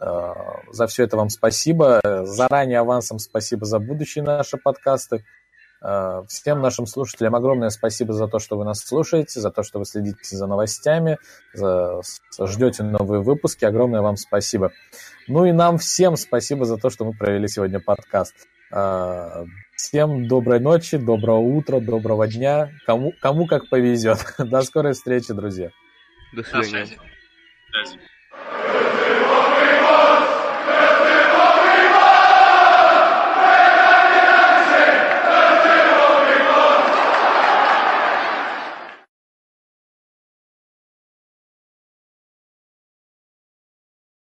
Э, 0.00 0.34
за 0.72 0.88
все 0.88 1.04
это 1.04 1.16
вам 1.16 1.30
спасибо. 1.30 2.00
Заранее 2.24 2.80
авансом 2.80 3.20
спасибо 3.20 3.66
за 3.66 3.78
будущие 3.78 4.24
наши 4.24 4.56
подкасты. 4.56 5.24
Всем 6.28 6.60
нашим 6.60 6.86
слушателям 6.86 7.34
огромное 7.34 7.70
спасибо 7.70 8.12
за 8.12 8.28
то, 8.28 8.38
что 8.38 8.58
вы 8.58 8.64
нас 8.64 8.80
слушаете, 8.80 9.40
за 9.40 9.50
то, 9.50 9.62
что 9.62 9.78
вы 9.78 9.86
следите 9.86 10.36
за 10.36 10.46
новостями, 10.46 11.18
за, 11.54 12.00
ждете 12.38 12.82
новые 12.82 13.22
выпуски. 13.22 13.64
Огромное 13.64 14.02
вам 14.02 14.16
спасибо. 14.16 14.72
Ну 15.26 15.46
и 15.46 15.52
нам 15.52 15.78
всем 15.78 16.16
спасибо 16.16 16.64
за 16.64 16.76
то, 16.76 16.90
что 16.90 17.04
мы 17.04 17.12
провели 17.12 17.48
сегодня 17.48 17.80
подкаст. 17.80 18.34
А, 18.72 19.44
всем 19.74 20.28
доброй 20.28 20.60
ночи, 20.60 20.96
доброго 20.96 21.38
утра, 21.38 21.80
доброго 21.80 22.28
дня. 22.28 22.70
Кому, 22.86 23.12
кому 23.20 23.46
как 23.46 23.68
повезет. 23.68 24.18
До 24.38 24.62
скорой 24.62 24.92
встречи, 24.92 25.32
друзья. 25.32 25.70
До 26.32 26.42
свидания. 26.42 26.98
До 27.72 27.84
связи. 27.86 28.00